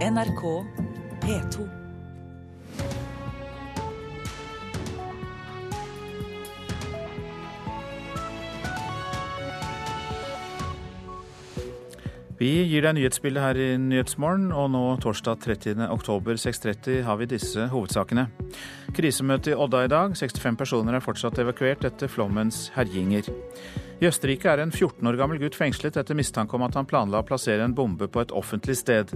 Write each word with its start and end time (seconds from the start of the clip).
NRK 0.00 0.64
P2. 1.20 1.64
Vi 12.40 12.48
gir 12.64 12.80
deg 12.80 12.94
nyhetsbildet 12.96 13.44
her 13.44 13.60
i 13.60 13.66
Nyhetsmorgen, 13.76 14.48
og 14.56 14.70
nå 14.72 14.80
torsdag 15.04 15.42
30. 15.44 15.84
oktober 15.92 16.40
6.30 16.40 17.02
har 17.04 17.20
vi 17.20 17.28
disse 17.34 17.68
hovedsakene. 17.68 18.30
Krisemøte 18.94 19.52
i 19.52 19.56
Odda 19.56 19.84
i 19.86 19.90
dag. 19.90 20.14
65 20.18 20.56
personer 20.58 20.96
er 20.96 21.04
fortsatt 21.04 21.38
evakuert 21.42 21.84
etter 21.88 22.10
flommens 22.10 22.68
herjinger. 22.74 23.28
I 24.00 24.08
Østerrike 24.08 24.48
er 24.48 24.62
en 24.62 24.72
14 24.72 25.04
år 25.10 25.18
gammel 25.20 25.40
gutt 25.42 25.58
fengslet 25.58 25.98
etter 26.00 26.16
mistanke 26.16 26.56
om 26.56 26.64
at 26.64 26.76
han 26.78 26.88
planla 26.88 27.20
å 27.20 27.26
plassere 27.28 27.66
en 27.66 27.74
bombe 27.76 28.08
på 28.08 28.22
et 28.22 28.32
offentlig 28.32 28.78
sted. 28.80 29.12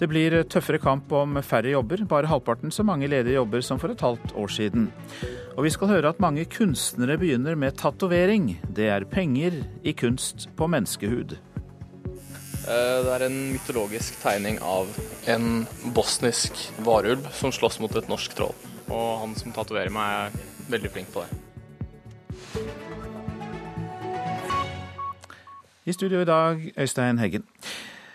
Det 0.00 0.08
blir 0.08 0.38
tøffere 0.48 0.80
kamp 0.80 1.12
om 1.12 1.36
færre 1.44 1.74
jobber, 1.74 2.06
bare 2.08 2.30
halvparten 2.30 2.72
så 2.72 2.86
mange 2.88 3.10
ledige 3.12 3.36
jobber 3.36 3.64
som 3.66 3.80
for 3.82 3.92
et 3.92 4.04
halvt 4.04 4.32
år 4.40 4.54
siden. 4.56 4.90
Og 5.54 5.66
vi 5.68 5.72
skal 5.74 5.92
høre 5.92 6.14
at 6.14 6.22
mange 6.24 6.48
kunstnere 6.48 7.18
begynner 7.20 7.58
med 7.60 7.76
tatovering. 7.80 8.54
Det 8.64 8.88
er 8.90 9.08
penger 9.10 9.60
i 9.84 9.92
kunst 9.92 10.48
på 10.56 10.70
menneskehud. 10.72 11.36
Eh, 12.64 12.98
det 13.04 13.12
er 13.12 13.26
en 13.26 13.40
mytologisk 13.52 14.16
tegning 14.24 14.56
av 14.64 14.88
en 15.28 15.66
bosnisk 15.92 16.70
varulv 16.86 17.28
som 17.36 17.52
slåss 17.52 17.82
mot 17.84 17.92
et 18.00 18.08
norsk 18.08 18.38
troll. 18.38 18.56
Og 18.88 19.08
han 19.22 19.34
som 19.38 19.54
tatoverer 19.54 19.92
meg, 19.94 20.28
er 20.28 20.70
veldig 20.72 20.92
flink 20.92 21.12
på 21.14 21.24
det. 21.24 21.40
I 25.84 25.92
studio 25.92 26.22
i 26.22 26.28
dag, 26.28 26.62
Øystein 26.80 27.18
Heggen. 27.20 27.44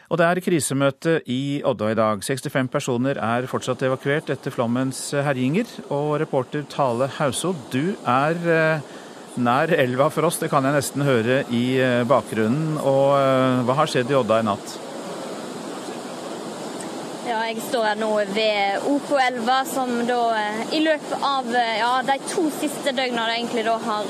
Og 0.10 0.18
det 0.18 0.26
er 0.26 0.40
krisemøte 0.41 1.20
i 1.30 1.62
Odda 1.70 1.91
i 1.91 1.98
dag. 1.98 2.24
65 2.26 2.72
personer 2.74 3.20
er 3.22 3.46
fortsatt 3.50 3.84
evakuert 3.86 4.32
etter 4.34 4.54
flommens 4.54 5.12
herjinger. 5.13 5.70
Og 5.93 6.16
reporter 6.24 6.66
Tale 6.70 7.12
Hausod, 7.20 7.62
du 7.70 7.93
er 8.10 8.41
eh, 8.49 8.90
nær 9.38 9.70
elva 9.77 10.10
for 10.10 10.26
oss, 10.26 10.41
det 10.41 10.49
kan 10.49 10.65
jeg 10.65 10.80
nesten 10.80 11.05
høre 11.05 11.43
i 11.54 11.63
eh, 11.77 12.02
bakgrunnen. 12.10 12.80
Og 12.82 13.20
eh, 13.21 13.65
hva 13.70 13.82
har 13.84 13.93
skjedd 13.93 14.10
i 14.10 14.18
Odda 14.18 14.41
i 14.41 14.49
natt? 14.49 14.88
Ja, 17.30 17.44
jeg 17.46 17.62
står 17.62 17.84
her 17.85 17.98
nå 17.99 18.10
ved 18.34 18.85
OK-elva, 18.90 19.60
som 19.70 19.91
da 20.10 20.22
i 20.74 20.80
løpet 20.82 21.26
av 21.26 21.49
ja, 21.54 21.91
de 22.08 22.16
to 22.26 22.48
siste 22.55 22.90
døgnene 22.98 23.36
egentlig 23.36 23.68
da 23.68 23.76
har 23.84 24.10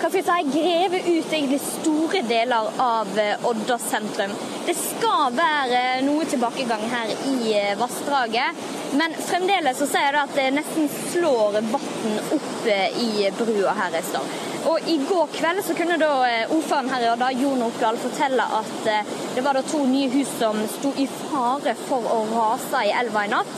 hva 0.00 0.08
skal 0.08 0.22
jeg 0.22 0.24
si, 0.24 0.52
grevet 0.54 1.08
ut 1.10 1.32
egentlig 1.34 1.58
store 1.60 2.22
deler 2.24 2.68
av 2.80 3.18
eh, 3.20 3.42
Odda 3.50 3.76
sentrum. 3.82 4.32
Det 4.64 4.72
skal 4.78 5.34
være 5.36 5.82
noe 6.06 6.24
tilbakegang 6.30 6.86
her 6.88 7.12
i 7.28 7.52
eh, 7.58 7.74
vassdraget, 7.76 8.62
men 8.96 9.18
fremdeles 9.20 9.76
så 9.76 9.90
ser 9.90 10.08
jeg 10.08 10.22
at 10.22 10.38
det 10.38 10.46
nesten 10.56 10.88
slår 11.10 11.60
vann 11.74 12.16
opp 12.38 12.70
eh, 12.70 12.96
i 12.96 13.28
brua 13.42 13.76
her 13.82 13.98
jeg 13.98 14.08
står. 14.14 14.49
Og 14.68 14.88
I 14.92 14.98
går 15.08 15.30
kveld 15.32 15.62
så 15.64 15.74
kunne 15.78 15.96
da 16.00 16.10
ordføreren 16.52 16.90
her 16.92 17.06
i 17.06 17.10
Odda, 17.14 17.30
Jon 17.40 17.62
Oppdal, 17.64 17.98
fortelle 18.02 18.44
at 18.60 18.88
det 19.34 19.44
var 19.44 19.56
da 19.56 19.64
to 19.64 19.80
nye 19.88 20.10
hus 20.12 20.28
som 20.38 20.60
sto 20.68 20.92
i 21.00 21.06
fare 21.08 21.74
for 21.86 22.04
å 22.04 22.20
rase 22.34 22.84
i 22.84 22.92
elva 23.02 23.24
i 23.24 23.32
natt. 23.32 23.54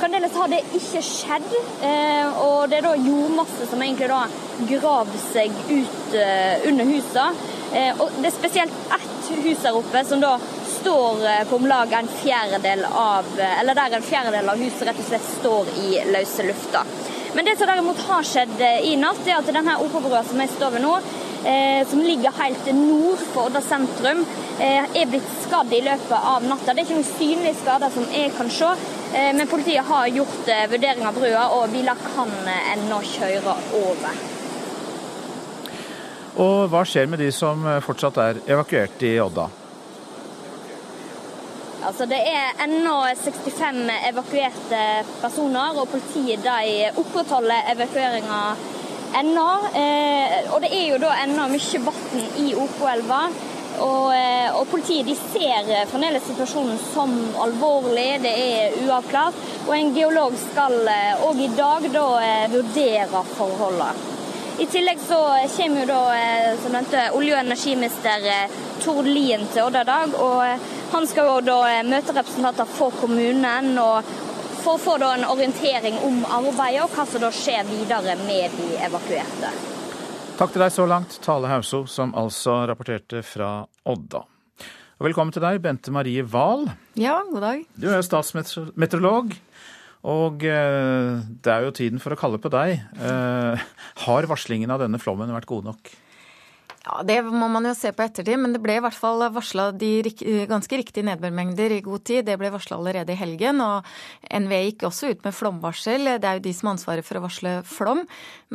Fremdeles 0.00 0.32
har 0.32 0.48
det 0.48 0.62
ikke 0.78 1.02
skjedd, 1.04 1.50
og 2.40 2.70
det 2.72 2.78
er 2.78 2.86
da 2.86 2.94
jordmasse 2.96 3.68
som 3.68 3.82
egentlig 3.84 4.08
da 4.08 4.22
gravd 4.68 5.16
seg 5.30 5.54
ut 5.70 6.14
eh, 6.16 6.68
under 6.68 6.88
huset. 6.88 7.44
Eh, 7.74 8.00
og 8.00 8.16
det 8.18 8.30
er 8.30 8.34
spesielt 8.34 8.94
ett 8.96 9.30
hus 9.44 9.62
her 9.64 9.76
oppe 9.78 10.02
som 10.08 10.22
da 10.22 10.34
står 10.80 11.24
eh, 11.28 11.42
på 11.48 11.60
om 11.60 11.68
lag 11.70 11.92
en 11.94 12.08
fjerdedel 12.20 12.82
av 12.88 13.28
Eller 13.38 13.78
der 13.78 13.96
en 13.96 14.02
fjerdedel 14.02 14.48
av 14.50 14.58
huset 14.58 14.88
rett 14.88 14.98
og 14.98 15.08
slett 15.10 15.32
står 15.38 15.72
i 15.84 15.90
løse 16.10 16.46
lufta. 16.48 16.84
Men 17.34 17.46
det 17.46 17.56
som 17.58 17.70
derimot 17.70 18.00
har 18.08 18.26
skjedd 18.26 18.62
i 18.84 18.96
natt, 19.00 19.20
er 19.26 19.38
at 19.38 19.50
denne 19.54 19.76
operabrua 19.84 20.22
som 20.26 20.40
jeg 20.42 20.50
står 20.56 20.72
ved 20.76 20.84
nå, 20.84 20.94
som 21.88 22.02
ligger 22.04 22.34
helt 22.36 22.66
nord 22.76 23.20
for 23.30 23.48
Odda 23.48 23.62
sentrum, 23.64 24.24
er 24.60 25.06
blitt 25.08 25.30
skadd 25.46 25.70
i 25.72 25.80
løpet 25.86 26.26
av 26.32 26.44
natta. 26.44 26.74
Det 26.74 26.82
er 26.82 26.88
ikke 26.88 26.98
noen 26.98 27.08
synlige 27.14 27.60
skader 27.62 27.94
som 27.94 28.10
jeg 28.12 28.34
kan 28.36 28.50
se, 28.52 28.72
men 29.38 29.48
politiet 29.48 29.88
har 29.88 30.10
gjort 30.12 30.50
vurdering 30.74 31.06
av 31.08 31.16
brua, 31.16 31.46
og 31.56 31.72
biler 31.72 32.04
kan 32.10 32.34
ennå 32.74 33.00
kjøre 33.14 33.56
over. 33.86 34.20
Og 36.40 36.68
hva 36.70 36.84
skjer 36.86 37.08
med 37.10 37.20
de 37.20 37.30
som 37.34 37.64
eh, 37.66 37.82
fortsatt 37.84 38.20
er 38.22 38.44
evakuert 38.46 39.02
i 39.04 39.16
Odda? 39.20 39.48
Altså, 41.86 42.06
det 42.06 42.18
er 42.28 42.58
ennå 42.64 42.96
65 43.16 43.78
evakuerte 44.10 44.80
personer, 45.22 45.78
og 45.80 45.88
politiet 45.88 46.42
de 46.44 46.90
opprettholder 47.00 47.70
evakueringa 47.72 48.40
ennå. 49.20 49.46
Eh, 49.82 50.50
og 50.52 50.60
det 50.64 50.72
er 50.76 50.84
jo 50.90 51.00
da 51.02 51.14
ennå 51.22 51.48
mye 51.54 51.80
vann 51.86 52.26
i 52.44 52.52
Opoelva. 52.64 53.22
Og, 53.80 54.10
eh, 54.12 54.50
og, 54.52 54.66
politiet 54.68 55.08
de 55.08 55.16
ser 55.16 55.72
fremdeles 55.88 56.26
situasjonen 56.28 56.78
som 56.90 57.16
alvorlig, 57.46 58.08
det 58.26 58.36
er 58.44 58.78
uavklart. 58.84 59.40
Og 59.66 59.74
en 59.78 59.92
geolog 59.96 60.36
skal 60.50 60.78
òg 61.30 61.44
i 61.46 61.52
dag 61.56 61.90
da 61.96 62.06
vurdere 62.52 63.26
forholdene. 63.36 64.10
I 64.60 64.66
tillegg 64.66 64.98
så 65.00 65.18
kommer 65.56 65.80
jo 65.80 65.86
da, 65.88 66.00
eh, 66.12 66.58
som 66.60 66.74
nevnte, 66.76 67.06
olje- 67.16 67.32
og 67.32 67.46
energiminister 67.46 68.26
eh, 68.28 68.50
Tord 68.84 69.06
Lien 69.08 69.46
til 69.54 69.62
Odda 69.64 69.80
i 69.80 69.88
dag. 69.88 70.16
Og 70.20 70.42
eh, 70.44 70.66
han 70.90 71.06
skal 71.06 71.28
jo 71.28 71.38
da 71.46 71.58
møte 71.86 72.14
representanter 72.16 72.68
for 72.68 72.94
kommunen 73.00 73.78
og 73.80 74.06
for 74.60 74.76
å 74.76 74.80
få 74.80 74.96
da 75.00 75.14
en 75.16 75.26
orientering 75.30 75.96
om 76.04 76.22
arbeidet 76.26 76.84
og 76.84 76.94
hva 76.94 77.06
som 77.08 77.22
da 77.22 77.30
skjer 77.32 77.68
videre 77.68 78.16
med 78.26 78.56
de 78.58 78.74
evakuerte. 78.84 79.52
Takk 80.40 80.54
til 80.54 80.64
deg 80.64 80.72
så 80.72 80.86
langt, 80.88 81.18
Tale 81.24 81.48
Hauso, 81.50 81.82
som 81.88 82.14
altså 82.16 82.62
rapporterte 82.68 83.22
fra 83.24 83.60
Odda. 83.88 84.22
Og 85.00 85.06
velkommen 85.08 85.32
til 85.32 85.44
deg, 85.44 85.62
Bente 85.64 85.92
Marie 85.92 86.24
Wahl. 86.28 86.66
Ja, 87.00 87.22
god 87.28 87.44
dag. 87.44 87.64
Du 87.80 87.88
er 87.88 88.04
statsmeteorolog. 88.04 89.32
Og 90.10 90.44
eh, 90.48 91.18
det 91.44 91.52
er 91.52 91.66
jo 91.66 91.74
tiden 91.76 92.00
for 92.00 92.16
å 92.16 92.20
kalle 92.20 92.40
på 92.40 92.52
deg. 92.52 92.78
Eh, 93.00 93.64
har 94.06 94.28
varslingen 94.28 94.72
av 94.72 94.80
denne 94.80 95.00
flommen 95.00 95.32
vært 95.32 95.48
god 95.48 95.68
nok? 95.72 95.92
Ja, 96.80 97.02
Det 97.04 97.18
må 97.28 97.44
man 97.52 97.66
jo 97.68 97.74
se 97.76 97.90
på 97.92 98.04
ettertid, 98.06 98.38
men 98.40 98.54
det 98.54 98.60
ble 98.64 98.78
i 98.78 98.80
hvert 98.80 98.96
fall 98.96 99.20
varsla 99.34 99.66
ganske 100.48 100.78
riktige 100.80 101.04
nedbørmengder 101.04 101.74
i 101.76 101.82
god 101.84 102.04
tid. 102.08 102.24
Det 102.24 102.38
ble 102.40 102.48
varsla 102.54 102.78
allerede 102.78 103.12
i 103.12 103.18
helgen, 103.20 103.60
og 103.60 103.84
NVE 104.32 104.60
gikk 104.64 104.86
også 104.88 105.10
ut 105.12 105.26
med 105.26 105.36
flomvarsel. 105.36 106.08
Det 106.16 106.24
er 106.24 106.38
jo 106.38 106.44
de 106.46 106.54
som 106.56 106.70
har 106.70 106.78
ansvaret 106.78 107.04
for 107.04 107.20
å 107.20 107.24
varsle 107.26 107.52
flom. 107.68 108.00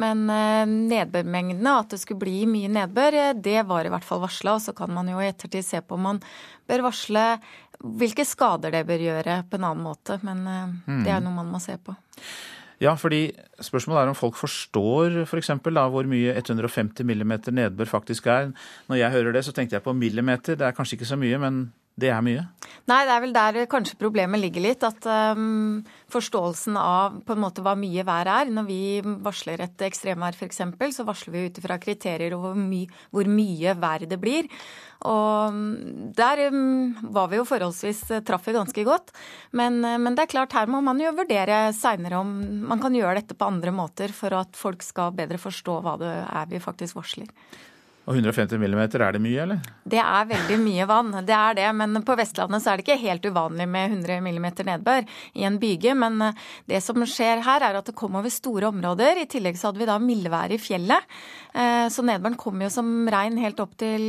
Men 0.02 0.25
eh, 0.34 0.66
nedbørmengdene, 0.66 1.75
at 1.84 1.94
det 1.94 2.02
skulle 2.02 2.24
bli 2.25 2.47
mye 2.50 2.72
nedbør, 2.80 3.19
det 3.38 3.59
var 3.69 3.86
i 3.86 3.94
hvert 3.94 4.08
fall 4.08 4.25
varsla. 4.25 4.57
Og 4.57 4.66
så 4.66 4.74
kan 4.74 4.90
man 4.96 5.12
jo 5.12 5.22
i 5.22 5.30
ettertid 5.30 5.68
se 5.68 5.84
på 5.86 6.00
om 6.00 6.09
man 6.09 6.24
bør 6.66 6.88
varsle 6.90 7.28
hvilke 7.86 8.25
skader 8.25 8.74
det 8.74 8.88
bør 8.90 9.06
gjøre 9.06 9.40
på 9.52 9.59
en 9.59 9.69
annen 9.69 9.86
måte. 9.86 10.18
Men 10.25 10.42
mm. 10.81 11.06
det 11.06 11.13
er 11.13 11.22
noe 11.22 11.44
man 11.44 11.53
må 11.53 11.62
se 11.62 11.78
på. 11.78 11.94
Ja, 12.81 12.94
fordi 13.00 13.30
spørsmålet 13.63 14.02
er 14.02 14.12
om 14.12 14.18
folk 14.18 14.36
forstår. 14.36 15.24
For 15.30 15.40
hvor 15.94 16.09
mye 16.09 16.36
150 16.36 17.06
millimeter 17.08 17.52
nedbør 17.52 17.86
faktisk 17.86 18.28
er. 18.28 18.52
Når 18.90 18.96
jeg 18.96 19.12
hører 19.12 19.31
det, 19.31 19.46
så 19.46 19.52
tenkte 19.52 19.75
jeg 19.75 19.84
på 19.84 19.94
millimeter. 19.94 20.56
Det 20.56 20.68
er 20.68 20.75
kanskje 20.75 20.97
ikke 21.00 21.12
så 21.13 21.16
mye, 21.19 21.38
men 21.38 21.74
det 21.95 22.09
er 22.11 22.23
mye? 22.23 22.41
Nei, 22.91 22.97
det 23.07 23.13
er 23.13 23.22
vel 23.23 23.33
der 23.35 23.57
kanskje 23.72 23.95
problemet 24.00 24.41
ligger 24.41 24.66
litt. 24.66 24.81
At 24.83 25.06
um, 25.07 25.79
forståelsen 26.11 26.75
av 26.75 27.22
på 27.23 27.35
en 27.35 27.41
måte 27.41 27.63
hva 27.63 27.72
mye 27.79 28.03
vær 28.03 28.28
er. 28.28 28.51
Når 28.51 28.66
vi 28.67 28.79
varsler 29.23 29.63
et 29.63 29.85
ekstremvær 29.88 30.35
f.eks., 30.35 30.59
så 30.97 31.06
varsler 31.07 31.33
vi 31.33 31.45
ut 31.47 31.61
ifra 31.61 31.78
kriterier 31.79 32.35
over 32.35 32.57
my 32.59 32.83
hvor 33.16 33.29
mye 33.31 33.78
vær 33.79 34.03
det 34.11 34.19
blir. 34.19 34.50
Og 35.07 35.56
um, 35.56 36.11
der 36.17 36.45
um, 36.51 36.97
var 37.16 37.29
vi 37.31 37.39
jo 37.39 37.47
forholdsvis 37.47 38.01
uh, 38.12 38.23
traff 38.27 38.44
vi 38.50 38.57
ganske 38.57 38.85
godt. 38.88 39.13
Men, 39.56 39.79
uh, 39.85 39.95
men, 39.95 40.17
det 40.17 40.25
er 40.25 40.33
klart, 40.36 40.57
her 40.57 40.68
må 40.71 40.81
man 40.83 41.00
jo 41.00 41.13
vurdere 41.15 41.69
seinere 41.77 42.19
om 42.19 42.36
man 42.68 42.83
kan 42.83 42.95
gjøre 42.95 43.21
dette 43.21 43.39
på 43.39 43.48
andre 43.48 43.71
måter 43.75 44.12
for 44.15 44.36
at 44.36 44.59
folk 44.59 44.83
skal 44.83 45.15
bedre 45.15 45.39
forstå 45.39 45.80
hva 45.86 45.95
det 46.03 46.12
er 46.12 46.51
vi 46.51 46.59
faktisk 46.63 47.00
varsler. 47.00 47.31
Og 48.06 48.13
150 48.13 48.60
millimeter, 48.62 49.02
er 49.02 49.16
det 49.16 49.22
mye, 49.24 49.38
eller? 49.42 49.62
Det 49.81 49.98
er 49.98 50.28
veldig 50.30 50.57
mye 50.62 50.86
vann, 50.90 51.07
det 51.25 51.34
er 51.34 51.56
det. 51.57 51.69
Men 51.74 51.98
på 52.06 52.16
Vestlandet 52.19 52.62
så 52.62 52.72
er 52.72 52.78
det 52.78 52.86
ikke 52.86 53.02
helt 53.02 53.25
uvanlig 53.25 53.66
med 53.66 53.96
100 53.96 54.19
millimeter 54.22 54.68
nedbør 54.68 55.07
i 55.34 55.46
en 55.48 55.57
byge. 55.62 55.96
Men 55.98 56.22
eh, 56.22 56.44
det 56.69 56.84
som 56.86 57.02
skjer 57.02 57.42
her, 57.46 57.66
er 57.66 57.80
at 57.80 57.90
det 57.90 57.98
kom 57.98 58.19
over 58.19 58.30
store 58.30 58.69
områder. 58.69 59.24
I 59.24 59.30
tillegg 59.31 59.57
så 59.57 59.72
hadde 59.72 59.81
vi 59.81 59.90
da 59.90 59.98
mildvær 60.02 60.54
i 60.54 60.62
fjellet. 60.62 61.10
Eh, 61.57 61.88
så 61.90 62.06
nedbøren 62.06 62.38
kom 62.38 62.62
jo 62.62 62.69
som 62.74 63.10
regn 63.10 63.42
helt 63.42 63.63
opp 63.63 63.74
til 63.81 64.06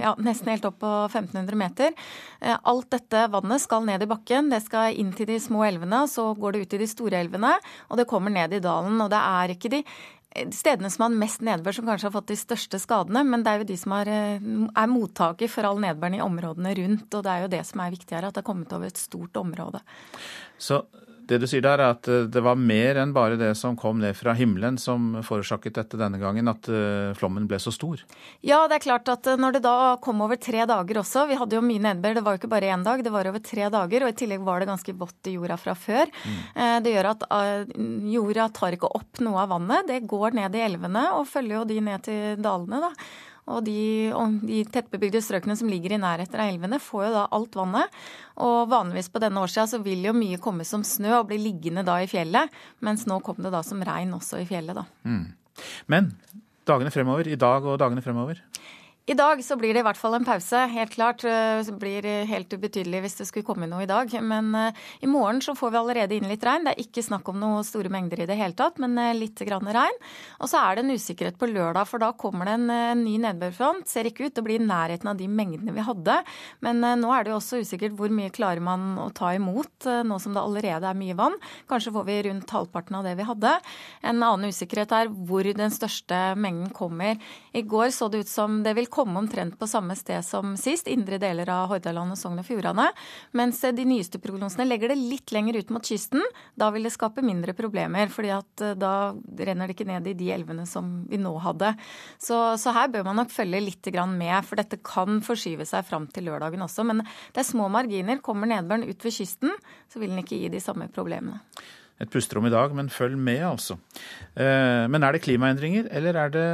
ja, 0.00 0.16
nesten 0.18 0.50
helt 0.50 0.66
opp 0.66 0.80
på 0.82 0.92
1500 1.06 1.62
meter. 1.62 1.94
Eh, 2.42 2.58
alt 2.58 2.90
dette 2.90 3.24
vannet 3.30 3.62
skal 3.62 3.86
ned 3.86 4.02
i 4.02 4.10
bakken. 4.10 4.50
Det 4.50 4.64
skal 4.66 4.98
inn 4.98 5.14
til 5.14 5.30
de 5.30 5.38
små 5.42 5.62
elvene, 5.68 6.02
så 6.10 6.32
går 6.34 6.56
det 6.56 6.66
ut 6.66 6.74
i 6.74 6.82
de 6.82 6.90
store 6.90 7.22
elvene, 7.22 7.54
og 7.86 8.02
det 8.02 8.10
kommer 8.10 8.34
ned 8.34 8.58
i 8.58 8.62
dalen. 8.66 8.98
Og 8.98 9.14
det 9.14 9.22
er 9.22 9.54
ikke 9.54 9.76
de 9.78 9.84
stedene 10.54 10.90
som 10.92 11.06
har 11.06 11.16
mest 11.16 11.42
nedbør, 11.46 11.76
som 11.76 11.88
kanskje 11.88 12.08
har 12.08 12.14
fått 12.14 12.30
de 12.32 12.38
største 12.38 12.80
skadene. 12.82 13.24
Men 13.26 13.44
det 13.44 13.52
er 13.52 13.62
jo 13.62 13.68
de 13.70 13.78
som 13.80 13.94
er, 13.98 14.12
er 14.38 14.92
mottaker 14.92 15.50
for 15.52 15.68
all 15.68 15.82
nedbøren 15.82 16.18
i 16.18 16.24
områdene 16.24 16.74
rundt. 16.80 17.08
Og 17.10 17.26
det 17.26 17.34
er 17.34 17.44
jo 17.44 17.52
det 17.56 17.64
som 17.68 17.84
er 17.84 17.94
viktig 17.94 18.16
her, 18.16 18.28
at 18.28 18.36
det 18.36 18.42
har 18.42 18.48
kommet 18.50 18.74
over 18.76 18.90
et 18.90 19.00
stort 19.00 19.36
område. 19.40 19.82
Så 20.58 20.82
det 21.28 21.38
du 21.42 21.46
sier 21.48 21.62
der, 21.64 21.80
er 21.80 21.94
at 21.94 22.08
eh, 22.08 22.26
det 22.32 22.42
var 22.44 22.58
mer 22.58 22.98
enn 23.02 23.12
bare 23.16 23.38
det 23.40 23.50
som 23.58 23.76
kom 23.78 24.00
ned 24.00 24.16
fra 24.16 24.34
himmelen 24.38 24.78
som 24.80 25.18
forårsaket 25.24 25.76
dette 25.76 26.00
denne 26.00 26.20
gangen, 26.20 26.48
at 26.48 26.70
eh, 26.72 27.12
flommen 27.18 27.48
ble 27.50 27.60
så 27.60 27.72
stor? 27.74 28.02
Ja, 28.44 28.62
det 28.70 28.78
er 28.78 28.84
klart 28.86 29.10
at 29.12 29.28
eh, 29.28 29.38
når 29.40 29.58
det 29.58 29.62
da 29.66 29.76
kom 30.04 30.22
over 30.24 30.40
tre 30.40 30.64
dager 30.68 31.02
også 31.02 31.26
Vi 31.28 31.38
hadde 31.38 31.58
jo 31.58 31.64
mye 31.64 31.84
nedbør, 31.84 32.16
det 32.16 32.24
var 32.24 32.36
jo 32.36 32.42
ikke 32.42 32.52
bare 32.52 32.72
én 32.72 32.84
dag, 32.86 33.04
det 33.04 33.12
var 33.12 33.28
over 33.28 33.44
tre 33.44 33.68
dager. 33.72 34.06
Og 34.06 34.12
i 34.12 34.18
tillegg 34.18 34.44
var 34.46 34.62
det 34.62 34.70
ganske 34.70 34.96
vått 34.98 35.28
i 35.28 35.36
jorda 35.36 35.58
fra 35.60 35.76
før. 35.78 36.08
Mm. 36.08 36.38
Det 36.84 36.92
gjør 36.94 37.08
at 37.12 37.24
jorda 38.12 38.48
tar 38.54 38.76
ikke 38.76 38.90
opp 38.98 39.20
noe 39.24 39.42
av 39.42 39.52
vannet. 39.52 39.88
Det 39.90 40.00
går 40.08 40.36
ned 40.38 40.56
i 40.56 40.62
elvene 40.64 41.04
og 41.18 41.28
følger 41.28 41.60
jo 41.60 41.66
de 41.68 41.80
ned 41.84 42.06
til 42.06 42.40
dalene, 42.42 42.80
da. 42.88 42.92
Og 43.48 43.64
de, 43.64 43.80
og 44.12 44.40
de, 44.44 44.60
tettbebygde 44.68 45.22
strøkene 45.24 45.56
som 45.58 45.70
ligger 45.72 45.94
i 45.94 46.00
nærheten 46.00 46.40
av 46.40 46.50
elvene, 46.52 46.80
får 46.82 47.06
jo 47.06 47.12
da 47.14 47.24
alt 47.36 47.56
vannet. 47.56 47.98
Og 48.44 48.58
vanligvis 48.70 49.08
på 49.12 49.22
denne 49.24 49.40
årstida 49.44 49.66
så 49.70 49.80
vil 49.84 50.04
jo 50.04 50.16
mye 50.16 50.40
komme 50.42 50.66
som 50.68 50.84
snø 50.86 51.14
og 51.20 51.30
bli 51.30 51.40
liggende 51.40 51.86
da 51.86 51.98
i 52.02 52.10
fjellet. 52.10 52.52
Mens 52.84 53.06
nå 53.08 53.20
kom 53.24 53.40
det 53.40 53.54
da 53.54 53.62
som 53.66 53.80
regn 53.84 54.12
også 54.18 54.42
i 54.42 54.48
fjellet, 54.48 54.76
da. 54.78 54.84
Mm. 55.08 55.24
Men 55.90 56.12
dagene 56.68 56.92
fremover, 56.94 57.30
i 57.30 57.40
dag 57.40 57.64
og 57.64 57.80
dagene 57.80 58.04
fremover? 58.04 58.42
I 59.08 59.14
dag 59.16 59.40
så 59.44 59.56
blir 59.56 59.72
det 59.72 59.80
i 59.80 59.84
hvert 59.86 59.96
fall 59.96 60.18
en 60.18 60.24
pause, 60.26 60.58
helt 60.68 60.92
klart. 60.92 61.22
Det 61.24 61.32
eh, 61.32 61.76
blir 61.80 62.04
helt 62.28 62.52
ubetydelig 62.52 62.98
hvis 63.06 63.14
det 63.16 63.26
skulle 63.30 63.46
komme 63.46 63.64
noe 63.64 63.86
i 63.86 63.88
dag. 63.88 64.10
Men 64.20 64.50
uh, 64.52 64.82
i 65.00 65.08
morgen 65.08 65.38
så 65.40 65.54
får 65.56 65.70
vi 65.72 65.78
allerede 65.80 66.18
inn 66.18 66.26
litt 66.28 66.42
regn. 66.44 66.66
Det 66.66 66.74
er 66.74 66.82
ikke 66.82 67.06
snakk 67.06 67.30
om 67.32 67.38
noe 67.40 67.62
store 67.64 67.88
mengder 67.88 68.20
i 68.20 68.26
det 68.28 68.36
hele 68.36 68.52
tatt, 68.58 68.76
men 68.76 69.00
uh, 69.00 69.14
litt 69.16 69.40
grann 69.48 69.64
regn. 69.64 69.96
Og 70.44 70.50
så 70.52 70.60
er 70.60 70.76
det 70.76 70.82
en 70.84 70.92
usikkerhet 70.92 71.38
på 71.40 71.48
lørdag, 71.48 71.88
for 71.88 72.04
da 72.04 72.10
kommer 72.20 72.50
det 72.50 72.58
en 72.58 73.00
ny 73.00 73.14
nedbørfront. 73.22 73.88
Ser 73.88 74.10
ikke 74.10 74.26
ut 74.26 74.36
til 74.36 74.44
å 74.44 74.48
bli 74.50 74.58
i 74.58 74.66
nærheten 74.66 75.08
av 75.08 75.16
de 75.16 75.30
mengdene 75.40 75.72
vi 75.72 75.86
hadde. 75.88 76.18
Men 76.68 76.84
nå 77.00 77.14
er 77.14 77.24
det 77.24 77.32
jo 77.32 77.38
også 77.38 77.62
usikkert 77.64 77.96
hvor 77.96 78.12
mye 78.12 78.34
klarer 78.34 78.60
man 78.60 79.00
å 79.00 79.08
ta 79.16 79.32
imot, 79.38 79.88
nå 80.04 80.20
som 80.20 80.36
det 80.36 80.44
allerede 80.44 80.84
er 80.84 81.00
mye 81.00 81.16
vann. 81.16 81.38
Kanskje 81.70 81.94
får 81.96 82.08
vi 82.10 82.18
rundt 82.28 82.52
halvparten 82.58 83.00
av 83.00 83.08
det 83.08 83.16
vi 83.16 83.28
hadde. 83.30 83.56
En 84.04 84.20
annen 84.20 84.52
usikkerhet 84.52 84.92
er 85.00 85.08
hvor 85.08 85.48
den 85.48 85.72
største 85.72 86.20
mengden 86.36 86.76
kommer. 86.76 87.16
I 87.56 87.64
går 87.64 87.88
så 87.96 88.12
det 88.12 88.26
ut 88.26 88.32
som 88.36 88.60
det 88.66 88.76
vil 88.76 88.84
komme 88.90 88.97
komme 88.98 89.20
omtrent 89.22 89.54
på 89.58 89.68
samme 89.70 89.94
sted 89.98 90.24
som 90.26 90.56
sist, 90.58 90.88
indre 90.90 91.20
deler 91.22 91.48
av 91.54 91.70
Hordaland 91.72 92.14
og 92.14 92.18
Sogn 92.18 92.40
og 92.42 92.46
Fjordane. 92.46 92.88
Mens 93.38 93.62
de 93.62 93.86
nyeste 93.86 94.20
prognosene 94.22 94.66
legger 94.66 94.92
det 94.92 94.98
litt 94.98 95.32
lenger 95.34 95.60
ut 95.60 95.72
mot 95.74 95.86
kysten. 95.86 96.24
Da 96.58 96.72
vil 96.74 96.88
det 96.88 96.94
skape 96.96 97.22
mindre 97.24 97.54
problemer, 97.58 98.10
fordi 98.12 98.32
at 98.34 98.64
eh, 98.64 98.76
da 98.78 99.12
renner 99.14 99.70
det 99.70 99.76
ikke 99.76 99.88
ned 99.88 100.10
i 100.10 100.16
de 100.18 100.32
elvene 100.34 100.66
som 100.68 100.90
vi 101.08 101.20
nå 101.22 101.34
hadde. 101.44 101.72
Så, 102.22 102.36
så 102.58 102.74
her 102.76 102.90
bør 102.92 103.06
man 103.08 103.20
nok 103.22 103.32
følge 103.34 103.62
litt 103.62 103.88
med, 103.88 104.44
for 104.44 104.58
dette 104.58 104.80
kan 104.84 105.22
forskyve 105.24 105.64
seg 105.66 105.86
fram 105.86 106.08
til 106.12 106.28
lørdagen 106.28 106.62
også. 106.64 106.84
Men 106.86 107.04
det 107.32 107.42
er 107.42 107.48
små 107.48 107.68
marginer. 107.72 108.20
Kommer 108.24 108.50
nedbøren 108.50 108.86
ut 108.88 109.04
ved 109.04 109.14
kysten, 109.14 109.54
så 109.88 110.02
vil 110.02 110.12
den 110.12 110.24
ikke 110.24 110.38
gi 110.38 110.50
de 110.52 110.62
samme 110.62 110.90
problemene. 110.92 111.40
Et 111.98 112.10
pusterom 112.10 112.46
i 112.46 112.52
dag, 112.52 112.74
men 112.74 112.90
følg 112.92 113.18
med, 113.18 113.42
altså. 113.42 113.78
Eh, 114.38 114.86
men 114.90 115.02
er 115.02 115.14
det 115.14 115.24
klimaendringer, 115.24 115.88
eller 115.90 116.14
er 116.14 116.34
det 116.34 116.50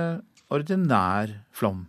ordinær 0.52 1.34
flom? 1.52 1.84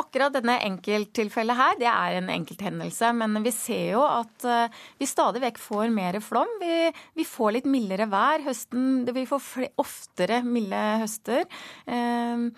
Akkurat 0.00 0.32
denne 0.32 0.54
enkelttilfellet 0.64 1.58
her, 1.58 1.78
det 1.80 1.88
er 1.90 2.18
en 2.18 2.30
enkelthendelse. 2.32 3.12
Men 3.18 3.40
vi 3.44 3.52
ser 3.54 3.90
jo 3.92 4.04
at 4.06 4.46
eh, 4.48 4.82
vi 5.00 5.08
stadig 5.08 5.42
vekk 5.44 5.60
får 5.60 5.92
mer 5.92 6.20
flom. 6.24 6.48
Vi, 6.62 6.76
vi 7.18 7.26
får 7.28 7.58
litt 7.58 7.68
mildere 7.68 8.08
vær. 8.12 8.44
Høsten, 8.46 9.02
vi 9.04 9.26
får 9.28 9.66
oftere 9.82 10.40
milde 10.46 10.84
høster. 11.02 11.44
Eh, 11.84 12.48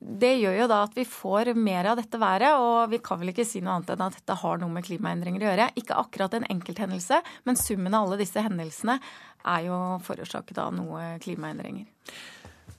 det 0.00 0.32
gjør 0.36 0.58
jo 0.60 0.68
da 0.70 0.82
at 0.84 0.96
vi 0.96 1.06
får 1.08 1.52
mer 1.56 1.88
av 1.90 2.00
dette 2.00 2.20
været, 2.20 2.58
og 2.60 2.90
vi 2.92 3.00
kan 3.04 3.20
vel 3.20 3.32
ikke 3.32 3.46
si 3.48 3.62
noe 3.64 3.78
annet 3.78 3.94
enn 3.94 4.04
at 4.06 4.18
dette 4.18 4.38
har 4.42 4.60
noe 4.60 4.72
med 4.72 4.84
klimaendringer 4.86 5.42
å 5.42 5.48
gjøre. 5.50 5.68
Ikke 5.80 5.98
akkurat 6.00 6.36
en 6.36 6.48
enkelthendelse, 6.52 7.22
men 7.48 7.60
summen 7.60 7.96
av 7.96 8.06
alle 8.06 8.20
disse 8.20 8.44
hendelsene 8.44 8.98
er 9.46 9.68
jo 9.68 9.78
forårsaket 10.04 10.60
av 10.62 10.74
noe 10.76 11.14
klimaendringer. 11.22 11.86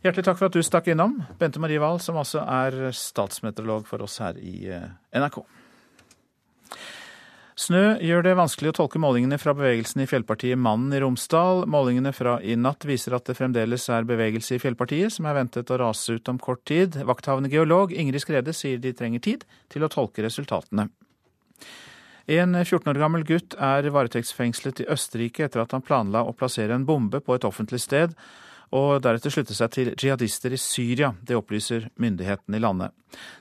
Hjertelig 0.05 0.27
takk 0.27 0.37
for 0.37 0.47
at 0.51 0.55
du 0.55 0.61
stakk 0.61 0.91
innom, 0.93 1.15
Bente 1.39 1.61
Marie 1.61 1.81
Wahl, 1.81 1.97
som 2.03 2.19
altså 2.21 2.43
er 2.45 2.91
statsmeteorolog 2.93 3.87
for 3.89 4.05
oss 4.05 4.19
her 4.21 4.37
i 4.37 4.69
eh, 4.69 4.91
NRK. 5.17 5.41
Snø 7.57 7.95
gjør 8.05 8.21
det 8.21 8.35
vanskelig 8.37 8.69
å 8.69 8.75
tolke 8.77 8.99
målingene 9.01 9.39
fra 9.41 9.55
bevegelsen 9.57 10.03
i 10.03 10.05
fjellpartiet 10.05 10.59
Mannen 10.61 10.93
i 10.93 10.99
Romsdal. 11.01 11.63
Målingene 11.65 12.11
fra 12.13 12.35
i 12.45 12.53
natt 12.53 12.85
viser 12.85 13.15
at 13.17 13.25
det 13.25 13.33
fremdeles 13.39 13.87
er 13.89 14.05
bevegelse 14.05 14.59
i 14.59 14.61
fjellpartiet, 14.61 15.15
som 15.15 15.25
er 15.25 15.39
ventet 15.39 15.73
å 15.73 15.79
rase 15.81 16.19
ut 16.19 16.29
om 16.29 16.37
kort 16.37 16.61
tid. 16.69 16.99
Vakthavende 17.09 17.49
geolog 17.49 17.95
Ingrid 17.97 18.21
Skrede 18.21 18.53
sier 18.53 18.77
de 18.77 18.93
trenger 18.93 19.25
tid 19.25 19.47
til 19.73 19.81
å 19.81 19.89
tolke 19.89 20.21
resultatene. 20.21 20.91
En 22.29 22.53
14 22.61 22.91
år 22.93 23.01
gammel 23.01 23.25
gutt 23.25 23.57
er 23.57 23.89
varetektsfengslet 23.89 24.83
i 24.83 24.91
Østerrike 24.93 25.47
etter 25.47 25.65
at 25.65 25.73
han 25.73 25.81
planla 25.81 26.27
å 26.27 26.37
plassere 26.37 26.77
en 26.77 26.85
bombe 26.85 27.23
på 27.25 27.33
et 27.33 27.47
offentlig 27.47 27.81
sted 27.81 28.13
og 28.75 29.01
deretter 29.03 29.31
slutte 29.31 29.55
seg 29.55 29.71
til 29.73 29.91
jihadister 29.95 30.53
i 30.53 30.59
Syria. 30.59 31.13
Det 31.23 31.37
opplyser 31.37 31.87
myndighetene 32.01 32.59
i 32.59 32.63
landet. 32.63 32.95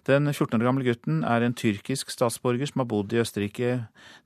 Den 0.07 0.31
14 0.31 0.61
år 0.61 0.67
gamle 0.69 0.87
gutten 0.87 1.23
er 1.27 1.43
en 1.43 1.57
tyrkisk 1.57 2.13
statsborger 2.15 2.71
som 2.71 2.85
har 2.85 2.91
bodd 2.91 3.15
i 3.15 3.23
Østerrike 3.23 3.73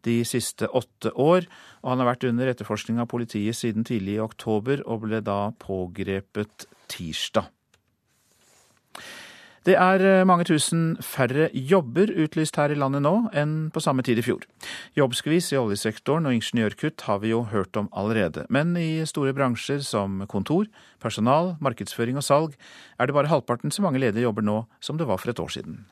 de 0.07 0.19
siste 0.29 0.69
åtte 0.69 1.15
år, 1.17 1.49
og 1.81 1.95
han 1.95 2.03
har 2.03 2.13
vært 2.13 2.29
under 2.29 2.53
etterforskning 2.53 3.01
av 3.01 3.09
politiet 3.13 3.57
siden 3.57 3.87
tidlig 3.89 4.19
i 4.19 4.25
oktober, 4.25 4.85
og 4.85 5.07
ble 5.07 5.23
da 5.25 5.55
pågrepet 5.63 6.69
tirsdag. 6.93 7.49
Det 9.69 9.75
er 9.77 10.01
eh, 10.01 10.23
mange 10.25 10.47
tusen 10.49 10.95
færre 11.05 11.51
jobber 11.53 12.09
utlyst 12.23 12.57
her 12.57 12.73
i 12.73 12.79
landet 12.81 13.03
nå 13.05 13.13
enn 13.37 13.69
på 13.75 13.83
samme 13.85 14.01
tid 14.07 14.17
i 14.17 14.25
fjor. 14.25 14.47
Jobbskvis 14.97 15.51
i 15.53 15.59
oljesektoren 15.61 16.25
og 16.31 16.37
ingeniørkutt 16.39 17.05
har 17.05 17.21
vi 17.21 17.35
jo 17.35 17.43
hørt 17.51 17.77
om 17.77 17.91
allerede. 17.93 18.47
Men 18.49 18.73
i 18.81 19.05
store 19.05 19.35
bransjer 19.37 19.85
som 19.85 20.23
kontor, 20.33 20.71
personal, 21.05 21.59
markedsføring 21.61 22.17
og 22.17 22.25
salg 22.25 22.57
er 22.97 23.11
det 23.11 23.17
bare 23.19 23.29
halvparten 23.29 23.75
så 23.75 23.85
mange 23.85 24.01
ledige 24.01 24.25
jobber 24.25 24.49
nå 24.49 24.63
som 24.81 24.97
det 24.97 25.09
var 25.11 25.21
for 25.21 25.35
et 25.35 25.45
år 25.45 25.53
siden. 25.53 25.83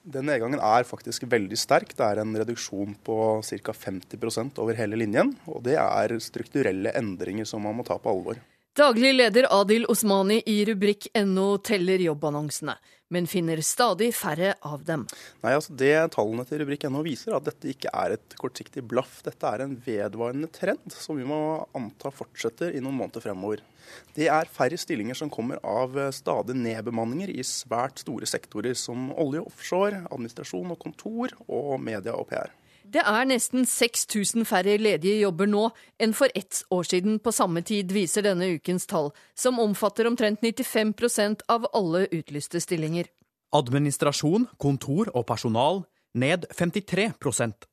Den 0.00 0.30
nedgangen 0.30 0.62
er 0.62 0.86
faktisk 0.86 1.26
veldig 1.28 1.58
sterk. 1.60 1.90
Det 1.98 2.06
er 2.06 2.22
en 2.22 2.38
reduksjon 2.38 2.94
på 3.04 3.18
ca. 3.42 3.74
50% 3.74 4.62
over 4.62 4.78
hele 4.78 4.96
linjen. 5.02 5.34
Og 5.50 5.60
det 5.66 5.76
er 5.82 6.14
strukturelle 6.22 6.94
endringer 6.96 7.44
som 7.44 7.66
man 7.66 7.76
må 7.76 7.84
ta 7.84 7.98
på 8.00 8.14
alvor. 8.14 8.38
Daglig 8.78 9.14
leder 9.14 9.48
Adil 9.50 9.82
Osmani 9.90 10.36
i 10.46 10.60
Rubrikk 10.64 11.08
NO 11.26 11.56
teller 11.58 11.98
jobbannonsene, 11.98 12.76
men 13.10 13.26
finner 13.26 13.58
stadig 13.66 14.12
færre 14.14 14.52
av 14.62 14.84
dem. 14.86 15.02
Nei, 15.42 15.56
altså 15.56 15.74
Det 15.74 15.96
tallene 16.14 16.44
til 16.46 16.62
Rubrikk 16.62 16.86
NO 16.86 17.02
viser, 17.02 17.34
at 17.34 17.48
dette 17.48 17.72
ikke 17.72 17.90
er 17.90 18.14
et 18.14 18.36
kortsiktig 18.38 18.84
blaff. 18.86 19.24
Dette 19.26 19.50
er 19.50 19.64
en 19.64 19.74
vedvarende 19.74 20.46
trend 20.54 20.94
som 20.94 21.18
vi 21.18 21.26
må 21.26 21.40
anta 21.74 22.14
fortsetter 22.14 22.70
i 22.70 22.84
noen 22.84 22.94
måneder 23.00 23.26
fremover. 23.26 23.66
Det 24.14 24.30
er 24.30 24.54
færre 24.54 24.78
stillinger 24.78 25.18
som 25.18 25.34
kommer 25.34 25.58
av 25.66 25.98
stadig 26.14 26.54
nedbemanninger 26.62 27.34
i 27.34 27.42
svært 27.42 28.04
store 28.06 28.30
sektorer 28.30 28.78
som 28.78 29.10
olje 29.18 29.42
offshore, 29.50 30.04
administrasjon 30.14 30.70
og 30.70 30.78
kontor 30.78 31.34
og 31.48 31.74
media 31.82 32.14
og 32.14 32.30
PR. 32.30 32.54
Det 32.90 33.02
er 33.06 33.26
nesten 33.28 33.62
6000 33.68 34.42
færre 34.48 34.74
ledige 34.80 35.20
jobber 35.20 35.46
nå 35.46 35.68
enn 36.02 36.10
for 36.16 36.32
ett 36.34 36.64
år 36.74 36.88
siden 36.90 37.20
på 37.22 37.30
samme 37.30 37.62
tid, 37.62 37.92
viser 37.94 38.24
denne 38.26 38.48
ukens 38.56 38.88
tall, 38.90 39.12
som 39.38 39.60
omfatter 39.62 40.08
omtrent 40.10 40.42
95% 40.42 41.44
av 41.46 41.68
alle 41.70 42.08
utlyste 42.10 42.58
stillinger. 42.58 43.06
Administrasjon, 43.54 44.48
kontor 44.58 45.12
og 45.14 45.28
personal 45.30 45.84
ned 46.18 46.48
53% 46.50 47.68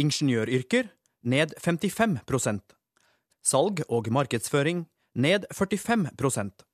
Ingeniøryrker 0.00 0.88
ned 1.28 1.52
55% 1.60 2.76
Salg 3.44 3.84
og 3.88 4.08
markedsføring 4.08 4.86
ned 5.20 5.44
45% 5.52 6.64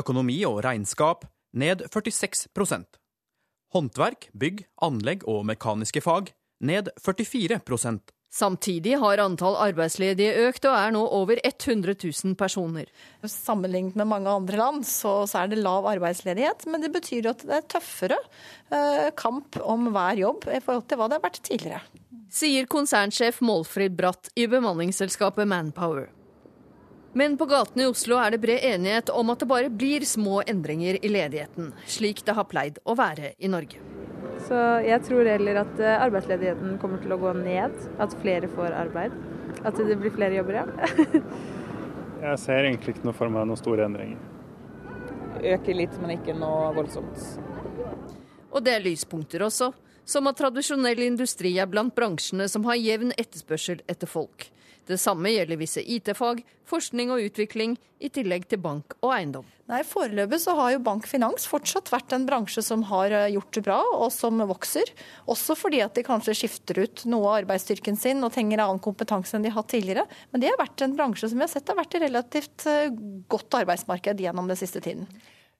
Økonomi 0.00 0.40
og 0.48 0.62
regnskap 0.64 1.28
ned 1.52 1.84
46% 1.92 3.00
Håndverk, 3.70 4.30
bygg, 4.32 4.64
anlegg 4.80 5.28
og 5.28 5.44
mekaniske 5.48 6.00
fag 6.04 6.32
ned 6.60 6.90
44 7.00 7.60
Samtidig 8.30 8.94
har 9.02 9.18
antall 9.18 9.56
arbeidsledige 9.58 10.44
økt 10.46 10.66
og 10.70 10.76
er 10.78 10.92
nå 10.94 11.00
over 11.02 11.40
100 11.42 11.96
000 11.98 12.36
personer. 12.38 12.86
Sammenlignet 13.26 13.96
med 13.98 14.06
mange 14.06 14.30
andre 14.30 14.60
land 14.60 14.86
så, 14.86 15.26
så, 15.26 15.42
er 15.42 15.50
det 15.50 15.58
lav 15.58 15.88
arbeidsledighet, 15.90 16.62
men 16.70 16.84
det 16.84 16.92
betyr 16.94 17.32
at 17.32 17.42
det 17.42 17.56
er 17.56 17.66
tøffere 17.74 18.20
eh, 18.70 19.10
kamp 19.18 19.58
om 19.64 19.90
hver 19.90 20.22
jobb 20.22 20.46
i 20.46 20.62
forhold 20.62 20.86
til 20.86 21.00
hva 21.00 21.10
det 21.10 21.18
har 21.18 21.26
vært 21.26 21.42
tidligere. 21.50 21.82
Sier 22.30 22.70
konsernsjef 22.70 23.40
Målfrid 23.42 23.98
Bratt 23.98 24.30
i 24.38 24.46
bemanningsselskapet 24.46 25.50
Manpower. 25.50 26.06
Men 27.18 27.34
på 27.34 27.48
gatene 27.50 27.82
i 27.82 27.90
Oslo 27.90 28.20
er 28.22 28.30
det 28.30 28.44
bred 28.44 28.62
enighet 28.62 29.10
om 29.10 29.34
at 29.34 29.42
det 29.42 29.50
bare 29.50 29.72
blir 29.74 30.06
små 30.06 30.44
endringer 30.46 31.00
i 31.02 31.10
ledigheten, 31.10 31.72
slik 31.90 32.22
det 32.22 32.38
har 32.38 32.46
pleid 32.46 32.78
å 32.86 32.94
være 32.94 33.34
i 33.42 33.50
Norge. 33.50 33.82
Så 34.46 34.58
jeg 34.86 35.02
tror 35.06 35.28
heller 35.28 35.60
at 35.62 35.82
eh, 35.82 36.02
arbeidsledigheten 36.06 36.78
kommer 36.82 37.02
til 37.02 37.14
å 37.14 37.20
gå 37.20 37.32
ned. 37.38 37.76
At 38.02 38.16
flere 38.22 38.50
får 38.52 38.76
arbeid. 38.76 39.14
At 39.66 39.76
det 39.76 39.98
blir 40.00 40.14
flere 40.14 40.38
jobber, 40.38 40.62
ja. 40.62 40.90
jeg 42.30 42.40
ser 42.44 42.64
egentlig 42.64 42.96
ikke 42.96 43.08
noe 43.08 43.16
for 43.16 43.32
meg 43.32 43.48
noen 43.50 43.60
store 43.60 43.86
endringer. 43.88 44.20
øker 45.40 45.76
litt, 45.76 45.96
men 46.00 46.16
ikke 46.16 46.36
noe 46.36 46.70
voldsomt. 46.76 47.26
Og 48.50 48.64
det 48.64 48.76
er 48.76 48.84
lyspunkter 48.84 49.44
også, 49.46 49.70
som 50.04 50.26
at 50.30 50.38
tradisjonell 50.40 51.02
industri 51.04 51.54
er 51.60 51.68
blant 51.70 51.94
bransjene 51.94 52.48
som 52.50 52.64
har 52.66 52.80
jevn 52.80 53.12
etterspørsel 53.16 53.84
etter 53.90 54.10
folk. 54.10 54.48
Det 54.88 54.98
samme 54.98 55.32
gjelder 55.32 55.60
visse 55.60 55.82
IT-fag, 55.82 56.42
forskning 56.70 57.12
og 57.14 57.22
utvikling, 57.28 57.76
i 58.00 58.08
tillegg 58.08 58.46
til 58.48 58.60
bank 58.62 58.94
og 59.02 59.10
eiendom. 59.12 59.48
Nei, 59.70 59.82
Foreløpig 59.86 60.38
så 60.42 60.54
har 60.58 60.72
jo 60.72 60.82
bank 60.82 61.04
finans 61.06 61.44
fortsatt 61.46 61.90
vært 61.92 62.14
en 62.16 62.24
bransje 62.26 62.62
som 62.64 62.82
har 62.88 63.12
eh, 63.14 63.28
gjort 63.34 63.52
det 63.54 63.62
bra, 63.66 63.76
og 64.00 64.08
som 64.14 64.40
vokser. 64.48 64.88
Også 65.30 65.54
fordi 65.58 65.82
at 65.84 65.94
de 65.98 66.04
kanskje 66.06 66.34
skifter 66.40 66.80
ut 66.80 67.04
noe 67.10 67.28
av 67.28 67.42
arbeidsstyrken 67.42 67.98
sin 68.00 68.24
og 68.24 68.32
trenger 68.34 68.64
annen 68.64 68.80
kompetanse 68.82 69.36
enn 69.36 69.44
de 69.44 69.52
har 69.52 69.60
hatt 69.60 69.70
tidligere. 69.74 70.06
Men 70.32 70.42
det 70.42 70.50
har 70.50 70.58
vært 70.62 70.86
en 70.86 70.96
bransje 70.96 71.30
som 71.30 71.38
vi 71.38 71.46
har 71.46 71.52
sett 71.52 71.70
har 71.70 71.78
vært 71.78 71.98
i 71.98 72.02
relativt 72.06 72.66
eh, 72.70 72.88
godt 73.30 73.60
arbeidsmarked 73.60 74.24
gjennom 74.24 74.50
den 74.50 74.58
siste 74.58 74.82
tiden. 74.82 75.06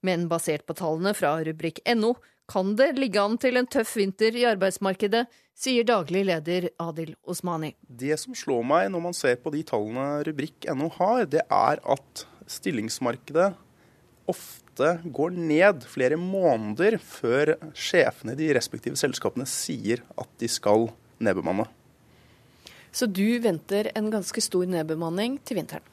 Men 0.01 0.25
basert 0.31 0.65
på 0.65 0.75
tallene 0.75 1.13
fra 1.13 1.37
rubrikk.no 1.45 2.15
kan 2.51 2.75
det 2.75 2.97
ligge 2.99 3.21
an 3.21 3.37
til 3.39 3.59
en 3.59 3.67
tøff 3.69 3.93
vinter 3.95 4.35
i 4.35 4.43
arbeidsmarkedet, 4.49 5.23
sier 5.55 5.85
daglig 5.87 6.25
leder 6.27 6.67
Adil 6.81 7.13
Osmani. 7.29 7.73
Det 7.87 8.17
som 8.19 8.35
slår 8.35 8.63
meg 8.67 8.89
når 8.91 9.03
man 9.05 9.15
ser 9.15 9.37
på 9.39 9.53
de 9.53 9.61
tallene 9.67 10.23
rubrikk.no 10.27 10.89
har, 10.97 11.27
det 11.31 11.45
er 11.47 11.81
at 11.95 12.25
stillingsmarkedet 12.51 13.53
ofte 14.31 14.95
går 15.13 15.35
ned 15.35 15.85
flere 15.87 16.17
måneder 16.19 16.97
før 17.03 17.53
sjefene 17.77 18.35
i 18.35 18.41
de 18.41 18.49
respektive 18.57 18.99
selskapene 18.99 19.47
sier 19.49 20.03
at 20.19 20.31
de 20.41 20.49
skal 20.51 20.89
nedbemanne. 21.23 21.67
Så 22.91 23.07
du 23.07 23.39
venter 23.39 23.87
en 23.95 24.09
ganske 24.11 24.43
stor 24.43 24.67
nedbemanning 24.67 25.37
til 25.47 25.61
vinteren? 25.61 25.85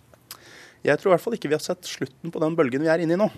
Jeg 0.82 0.98
tror 0.98 1.12
i 1.12 1.14
hvert 1.14 1.22
fall 1.22 1.36
ikke 1.36 1.50
vi 1.50 1.58
har 1.58 1.62
sett 1.62 1.86
slutten 1.86 2.32
på 2.34 2.42
den 2.42 2.56
bølgen 2.58 2.82
vi 2.82 2.90
er 2.90 3.02
inne 3.02 3.14
i 3.14 3.20
nå. 3.20 3.28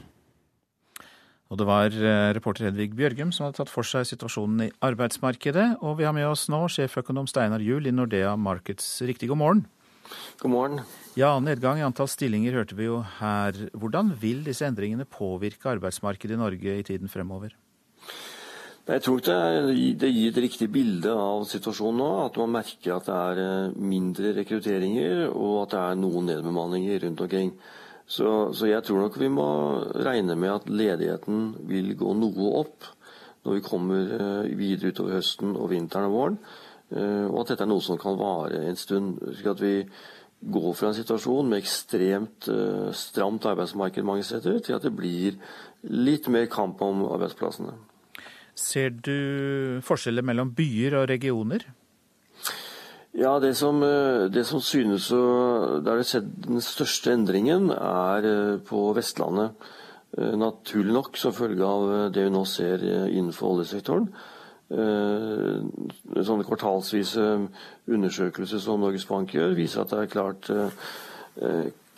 Og 1.50 1.58
det 1.58 1.66
var 1.66 1.90
eh, 1.90 2.30
reporter 2.36 2.68
Hedvig 2.68 2.92
Bjørgum 2.94 3.32
som 3.34 3.48
hadde 3.48 3.58
tatt 3.58 3.72
for 3.72 3.86
seg 3.86 4.06
situasjonen 4.06 4.68
i 4.68 4.72
arbeidsmarkedet. 4.86 5.80
Og 5.82 5.98
vi 5.98 6.06
har 6.06 6.14
med 6.14 6.28
oss 6.28 6.46
nå 6.52 6.62
sjeføkonom 6.70 7.26
Steinar 7.30 7.62
Juel 7.64 7.90
i 7.90 7.94
Nordea 7.94 8.36
Markets. 8.38 9.00
Riktig 9.02 9.32
god 9.32 9.40
morgen. 9.42 9.64
God 10.38 10.52
morgen. 10.54 10.84
Ja, 11.18 11.32
nedgang 11.42 11.80
i 11.80 11.86
antall 11.86 12.08
stillinger 12.10 12.54
hørte 12.60 12.78
vi 12.78 12.86
jo 12.86 13.00
her. 13.18 13.58
Hvordan 13.74 14.14
vil 14.22 14.44
disse 14.46 14.66
endringene 14.66 15.08
påvirke 15.10 15.72
arbeidsmarkedet 15.74 16.38
i 16.38 16.40
Norge 16.40 16.76
i 16.78 16.86
tiden 16.86 17.10
fremover? 17.10 17.56
Jeg 18.90 19.04
tror 19.04 19.20
ikke 19.20 19.34
det 20.00 20.08
gir 20.10 20.30
et 20.32 20.40
riktig 20.42 20.66
bilde 20.72 21.12
av 21.14 21.44
situasjonen 21.50 22.00
nå. 22.00 22.08
At 22.28 22.38
man 22.40 22.54
merker 22.60 22.94
at 22.94 23.10
det 23.10 23.18
er 23.18 23.42
eh, 23.42 23.76
mindre 23.90 24.36
rekrutteringer, 24.38 25.26
og 25.34 25.64
at 25.64 25.74
det 25.74 25.82
er 25.82 26.02
noen 26.06 26.30
nedbemanninger 26.30 27.06
rundt 27.08 27.26
omkring. 27.26 27.54
Så, 28.10 28.50
så, 28.56 28.66
jeg 28.66 28.82
tror 28.82 29.04
nok 29.04 29.18
vi 29.20 29.28
må 29.30 29.48
regne 30.02 30.34
med 30.34 30.50
at 30.50 30.70
ledigheten 30.70 31.52
vil 31.70 31.92
gå 31.98 32.14
noe 32.18 32.54
opp 32.58 32.88
når 33.46 33.56
vi 33.56 33.62
kommer 33.64 34.14
eh, 34.16 34.56
videre 34.58 34.90
utover 34.90 35.20
høsten 35.20 35.54
og 35.54 35.70
vinteren 35.70 36.10
og 36.10 36.16
våren. 36.16 36.40
Eh, 36.90 37.26
og 37.28 37.44
at 37.44 37.52
dette 37.52 37.64
er 37.64 37.70
noe 37.70 37.84
som 37.84 38.00
kan 38.00 38.18
vare 38.18 38.64
en 38.66 38.76
stund. 38.76 39.20
slik 39.30 39.52
at 39.54 39.62
vi 39.62 39.74
går 40.40 40.72
fra 40.74 40.90
en 40.90 40.96
situasjon 40.96 41.48
med 41.48 41.62
ekstremt 41.62 42.50
eh, 42.50 42.90
stramt 42.96 43.46
arbeidsmarked 43.46 44.04
mange 44.04 44.26
steder, 44.26 44.58
til 44.58 44.76
at 44.76 44.84
det 44.84 44.92
blir 44.96 45.38
litt 45.86 46.28
mer 46.28 46.50
kamp 46.50 46.82
om 46.84 47.06
arbeidsplassene. 47.14 47.76
Ser 48.58 48.90
du 48.90 49.80
forskjeller 49.86 50.26
mellom 50.26 50.50
byer 50.56 50.98
og 50.98 51.08
regioner? 51.12 51.64
Ja, 53.12 53.40
det 53.42 53.56
som, 53.58 53.82
eh, 53.82 54.30
det 54.30 54.44
som 54.46 54.60
synes 54.60 55.10
å 55.10 55.82
Der 55.82 55.98
det 55.98 56.06
skjedd 56.06 56.30
den 56.46 56.60
største 56.62 57.12
endringen, 57.12 57.70
er 57.70 58.24
eh, 58.24 58.58
på 58.58 58.94
Vestlandet. 58.94 59.50
Eh, 60.16 60.36
naturlig 60.36 60.94
nok 60.94 61.16
som 61.16 61.32
følge 61.32 61.64
av 61.64 62.12
det 62.12 62.24
vi 62.24 62.30
nå 62.30 62.44
ser 62.46 62.78
innenfor 63.10 63.56
oljesektoren. 63.56 64.08
Sånne 64.70 66.46
kvartalsvise 66.46 67.48
undersøkelser 67.90 68.60
som 68.62 68.78
Norges 68.78 69.04
Bank 69.04 69.32
gjør, 69.34 69.56
viser 69.58 69.80
at 69.80 69.90
det 69.90 69.98
er 69.98 70.12
klart, 70.12 70.50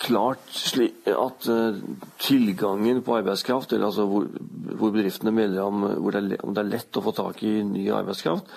klart 0.01 0.55
at 1.13 1.49
tilgangen 2.17 3.03
på 3.05 3.19
arbeidskraft, 3.19 3.75
eller 3.75 3.91
altså 3.91 4.07
hvor, 4.09 4.25
hvor 4.73 4.91
bedriftene 4.91 5.35
melder 5.37 5.69
om, 5.69 5.85
det 5.85 6.23
er, 6.23 6.41
om 6.41 6.57
det 6.57 6.65
er 6.65 6.73
lett 6.73 6.97
å 6.97 7.05
få 7.05 7.13
tak 7.13 7.45
i 7.45 7.59
ny 7.61 7.91
arbeidskraft, 7.93 8.49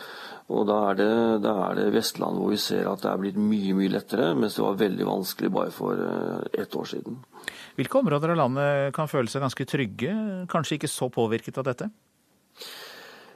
og 0.45 0.67
da 0.69 0.77
er, 0.91 0.97
det, 0.99 1.11
da 1.41 1.53
er 1.71 1.77
det 1.79 1.85
Vestland 1.95 2.37
hvor 2.37 2.51
vi 2.53 2.59
ser 2.61 2.85
at 2.85 3.01
det 3.01 3.09
er 3.09 3.21
blitt 3.21 3.37
mye 3.41 3.73
mye 3.77 3.93
lettere, 3.95 4.33
mens 4.37 4.57
det 4.57 4.65
var 4.65 4.77
veldig 4.77 5.07
vanskelig 5.07 5.49
bare 5.53 5.73
for 5.73 6.01
eh, 6.05 6.61
ett 6.61 6.75
år 6.77 6.89
siden. 6.91 7.17
Hvilke 7.79 7.97
områder 7.97 8.35
av 8.35 8.41
landet 8.43 8.93
kan 8.95 9.09
føle 9.09 9.31
seg 9.31 9.41
ganske 9.41 9.65
trygge, 9.69 10.11
kanskje 10.51 10.77
ikke 10.77 10.91
så 10.91 11.09
påvirket 11.13 11.57
av 11.61 11.65
dette? 11.71 11.89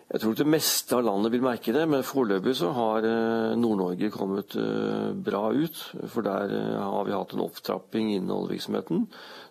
Jeg 0.10 0.22
tror 0.22 0.38
det 0.38 0.48
meste 0.50 0.96
av 0.98 1.04
landet 1.06 1.34
vil 1.34 1.46
merke 1.46 1.74
det, 1.74 1.84
men 1.90 2.06
foreløpig 2.06 2.56
så 2.58 2.70
har 2.78 3.06
eh, 3.10 3.58
Nord-Norge 3.58 4.14
kommet 4.14 4.58
eh, 4.62 5.10
bra 5.18 5.48
ut. 5.50 5.82
For 6.14 6.26
der 6.26 6.54
har 6.78 7.10
vi 7.10 7.18
hatt 7.18 7.34
en 7.34 7.46
opptrapping 7.46 8.14
innen 8.20 8.38
oljevirksomheten. 8.38 9.08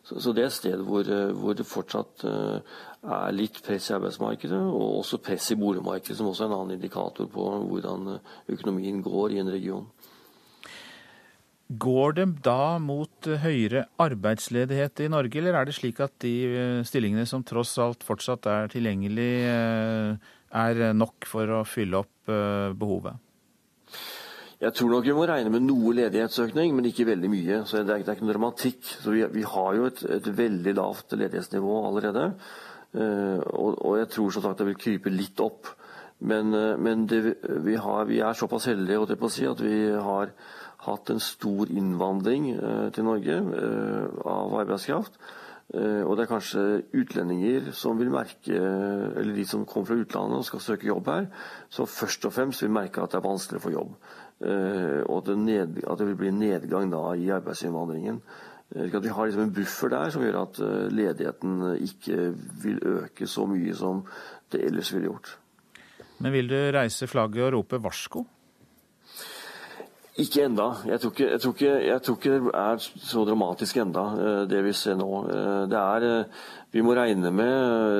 Så 0.08 0.32
det 0.32 0.42
er 0.42 0.48
et 0.48 0.56
sted 0.56 0.80
hvor, 0.88 1.04
hvor 1.36 1.56
det 1.56 1.66
fortsatt 1.68 2.24
er 2.24 3.34
litt 3.34 3.58
press 3.64 3.90
i 3.90 3.96
arbeidsmarkedet, 3.98 4.56
og 4.56 5.02
også 5.02 5.20
press 5.20 5.50
i 5.52 5.58
boligmarkedet, 5.60 6.16
som 6.16 6.30
også 6.30 6.46
er 6.46 6.48
en 6.48 6.56
annen 6.56 6.78
indikator 6.78 7.28
på 7.28 7.44
hvordan 7.68 8.14
økonomien 8.48 9.02
går 9.04 9.36
i 9.36 9.42
en 9.42 9.52
region. 9.52 9.84
Går 11.68 12.14
det 12.16 12.26
da 12.46 12.78
mot 12.80 13.26
høyere 13.42 13.82
arbeidsledighet 14.00 15.02
i 15.04 15.10
Norge, 15.12 15.36
eller 15.36 15.58
er 15.58 15.68
det 15.68 15.74
slik 15.76 15.98
at 16.00 16.14
de 16.24 16.32
eh, 16.48 16.84
stillingene 16.88 17.26
som 17.28 17.44
tross 17.44 17.74
alt 17.84 18.06
fortsatt 18.08 18.48
er 18.48 18.70
tilgjengelig, 18.72 19.32
eh, 19.52 20.30
er 20.48 20.80
nok 20.96 21.28
for 21.28 21.58
å 21.58 21.66
fylle 21.68 22.00
opp 22.00 22.32
eh, 22.32 22.72
behovet? 22.72 23.20
Jeg 24.58 24.74
tror 24.74 24.88
nok 24.90 25.04
vi 25.06 25.14
må 25.14 25.22
regne 25.30 25.52
med 25.54 25.62
noe 25.62 25.92
ledighetsøkning, 25.94 26.72
men 26.74 26.88
ikke 26.88 27.06
veldig 27.06 27.28
mye. 27.30 27.60
så 27.62 27.78
Det 27.78 27.92
er, 27.94 28.00
det 28.02 28.10
er 28.10 28.16
ikke 28.16 28.26
noe 28.26 28.34
dramatikk. 28.34 28.80
Så 29.04 29.14
vi, 29.14 29.22
vi 29.30 29.44
har 29.46 29.76
jo 29.76 29.86
et, 29.86 30.02
et 30.16 30.30
veldig 30.34 30.74
lavt 30.74 31.14
ledighetsnivå 31.14 31.76
allerede. 31.86 32.24
Eh, 32.96 33.38
og, 33.54 33.78
og 33.86 33.98
jeg 34.00 34.08
tror 34.16 34.32
som 34.34 34.42
sagt 34.42 34.58
det 34.58 34.66
vil 34.72 34.80
krype 34.82 35.14
litt 35.14 35.38
opp. 35.44 35.70
Men, 36.18 36.50
eh, 36.58 36.74
men 36.74 37.06
det, 37.06 37.20
vi, 37.62 37.76
har, 37.78 38.08
vi, 38.10 38.18
er 38.18 38.34
såpass 38.34 38.66
heldige 38.66 39.30
si, 39.30 39.46
at 39.46 39.62
vi 39.62 39.92
har 39.94 40.34
hatt 40.88 41.10
en 41.14 41.22
stor 41.22 41.70
innvandring 41.70 42.50
eh, 42.56 42.88
til 42.90 43.06
Norge 43.06 43.38
av 43.38 44.58
arbeidskraft. 44.64 45.20
Og 45.68 46.14
det 46.16 46.22
er 46.22 46.28
kanskje 46.30 46.62
utlendinger 46.96 47.66
som 47.76 47.98
vil 48.00 48.08
merke, 48.08 48.56
eller 48.56 49.34
de 49.36 49.42
som 49.44 49.66
kommer 49.68 49.90
fra 49.90 49.98
utlandet 50.00 50.38
og 50.40 50.46
skal 50.48 50.62
søke 50.64 50.88
jobb 50.88 51.10
her, 51.12 51.26
som 51.68 51.84
først 51.84 52.24
og 52.24 52.32
fremst 52.32 52.64
vil 52.64 52.72
merke 52.72 53.02
at 53.04 53.12
det 53.12 53.18
er 53.18 53.26
vanskelig 53.26 53.60
å 53.60 53.64
få 53.66 53.74
jobb. 53.74 53.90
Og 54.38 55.16
at 55.16 55.26
det, 55.26 55.34
ned, 55.38 55.80
at 55.82 55.98
det 55.98 56.06
vil 56.06 56.18
bli 56.20 56.30
nedgang 56.30 56.92
da 56.92 57.00
i 57.18 57.30
arbeidsinnvandringen. 57.34 58.20
Eh, 58.76 58.94
at 58.94 59.04
vi 59.04 59.08
har 59.08 59.26
liksom 59.26 59.42
en 59.42 59.54
buffer 59.54 59.88
der 59.88 60.10
som 60.12 60.24
gjør 60.24 60.42
at 60.42 60.58
eh, 60.60 60.88
ledigheten 60.92 61.60
ikke 61.80 62.32
vil 62.62 62.80
øke 62.84 63.26
så 63.26 63.46
mye 63.48 63.74
som 63.74 64.02
det 64.52 64.64
ellers 64.64 64.92
ville 64.92 65.08
gjort. 65.08 65.38
Men 66.18 66.32
vil 66.32 66.50
du 66.50 66.58
reise 66.74 67.06
flagget 67.06 67.46
og 67.46 67.52
rope 67.52 67.80
varsko? 67.82 68.26
Ikke 70.18 70.42
enda. 70.44 70.72
Jeg 70.86 71.00
tror 71.00 71.10
ikke, 71.14 71.30
jeg, 71.30 71.40
tror 71.40 71.52
ikke, 71.54 71.74
jeg 71.86 72.02
tror 72.02 72.16
ikke, 72.16 72.30
det 72.30 72.54
er 72.54 72.78
så 72.82 73.24
dramatisk 73.24 73.76
enda, 73.76 74.04
eh, 74.18 74.40
det 74.50 74.64
vi 74.66 74.72
ser 74.72 74.98
nå. 74.98 75.10
Det 75.70 75.78
er, 75.78 76.24
vi 76.72 76.82
må 76.82 76.92
regne 76.92 77.30
med 77.30 77.54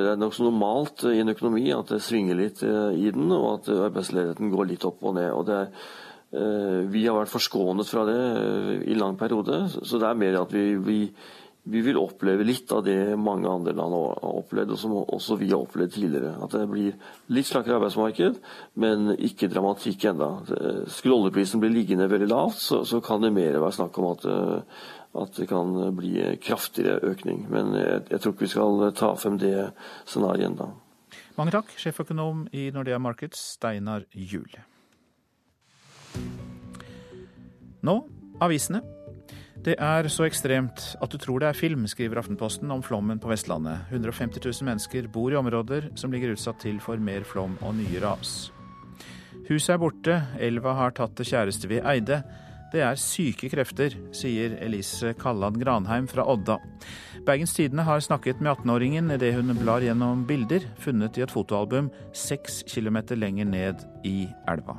Det 0.04 0.10
er 0.12 0.20
nokså 0.20 0.44
normalt 0.44 1.06
i 1.08 1.20
en 1.22 1.32
økonomi 1.32 1.70
at 1.72 1.94
det 1.94 2.02
svinger 2.02 2.36
litt 2.36 2.62
i 2.62 3.08
den, 3.14 3.32
og 3.32 3.54
at 3.54 3.72
arbeidsledigheten 3.86 4.50
går 4.50 4.68
litt 4.68 4.84
opp 4.84 5.00
og 5.02 5.14
ned. 5.14 5.30
og 5.30 5.46
det 5.46 5.56
er 5.62 5.72
Eh, 5.72 6.07
vi 6.30 7.06
har 7.06 7.16
vært 7.16 7.32
forskånet 7.32 7.88
fra 7.88 8.04
det 8.08 8.20
eh, 8.20 8.72
i 8.92 8.96
lang 8.98 9.16
periode. 9.16 9.64
Så 9.72 10.00
det 10.00 10.08
er 10.08 10.18
mer 10.20 10.42
at 10.42 10.52
vi, 10.52 10.74
vi, 10.84 10.98
vi 11.64 11.82
vil 11.86 12.00
oppleve 12.00 12.44
litt 12.44 12.72
av 12.74 12.82
det 12.84 13.16
mange 13.16 13.48
andre 13.48 13.72
land 13.76 13.96
har 13.96 14.36
opplevd, 14.42 14.74
og 14.74 14.80
som 14.80 14.96
også 15.00 15.38
vi 15.40 15.48
har 15.54 15.62
opplevd 15.62 15.96
tidligere. 15.96 16.34
At 16.44 16.52
det 16.52 16.66
blir 16.68 16.92
litt 17.32 17.48
slakkere 17.48 17.78
arbeidsmarked, 17.80 18.38
men 18.84 19.14
ikke 19.16 19.48
dramatikk 19.52 20.08
enda. 20.12 20.30
Skulle 20.92 21.16
oljeprisen 21.16 21.64
bli 21.64 21.72
liggende 21.72 22.10
veldig 22.12 22.30
lavt, 22.30 22.60
så, 22.60 22.84
så 22.88 23.00
kan 23.04 23.24
det 23.24 23.32
mer 23.36 23.56
være 23.56 23.78
snakk 23.80 23.96
om 24.02 24.10
at, 24.12 24.28
eh, 24.28 24.86
at 25.24 25.40
det 25.40 25.48
kan 25.48 25.72
bli 25.96 26.14
kraftigere 26.44 27.00
økning. 27.08 27.46
Men 27.48 27.72
jeg, 27.78 28.04
jeg 28.12 28.20
tror 28.20 28.36
ikke 28.36 28.48
vi 28.50 28.54
skal 28.58 28.88
ta 29.00 29.14
frem 29.16 29.40
det 29.40 29.70
scenarioet 30.04 30.52
ennå. 30.52 30.72
Mange 31.38 31.54
takk, 31.54 31.70
sjeføkonom 31.78 32.48
i 32.52 32.68
Nordea 32.74 32.98
Markets, 33.00 33.54
Steinar 33.54 34.04
Juel. 34.12 34.58
Nå 37.82 37.96
avisene. 38.44 38.82
Det 39.58 39.74
er 39.82 40.06
så 40.12 40.24
ekstremt 40.28 40.84
at 41.02 41.10
du 41.10 41.18
tror 41.18 41.42
det 41.42 41.48
er 41.50 41.58
film, 41.58 41.86
skriver 41.90 42.20
Aftenposten 42.20 42.70
om 42.70 42.82
flommen 42.84 43.18
på 43.18 43.30
Vestlandet. 43.32 43.88
150 43.90 44.38
000 44.44 44.68
mennesker 44.68 45.08
bor 45.12 45.34
i 45.34 45.38
områder 45.38 45.90
som 45.98 46.14
ligger 46.14 46.36
utsatt 46.36 46.60
til 46.62 46.78
for 46.80 47.00
mer 47.02 47.26
flom 47.26 47.56
og 47.66 47.74
nye 47.80 48.02
ras. 48.04 48.52
Huset 49.48 49.74
er 49.74 49.80
borte, 49.82 50.20
elva 50.44 50.76
har 50.78 50.94
tatt 50.94 51.16
det 51.18 51.26
kjæreste 51.30 51.70
vi 51.70 51.80
eide. 51.80 52.20
Det 52.72 52.82
er 52.84 53.00
syke 53.00 53.48
krefter, 53.48 53.94
sier 54.12 54.58
Elise 54.60 55.14
Kalland 55.18 55.56
Granheim 55.60 56.06
fra 56.10 56.26
Odda. 56.28 56.58
Bergens 57.26 57.56
Tidende 57.56 57.86
har 57.88 58.04
snakket 58.04 58.42
med 58.44 58.52
18-åringen 58.58 59.08
idet 59.16 59.34
hun 59.38 59.56
blar 59.58 59.82
gjennom 59.82 60.26
bilder 60.28 60.68
funnet 60.78 61.16
i 61.18 61.24
et 61.24 61.32
fotoalbum 61.32 61.88
seks 62.12 62.60
kilometer 62.68 63.18
lenger 63.18 63.48
ned 63.48 63.88
i 64.04 64.28
elva. 64.52 64.76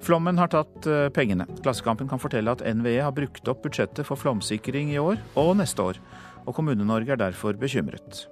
Flommen 0.00 0.38
har 0.40 0.48
tatt 0.52 0.86
eh, 0.88 1.08
pengene. 1.12 1.46
Klassekampen 1.60 2.08
kan 2.08 2.20
fortelle 2.22 2.52
at 2.52 2.64
NVE 2.64 3.00
har 3.04 3.16
brukt 3.16 3.48
opp 3.52 3.64
budsjettet 3.66 4.06
for 4.08 4.20
flomsikring 4.20 4.94
i 4.94 5.00
år 5.00 5.20
og 5.38 5.56
neste 5.60 5.84
år, 5.84 6.00
og 6.46 6.56
Kommune-Norge 6.56 7.16
er 7.16 7.20
derfor 7.20 7.58
bekymret. 7.60 8.24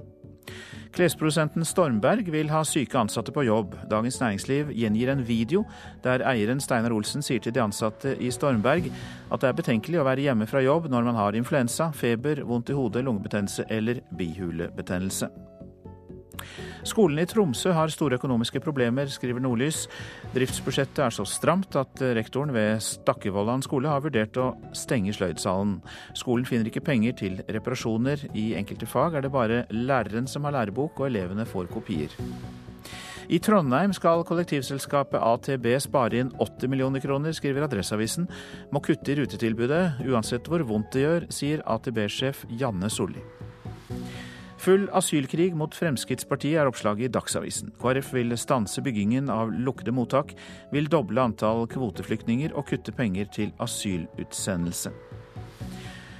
Klesprodusenten 0.96 1.66
Stormberg 1.68 2.30
vil 2.32 2.48
ha 2.50 2.62
syke 2.66 2.96
ansatte 2.98 3.32
på 3.34 3.44
jobb. 3.44 3.75
Dagens 3.90 4.16
Næringsliv 4.22 4.72
gjengir 4.72 5.12
en 5.12 5.25
video 5.28 5.64
der 6.04 6.25
eieren 6.26 6.62
Steinar 6.64 6.94
Olsen 6.96 7.22
sier 7.22 7.42
til 7.44 7.54
de 7.54 7.62
ansatte 7.62 8.14
i 8.16 8.30
Stormberg 8.34 8.88
at 9.28 9.42
det 9.42 9.50
er 9.50 9.58
betenkelig 9.60 10.00
å 10.00 10.06
være 10.08 10.25
hjemme 10.25 10.48
fra 10.48 10.64
jobb 10.64 10.88
når 10.88 11.10
man 11.10 11.20
har 11.20 11.37
influensa, 11.37 11.90
feber, 11.92 12.40
vondt 12.48 12.72
i 12.72 12.78
hodet, 12.78 13.04
lungebetennelse 13.04 13.68
eller 13.68 14.00
bihulebetennelse. 14.16 15.28
Skolen 16.87 17.18
i 17.23 17.26
Tromsø 17.28 17.73
har 17.75 17.90
store 17.92 18.18
økonomiske 18.18 18.61
problemer, 18.62 19.11
skriver 19.11 19.42
Nordlys. 19.42 19.87
Driftsbudsjettet 20.35 21.02
er 21.06 21.14
så 21.14 21.26
stramt 21.28 21.76
at 21.78 22.02
rektoren 22.18 22.52
ved 22.54 22.82
Stakkevollan 22.85 23.64
skole 23.66 23.90
har 23.90 24.04
vurdert 24.04 24.38
å 24.38 24.52
stenge 24.76 25.14
sløydsalen. 25.16 25.78
Skolen 26.18 26.47
finner 26.49 26.70
ikke 26.70 26.85
penger 26.87 27.18
til 27.18 27.42
reparasjoner. 27.49 28.28
I 28.38 28.52
enkelte 28.61 28.88
fag 28.88 29.18
er 29.18 29.26
det 29.26 29.35
bare 29.35 29.64
læreren 29.75 30.30
som 30.30 30.47
har 30.47 30.58
lærebok, 30.58 31.00
og 31.00 31.11
elevene 31.11 31.49
får 31.49 31.70
kopier. 31.73 32.14
I 33.28 33.38
Trondheim 33.44 33.92
skal 33.92 34.23
kollektivselskapet 34.25 35.20
AtB 35.20 35.66
spare 35.85 36.23
inn 36.23 36.30
80 36.40 36.70
millioner 36.73 37.02
kroner, 37.04 37.35
skriver 37.37 37.66
Adresseavisen. 37.66 38.25
Må 38.73 38.80
kutte 38.80 39.12
i 39.12 39.18
rutetilbudet, 39.18 40.00
uansett 40.08 40.49
hvor 40.49 40.64
vondt 40.64 40.94
det 40.97 41.04
gjør, 41.04 41.28
sier 41.28 41.64
AtB-sjef 41.68 42.47
Janne 42.49 42.88
Solli. 42.88 43.20
Full 44.58 44.88
asylkrig 44.98 45.54
mot 45.54 45.74
Fremskrittspartiet 45.74 46.58
er 46.58 46.66
oppslaget 46.66 47.06
i 47.06 47.12
Dagsavisen. 47.14 47.70
KrF 47.78 48.10
vil 48.16 48.34
stanse 48.40 48.82
byggingen 48.82 49.30
av 49.30 49.52
lukkede 49.54 49.94
mottak, 49.94 50.34
vil 50.74 50.90
doble 50.90 51.22
antall 51.22 51.68
kvoteflyktninger 51.70 52.56
og 52.58 52.66
kutte 52.72 52.94
penger 52.94 53.30
til 53.34 53.52
asylutsendelse. 53.62 54.90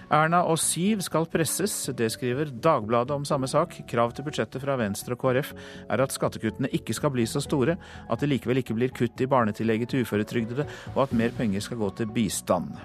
Erna 0.09 0.40
og 0.49 0.57
Siv 0.57 1.02
skal 1.04 1.26
presses, 1.28 1.75
det 1.92 2.07
skriver 2.14 2.49
Dagbladet 2.64 3.12
om 3.12 3.26
samme 3.28 3.49
sak. 3.50 3.75
Krav 3.90 4.14
til 4.16 4.25
budsjettet 4.25 4.62
fra 4.62 4.78
Venstre 4.80 5.18
og 5.18 5.21
KrF 5.21 5.50
er 5.90 6.04
at 6.04 6.14
skattekuttene 6.14 6.71
ikke 6.78 6.97
skal 6.97 7.12
bli 7.12 7.26
så 7.28 7.42
store, 7.45 7.76
at 8.09 8.23
det 8.23 8.30
likevel 8.30 8.62
ikke 8.62 8.78
blir 8.78 8.95
kutt 8.95 9.21
i 9.21 9.28
barnetillegget 9.28 9.92
til 9.92 10.07
uføretrygdede, 10.07 10.64
og 10.95 11.02
at 11.04 11.12
mer 11.12 11.35
penger 11.37 11.66
skal 11.66 11.83
gå 11.83 11.90
til 11.99 12.09
bistand. 12.14 12.78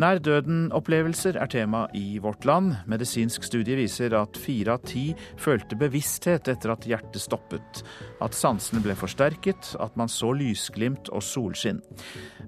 Nær 0.00 0.20
døden-opplevelser 0.22 1.38
er 1.40 1.50
tema 1.50 1.84
i 1.96 2.18
Vårt 2.22 2.46
Land. 2.48 2.74
Medisinsk 2.90 3.44
studie 3.46 3.78
viser 3.78 4.14
at 4.18 4.38
fire 4.38 4.76
av 4.76 4.84
ti 4.88 5.10
følte 5.40 5.78
bevissthet 5.80 6.50
etter 6.52 6.74
at 6.74 6.86
hjertet 6.88 7.22
stoppet. 7.22 7.82
At 8.22 8.36
sansene 8.38 8.82
ble 8.84 8.96
forsterket, 8.98 9.74
at 9.82 9.96
man 10.00 10.10
så 10.10 10.32
lysglimt 10.36 11.10
og 11.14 11.24
solskinn. 11.26 11.82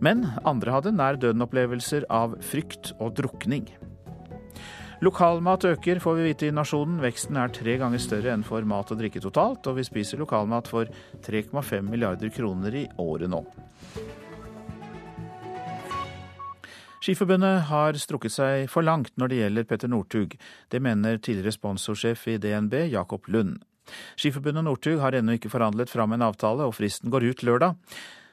Men 0.00 0.28
andre 0.48 0.78
hadde 0.78 0.96
nær 0.96 1.20
døden-opplevelser 1.20 2.08
av 2.12 2.38
frykt 2.46 2.94
og 2.98 3.16
drukning. 3.18 3.68
Lokalmat 5.02 5.64
øker, 5.64 5.98
får 5.98 6.14
vi 6.14 6.24
vite 6.28 6.46
i 6.46 6.54
Nasjonen. 6.54 7.00
Veksten 7.02 7.34
er 7.34 7.50
tre 7.50 7.74
ganger 7.80 7.98
større 7.98 8.30
enn 8.36 8.44
for 8.46 8.62
mat 8.62 8.92
og 8.94 9.00
drikke 9.02 9.22
totalt, 9.24 9.66
og 9.66 9.80
vi 9.80 9.88
spiser 9.88 10.22
lokalmat 10.22 10.70
for 10.70 10.86
3,5 11.26 11.90
milliarder 11.90 12.30
kroner 12.30 12.82
i 12.84 12.86
året 13.02 13.32
nå. 13.32 13.42
Skiforbundet 17.02 17.64
har 17.66 17.96
strukket 17.98 18.30
seg 18.30 18.68
for 18.70 18.86
langt 18.86 19.16
når 19.18 19.32
det 19.32 19.38
gjelder 19.40 19.64
Petter 19.66 19.90
Northug. 19.90 20.36
Det 20.70 20.78
mener 20.78 21.16
tidligere 21.18 21.50
sponsorsjef 21.56 22.28
i 22.30 22.36
DNB, 22.38 22.76
Jakob 22.92 23.26
Lund. 23.26 23.56
Skiforbundet 24.14 24.62
Northug 24.62 25.00
har 25.02 25.16
ennå 25.18 25.34
ikke 25.34 25.50
forhandlet 25.50 25.90
fram 25.90 26.14
en 26.14 26.22
avtale, 26.22 26.62
og 26.62 26.76
fristen 26.76 27.10
går 27.10 27.26
ut 27.26 27.42
lørdag. 27.42 27.74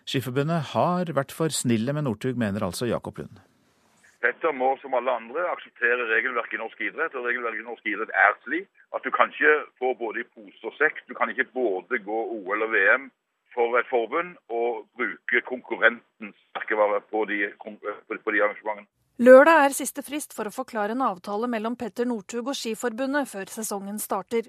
Skiforbundet 0.06 0.70
har 0.76 1.10
vært 1.18 1.34
for 1.34 1.50
snille 1.50 1.96
med 1.98 2.06
Northug, 2.06 2.38
mener 2.38 2.68
altså 2.68 2.86
Jakob 2.86 3.18
Lund. 3.18 3.42
Petter 4.22 4.54
må 4.54 4.76
som 4.84 4.94
alle 4.94 5.18
andre 5.18 5.48
akseptere 5.50 6.06
regelverket 6.12 6.60
i 6.60 6.62
norsk 6.62 6.86
idrett. 6.92 7.16
og 7.18 7.26
Regelverket 7.26 7.64
i 7.64 7.70
norsk 7.72 7.90
idrett 7.90 8.14
er 8.14 8.38
slik 8.44 8.70
at 8.94 9.02
du 9.02 9.10
kan 9.16 9.34
ikke 9.34 9.56
få 9.82 9.96
både 9.98 10.22
i 10.22 10.30
pose 10.30 10.62
og 10.70 10.78
sekk. 10.78 11.02
Du 11.10 11.16
kan 11.18 11.34
ikke 11.34 11.50
både 11.58 12.04
gå 12.06 12.22
OL 12.38 12.68
og 12.68 12.74
VM 12.76 13.10
for 13.56 13.76
et 13.80 13.90
forbund 13.90 14.38
å 14.52 14.86
bruke 14.98 15.44
konkurrentens 15.48 16.38
merkevare 16.56 17.02
på 17.10 17.26
på 17.26 18.32
de 18.34 18.42
arrangementene. 18.44 18.88
Lørdag 19.20 19.66
er 19.66 19.74
siste 19.76 20.00
frist 20.00 20.32
for 20.32 20.48
å 20.48 20.54
forklare 20.56 20.96
en 20.96 21.04
avtale 21.04 21.48
mellom 21.52 21.76
Petter 21.76 22.08
Northug 22.08 22.54
og 22.54 22.56
Skiforbundet 22.56 23.28
før 23.28 23.52
sesongen 23.52 23.98
starter. 24.00 24.46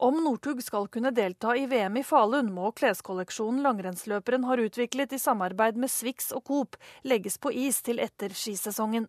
Om 0.00 0.22
Northug 0.24 0.62
skal 0.64 0.88
kunne 0.88 1.12
delta 1.14 1.52
i 1.56 1.66
VM 1.70 1.98
i 2.00 2.02
Falun, 2.02 2.48
må 2.52 2.70
kleskolleksjonen 2.72 3.60
langrennsløperen 3.62 4.46
har 4.48 4.62
utviklet 4.64 5.12
i 5.12 5.20
samarbeid 5.20 5.76
med 5.76 5.92
Swix 5.92 6.32
og 6.32 6.46
Coop, 6.48 6.78
legges 7.04 7.36
på 7.38 7.52
is 7.52 7.82
til 7.84 8.00
etter 8.02 8.32
skisesongen. 8.32 9.06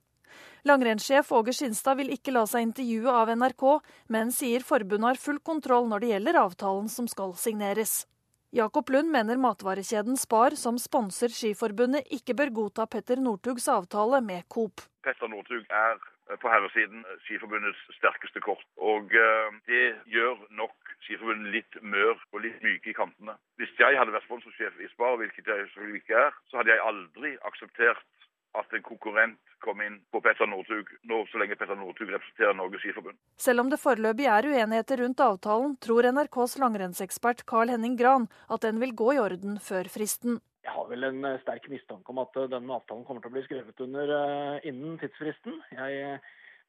Langrennssjef 0.67 1.31
Åge 1.31 1.53
Skinstad 1.55 1.95
vil 2.01 2.11
ikke 2.13 2.33
la 2.35 2.43
seg 2.49 2.67
intervjue 2.67 3.11
av 3.11 3.31
NRK, 3.39 3.65
men 4.13 4.33
sier 4.35 4.65
forbundet 4.67 5.13
har 5.13 5.21
full 5.21 5.39
kontroll 5.39 5.87
når 5.89 6.03
det 6.03 6.11
gjelder 6.11 6.41
avtalen 6.41 6.91
som 6.91 7.07
skal 7.07 7.33
signeres. 7.39 8.03
Jakob 8.55 8.87
Lund 8.89 9.11
mener 9.11 9.35
matvarekjeden 9.35 10.15
Spar, 10.15 10.53
som 10.55 10.77
sponser 10.79 11.33
Skiforbundet, 11.35 12.05
ikke 12.17 12.31
bør 12.39 12.53
godta 12.59 12.85
Petter 12.87 13.19
Northugs 13.19 13.65
avtale 13.67 14.21
med 14.23 14.45
Coop. 14.47 14.85
Petter 15.03 15.27
Northug 15.27 15.65
er 15.67 15.97
eh, 15.99 16.37
på 16.39 16.53
herresiden 16.53 17.03
Skiforbundets 17.25 17.81
sterkeste 17.97 18.39
kort. 18.45 18.63
Og 18.79 19.11
eh, 19.11 19.57
det 19.67 19.83
gjør 20.13 20.39
nok 20.55 20.95
Skiforbundet 21.03 21.51
litt 21.57 21.75
mør 21.83 22.15
og 22.31 22.45
litt 22.45 22.63
myke 22.63 22.93
i 22.93 22.95
kantene. 22.95 23.35
Hvis 23.59 23.75
jeg 23.81 23.99
hadde 23.99 24.15
vært 24.15 24.29
sponsorsjef 24.29 24.79
i 24.79 24.87
Spar, 24.93 25.19
hvilket 25.19 25.51
jeg 25.51 25.67
selvfølgelig 25.73 26.05
ikke 26.05 26.23
er, 26.23 26.39
så 26.47 26.61
hadde 26.61 26.71
jeg 26.77 26.87
aldri 26.93 27.35
akseptert 27.51 28.07
at 28.55 28.71
en 28.71 28.87
konkurrent 28.87 29.54
kom 29.65 29.81
inn 29.81 29.99
på 30.13 30.21
Petter 30.23 30.47
Northug, 30.49 30.91
nå 31.09 31.21
så 31.31 31.41
lenge 31.41 31.57
Petter 31.59 31.77
Northug 31.79 32.11
representerer 32.13 32.57
Norges 32.57 32.83
Skiforbund. 32.85 33.17
Selv 33.41 33.65
om 33.65 33.71
det 33.73 33.81
foreløpig 33.81 34.29
er 34.31 34.49
uenigheter 34.51 35.01
rundt 35.01 35.23
avtalen, 35.25 35.77
tror 35.83 36.07
NRKs 36.15 36.59
langrennsekspert 36.61 37.45
Carl 37.49 37.73
Henning 37.73 37.97
Gran 37.99 38.29
at 38.47 38.65
den 38.65 38.81
vil 38.83 38.93
gå 38.95 39.15
i 39.15 39.21
orden 39.21 39.59
før 39.63 39.89
fristen. 39.91 40.39
Jeg 40.65 40.73
har 40.73 40.87
vel 40.89 41.05
en 41.05 41.21
eh, 41.27 41.41
sterk 41.43 41.67
mistanke 41.69 42.09
om 42.09 42.23
at 42.23 42.37
eh, 42.41 42.49
denne 42.49 42.73
avtalen 42.73 43.05
kommer 43.05 43.21
til 43.21 43.29
å 43.29 43.35
bli 43.35 43.45
skrevet 43.45 43.85
under 43.85 44.13
eh, 44.15 44.65
innen 44.71 44.97
tidsfristen. 45.01 45.59
Jeg 45.77 46.19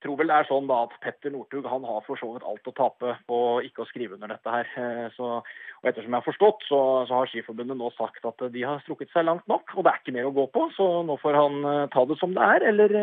tror 0.05 0.19
vel 0.21 0.31
det 0.31 0.37
er 0.39 0.49
sånn 0.49 0.69
da 0.69 0.83
at 0.87 0.97
Petter 1.03 1.33
Northug 1.33 1.67
har 1.69 2.03
for 2.07 2.21
så 2.21 2.29
vidt 2.35 2.47
alt 2.47 2.69
å 2.69 2.75
tape 2.77 3.15
på 3.29 3.39
ikke 3.67 3.85
å 3.85 3.89
skrive 3.89 4.19
under 4.19 4.35
dette 4.35 4.53
her. 4.53 4.71
Så, 5.17 5.31
og 5.41 5.89
Ettersom 5.89 6.13
jeg 6.13 6.19
har 6.21 6.27
forstått, 6.27 6.67
så, 6.69 6.81
så, 7.09 7.21
har 7.21 7.31
Skiforbundet 7.33 7.79
nå 7.81 7.91
sagt 7.97 8.29
at 8.29 8.47
de 8.53 8.67
har 8.67 8.83
strukket 8.85 9.13
seg 9.15 9.27
langt 9.29 9.47
nok, 9.51 9.73
og 9.77 9.87
det 9.87 9.93
er 9.93 10.03
ikke 10.03 10.17
mer 10.19 10.31
å 10.31 10.37
gå 10.37 10.47
på. 10.53 10.69
Så 10.77 10.89
nå 11.09 11.19
får 11.23 11.41
han 11.41 11.61
ta 11.95 12.07
det 12.09 12.19
som 12.21 12.37
det 12.37 12.51
er, 12.57 12.69
eller, 12.73 12.97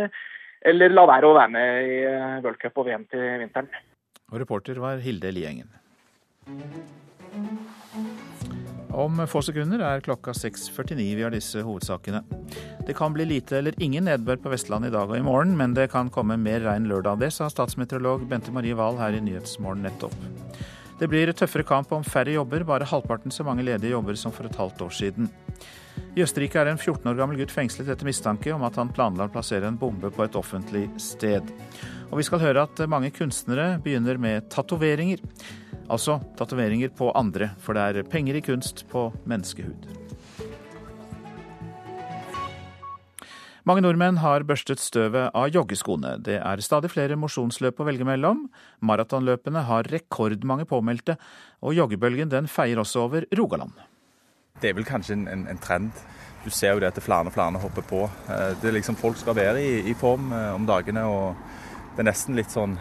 eller 0.74 0.94
la 0.94 1.08
være 1.10 1.30
å 1.30 1.38
være 1.40 1.56
med 1.58 1.94
i 1.94 2.00
v-cup 2.46 2.84
og 2.84 2.90
VM 2.90 3.08
til 3.14 3.30
vinteren. 3.46 3.72
Og 4.34 4.42
reporter 4.42 4.82
var 4.82 5.02
Hilde 5.04 5.34
Liengen. 5.34 5.70
Om 8.94 9.24
få 9.26 9.42
sekunder 9.42 9.82
er 9.82 10.04
klokka 10.06 10.36
6.49. 10.38 10.96
Vi 11.18 11.24
har 11.26 11.34
disse 11.34 11.64
hovedsakene. 11.66 12.20
Det 12.86 12.94
kan 12.94 13.14
bli 13.16 13.26
lite 13.26 13.58
eller 13.58 13.74
ingen 13.82 14.06
nedbør 14.06 14.38
på 14.44 14.52
Vestlandet 14.54 14.92
i 14.92 14.94
dag 14.94 15.10
og 15.10 15.18
i 15.18 15.24
morgen, 15.26 15.56
men 15.58 15.74
det 15.74 15.88
kan 15.90 16.12
komme 16.14 16.38
mer 16.38 16.62
regn 16.62 16.86
lørdag. 16.92 17.18
Det 17.24 17.32
sa 17.34 17.48
statsmeteorolog 17.50 18.28
Bente 18.30 18.54
Marie 18.54 18.78
Wahl 18.78 19.00
her 19.02 19.18
i 19.18 19.24
Nyhetsmorgen 19.26 19.82
nettopp. 19.88 20.14
Det 21.00 21.10
blir 21.10 21.34
tøffere 21.34 21.66
kamp 21.66 21.90
om 21.96 22.06
færre 22.06 22.36
jobber, 22.36 22.68
bare 22.70 22.86
halvparten 22.86 23.34
så 23.34 23.44
mange 23.48 23.66
ledige 23.66 23.96
jobber 23.96 24.20
som 24.20 24.36
for 24.36 24.46
et 24.46 24.62
halvt 24.62 24.86
år 24.86 24.94
siden. 24.94 25.32
I 26.14 26.22
Østerrike 26.22 26.60
er 26.62 26.70
en 26.70 26.78
14 26.78 27.08
år 27.10 27.16
gammel 27.18 27.40
gutt 27.40 27.50
fengslet 27.50 27.88
etter 27.90 28.06
mistanke 28.06 28.52
om 28.54 28.62
at 28.68 28.76
han 28.78 28.92
planla 28.94 29.26
å 29.26 29.32
plassere 29.34 29.66
en 29.66 29.80
bombe 29.82 30.12
på 30.14 30.22
et 30.22 30.36
offentlig 30.38 30.84
sted. 31.02 31.48
Og 32.12 32.20
vi 32.20 32.26
skal 32.28 32.42
høre 32.44 32.68
at 32.68 32.82
mange 32.86 33.10
kunstnere 33.16 33.80
begynner 33.82 34.20
med 34.22 34.46
tatoveringer. 34.54 35.24
Altså 35.90 36.20
tatoveringer 36.38 36.92
på 36.94 37.08
andre, 37.18 37.48
for 37.58 37.74
det 37.74 37.86
er 37.88 38.06
penger 38.12 38.38
i 38.38 38.44
kunst 38.46 38.84
på 38.92 39.08
menneskehud. 39.26 39.88
Mange 43.66 43.82
nordmenn 43.82 44.20
har 44.22 44.46
børstet 44.46 44.84
støvet 44.84 45.32
av 45.34 45.48
joggeskoene. 45.50 46.20
Det 46.22 46.36
er 46.38 46.62
stadig 46.62 46.92
flere 46.94 47.18
mosjonsløp 47.18 47.82
å 47.82 47.88
velge 47.90 48.06
mellom. 48.06 48.46
Maratonløpene 48.86 49.66
har 49.66 49.90
rekordmange 49.90 50.70
påmeldte, 50.70 51.18
og 51.66 51.74
joggebølgen 51.80 52.30
den 52.30 52.52
feier 52.52 52.84
også 52.84 53.08
over 53.08 53.26
Rogaland. 53.34 53.74
Det 54.64 54.72
er 54.72 54.78
vel 54.78 54.88
kanskje 54.88 55.18
en, 55.18 55.28
en, 55.28 55.46
en 55.52 55.60
trend. 55.62 55.92
Du 56.44 56.50
ser 56.52 56.74
jo 56.74 56.82
det 56.84 56.90
at 56.90 57.02
flere 57.04 57.28
og 57.28 57.36
flere 57.36 57.60
hopper 57.60 57.86
på. 57.88 58.04
Eh, 58.32 58.54
det 58.62 58.72
er 58.72 58.78
liksom 58.78 58.96
Folk 59.00 59.20
skal 59.20 59.36
være 59.36 59.60
i, 59.60 59.74
i 59.92 59.96
form 60.00 60.32
eh, 60.32 60.52
om 60.56 60.68
dagene, 60.68 61.04
og 61.04 61.36
det 61.94 62.06
er 62.06 62.10
nesten 62.10 62.40
litt 62.40 62.52
sånn 62.52 62.78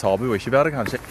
tabu 0.00 0.30
å 0.30 0.36
ikke 0.38 0.52
være 0.54 0.70
det, 0.70 0.76
kanskje. 0.78 1.02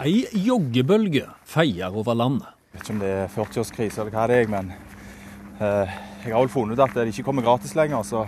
Ei 0.00 0.22
joggebølge 0.46 1.26
feier 1.44 1.92
over 1.92 2.16
landet. 2.16 2.54
Jeg 2.70 2.78
vet 2.78 2.86
ikke 2.86 2.94
om 2.94 3.02
det 3.02 3.10
er 3.16 3.34
40-årskrise 3.34 4.00
eller 4.00 4.14
hva 4.14 4.30
det 4.30 4.38
er, 4.40 4.48
men 4.48 4.70
Eh, 5.60 5.88
jeg 6.24 6.32
har 6.32 6.40
vel 6.40 6.52
funnet 6.52 6.78
ut 6.78 6.82
at 6.86 6.94
det 6.96 7.10
ikke 7.12 7.26
kommer 7.26 7.44
gratis 7.44 7.74
lenger, 7.76 8.00
så 8.02 8.24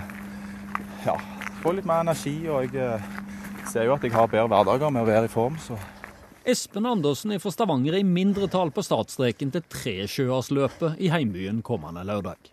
ja, 1.06 1.14
får 1.62 1.78
litt 1.78 1.88
mer 1.88 2.04
energi. 2.04 2.34
Og 2.52 2.66
jeg 2.66 2.76
eh, 2.76 3.06
ser 3.72 3.88
jo 3.88 3.94
at 3.96 4.04
jeg 4.04 4.12
har 4.12 4.28
bedre 4.28 4.50
hverdager 4.52 4.92
med 4.92 5.04
å 5.04 5.08
være 5.08 5.30
i 5.30 5.32
form, 5.32 5.56
så 5.62 5.78
Espen 6.44 6.86
Andersen 6.86 7.30
fra 7.38 7.50
Stavanger 7.54 7.94
er 7.94 8.02
i 8.02 8.06
mindretall 8.06 8.72
på 8.74 8.82
startstreken 8.82 9.52
til 9.54 9.62
Tresjøarsløpet 9.70 10.98
i 10.98 11.10
heimbyen 11.12 11.60
kommende 11.62 12.02
lørdag. 12.02 12.50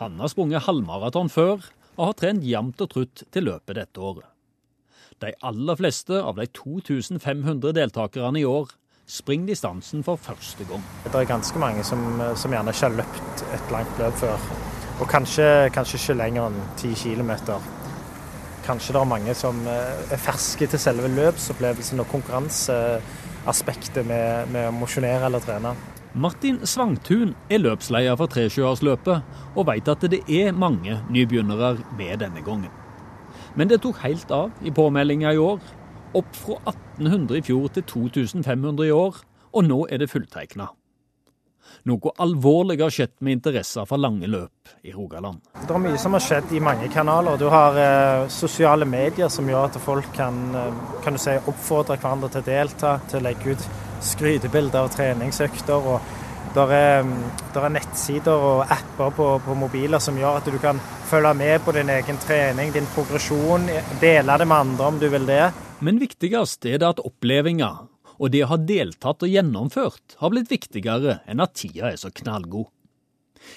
Han 0.00 0.16
har 0.22 0.32
sprunget 0.32 0.64
halvmaraton 0.64 1.28
før, 1.28 1.66
og 1.98 2.06
har 2.08 2.16
trent 2.16 2.46
jevnt 2.48 2.80
og 2.80 2.90
trutt 2.94 3.26
til 3.30 3.44
løpet 3.50 3.76
dette 3.76 4.00
året. 4.00 4.24
De 5.20 5.34
aller 5.44 5.76
fleste 5.76 6.16
av 6.16 6.40
de 6.40 6.48
2500 6.56 7.76
deltakerne 7.76 8.40
i 8.40 8.48
år 8.48 8.72
springer 9.04 9.52
distansen 9.52 10.00
for 10.02 10.16
første 10.16 10.64
gang. 10.70 10.82
Det 11.04 11.12
er 11.12 11.28
ganske 11.28 11.60
mange 11.60 11.84
som, 11.84 12.00
som 12.40 12.56
gjerne 12.56 12.72
ikke 12.72 12.88
har 12.88 12.98
løpt 13.02 13.48
et 13.52 13.74
langt 13.76 14.00
løp 14.00 14.16
før. 14.24 14.50
Og 14.96 15.10
kanskje, 15.12 15.68
kanskje 15.76 16.00
ikke 16.00 16.22
lenger 16.24 16.48
enn 16.48 16.60
10 16.80 16.96
km. 17.04 17.36
Kanskje 18.64 18.94
det 18.96 19.00
er 19.00 19.08
mange 19.08 19.34
som 19.36 19.58
eh, 19.68 20.12
er 20.14 20.20
ferske 20.20 20.66
til 20.70 20.80
selve 20.80 21.08
løpsopplevelsen 21.12 22.00
og 22.00 22.08
konkurranseaspektet 22.12 24.06
med, 24.08 24.48
med 24.54 24.70
å 24.70 24.76
mosjonere 24.76 25.28
eller 25.28 25.44
trene. 25.44 25.74
Martin 26.14 26.60
Svangtun 26.62 27.34
er 27.50 27.58
løpsleder 27.58 28.16
for 28.16 28.30
Tresjøarsløpet, 28.30 29.22
og 29.58 29.66
vet 29.66 29.88
at 29.90 30.06
det 30.12 30.22
er 30.30 30.54
mange 30.54 31.00
nybegynnere 31.10 31.74
med 31.98 32.22
denne 32.22 32.42
gangen. 32.46 32.70
Men 33.58 33.68
det 33.68 33.80
tok 33.82 33.98
helt 34.04 34.30
av 34.32 34.54
i 34.62 34.70
påmeldinga 34.74 35.34
i 35.34 35.42
år. 35.42 35.58
Opp 36.14 36.30
fra 36.38 36.60
1800 36.70 37.40
i 37.40 37.44
fjor 37.50 37.68
til 37.74 37.84
2500 37.90 38.86
i 38.86 38.94
år, 38.94 39.20
og 39.52 39.66
nå 39.66 39.80
er 39.90 40.00
det 40.02 40.10
fulltegna. 40.14 40.70
Noe 41.84 42.14
alvorlig 42.24 42.78
har 42.80 42.92
skjedd 42.92 43.18
med 43.20 43.36
interesser 43.36 43.84
for 43.84 44.00
lange 44.00 44.28
løp 44.30 44.70
i 44.88 44.92
Rogaland. 44.94 45.42
Det 45.52 45.68
er 45.68 45.82
mye 45.84 45.98
som 46.00 46.16
har 46.16 46.22
skjedd 46.24 46.54
i 46.56 46.62
mange 46.64 46.88
kanaler. 46.88 47.36
Du 47.36 47.50
har 47.52 47.76
eh, 47.76 48.24
sosiale 48.32 48.88
medier 48.88 49.28
som 49.28 49.48
gjør 49.50 49.68
at 49.68 49.76
folk 49.84 50.08
kan, 50.16 50.38
eh, 50.56 50.78
kan 51.04 51.18
du 51.18 51.20
si, 51.20 51.36
oppfordre 51.36 51.98
hverandre 52.00 52.32
til 52.32 52.40
å 52.40 52.46
delta, 52.48 52.94
til 53.10 53.20
å 53.20 53.26
legge 53.26 53.52
ut 53.52 53.68
skrytebilder 54.04 54.80
av 54.80 54.92
treningsøkter. 54.96 55.90
og 55.92 56.00
der 56.54 56.70
er, 56.70 57.06
der 57.54 57.64
er, 57.66 57.72
nettsider 57.74 58.44
og 58.48 58.70
apper 58.70 59.10
på, 59.16 59.26
på, 59.42 59.54
mobiler 59.58 59.98
som 59.98 60.16
gjør 60.18 60.38
at 60.38 60.46
du 60.46 60.58
kan 60.62 60.78
følge 61.10 61.32
med 61.34 61.64
på 61.66 61.74
din 61.74 61.90
egen 61.90 62.20
trening, 62.22 62.70
din 62.72 62.86
progresjon, 62.94 63.66
dele 64.00 64.38
det 64.38 64.46
med 64.46 64.56
andre 64.56 64.86
om 64.86 65.00
du 65.02 65.08
vil 65.10 65.26
det. 65.26 65.48
Men 65.82 65.98
viktigst 65.98 66.64
er 66.70 66.78
det 66.78 66.94
at 66.94 67.02
opplevelsen 67.02 67.90
og 68.18 68.32
det 68.34 68.44
å 68.44 68.52
ha 68.52 68.60
deltatt 68.60 69.24
og 69.26 69.30
gjennomført 69.30 70.16
har 70.20 70.32
blitt 70.32 70.52
viktigere 70.52 71.20
enn 71.30 71.42
at 71.44 71.56
tida 71.58 71.90
er 71.92 72.00
så 72.00 72.12
knallgod. 72.14 72.70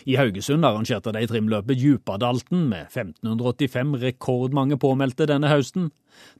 I 0.03 0.17
Haugesund 0.19 0.65
arrangerte 0.67 1.13
de 1.15 1.23
trimløpet 1.29 1.79
Djupadalten 1.79 2.65
med 2.71 2.89
1585 2.89 3.95
rekordmange 4.01 4.75
påmeldte 4.81 5.27
denne 5.29 5.51
høsten. 5.51 5.89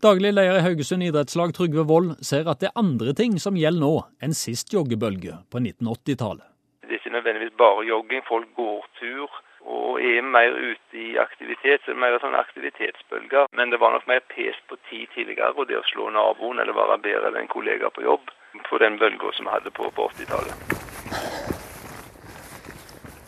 Daglig 0.04 0.34
leder 0.34 0.60
i 0.60 0.66
Haugesund 0.66 1.06
idrettslag 1.06 1.54
Trygve 1.56 1.86
Wold 1.88 2.18
ser 2.26 2.50
at 2.52 2.62
det 2.62 2.72
er 2.72 2.82
andre 2.82 3.16
ting 3.18 3.38
som 3.40 3.60
gjelder 3.60 3.86
nå 3.86 3.94
enn 4.24 4.36
sist 4.36 4.74
joggebølge 4.74 5.42
på 5.52 5.64
1980-tallet. 5.64 6.48
Det 6.84 6.96
er 6.96 7.02
ikke 7.02 7.16
nødvendigvis 7.16 7.58
bare 7.60 7.88
jogging. 7.88 8.24
Folk 8.28 8.52
går 8.58 8.88
tur 9.00 9.42
og 9.68 10.00
er 10.00 10.24
mer 10.24 10.56
ute 10.56 10.96
i 10.98 11.18
aktivitet. 11.20 11.84
så 11.84 11.92
det 11.92 11.98
er 11.98 12.04
Mer 12.04 12.20
sånn 12.24 12.40
aktivitetsbølger. 12.40 13.52
Men 13.52 13.72
det 13.72 13.82
var 13.82 13.92
nok 13.94 14.08
mer 14.08 14.24
pes 14.32 14.56
på 14.70 14.80
tid 14.90 15.12
tidligere, 15.16 15.54
og 15.58 15.68
det 15.68 15.80
å 15.80 15.88
slå 15.92 16.10
naboen 16.14 16.60
eller 16.64 16.78
være 16.78 17.02
bedre 17.04 17.32
enn 17.32 17.42
en 17.44 17.52
kollega 17.52 17.92
på 17.92 18.06
jobb 18.08 18.32
på 18.70 18.80
den 18.82 18.98
bølga 18.98 19.34
som 19.36 19.50
vi 19.50 19.56
hadde 19.58 19.74
på, 19.76 19.90
på 19.92 20.10
80-tallet. 20.16 20.56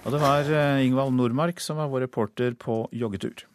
Og 0.06 0.15
det 0.15 0.21
var 0.23 0.47
eh, 0.47 0.86
Ingvald 0.88 1.13
Nordmark 1.17 1.60
som 1.62 1.78
var 1.78 1.91
vår 1.91 2.08
reporter 2.08 2.56
på 2.58 2.86
joggetur. 2.95 3.48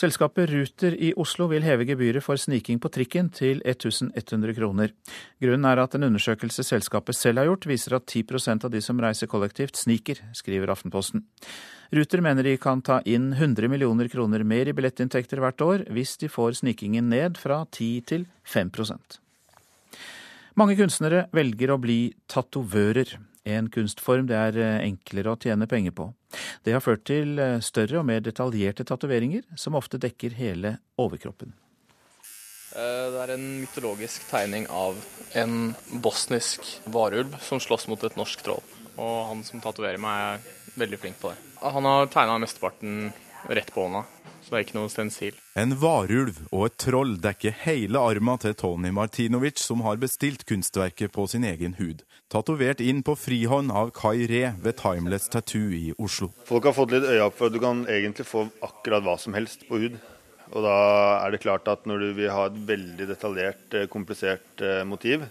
Selskapet 0.00 0.48
Ruter 0.48 0.94
i 0.96 1.10
Oslo 1.20 1.44
vil 1.50 1.64
heve 1.66 1.84
gebyret 1.84 2.24
for 2.24 2.40
sniking 2.40 2.78
på 2.80 2.88
trikken 2.88 3.26
til 3.36 3.58
1100 3.68 4.54
kroner. 4.56 4.94
Grunnen 5.42 5.66
er 5.68 5.82
at 5.82 5.96
en 5.96 6.06
undersøkelse 6.06 6.64
selskapet 6.64 7.18
selv 7.18 7.42
har 7.42 7.50
gjort, 7.50 7.66
viser 7.68 7.98
at 7.98 8.06
10% 8.08 8.64
av 8.64 8.72
de 8.72 8.80
som 8.80 9.02
reiser 9.02 9.28
kollektivt, 9.28 9.76
sniker, 9.76 10.22
skriver 10.32 10.72
Aftenposten. 10.72 11.26
Ruter 11.92 12.24
mener 12.24 12.48
de 12.48 12.56
kan 12.56 12.80
ta 12.80 13.02
inn 13.04 13.34
100 13.34 13.68
millioner 13.68 14.08
kroner 14.08 14.40
mer 14.40 14.70
i 14.70 14.76
billettinntekter 14.78 15.42
hvert 15.42 15.60
år 15.66 15.84
hvis 15.92 16.16
de 16.22 16.32
får 16.32 16.62
snikingen 16.62 17.10
ned 17.12 17.36
fra 17.36 17.66
10 17.66 17.90
til 18.08 18.28
5% 18.48 19.18
Mange 20.56 20.78
kunstnere 20.80 21.26
velger 21.34 21.74
å 21.74 21.80
bli 21.82 22.00
tatovører. 22.30 23.18
En 23.50 23.70
kunstform 23.72 24.28
det 24.30 24.38
er 24.38 24.60
eh, 24.60 24.84
enklere 24.86 25.34
å 25.34 25.40
tjene 25.40 25.68
penger 25.70 25.94
på. 25.96 26.10
Det 26.66 26.74
har 26.76 26.84
ført 26.84 27.06
til 27.08 27.40
eh, 27.42 27.58
større 27.64 28.00
og 28.00 28.06
mer 28.10 28.22
detaljerte 28.24 28.86
tatoveringer, 28.86 29.46
som 29.58 29.78
ofte 29.78 30.00
dekker 30.00 30.36
hele 30.38 30.76
overkroppen. 31.00 31.54
Eh, 32.70 33.06
det 33.10 33.22
er 33.24 33.34
en 33.34 33.46
mytologisk 33.62 34.28
tegning 34.30 34.68
av 34.70 34.98
en 35.38 35.72
bosnisk 36.04 36.66
varulv 36.86 37.34
som 37.42 37.62
slåss 37.62 37.88
mot 37.90 38.04
et 38.06 38.18
norsk 38.20 38.46
troll. 38.46 38.62
Og 39.00 39.16
han 39.30 39.42
som 39.46 39.62
tatoverer 39.62 39.98
meg, 40.02 40.38
er 40.38 40.78
veldig 40.78 41.00
flink 41.02 41.18
på 41.22 41.32
det. 41.32 41.40
Han 41.60 41.88
har 41.88 42.10
tegna 42.12 42.38
mesteparten 42.42 43.10
rett 43.50 43.72
på 43.74 43.86
hånda, 43.86 44.04
så 44.50 44.56
det 44.56 44.58
er 44.58 44.66
ikke 44.66 44.78
noe 44.80 44.90
stensil. 44.90 45.36
En 45.54 45.76
varulv 45.78 46.40
og 46.50 46.64
et 46.66 46.76
troll 46.82 47.12
dekker 47.22 47.54
hele 47.62 48.00
armen 48.02 48.40
til 48.42 48.56
Tony 48.58 48.90
Martinovic, 48.90 49.60
som 49.62 49.84
har 49.86 50.00
bestilt 50.02 50.42
kunstverket 50.48 51.12
på 51.14 51.28
sin 51.30 51.46
egen 51.46 51.76
hud. 51.78 52.02
Tatovert 52.30 52.82
inn 52.82 53.04
på 53.06 53.14
frihånd 53.14 53.70
av 53.70 53.92
Kai 53.94 54.26
Re 54.26 54.56
ved 54.58 54.74
Timeless 54.80 55.30
Tattoo 55.30 55.70
i 55.70 55.92
Oslo. 56.02 56.32
Folk 56.50 56.66
har 56.66 56.74
fått 56.74 56.96
litt 56.96 57.06
øye 57.06 57.22
opp 57.28 57.38
for 57.38 57.46
at 57.46 57.54
du 57.54 57.60
kan 57.62 57.84
egentlig 57.86 58.26
få 58.26 58.48
akkurat 58.66 59.06
hva 59.06 59.14
som 59.22 59.38
helst 59.38 59.62
på 59.70 59.78
hud. 59.84 60.00
Og 60.50 60.66
da 60.66 60.76
er 61.20 61.30
det 61.30 61.44
klart 61.44 61.70
at 61.70 61.86
når 61.86 62.02
du 62.02 62.08
vil 62.18 62.34
ha 62.34 62.48
et 62.48 62.58
veldig 62.72 63.06
detaljert, 63.06 63.68
eh, 63.70 63.86
komplisert 63.86 64.64
eh, 64.66 64.82
motiv, 64.82 65.28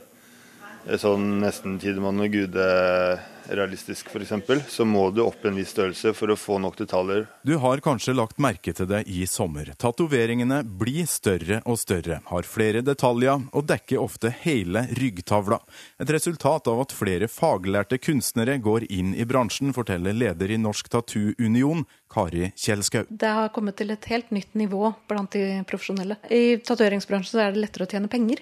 sånn 0.99 1.39
nesten 1.41 1.77
Tidemann 1.79 2.21
og 2.23 2.31
Gude-realistisk 2.33 4.09
f.eks., 4.13 4.31
så 4.71 4.85
må 4.87 5.09
du 5.13 5.21
opp 5.25 5.43
en 5.45 5.57
viss 5.59 5.73
størrelse 5.73 6.13
for 6.17 6.31
å 6.31 6.37
få 6.39 6.59
nok 6.61 6.77
detaljer. 6.79 7.27
Du 7.43 7.55
har 7.61 7.81
kanskje 7.83 8.15
lagt 8.15 8.39
merke 8.41 8.73
til 8.75 8.87
det 8.89 9.03
i 9.11 9.25
sommer. 9.29 9.73
Tatoveringene 9.77 10.61
blir 10.63 11.05
større 11.09 11.61
og 11.65 11.79
større, 11.81 12.21
har 12.31 12.47
flere 12.47 12.83
detaljer 12.85 13.49
og 13.51 13.67
dekker 13.69 14.01
ofte 14.01 14.33
hele 14.43 14.85
ryggtavla. 14.99 15.59
Et 16.01 16.15
resultat 16.15 16.71
av 16.71 16.83
at 16.85 16.95
flere 16.95 17.29
faglærte 17.31 17.99
kunstnere 18.01 18.57
går 18.63 18.87
inn 18.89 19.13
i 19.13 19.27
bransjen, 19.29 19.75
forteller 19.75 20.15
leder 20.15 20.55
i 20.55 20.59
Norsk 20.61 20.89
Tattoo 20.89 21.35
Union, 21.37 21.85
Kari 22.09 22.49
Kjelskau. 22.57 23.05
Det 23.09 23.35
har 23.35 23.51
kommet 23.53 23.77
til 23.77 23.93
et 23.93 24.09
helt 24.09 24.31
nytt 24.33 24.55
nivå 24.57 24.95
blant 25.11 25.35
de 25.35 25.61
profesjonelle. 25.69 26.17
I 26.33 26.57
tatoveringsbransjen 26.65 27.43
er 27.43 27.53
det 27.53 27.67
lettere 27.67 27.85
å 27.85 27.91
tjene 27.91 28.09
penger. 28.09 28.41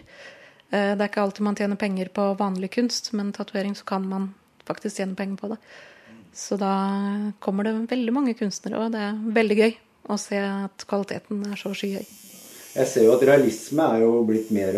Eh, 0.69 0.93
det 0.97 1.03
er 1.03 1.09
ikke 1.09 1.23
alltid 1.23 1.45
man 1.47 1.57
tjener 1.59 1.79
penger 1.79 2.11
på 2.13 2.29
vanlig 2.39 2.71
kunst, 2.75 3.13
men 3.15 3.31
tatovering 3.35 3.75
så 3.77 3.87
kan 3.87 4.07
man 4.07 4.31
faktisk 4.67 4.99
tjene 4.99 5.15
penger 5.15 5.39
på 5.39 5.51
det. 5.53 5.59
Så 6.37 6.57
da 6.59 6.73
kommer 7.39 7.65
det 7.65 7.87
veldig 7.89 8.13
mange 8.13 8.35
kunstnere, 8.37 8.83
og 8.83 8.93
det 8.93 9.03
er 9.03 9.21
veldig 9.37 9.57
gøy 9.57 9.77
å 10.11 10.17
se 10.21 10.39
at 10.39 10.85
kvaliteten 10.89 11.45
er 11.49 11.59
så 11.59 11.71
skyhøy. 11.75 12.03
Jeg 12.77 12.89
ser 12.91 13.07
jo 13.07 13.15
at 13.15 13.23
realisme 13.25 13.87
er 13.95 14.03
jo 14.03 14.11
blitt 14.27 14.51
mer, 14.53 14.75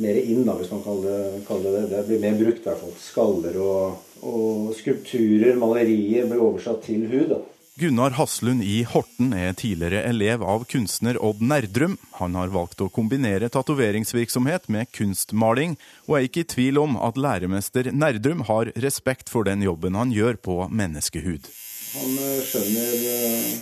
mer 0.00 0.20
inn, 0.22 0.46
da, 0.46 0.54
hvis 0.56 0.70
man 0.72 0.80
kaller 0.86 1.42
det, 1.44 1.82
det 1.90 1.90
det. 1.90 2.04
blir 2.08 2.22
mer 2.22 2.38
brukt, 2.38 2.62
i 2.62 2.70
hvert 2.70 2.80
fall. 2.80 2.94
Skaller 3.02 3.58
og, 3.60 4.14
og 4.24 4.72
skulpturer, 4.78 5.58
malerier, 5.60 6.24
blir 6.30 6.46
oversatt 6.46 6.86
til 6.86 7.04
hud. 7.10 7.34
da. 7.34 7.42
Gunnar 7.78 8.10
Haslund 8.16 8.62
i 8.64 8.86
Horten 8.88 9.34
er 9.36 9.50
tidligere 9.52 9.98
elev 10.08 10.40
av 10.40 10.62
kunstner 10.64 11.18
Odd 11.20 11.42
Nerdrum. 11.44 11.98
Han 12.16 12.32
har 12.38 12.48
valgt 12.54 12.80
å 12.80 12.86
kombinere 12.88 13.50
tatoveringsvirksomhet 13.52 14.70
med 14.72 14.88
kunstmaling, 14.96 15.74
og 16.08 16.14
er 16.16 16.24
ikke 16.24 16.46
i 16.46 16.48
tvil 16.48 16.80
om 16.80 16.96
at 16.96 17.20
læremester 17.20 17.90
Nerdrum 17.92 18.46
har 18.48 18.70
respekt 18.80 19.28
for 19.28 19.44
den 19.44 19.60
jobben 19.66 19.98
han 20.00 20.14
gjør 20.16 20.38
på 20.40 20.56
menneskehud. 20.72 21.50
Han 21.98 22.14
eh, 22.22 22.38
skjønner 22.48 23.04
eh, 23.10 23.52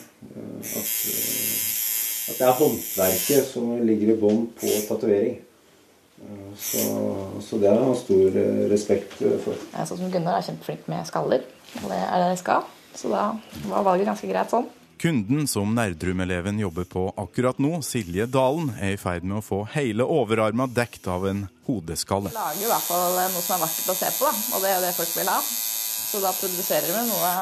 at, 0.62 0.94
eh, 1.10 2.30
at 2.30 2.38
det 2.38 2.46
er 2.52 2.56
håndverket 2.60 3.50
som 3.50 3.74
ligger 3.82 4.14
i 4.14 4.18
bånn 4.22 4.46
på 4.62 4.76
tatovering. 4.92 5.42
Så, 6.54 6.86
så, 7.42 7.58
det 7.58 7.66
har 7.66 7.82
han 7.82 7.98
stor 7.98 8.38
respekt 8.70 9.18
for. 9.18 9.58
Sånn 9.74 10.04
som 10.04 10.14
Gunnar 10.14 10.38
er 10.38 10.46
kjempeflink 10.46 10.86
med 10.86 11.02
skaller, 11.10 11.42
og 11.82 11.90
det 11.90 11.98
er 11.98 12.22
det 12.22 12.32
de 12.36 12.40
skal. 12.46 12.70
Så 12.94 13.10
da 13.12 13.26
var 13.68 13.86
valget 13.86 14.08
ganske 14.12 14.30
greit 14.30 14.52
sånn. 14.52 14.66
Kunden 15.04 15.48
som 15.50 15.74
Nerdrum-eleven 15.74 16.60
jobber 16.62 16.86
på 16.88 17.08
akkurat 17.20 17.58
nå, 17.60 17.80
Silje 17.84 18.28
Dalen, 18.30 18.70
er 18.80 18.94
i 18.94 19.00
ferd 19.00 19.26
med 19.26 19.40
å 19.40 19.44
få 19.44 19.64
hele 19.74 20.06
overarma 20.06 20.68
dekt 20.70 21.08
av 21.10 21.26
en 21.28 21.42
hodeskalle. 21.66 22.30
Vi 22.30 22.38
lager 22.38 22.62
i 22.62 22.70
hvert 22.70 22.86
fall 22.86 23.18
noe 23.18 23.42
som 23.42 23.58
er 23.58 23.64
vakkert 23.66 23.90
å 23.90 23.98
se 23.98 24.12
på, 24.14 24.30
da. 24.30 24.46
og 24.54 24.64
det 24.64 24.70
er 24.70 24.80
det 24.86 24.94
folk 24.96 25.12
vil 25.18 25.32
ha. 25.34 25.38
Så 25.44 26.22
da 26.22 26.30
produserer 26.38 26.88
vi 26.94 27.04
noe 27.10 27.34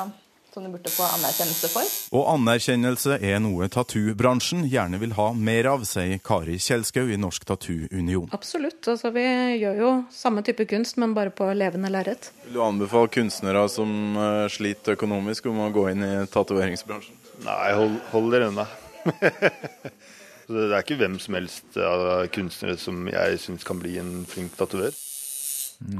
som 0.54 0.64
de 0.64 0.70
burde 0.72 0.90
få 0.92 1.06
anerkjennelse 1.06 1.70
for. 1.72 1.92
Og 2.18 2.26
anerkjennelse 2.34 3.18
er 3.24 3.40
noe 3.42 3.68
tattoo-bransjen 3.72 4.66
gjerne 4.70 5.00
vil 5.02 5.14
ha 5.16 5.30
mer 5.32 5.68
av, 5.70 5.86
sier 5.88 6.20
Kari 6.24 6.58
Kjelskaug 6.60 7.12
i 7.12 7.18
Norsk 7.20 7.46
Tattoo 7.48 7.88
Union. 7.90 8.28
Absolutt. 8.36 8.84
Altså, 8.92 9.12
vi 9.14 9.24
gjør 9.62 9.80
jo 9.80 9.90
samme 10.12 10.44
type 10.46 10.66
kunst, 10.70 10.98
men 11.00 11.16
bare 11.16 11.32
på 11.34 11.48
levende 11.56 11.90
lerret. 11.92 12.30
Vil 12.44 12.58
du 12.58 12.62
anbefale 12.64 13.10
kunstnere 13.12 13.64
som 13.72 14.16
eh, 14.16 14.46
sliter 14.52 14.98
økonomisk 14.98 15.48
om 15.52 15.64
å 15.64 15.70
gå 15.74 15.88
inn 15.92 16.04
i 16.06 16.14
tatoveringsbransjen? 16.32 17.18
Nei, 17.46 17.72
hold, 17.78 17.96
hold 18.12 18.34
dere 18.34 18.52
unna. 18.52 18.68
det 20.52 20.68
er 20.68 20.78
ikke 20.82 21.00
hvem 21.00 21.16
som 21.22 21.38
helst 21.38 21.80
av 21.80 22.28
kunstnere 22.34 22.76
som 22.78 23.06
jeg 23.10 23.40
syns 23.42 23.64
kan 23.66 23.80
bli 23.80 23.96
en 24.02 24.22
flink 24.28 24.54
tatover. 24.58 24.94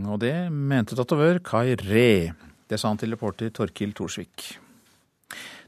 Og 0.07 0.21
det 0.23 0.37
mente 0.53 0.95
tatovør 0.99 1.41
Kai 1.43 1.75
Ree. 1.81 2.33
Det 2.73 2.79
sa 2.81 2.89
han 2.89 3.01
til 3.01 3.13
reporter 3.13 3.51
Torkil 3.53 3.93
Thorsvik. 3.93 4.55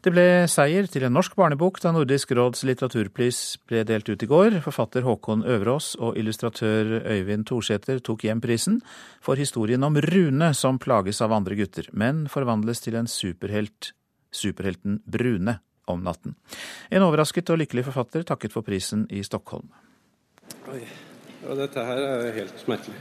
Det 0.04 0.12
ble 0.12 0.44
seier 0.52 0.84
til 0.88 1.04
en 1.06 1.14
norsk 1.16 1.32
barnebok 1.36 1.78
da 1.80 1.90
Nordisk 1.92 2.32
råds 2.36 2.64
litteraturpris 2.68 3.38
ble 3.68 3.82
delt 3.88 4.08
ut 4.08 4.24
i 4.24 4.28
går. 4.28 4.58
Forfatter 4.64 5.04
Håkon 5.04 5.44
Øverås 5.48 5.94
og 5.96 6.18
illustratør 6.20 6.98
Øyvind 7.04 7.46
Thorsæter 7.48 8.00
tok 8.04 8.24
hjem 8.24 8.42
prisen 8.44 8.80
for 9.24 9.40
historien 9.40 9.84
om 9.84 9.96
Rune 9.96 10.50
som 10.56 10.80
plages 10.80 11.20
av 11.24 11.32
andre 11.32 11.56
gutter, 11.60 11.88
men 11.92 12.26
forvandles 12.28 12.84
til 12.84 12.96
en 13.00 13.08
superhelt, 13.08 13.94
superhelten 14.32 15.00
Brune, 15.04 15.58
om 15.88 16.04
natten. 16.04 16.36
En 16.88 17.04
overrasket 17.04 17.52
og 17.52 17.60
lykkelig 17.60 17.84
forfatter 17.88 18.28
takket 18.28 18.52
for 18.52 18.64
prisen 18.64 19.04
i 19.12 19.20
Stockholm. 19.24 19.68
Oi, 20.72 20.84
og 21.48 21.58
dette 21.60 21.84
her 21.84 22.00
er 22.04 22.36
helt 22.38 22.64
merkelig. 22.70 22.96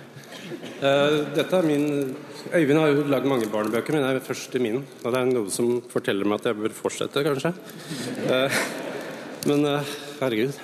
Uh, 0.84 1.24
dette 1.36 1.56
er 1.56 1.68
min 1.68 2.16
Øyvind 2.54 2.80
har 2.80 2.90
jo 2.92 3.06
lagd 3.08 3.28
mange 3.30 3.48
barnebøker, 3.48 3.96
men 3.96 4.04
det 4.04 4.18
er 4.18 4.26
først 4.26 4.56
i 4.58 4.62
min. 4.62 4.82
Og 4.84 5.14
det 5.14 5.20
er 5.20 5.30
noe 5.30 5.52
som 5.54 5.78
forteller 5.90 6.28
meg 6.28 6.42
at 6.42 6.50
jeg 6.50 6.60
bør 6.60 6.76
fortsette, 6.76 7.24
kanskje. 7.24 7.54
Uh, 8.28 8.58
men 9.48 9.64
uh, 9.64 9.94
herregud. 10.20 10.60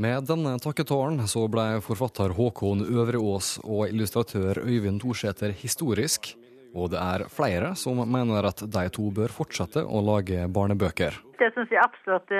Med 0.00 0.28
denne 0.28 0.52
takketalen 0.60 1.24
så 1.28 1.46
ble 1.52 1.80
forfatter 1.84 2.36
Håkon 2.36 2.84
Øvreås 2.84 3.56
og 3.64 3.88
illustratør 3.88 4.62
Øyvind 4.66 5.00
Thorsæter 5.02 5.56
historisk. 5.56 6.34
Og 6.76 6.92
det 6.92 7.00
er 7.00 7.26
flere 7.32 7.72
som 7.74 7.98
mener 8.06 8.46
at 8.46 8.60
de 8.62 8.86
to 8.94 9.08
bør 9.10 9.32
fortsette 9.34 9.82
å 9.82 10.04
lage 10.04 10.44
barnebøker. 10.52 11.16
Det 11.40 11.48
syns 11.56 11.72
jeg 11.72 11.82
absolutt 11.82 12.30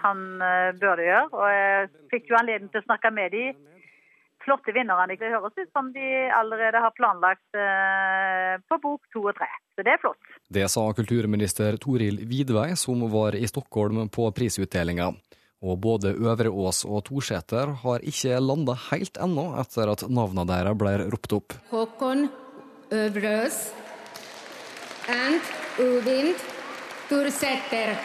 han 0.00 0.22
bør 0.80 1.02
gjøre. 1.04 1.26
Og 1.34 1.48
jeg 1.52 1.90
fikk 2.14 2.30
jo 2.30 2.38
anledning 2.38 2.72
til 2.72 2.80
å 2.80 2.86
snakke 2.86 3.12
med 3.12 3.34
dem 3.34 3.58
flotte 4.46 4.74
vinnerne. 4.74 5.18
Det 5.18 5.32
høres 5.34 5.56
ut 5.58 5.70
som 5.74 5.90
de 5.94 6.06
allerede 6.34 6.80
har 6.82 6.94
planlagt 6.96 7.58
eh, 7.58 8.56
på 8.70 8.78
bok 8.82 9.06
to 9.12 9.26
og 9.26 9.36
tre. 9.38 9.48
Så 9.76 9.84
det 9.84 9.96
er 9.96 10.02
flott. 10.02 10.34
Det 10.48 10.66
sa 10.72 10.86
kulturminister 10.96 11.76
Toril 11.82 12.22
Vidvei, 12.30 12.70
som 12.78 13.02
var 13.12 13.36
i 13.36 13.46
Stockholm 13.50 14.06
på 14.08 14.30
prisutdelinga. 14.36 15.10
Og 15.66 15.78
både 15.80 16.12
Øvre 16.14 16.52
Ås 16.52 16.84
og 16.84 17.06
Torseter 17.08 17.72
har 17.82 18.04
ikke 18.04 18.40
landa 18.40 18.76
helt 18.90 19.18
ennå 19.20 19.48
etter 19.60 19.92
at 19.92 20.04
navnene 20.08 20.46
deres 20.48 20.76
ble 20.78 20.98
ropt 21.08 21.36
opp. 21.38 21.56
Håkon 21.72 22.28
Øvreås 22.92 23.72
and 25.08 25.40
Uvind 25.80 26.36
Torseter 27.08 27.96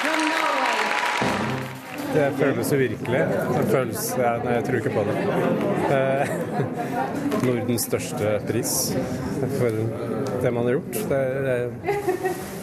from 0.00 0.20
Norway. 0.30 0.89
Det 2.10 2.26
føles 2.34 2.70
uvirkelig. 2.74 3.20
Det 3.54 3.64
føles, 3.70 4.04
jeg, 4.18 4.40
jeg 4.46 4.62
tror 4.66 4.76
ikke 4.80 4.92
på 4.94 5.02
det. 5.06 5.16
Eh, 5.94 6.32
Nordens 7.46 7.84
største 7.86 8.32
pris 8.48 8.72
for 9.58 9.76
det 10.42 10.50
man 10.56 10.66
har 10.66 10.74
gjort. 10.74 10.96
Det, 11.12 11.20
det, 11.46 11.56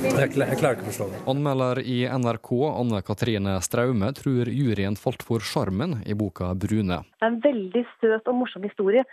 jeg, 0.03 0.33
klarer 0.35 0.75
ikke 0.75 0.83
å 0.83 0.89
forstå 0.89 1.07
det. 1.13 1.21
Anmelder 1.31 1.79
i 1.79 1.99
NRK, 2.11 2.51
Anne 2.73 2.99
Katrine 3.07 3.55
Straume, 3.63 4.11
tror 4.17 4.51
juryen 4.51 4.99
falt 4.99 5.23
for 5.27 5.43
sjarmen 5.43 6.01
i 6.03 6.17
boka 6.17 6.51
'Brune'. 6.51 6.99
Det 7.15 7.29
er 7.29 7.31
en 7.31 7.39
veldig 7.45 7.85
søt 8.01 8.27
og 8.27 8.41
morsom 8.41 8.67
historie. 8.67 9.05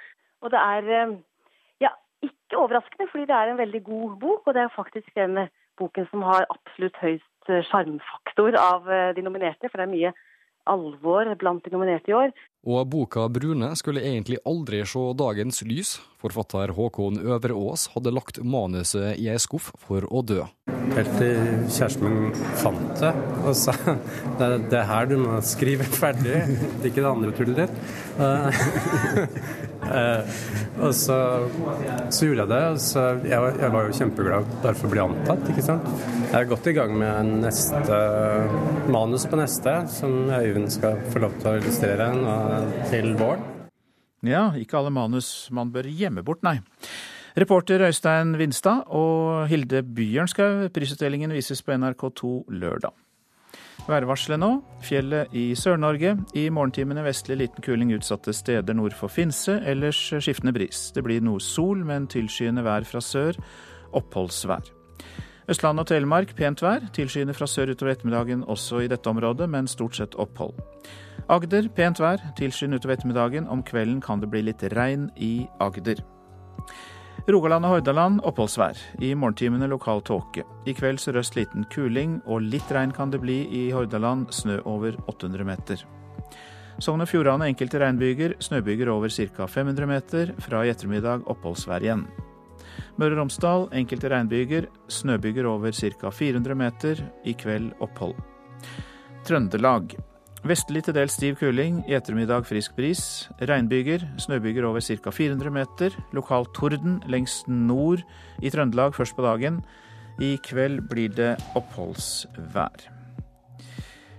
Og 0.43 0.51
det 0.51 0.65
er 0.65 0.91
eh, 0.99 1.15
ja, 1.87 1.95
ikke 2.27 2.59
overraskende, 2.65 3.07
fordi 3.13 3.31
det 3.31 3.39
er 3.39 3.53
en 3.55 3.63
veldig 3.63 3.85
god 3.87 4.19
bok. 4.27 4.43
Og 4.49 4.59
det 4.59 4.67
er 4.67 4.75
faktisk 4.75 5.15
den 5.15 5.47
boken 5.79 6.11
som 6.11 6.27
har 6.27 6.51
absolutt 6.51 6.99
høyst 7.03 7.31
Eh, 7.34 7.34
sjarmfaktor 7.49 8.57
av 8.59 8.91
eh, 8.91 9.11
de 9.17 9.25
nominerte, 9.25 9.69
for 9.69 9.81
det 9.81 9.87
er 9.87 9.93
mye 9.93 10.13
alvor 10.71 11.29
blant 11.41 11.65
de 11.65 11.73
nominerte 11.75 12.13
i 12.13 12.17
år. 12.17 12.33
Og 12.65 12.87
boka 12.89 13.29
'Brune' 13.29 13.75
skulle 13.77 14.01
egentlig 14.01 14.39
aldri 14.49 14.81
se 14.89 15.03
dagens 15.21 15.63
lys. 15.69 15.99
Forfatter 16.25 16.73
Håkon 16.73 17.21
Øvreås 17.21 17.91
hadde 17.93 18.15
lagt 18.15 18.41
manuset 18.41 19.19
i 19.21 19.29
ei 19.29 19.37
skuff 19.37 19.69
for 19.85 20.07
å 20.09 20.23
dø. 20.25 20.47
Helt 20.95 21.13
til 21.19 21.37
kjæresten 21.69 22.05
min 22.07 22.33
fant 22.61 23.01
det 23.01 23.11
og 23.45 23.53
sa 23.59 23.75
det 24.39 24.47
er 24.47 24.65
det 24.73 24.83
her 24.89 25.09
du 25.11 25.17
må 25.21 25.41
skrive 25.45 25.85
ferdig, 25.85 26.41
ikke 26.81 27.03
det 27.03 27.11
andre 27.11 27.37
tullet 27.37 27.65
ditt. 27.65 27.77
Eh, 29.85 30.37
og 30.81 30.95
så, 30.97 31.17
så, 32.09 32.25
gjorde 32.25 32.45
jeg 32.45 32.49
det. 32.49 32.61
og 32.73 32.79
så, 32.81 33.03
jeg, 33.21 33.51
jeg, 33.61 33.69
var 33.75 33.85
jo 33.85 33.97
kjempeglad 33.99 34.55
bare 34.63 34.79
for 34.79 34.89
å 34.89 34.93
bli 34.95 35.03
antatt. 35.03 35.51
ikke 35.53 35.65
sant? 35.67 35.91
Jeg 36.23 36.39
er 36.39 36.49
godt 36.49 36.71
i 36.71 36.75
gang 36.79 36.95
med 36.99 37.35
neste 37.43 37.99
manus 38.95 39.27
på 39.29 39.37
neste, 39.37 39.75
som 39.93 40.33
Øyvind 40.33 40.73
skal 40.73 40.97
få 41.13 41.27
lov 41.27 41.37
til 41.43 41.51
å 41.51 41.57
illustrere 41.61 42.09
til 42.91 43.15
våren. 43.19 43.43
Ja, 44.25 44.51
ikke 44.57 44.79
alle 44.81 44.93
manus 44.95 45.51
man 45.53 45.73
bør 45.73 45.89
gjemme 45.91 46.25
bort, 46.25 46.43
nei. 46.47 46.59
Reporter 47.37 47.83
Øystein 47.89 48.37
Vinstad 48.39 48.87
og 48.87 49.49
Hilde 49.51 49.83
Bjørnskaug, 49.83 50.69
prisutdelingen 50.73 51.33
vises 51.35 51.63
på 51.63 51.75
NRK2 51.75 52.45
lørdag. 52.49 52.95
Værvarselet 53.89 54.39
nå. 54.41 54.51
Fjellet 54.81 55.35
i 55.37 55.53
Sør-Norge. 55.59 56.15
I 56.35 56.49
morgentimene 56.49 57.05
vestlig 57.05 57.37
liten 57.37 57.65
kuling 57.65 57.91
utsatte 57.93 58.33
steder 58.33 58.73
nord 58.73 58.95
for 58.97 59.13
Finse. 59.13 59.59
Ellers 59.67 59.99
skiftende 60.15 60.55
bris. 60.57 60.87
Det 60.95 61.05
blir 61.05 61.21
noe 61.21 61.43
sol, 61.43 61.85
men 61.85 62.07
tilskyende 62.09 62.65
vær 62.65 62.87
fra 62.89 63.03
sør. 63.05 63.37
Oppholdsvær. 63.93 64.71
Østlandet 65.51 65.85
og 65.85 65.91
Telemark 65.91 66.33
pent 66.39 66.63
vær. 66.65 66.87
Tilskyende 66.97 67.37
fra 67.37 67.51
sør 67.51 67.75
utover 67.75 67.93
ettermiddagen 67.93 68.47
også 68.49 68.81
i 68.87 68.89
dette 68.89 69.11
området, 69.11 69.51
men 69.51 69.69
stort 69.69 69.99
sett 69.99 70.17
opphold. 70.17 70.57
Agder 71.33 71.71
pent 71.73 72.01
vær. 72.03 72.21
Tilskyende 72.37 72.77
utover 72.77 72.99
ettermiddagen. 72.99 73.47
Om 73.49 73.63
kvelden 73.65 74.01
kan 74.05 74.21
det 74.21 74.29
bli 74.33 74.43
litt 74.45 74.63
regn 74.75 75.09
i 75.17 75.47
Agder. 75.63 76.03
Rogaland 77.25 77.65
og 77.65 77.79
Hordaland 77.79 78.21
oppholdsvær. 78.29 78.77
I 79.01 79.15
morgentimene 79.17 79.69
lokal 79.71 80.03
tåke. 80.05 80.45
I 80.69 80.75
kveld 80.77 81.01
sørøst 81.01 81.39
liten 81.39 81.65
kuling, 81.73 82.19
og 82.29 82.45
litt 82.45 82.69
regn 82.69 82.93
kan 82.93 83.11
det 83.15 83.23
bli 83.25 83.39
i 83.49 83.71
Hordaland. 83.73 84.29
Snø 84.37 84.59
over 84.69 84.99
800 85.09 85.49
meter. 85.49 85.87
Sogn 86.83 87.01
og 87.01 87.09
Fjordane 87.09 87.49
enkelte 87.49 87.81
regnbyger, 87.81 88.37
snøbyger 88.43 88.91
over 88.93 89.09
ca. 89.09 89.47
500 89.49 89.89
meter. 89.89 90.37
Fra 90.45 90.65
i 90.67 90.73
ettermiddag 90.75 91.25
oppholdsvær 91.25 91.87
igjen. 91.87 92.05
Møre 93.01 93.15
og 93.15 93.23
Romsdal 93.23 93.71
enkelte 93.73 94.11
regnbyger, 94.13 94.69
snøbyger 94.93 95.49
over 95.49 95.73
ca. 95.73 96.11
400 96.11 96.59
meter. 96.59 97.01
I 97.25 97.33
kveld 97.33 97.73
opphold. 97.81 98.19
Trøndelag 99.25 99.97
Vestlig 100.45 100.83
til 100.85 100.93
dels 100.93 101.15
stiv 101.17 101.39
kuling, 101.41 101.79
i 101.89 101.95
ettermiddag 101.97 102.45
frisk 102.45 102.75
bris. 102.77 103.31
Regnbyger, 103.41 104.03
snøbyger 104.21 104.67
over 104.69 104.85
ca. 104.85 105.09
400 105.09 105.49
meter. 105.51 105.95
Lokal 106.13 106.45
torden 106.53 106.99
lengst 107.09 107.49
nord 107.49 108.03
i 108.45 108.53
Trøndelag 108.53 108.93
først 108.93 109.17
på 109.17 109.25
dagen. 109.25 109.63
I 110.21 110.37
kveld 110.45 110.83
blir 110.91 111.17
det 111.17 111.31
oppholdsvær. 111.57 112.85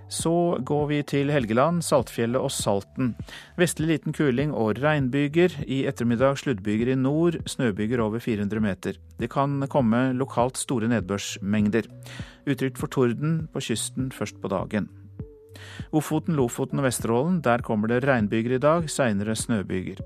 Så 0.10 0.58
går 0.66 0.88
vi 0.90 1.00
til 1.06 1.30
Helgeland, 1.30 1.86
Saltfjellet 1.86 2.42
og 2.42 2.50
Salten. 2.50 3.14
Vestlig 3.62 3.94
liten 3.94 4.18
kuling 4.18 4.50
og 4.50 4.82
regnbyger. 4.82 5.62
I 5.70 5.84
ettermiddag 5.86 6.42
sluddbyger 6.42 6.96
i 6.96 6.98
nord, 6.98 7.38
snøbyger 7.46 8.02
over 8.02 8.18
400 8.18 8.66
meter. 8.66 8.98
Det 9.22 9.30
kan 9.30 9.62
komme 9.70 10.08
lokalt 10.18 10.58
store 10.58 10.90
nedbørsmengder. 10.90 11.86
Utrygt 12.50 12.82
for 12.82 12.90
torden 12.90 13.44
på 13.54 13.68
kysten 13.70 14.10
først 14.10 14.42
på 14.42 14.50
dagen. 14.50 14.90
Ofoten, 15.96 16.36
Lofoten 16.36 16.82
og 16.82 16.88
Vesterålen, 16.88 17.42
der 17.46 17.64
kommer 17.66 17.92
det 17.92 18.04
regnbyger 18.08 18.58
i 18.58 18.62
dag, 18.62 18.90
seinere 18.92 19.36
snøbyger. 19.36 20.02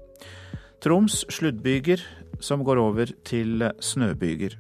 Troms 0.84 1.26
sluddbyger, 1.30 2.04
som 2.40 2.64
går 2.64 2.80
over 2.80 3.12
til 3.28 3.66
snøbyger. 3.84 4.56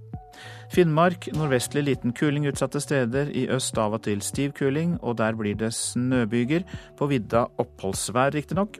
Finnmark 0.69 1.25
nordvestlig 1.33 1.81
liten 1.87 2.13
kuling 2.13 2.45
utsatte 2.49 2.81
steder, 2.83 3.31
i 3.33 3.47
øst 3.49 3.77
av 3.81 3.95
og 3.97 4.03
til 4.05 4.21
stiv 4.21 4.53
kuling, 4.57 4.99
og 5.01 5.17
der 5.17 5.33
blir 5.37 5.57
det 5.57 5.71
snøbyger. 5.73 6.65
På 6.97 7.09
vidda 7.09 7.47
oppholdsvær, 7.57 8.35
riktignok. 8.35 8.77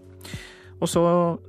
Og 0.80 0.88
så 0.88 1.02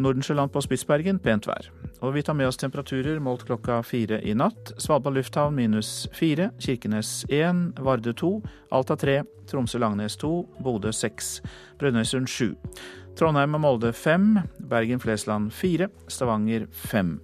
Nordensjøland 0.03 0.51
på 0.51 0.63
Spitsbergen, 0.65 1.21
pent 1.23 1.47
vær. 1.47 1.69
Og 2.03 2.15
vi 2.17 2.23
tar 2.27 2.35
med 2.35 2.49
oss 2.51 2.59
temperaturer 2.59 3.21
målt 3.23 3.45
klokka 3.47 3.79
fire 3.87 4.19
i 4.27 4.35
natt. 4.35 4.73
Svalbard 4.81 5.15
lufthavn 5.15 5.55
minus 5.55 6.09
fire, 6.17 6.51
Kirkenes 6.59 7.25
én, 7.31 7.69
Vardø 7.79 8.13
to, 8.17 8.31
Alta 8.75 8.97
tre, 8.99 9.21
Tromsø-Langnes 9.51 10.19
to, 10.19 10.49
Bodø 10.65 10.91
seks, 10.91 11.39
Brønnøysund 11.79 12.31
sju. 12.31 12.55
Trondheim 13.19 13.55
og 13.59 13.63
Molde 13.63 13.93
fem, 13.95 14.41
Bergen-Flesland 14.71 15.53
fire, 15.55 15.91
Stavanger 16.09 16.67
fem. 16.73 17.19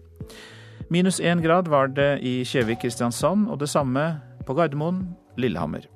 Minus 0.93 1.19
én 1.19 1.43
grad 1.43 1.67
var 1.73 1.91
det 1.91 2.21
i 2.23 2.45
Kjevik-Kristiansand, 2.47 3.49
og 3.51 3.59
det 3.59 3.71
samme 3.73 4.05
på 4.47 4.55
Gardermoen, 4.55 5.09
Lillehammer. 5.37 5.89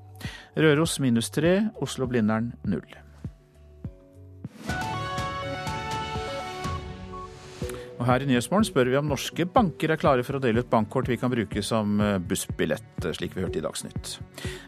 Røros 0.59 0.99
minus 1.01 1.31
tre, 1.31 1.70
Oslo-Blindern 1.81 2.51
null. 2.66 2.88
Og 8.00 8.06
her 8.08 8.22
i 8.24 8.26
Nyhetsmorgen 8.30 8.64
spør 8.64 8.88
vi 8.88 8.96
om 8.96 9.10
norske 9.10 9.44
banker 9.52 9.92
er 9.92 10.00
klare 10.00 10.24
for 10.24 10.38
å 10.38 10.40
dele 10.40 10.62
ut 10.64 10.70
bankkort 10.72 11.08
vi 11.10 11.18
kan 11.20 11.28
bruke 11.32 11.60
som 11.64 11.98
eh, 12.00 12.16
bussbillett, 12.16 13.04
eh, 13.04 13.12
slik 13.12 13.34
vi 13.36 13.44
hørte 13.44 13.60
i 13.60 13.64
Dagsnytt. 13.64 14.14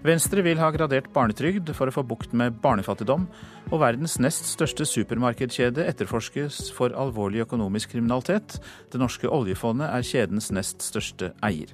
Venstre 0.05 0.45
vil 0.45 0.61
ha 0.61 0.69
gradert 0.75 1.09
barnetrygd 1.15 1.73
for 1.77 1.89
å 1.89 1.95
få 1.97 2.05
bukt 2.05 2.35
med 2.37 2.59
barnefattigdom, 2.61 3.25
og 3.71 3.81
verdens 3.81 4.19
nest 4.21 4.51
største 4.51 4.85
supermarkedkjede 4.85 5.87
etterforskes 5.89 6.67
for 6.77 6.93
alvorlig 6.93 7.47
økonomisk 7.47 7.95
kriminalitet. 7.95 8.59
Det 8.93 9.01
norske 9.01 9.31
oljefondet 9.33 9.89
er 9.89 10.05
kjedens 10.05 10.51
nest 10.53 10.85
største 10.85 11.33
eier. 11.41 11.73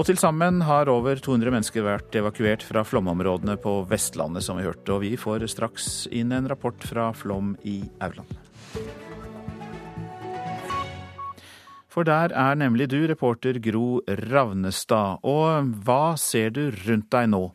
Og 0.00 0.06
til 0.08 0.16
sammen 0.16 0.62
har 0.64 0.88
over 0.88 1.20
200 1.20 1.52
mennesker 1.52 1.84
vært 1.84 2.16
evakuert 2.16 2.64
fra 2.64 2.86
flomområdene 2.88 3.58
på 3.60 3.82
Vestlandet, 3.90 4.46
som 4.46 4.56
vi 4.56 4.64
hørte. 4.64 4.94
Og 4.94 5.04
vi 5.04 5.12
får 5.20 5.44
straks 5.52 6.06
inn 6.08 6.32
en 6.32 6.48
rapport 6.48 6.88
fra 6.88 7.10
flom 7.12 7.52
i 7.68 7.82
Auland. 8.00 8.40
For 11.90 12.06
der 12.06 12.30
er 12.30 12.54
nemlig 12.54 12.90
du, 12.90 13.00
reporter 13.10 13.56
Gro 13.58 14.00
Ravnestad. 14.06 15.24
Og 15.26 15.72
hva 15.84 16.14
ser 16.16 16.52
du 16.54 16.68
rundt 16.86 17.10
deg 17.10 17.32
nå? 17.32 17.48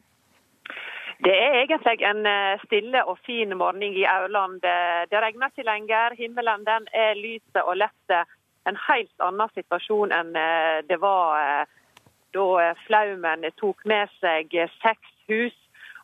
Det 1.24 1.32
er 1.32 1.56
egentlig 1.62 2.04
en 2.04 2.26
eh, 2.28 2.64
stille 2.66 3.04
og 3.08 3.18
fin 3.26 3.56
morgen 3.58 3.84
i 3.84 4.04
Aurland. 4.04 4.60
Det 5.10 5.22
regner 5.24 5.54
ikke 5.54 5.64
lenger. 5.64 6.18
Himmelen 6.20 6.68
er 6.92 7.16
lys 7.16 7.62
og 7.64 7.78
lett. 7.80 8.18
En 8.68 8.78
helt 8.90 9.24
annen 9.24 9.54
situasjon 9.56 10.12
enn 10.12 10.36
eh, 10.36 10.84
det 10.90 11.00
var 11.00 11.40
eh, 11.40 11.80
da 12.36 12.74
flaumen 12.84 13.48
tok 13.56 13.86
med 13.88 14.12
seg 14.20 14.52
seks 14.82 15.16
hus. 15.32 15.56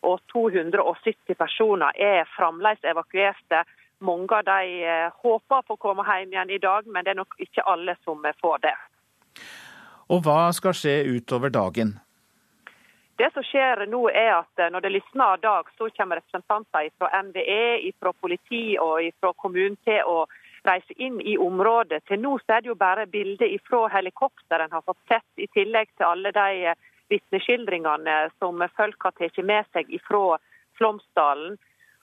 Og 0.08 0.24
270 0.32 1.36
personer 1.38 1.92
er 2.00 2.24
fremdeles 2.38 2.80
evakuerte. 2.88 3.66
Mange 4.02 4.38
av 4.38 4.46
de 4.48 4.84
eh, 4.84 5.10
håper 5.24 5.66
på 5.68 5.78
å 5.78 5.82
komme 5.82 6.06
hjem 6.08 6.34
igjen 6.34 6.54
i 6.54 6.62
dag, 6.62 6.88
men 6.90 7.06
det 7.06 7.14
er 7.14 7.22
nok 7.22 7.36
ikke 7.38 7.66
alle 7.70 7.96
som 8.02 8.26
får 8.42 8.64
det. 8.66 8.78
Og 10.12 10.24
hva 10.26 10.50
skal 10.58 10.74
skje 10.76 10.96
utover 11.16 11.54
dagen? 11.54 12.00
Det 13.22 13.30
som 13.36 13.46
skjer 13.46 13.84
nå 13.86 14.02
er 14.10 14.32
at 14.40 14.62
eh, 14.62 14.72
Når 14.74 14.82
det 14.82 14.94
lysner 14.96 15.36
av 15.36 15.42
dag, 15.44 15.68
så 15.78 15.90
kommer 15.94 16.18
representanter 16.18 16.90
fra 16.98 17.22
NVE, 17.28 17.92
fra 18.00 18.14
politi 18.14 18.78
og 18.82 19.06
fra 19.20 19.34
kommunen 19.38 19.78
til 19.86 20.02
å 20.10 20.26
reise 20.66 20.94
inn 20.98 21.20
i 21.22 21.38
området. 21.38 22.04
Til 22.10 22.22
nå 22.22 22.38
er 22.48 22.62
det 22.62 22.72
jo 22.72 22.78
bare 22.78 23.06
bilder 23.10 23.54
fra 23.70 23.88
helikopter 23.94 24.66
en 24.66 24.74
har 24.74 24.86
fått 24.86 25.02
sett, 25.10 25.30
i 25.38 25.48
tillegg 25.54 25.90
til 25.94 26.10
alle 26.10 26.34
de 26.34 26.72
eh, 26.72 26.80
vitneskildringene 27.14 28.18
som 28.40 28.62
folk 28.78 29.08
har 29.08 29.18
tatt 29.20 29.44
med 29.46 29.70
seg 29.74 29.94
fra 30.08 30.40
Flåmsdalen. 30.80 31.58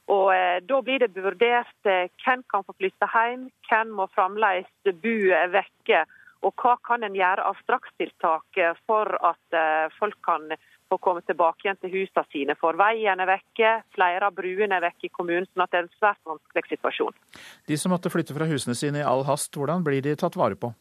Og 0.09 0.31
eh, 0.35 0.61
Da 0.65 0.81
blir 0.85 1.03
det 1.05 1.13
vurdert 1.17 1.91
eh, 1.91 2.09
hvem 2.25 2.45
kan 2.51 2.65
få 2.65 2.77
flytte 2.79 3.09
hjem, 3.13 3.49
hvem 3.69 3.93
må 3.99 4.09
fremdeles 4.15 4.71
bo 5.03 5.19
vekke. 5.53 6.07
Og 6.47 6.55
hva 6.63 6.77
kan 6.87 7.03
en 7.03 7.17
gjøre 7.19 7.45
av 7.45 7.59
strakstiltak 7.65 8.61
eh, 8.63 8.75
for 8.87 9.11
at 9.27 9.57
eh, 9.59 9.95
folk 9.99 10.19
kan 10.25 10.53
få 10.89 10.99
komme 11.05 11.21
tilbake 11.27 11.67
igjen 11.67 11.79
til 11.83 11.93
husene 11.93 12.25
sine. 12.33 12.57
For 12.61 12.79
veien 12.79 13.21
er 13.21 13.29
vekke, 13.29 13.73
flere 13.97 14.31
av 14.31 14.37
bruene 14.37 14.79
er 14.79 14.85
vekke 14.87 15.09
i 15.09 15.13
kommunen, 15.13 15.49
sånn 15.51 15.67
at 15.67 15.75
det 15.75 15.83
er 15.83 15.87
en 15.87 15.97
svært 15.99 16.21
vanskelig 16.29 16.65
situasjon. 16.71 17.17
De 17.69 17.77
som 17.77 17.93
måtte 17.93 18.13
flytte 18.13 18.37
fra 18.37 18.49
husene 18.49 18.77
sine 18.79 19.03
i 19.03 19.09
all 19.09 19.27
hast, 19.29 19.53
hvordan 19.57 19.85
blir 19.85 20.01
de 20.05 20.17
tatt 20.17 20.39
vare 20.39 20.57
på? 20.57 20.73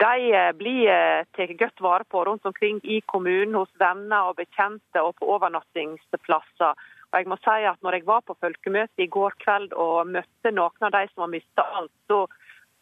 De 0.00 0.30
eh, 0.32 0.52
blir 0.56 0.88
eh, 0.88 1.26
tatt 1.36 1.56
godt 1.60 1.82
vare 1.84 2.08
på 2.08 2.24
rundt 2.24 2.46
omkring 2.48 2.80
i 2.84 3.00
kommunen, 3.06 3.56
hos 3.56 3.72
venner 3.80 4.30
og 4.30 4.38
bekjente 4.40 5.02
og 5.04 5.16
på 5.20 5.28
overnattingsplasser. 5.36 6.88
Og 7.10 7.18
jeg 7.18 7.26
må 7.30 7.36
si 7.42 7.64
at 7.66 7.80
når 7.82 7.98
jeg 7.98 8.06
var 8.06 8.22
på 8.22 8.36
folkemøte 8.38 9.02
i 9.02 9.10
går 9.10 9.34
kveld 9.42 9.72
og 9.74 10.12
møtte 10.14 10.52
noen 10.54 10.86
av 10.86 10.94
de 10.94 11.02
som 11.10 11.24
har 11.24 11.32
mista 11.32 11.64
alt, 11.80 11.92
så 12.06 12.26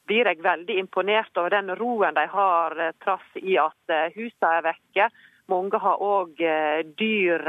blir 0.09 0.29
jeg 0.29 0.43
veldig 0.45 0.79
imponert 0.81 1.37
over 1.41 1.53
den 1.53 1.73
roen 1.77 2.17
de 2.17 2.25
har 2.33 2.77
eh, 2.81 2.95
trass 3.05 3.41
i 3.41 3.59
at 3.61 3.93
eh, 3.93 4.09
husene 4.17 4.53
er 4.59 4.67
vekke. 4.71 5.09
Mange 5.53 5.81
har 5.81 6.05
òg 6.05 6.41
eh, 6.45 6.81
dyr 7.01 7.45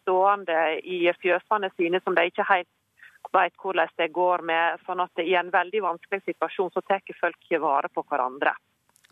stående 0.00 0.60
i 0.82 1.04
fjøsene 1.22 1.70
sine 1.76 2.02
som 2.02 2.18
de 2.18 2.26
ikke 2.30 2.46
helt 2.46 2.70
vet 3.34 3.54
hvordan 3.62 3.90
det 3.98 4.12
går 4.14 4.42
med. 4.46 4.82
sånn 4.86 5.02
at 5.02 5.22
i 5.22 5.34
en 5.34 5.50
veldig 5.50 5.82
vanskelig 5.82 6.22
situasjon 6.26 6.70
så 6.74 6.82
tar 6.86 7.02
folk 7.20 7.58
vare 7.60 7.90
på 7.92 8.06
hverandre. 8.06 8.54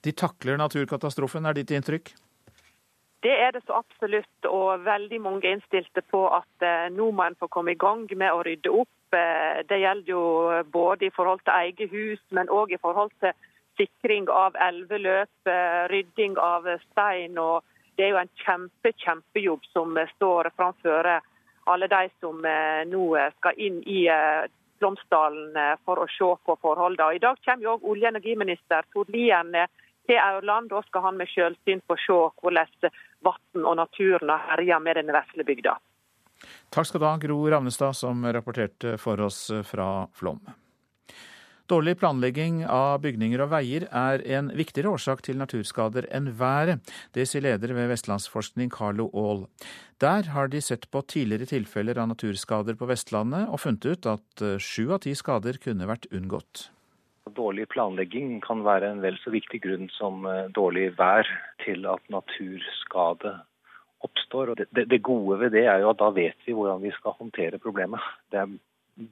De 0.05 0.13
takler 0.13 0.59
naturkatastrofen, 0.61 1.47
er 1.47 1.57
ditt 1.57 1.71
inntrykk? 1.71 2.13
Det 3.25 3.33
er 3.41 3.55
det 3.57 3.63
så 3.65 3.79
absolutt, 3.79 4.47
og 4.47 4.83
veldig 4.85 5.19
mange 5.25 5.49
innstilte 5.49 6.03
på 6.13 6.27
at 6.29 6.65
eh, 6.67 6.91
nå 6.93 7.07
må 7.17 7.25
en 7.25 7.37
få 7.41 7.47
komme 7.49 7.73
i 7.73 7.79
gang 7.81 8.03
med 8.21 8.29
å 8.29 8.43
rydde 8.45 8.73
opp. 8.83 9.17
Eh, 9.17 9.63
det 9.65 9.79
gjelder 9.81 10.11
jo 10.13 10.25
både 10.75 11.07
i 11.07 11.15
forhold 11.17 11.41
til 11.47 11.55
eget 11.57 11.95
hus, 11.95 12.21
men 12.37 12.53
òg 12.53 12.75
i 12.77 12.81
forhold 12.83 13.15
til 13.25 13.33
sikring 13.81 14.29
av 14.29 14.59
elveløp, 14.61 15.49
eh, 15.49 15.87
rydding 15.89 16.37
av 16.37 16.69
stein. 16.83 17.39
og 17.39 17.65
Det 17.97 18.05
er 18.05 18.13
jo 18.13 18.21
en 18.21 18.35
kjempe, 18.45 18.93
kjempejobb 19.07 19.65
som 19.73 19.97
står 20.17 20.51
framfor 20.59 21.09
alle 21.65 21.89
de 21.89 22.11
som 22.21 22.43
nå 22.93 23.05
skal 23.39 23.55
inn 23.57 23.81
i 23.87 24.05
Flåmsdalen 24.79 25.79
for 25.87 25.97
å 25.97 26.07
se 26.11 26.29
på 26.45 26.59
forholdene. 26.61 27.15
I 27.15 27.23
dag 27.25 27.39
kommer 27.47 27.63
jo 27.63 27.79
òg 27.79 27.89
olje- 27.89 28.11
og 28.11 28.13
energiminister 28.17 28.85
Tord 28.93 29.09
Lien 29.09 29.55
til 30.07 30.19
Aurland. 30.19 30.69
Da 30.71 30.83
skal 30.83 31.07
han 31.07 31.17
med 31.17 31.31
selvsyn 31.33 31.81
få 31.87 31.97
se 31.97 32.21
hvordan 32.43 32.91
vann 33.25 33.65
og 33.65 33.79
naturen 33.81 34.31
har 34.31 34.45
herja 34.53 34.81
med 34.83 35.01
den 35.01 35.13
vesle 35.15 35.47
bygda. 35.47 35.79
Takk 36.75 36.89
skal 36.89 37.01
du 37.01 37.07
ha, 37.09 37.15
Gro 37.23 37.39
Ravnestad, 37.49 37.97
som 37.97 38.25
rapporterte 38.27 38.99
for 39.01 39.21
oss 39.25 39.47
fra 39.65 40.07
Flåm. 40.15 40.43
Dårlig 41.65 41.95
planlegging 41.97 42.59
av 42.69 42.99
bygninger 43.01 43.41
og 43.41 43.49
veier 43.55 43.87
er 43.89 44.21
en 44.37 44.51
viktigere 44.53 44.91
årsak 44.99 45.23
til 45.25 45.39
naturskader 45.41 46.05
enn 46.13 46.29
været. 46.37 46.83
Det 47.17 47.25
sier 47.31 47.47
leder 47.47 47.73
ved 47.73 47.89
Vestlandsforskning 47.89 48.69
Carlo 48.75 49.07
Aall. 49.17 49.47
Der 50.05 50.29
har 50.35 50.53
de 50.53 50.61
sett 50.61 50.85
på 50.93 51.01
tidligere 51.09 51.49
tilfeller 51.49 52.03
av 52.03 52.11
naturskader 52.13 52.77
på 52.77 52.91
Vestlandet 52.91 53.49
og 53.49 53.63
funnet 53.65 53.89
ut 53.89 54.11
at 54.13 54.45
sju 54.61 54.93
av 54.93 55.07
ti 55.07 55.17
skader 55.17 55.57
kunne 55.65 55.89
vært 55.89 56.11
unngått. 56.13 56.69
Dårlig 57.33 57.69
planlegging 57.73 58.41
kan 58.45 58.61
være 58.67 58.91
en 58.93 59.01
vel 59.01 59.17
så 59.23 59.33
viktig 59.33 59.63
grunn 59.65 59.89
som 59.97 60.27
eh, 60.29 60.51
dårlig 60.53 60.91
vær 60.99 61.29
til 61.65 61.87
at 61.89 62.05
naturskade 62.13 63.33
oppstår. 64.05 64.53
Det, 64.61 64.85
det, 64.91 65.01
gode 65.01 65.39
ved 65.41 65.55
det 65.57 65.65
er 65.65 65.81
jo 65.81 65.91
at 65.95 66.03
da 66.03 66.11
vet 66.13 66.37
vi 66.45 66.53
hvordan 66.53 66.83
vi 66.85 66.93
skal 66.99 67.17
håndtere 67.17 67.61
problemet. 67.63 68.05
Det 68.29 68.43
er 68.43 68.53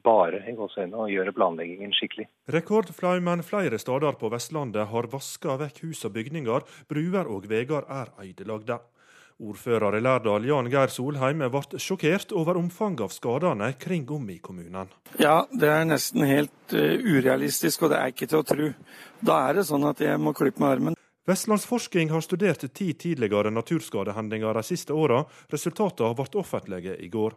bare 0.05 0.43
i 0.47 0.53
gåseøynene 0.55 1.01
å 1.01 1.09
gjøre 1.11 1.33
planleggingen 1.35 1.95
skikkelig. 1.97 2.29
Rekordflaumen 2.53 3.43
flere 3.43 3.79
steder 3.81 4.15
på 4.21 4.29
Vestlandet 4.31 4.91
har 4.93 5.09
vaska 5.11 5.57
vekk 5.65 5.83
hus 5.87 6.05
og 6.07 6.13
bygninger, 6.15 6.69
bruer 6.87 7.29
og 7.33 7.49
veier 7.49 7.89
er 7.89 8.13
ødelagte. 8.23 8.79
Ordfører 9.43 9.97
i 9.97 10.01
Lærdal 10.03 10.45
Jan 10.47 10.69
Geir 10.71 10.91
Solheim 10.93 11.43
ble 11.51 11.81
sjokkert 11.81 12.31
over 12.31 12.57
omfanget 12.61 13.03
av 13.03 13.11
skadene 13.11 13.73
kring 13.79 14.07
om 14.15 14.29
i 14.31 14.37
kommunen. 14.43 14.91
Ja, 15.19 15.43
det 15.51 15.67
er 15.67 15.87
nesten 15.89 16.23
helt 16.27 16.75
uh, 16.75 16.95
urealistisk, 17.03 17.83
og 17.83 17.91
det 17.91 17.99
er 17.99 18.13
ikke 18.13 18.29
til 18.31 18.39
å 18.39 18.47
tro. 18.47 18.69
Da 19.19 19.39
er 19.49 19.59
det 19.59 19.67
sånn 19.67 19.83
at 19.89 20.03
jeg 20.03 20.21
må 20.21 20.31
klippe 20.37 20.63
med 20.63 20.77
armen. 20.77 20.99
Vestlandsforsking 21.27 22.11
har 22.11 22.23
studert 22.23 22.63
ti 22.75 22.89
tidligere 22.99 23.51
naturskadehendinger 23.55 24.59
de 24.59 24.63
siste 24.67 24.95
åra. 24.95 25.21
Resultatene 25.51 26.15
ble 26.19 26.39
offentlige 26.41 26.97
i 26.99 27.11
går. 27.11 27.35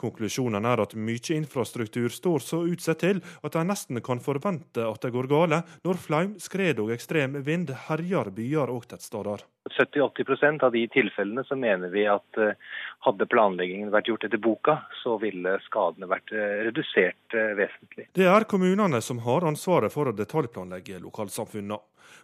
Konklusjonen 0.00 0.64
er 0.68 0.82
at 0.84 0.96
mye 0.98 1.36
infrastruktur 1.36 2.12
står 2.12 2.44
så 2.44 2.62
utsatt 2.68 3.02
til 3.02 3.22
at 3.42 3.56
en 3.58 3.70
nesten 3.72 4.00
kan 4.04 4.20
forvente 4.22 4.84
at 4.86 5.02
det 5.02 5.12
går 5.14 5.30
gale 5.30 5.62
når 5.86 6.00
flaum, 6.00 6.36
skred 6.42 6.80
og 6.82 6.92
ekstrem 6.94 7.40
vind 7.46 7.72
herjer 7.88 8.32
byer 8.34 8.72
og 8.72 8.86
tettsteder. 8.90 9.44
70-80% 9.70 10.64
av 10.66 10.72
de 10.74 10.82
tilfellene 10.88 11.44
så 11.44 11.56
mener 11.56 11.92
vi 11.92 12.02
at 12.10 12.38
eh, 12.40 12.58
hadde 13.06 13.28
planleggingen 13.30 13.92
vært 13.94 14.10
gjort 14.10 14.26
etter 14.26 14.42
boka, 14.42 14.76
så 15.02 15.16
ville 15.22 15.54
skadene 15.66 16.08
vært 16.10 16.34
eh, 16.34 16.64
redusert 16.66 17.36
eh, 17.38 17.54
vesentlig. 17.58 18.08
Det 18.18 18.26
er 18.26 18.48
kommunene 18.50 19.00
som 19.04 19.22
har 19.26 19.46
ansvaret 19.48 19.94
for 19.94 20.10
å 20.10 20.16
detaljplanlegge 20.16 20.98
lokalsamfunnene. 21.02 21.78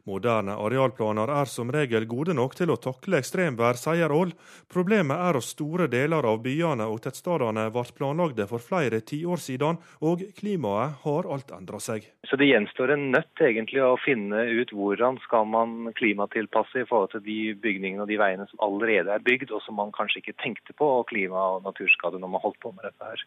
Moderne 0.09 0.57
arealplaner 0.59 1.31
er 1.33 1.51
som 1.51 1.73
regel 1.75 2.07
gode 2.09 2.35
nok 2.37 2.57
til 2.59 2.73
å 2.73 2.79
takle 2.81 3.21
ekstremvær, 3.21 3.79
sier 3.81 4.13
Aall. 4.15 4.35
Problemet 4.73 5.19
er 5.29 5.39
at 5.39 5.47
store 5.47 5.89
deler 5.93 6.27
av 6.29 6.41
byene 6.45 6.87
og 6.89 7.03
tettstedene 7.05 7.69
ble 7.75 7.85
planlagde 7.99 8.47
for 8.51 8.63
flere 8.63 9.01
tiår 9.01 9.43
siden, 9.43 9.81
og 10.05 10.25
klimaet 10.39 11.01
har 11.05 11.29
alt 11.31 11.53
endra 11.57 11.81
seg. 11.83 12.07
Så 12.29 12.37
det 12.41 12.51
gjenstår 12.51 12.95
en 12.95 13.09
nøtt 13.15 13.43
egentlig 13.45 13.83
å 13.85 13.97
finne 14.03 14.45
ut 14.61 14.73
hvordan 14.75 15.21
skal 15.25 15.49
man 15.49 15.93
klimatilpasse 15.99 16.83
i 16.83 16.89
forhold 16.89 17.15
til 17.15 17.25
de 17.27 17.39
bygningene 17.63 18.05
og 18.05 18.13
de 18.13 18.21
veiene 18.21 18.49
som 18.51 18.65
allerede 18.65 19.15
er 19.15 19.25
bygd, 19.25 19.53
og 19.53 19.65
som 19.65 19.79
man 19.81 19.95
kanskje 19.97 20.23
ikke 20.23 20.39
tenkte 20.43 20.77
på 20.77 20.89
og 21.01 21.09
klima- 21.11 21.49
og 21.57 21.67
naturskade 21.67 22.21
når 22.21 22.35
man 22.35 22.45
holdt 22.45 22.61
på 22.65 22.75
med 22.77 22.89
dette 22.89 23.13
her. 23.13 23.27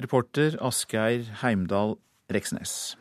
Reporter 0.00 0.56
Asgeir 0.64 1.28
Heimdal 1.42 1.98
Reksnes. 2.32 2.94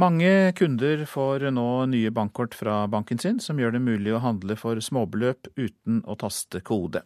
Mange 0.00 0.52
kunder 0.56 1.02
får 1.04 1.42
nå 1.52 1.66
nye 1.90 2.10
bankkort 2.14 2.54
fra 2.56 2.86
banken 2.88 3.18
sin, 3.20 3.40
som 3.42 3.58
gjør 3.60 3.74
det 3.74 3.82
mulig 3.84 4.14
å 4.14 4.22
handle 4.22 4.54
for 4.56 4.78
småbeløp 4.80 5.50
uten 5.58 5.98
å 6.08 6.16
taste 6.20 6.62
kode. 6.64 7.02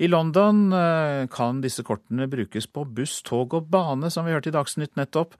I 0.00 0.08
London 0.08 0.70
eh, 0.72 1.26
kan 1.32 1.60
disse 1.60 1.84
kortene 1.84 2.30
brukes 2.32 2.70
på 2.70 2.86
buss, 2.88 3.18
tog 3.26 3.52
og 3.58 3.68
bane, 3.74 4.08
som 4.08 4.24
vi 4.24 4.32
hørte 4.32 4.48
i 4.48 4.56
Dagsnytt 4.56 4.96
nettopp. 4.96 5.36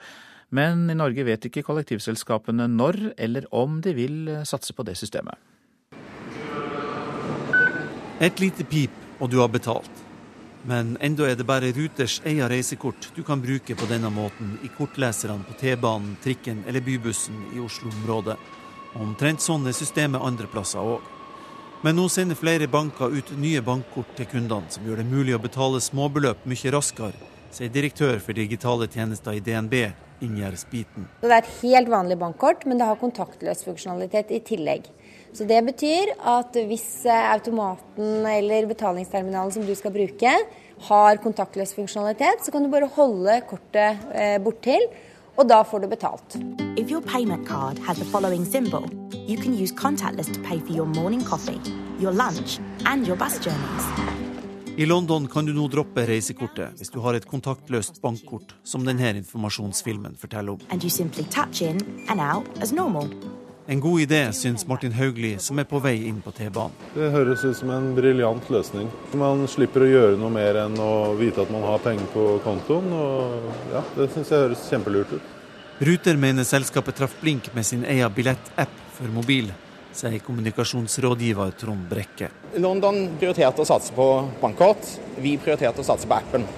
Men 0.52 0.84
i 0.92 0.98
Norge 0.98 1.24
vet 1.24 1.48
ikke 1.48 1.64
kollektivselskapene 1.64 2.68
når 2.68 3.14
eller 3.16 3.48
om 3.56 3.80
de 3.80 3.96
vil 3.96 4.28
eh, 4.28 4.44
satse 4.48 4.76
på 4.76 4.84
det 4.84 4.98
systemet. 5.00 5.38
Et 8.20 8.42
lite 8.42 8.68
pip, 8.68 8.92
og 9.18 9.32
du 9.32 9.40
har 9.40 9.48
betalt. 9.54 10.01
Men 10.62 10.96
enda 11.00 11.26
er 11.26 11.34
det 11.34 11.46
bare 11.46 11.72
Ruters 11.74 12.20
eget 12.24 12.50
reisekort 12.50 13.08
du 13.16 13.22
kan 13.26 13.40
bruke 13.42 13.74
på 13.74 13.88
denne 13.90 14.10
måten 14.14 14.54
i 14.62 14.70
kortleserne 14.76 15.42
på 15.48 15.56
T-banen, 15.58 16.14
trikken 16.22 16.62
eller 16.68 16.84
bybussen 16.86 17.48
i 17.56 17.58
Oslo-området. 17.62 18.36
Omtrent 19.02 19.42
sånn 19.42 19.66
er 19.66 19.74
systemet 19.74 20.22
andre 20.22 20.46
plasser 20.52 20.84
òg. 20.84 21.02
Men 21.82 21.96
nå 21.98 22.04
sender 22.12 22.38
flere 22.38 22.68
banker 22.70 23.10
ut 23.10 23.32
nye 23.42 23.62
bankkort 23.66 24.14
til 24.14 24.28
kundene, 24.30 24.70
som 24.70 24.86
gjør 24.86 25.02
det 25.02 25.08
mulig 25.10 25.34
å 25.34 25.42
betale 25.42 25.80
småbeløp 25.82 26.44
mye 26.46 26.70
raskere, 26.70 27.30
sier 27.50 27.72
direktør 27.74 28.20
for 28.22 28.38
digitale 28.38 28.86
tjenester 28.86 29.34
i 29.34 29.42
DNB, 29.42 29.74
Ingjerd 30.22 30.60
Spiten. 30.60 31.08
Det 31.24 31.26
er 31.32 31.40
et 31.40 31.50
helt 31.64 31.90
vanlig 31.90 32.20
bankkort, 32.20 32.62
men 32.70 32.78
det 32.78 32.86
har 32.86 33.00
kontaktløs 33.00 33.64
funksjonalitet 33.66 34.30
i 34.30 34.38
tillegg. 34.46 34.86
Så 35.32 35.44
Det 35.48 35.62
betyr 35.64 36.12
at 36.28 36.56
hvis 36.68 37.06
eh, 37.08 37.30
automaten 37.32 38.26
eller 38.28 38.66
betalingsterminalen 38.68 39.52
som 39.54 39.64
du 39.64 39.72
skal 39.74 39.94
bruke, 39.94 40.34
har 40.88 41.20
kontaktløs 41.22 41.72
funksjonalitet, 41.76 42.44
så 42.44 42.52
kan 42.52 42.64
du 42.64 42.70
bare 42.72 42.90
holde 42.96 43.38
kortet 43.48 44.02
eh, 44.12 44.36
borttil, 44.42 44.84
og 45.38 45.48
da 45.48 45.62
får 45.64 45.84
du 45.84 45.88
betalt. 45.88 46.36
If 46.76 46.90
your 46.90 47.00
payment 47.00 47.48
card 47.48 47.78
has 47.86 47.96
the 47.96 48.04
following 48.04 48.44
symbol, 48.44 48.84
you 49.14 49.38
can 49.40 49.54
use 49.54 49.72
contactless 49.72 50.28
to 50.34 50.40
pay 50.42 50.58
for 50.60 50.76
your 50.76 50.86
morning 50.86 51.24
coffee, 51.24 51.60
your 51.98 52.12
lunch 52.12 52.60
and 52.84 53.06
your 53.06 53.16
bus 53.16 53.38
journeys. 53.40 53.88
I 54.76 54.84
London 54.86 55.28
kan 55.28 55.44
du 55.46 55.52
nå 55.52 55.66
droppe 55.68 56.06
reisekortet 56.08 56.78
hvis 56.80 56.92
du 56.92 56.98
har 57.04 57.16
et 57.16 57.26
kontaktløst 57.28 58.02
bankkort, 58.04 58.54
som 58.64 58.84
denne 58.84 59.14
informasjonsfilmen 59.20 60.16
forteller 60.20 60.56
om. 60.56 60.66
And 60.70 60.84
you 60.84 60.90
simply 60.90 61.24
touch 61.24 61.62
in 61.62 61.80
and 62.08 62.20
out 62.20 62.48
as 62.60 62.72
normal. 62.72 63.08
En 63.66 63.80
god 63.80 64.00
idé, 64.00 64.32
syns 64.32 64.66
Martin 64.66 64.92
Haugli, 64.92 65.36
som 65.38 65.58
er 65.58 65.66
på 65.70 65.78
vei 65.78 65.94
inn 66.08 66.18
på 66.22 66.32
T-banen. 66.34 66.74
Det 66.96 67.12
høres 67.14 67.44
ut 67.46 67.54
som 67.54 67.70
en 67.70 67.92
briljant 67.94 68.48
løsning. 68.50 68.88
Man 69.14 69.44
slipper 69.46 69.84
å 69.84 69.90
gjøre 69.90 70.18
noe 70.18 70.34
mer 70.34 70.58
enn 70.64 70.74
å 70.82 71.12
vite 71.14 71.44
at 71.44 71.52
man 71.54 71.62
har 71.68 71.78
penger 71.84 72.08
på 72.10 72.24
kontoen. 72.42 72.90
og 72.90 73.46
ja, 73.70 73.84
Det 73.94 74.08
syns 74.16 74.34
jeg 74.34 74.48
høres 74.48 74.66
kjempelurt 74.66 75.14
ut. 75.14 75.30
Ruter 75.78 76.18
mener 76.18 76.46
selskapet 76.46 76.98
traff 76.98 77.14
blink 77.20 77.52
med 77.54 77.66
sin 77.66 77.86
egen 77.86 78.10
billettapp 78.14 78.74
for 78.96 79.14
mobil, 79.14 79.54
sier 79.94 80.18
kommunikasjonsrådgiver 80.26 81.54
Trond 81.62 81.86
Brekke. 81.90 82.32
London 82.58 83.12
prioriterte 83.20 83.62
å 83.62 83.68
satse 83.68 83.94
på 83.94 84.08
bankkort. 84.42 84.82
Vi 85.22 85.36
prioriterte 85.38 85.84
å 85.84 85.86
satse 85.86 86.10
på 86.10 86.18
appen. 86.18 86.50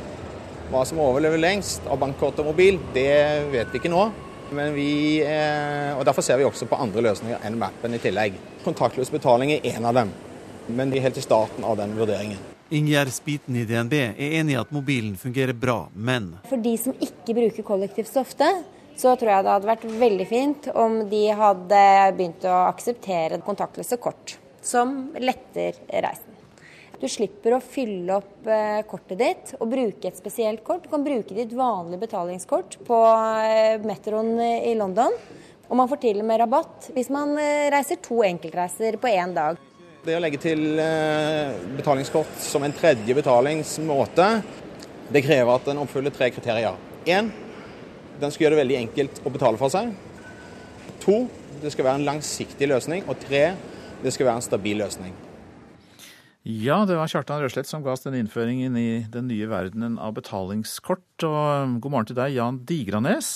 Hva 0.73 0.87
som 0.89 1.05
overlever 1.05 1.37
lengst 1.37 1.85
av 1.85 2.01
bankkort 2.01 2.41
og 2.41 2.55
mobil, 2.55 2.81
det 2.97 3.45
vet 3.53 3.69
vi 3.69 3.83
ikke 3.83 3.93
nå. 3.93 4.09
Men 4.55 4.75
vi, 4.75 5.21
eh, 5.23 5.99
og 5.99 6.05
Derfor 6.07 6.23
ser 6.23 6.39
vi 6.39 6.47
også 6.47 6.69
på 6.71 6.79
andre 6.79 7.03
løsninger 7.09 7.43
enn 7.47 7.59
mappen 7.59 7.97
i 7.97 8.01
tillegg. 8.03 8.37
Kontaktløs 8.65 9.11
betaling 9.11 9.53
er 9.57 9.67
én 9.75 9.85
av 9.85 9.97
dem, 9.99 10.13
men 10.69 10.91
de 10.91 11.01
er 11.01 11.09
helt 11.09 11.19
i 11.19 11.25
starten 11.25 11.65
av 11.67 11.77
den 11.81 11.97
vurderingen. 11.99 12.39
Ingjerd 12.75 13.11
Spiten 13.13 13.57
i 13.61 13.67
DNB 13.69 13.93
er 13.99 14.39
enig 14.41 14.55
i 14.55 14.61
at 14.61 14.71
mobilen 14.73 15.19
fungerer 15.21 15.53
bra, 15.53 15.89
men 15.95 16.31
For 16.49 16.63
de 16.63 16.77
som 16.81 16.95
ikke 16.97 17.37
bruker 17.37 17.67
kollektivt 17.67 18.09
så 18.09 18.23
ofte, 18.23 18.49
så 18.97 19.17
tror 19.19 19.33
jeg 19.33 19.45
det 19.45 19.53
hadde 19.53 19.69
vært 19.69 19.89
veldig 20.01 20.27
fint 20.31 20.69
om 20.75 21.01
de 21.11 21.25
hadde 21.35 21.83
begynt 22.17 22.47
å 22.47 22.61
akseptere 22.71 23.43
kontaktløse 23.45 23.99
kort, 24.01 24.39
som 24.63 24.95
letter 25.19 25.77
reisen. 25.91 26.24
Du 27.05 27.09
slipper 27.13 27.53
å 27.53 27.61
fylle 27.61 28.15
opp 28.17 28.47
eh, 28.49 28.81
kortet 28.89 29.19
ditt 29.21 29.51
og 29.59 29.69
bruke 29.69 30.09
et 30.09 30.17
spesielt 30.17 30.63
kort. 30.65 30.87
Du 30.87 30.89
kan 30.89 31.03
bruke 31.05 31.35
ditt 31.37 31.51
vanlige 31.53 32.01
betalingskort 32.01 32.79
på 32.87 33.01
eh, 33.45 33.75
metroen 33.85 34.39
i 34.41 34.71
London. 34.79 35.13
Og 35.69 35.77
man 35.77 35.91
får 35.91 36.01
til 36.01 36.23
og 36.23 36.27
med 36.31 36.41
rabatt 36.41 36.87
hvis 36.97 37.11
man 37.13 37.35
eh, 37.37 37.67
reiser 37.75 38.01
to 38.01 38.23
enkeltreiser 38.25 38.97
på 39.03 39.11
én 39.11 39.35
dag. 39.37 39.61
Det 40.07 40.17
å 40.17 40.23
legge 40.25 40.41
til 40.41 40.81
betalingskort 41.77 42.41
som 42.41 42.65
en 42.65 42.73
tredje 42.77 43.17
betalingsmåte, 43.17 44.31
det 45.13 45.25
krever 45.29 45.53
at 45.53 45.69
den 45.69 45.85
oppfyller 45.85 46.13
tre 46.13 46.31
kriterier. 46.33 46.81
Én, 47.05 47.29
den 48.17 48.33
skal 48.33 48.47
gjøre 48.47 48.57
det 48.57 48.63
veldig 48.63 48.81
enkelt 48.81 49.21
å 49.21 49.35
betale 49.37 49.61
for 49.61 49.77
seg. 49.77 49.93
To, 51.05 51.21
det 51.61 51.77
skal 51.77 51.91
være 51.91 52.01
en 52.01 52.09
langsiktig 52.09 52.73
løsning. 52.73 53.05
Og 53.09 53.21
tre, 53.29 53.47
det 54.01 54.17
skal 54.17 54.31
være 54.31 54.41
en 54.41 54.49
stabil 54.49 54.81
løsning. 54.81 55.24
Ja, 56.45 56.83
det 56.85 56.99
var 56.99 57.09
Kjartan 57.09 57.41
Røslett 57.41 57.65
som 57.65 57.81
ga 57.81 57.95
oss 57.95 58.03
den 58.05 58.19
innføringen 58.19 58.75
i 58.77 59.07
den 59.09 59.31
nye 59.31 59.47
verdenen 59.49 59.95
av 59.97 60.13
betalingskort. 60.19 61.25
Og 61.25 61.39
um, 61.65 61.79
god 61.81 61.95
morgen 61.95 62.09
til 62.11 62.19
deg, 62.19 62.35
Jan 62.37 62.59
Digranes. 62.69 63.31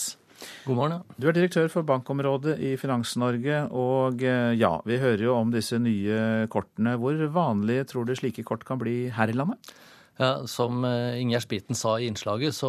God 0.67 0.77
morgen, 0.77 0.99
ja. 0.99 1.17
Du 1.17 1.25
er 1.31 1.39
direktør 1.39 1.71
for 1.73 1.89
bankområdet 1.89 2.59
i 2.61 2.75
Finans-Norge. 2.77 3.63
Og 3.73 4.21
eh, 4.21 4.53
ja, 4.61 4.75
vi 4.85 5.01
hører 5.01 5.25
jo 5.25 5.39
om 5.39 5.55
disse 5.55 5.81
nye 5.81 6.45
kortene. 6.53 6.99
Hvor 7.01 7.17
vanlige 7.33 7.89
tror 7.95 8.05
du 8.05 8.13
slike 8.19 8.45
kort 8.45 8.69
kan 8.69 8.83
bli 8.83 8.99
her 9.17 9.33
i 9.33 9.39
landet? 9.41 9.73
Ja, 10.19 10.47
som 10.51 10.83
eh, 10.85 11.21
Ingjerd 11.23 11.45
Spiten 11.45 11.79
sa 11.79 11.95
i 11.99 12.09
innslaget, 12.11 12.57
så 12.57 12.69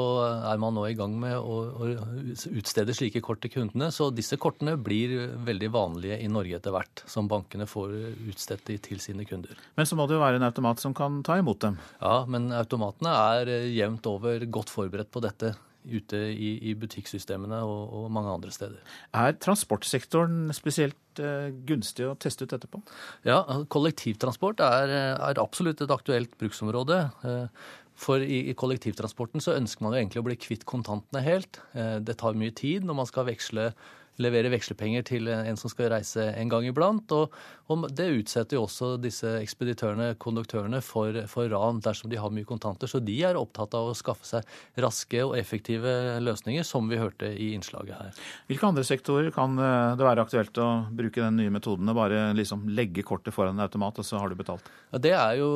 er 0.52 0.60
man 0.62 0.76
nå 0.78 0.84
i 0.86 0.96
gang 0.98 1.16
med 1.18 1.34
å, 1.38 1.90
utstede 2.54 2.94
slike 2.94 3.24
kort 3.26 3.42
til 3.42 3.54
kundene. 3.56 3.90
Så 3.94 4.12
disse 4.14 4.38
kortene 4.42 4.76
blir 4.78 5.16
veldig 5.48 5.72
vanlige 5.74 6.20
i 6.22 6.30
Norge 6.30 6.60
etter 6.60 6.76
hvert, 6.76 7.04
som 7.10 7.30
bankene 7.32 7.66
får 7.70 7.96
utstedt 8.30 8.70
til 8.86 9.02
sine 9.02 9.26
kunder. 9.26 9.58
Men 9.80 9.90
så 9.90 9.98
må 9.98 10.06
det 10.06 10.20
jo 10.20 10.22
være 10.22 10.38
en 10.38 10.46
automat 10.50 10.84
som 10.84 10.94
kan 10.94 11.24
ta 11.26 11.40
imot 11.42 11.64
dem? 11.66 11.80
Ja, 12.04 12.22
men 12.30 12.52
automatene 12.54 13.16
er 13.34 13.54
eh, 13.56 13.72
jevnt 13.74 14.06
over 14.10 14.46
godt 14.46 14.70
forberedt 14.74 15.10
på 15.10 15.26
dette 15.26 15.56
ute 15.90 16.20
i, 16.30 16.52
i 16.70 16.76
butikksystemene 16.78 17.62
og, 17.66 17.82
og, 17.96 18.08
mange 18.14 18.34
andre 18.34 18.52
steder. 18.54 18.80
Er 19.16 19.38
transportsektoren 19.42 20.52
spesielt 20.56 20.98
eh, 21.24 21.52
gunstig 21.68 22.08
å 22.08 22.16
teste 22.20 22.48
ut 22.48 22.56
etterpå? 22.56 22.82
Ja, 23.28 23.42
kollektivtransport 23.72 24.64
er, 24.66 24.96
er 25.16 25.42
absolutt 25.42 25.84
et 25.86 25.94
aktuelt 25.94 26.34
bruksområde. 26.40 27.04
Eh, 27.28 27.70
for 28.00 28.24
i, 28.24 28.54
kollektivtransporten 28.56 29.44
så 29.44 29.58
ønsker 29.60 29.84
man 29.84 29.94
jo 29.94 30.00
egentlig 30.00 30.22
å 30.22 30.28
bli 30.30 30.38
kvitt 30.40 30.66
kontantene 30.70 31.24
helt. 31.26 31.60
Eh, 31.76 31.98
det 32.04 32.20
tar 32.22 32.38
mye 32.40 32.56
tid 32.56 32.88
når 32.88 33.02
man 33.02 33.10
skal 33.10 33.28
veksle 33.28 33.72
levere 34.22 34.52
vekslepenger 34.54 35.06
til 35.08 35.30
en 35.32 35.58
som 35.60 35.72
skal 35.72 35.92
reise 35.94 36.30
en 36.36 36.52
gang 36.52 36.68
iblant. 36.70 37.12
Og, 37.16 37.34
og 37.70 37.88
det 37.96 38.10
utsetter 38.18 38.58
jo 38.58 38.66
også 38.66 38.94
disse 39.02 39.32
ekspeditørene, 39.40 40.14
konduktørene, 40.22 40.82
for, 40.86 41.16
for, 41.32 41.50
ran 41.50 41.82
dersom 41.84 42.12
de 42.12 42.20
har 42.20 42.34
mye 42.34 42.48
kontanter. 42.48 42.90
Så 42.92 43.02
de 43.04 43.16
er 43.26 43.40
opptatt 43.40 43.76
av 43.78 43.92
å 43.92 43.98
skaffe 43.98 44.28
seg 44.28 44.82
raske 44.84 45.24
og 45.26 45.36
effektive 45.40 46.20
løsninger, 46.24 46.66
som 46.68 46.90
vi 46.92 47.00
hørte 47.00 47.32
i 47.32 47.52
innslaget 47.56 47.96
her. 47.98 48.24
Hvilke 48.50 48.70
andre 48.70 48.86
sektorer 48.88 49.32
kan 49.36 49.58
eh, 49.60 49.96
det 50.00 50.08
være 50.08 50.26
aktuelt 50.28 50.62
å 50.62 50.70
bruke 50.92 51.24
den 51.24 51.40
nye 51.40 51.54
metoden? 51.54 51.90
og 51.90 51.98
bare 51.98 52.30
liksom 52.38 52.68
legge 52.76 53.04
kortet 53.08 53.34
foran 53.34 53.58
en 53.58 53.66
automat, 53.66 54.02
og 54.02 54.06
så 54.06 54.20
har 54.22 54.30
du 54.30 54.38
betalt? 54.38 54.68
Ja, 54.92 55.02
det 55.02 55.14
er 55.16 55.40
jo 55.40 55.50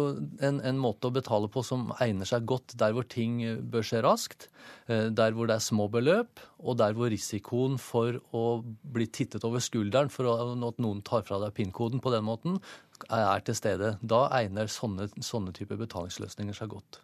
en, 0.43 0.59
en 0.63 0.79
måte 0.81 1.09
å 1.09 1.13
betale 1.13 1.49
på 1.51 1.63
som 1.65 1.91
egner 2.03 2.29
seg 2.29 2.47
godt 2.49 2.75
der 2.79 2.95
hvor 2.95 3.07
ting 3.09 3.41
bør 3.69 3.85
skje 3.85 4.03
raskt. 4.05 4.47
Eh, 4.87 5.09
der 5.15 5.35
hvor 5.35 5.47
det 5.49 5.57
er 5.57 5.63
små 5.63 5.87
beløp, 5.91 6.41
og 6.63 6.77
der 6.79 6.95
hvor 6.95 7.11
risikoen 7.11 7.77
for 7.81 8.19
å 8.35 8.43
bli 8.63 9.07
tittet 9.07 9.45
over 9.47 9.63
skulderen 9.63 10.11
for 10.13 10.29
at 10.29 10.81
noen 10.83 11.01
tar 11.05 11.25
fra 11.27 11.39
deg 11.41 11.55
PIN-koden 11.57 12.03
på 12.03 12.13
den 12.13 12.25
måten, 12.27 12.59
er 13.09 13.43
til 13.45 13.57
stede. 13.57 13.95
Da 14.01 14.27
egner 14.37 14.71
sånne, 14.71 15.09
sånne 15.23 15.55
typer 15.55 15.81
betalingsløsninger 15.81 16.55
seg 16.57 16.71
godt. 16.75 17.01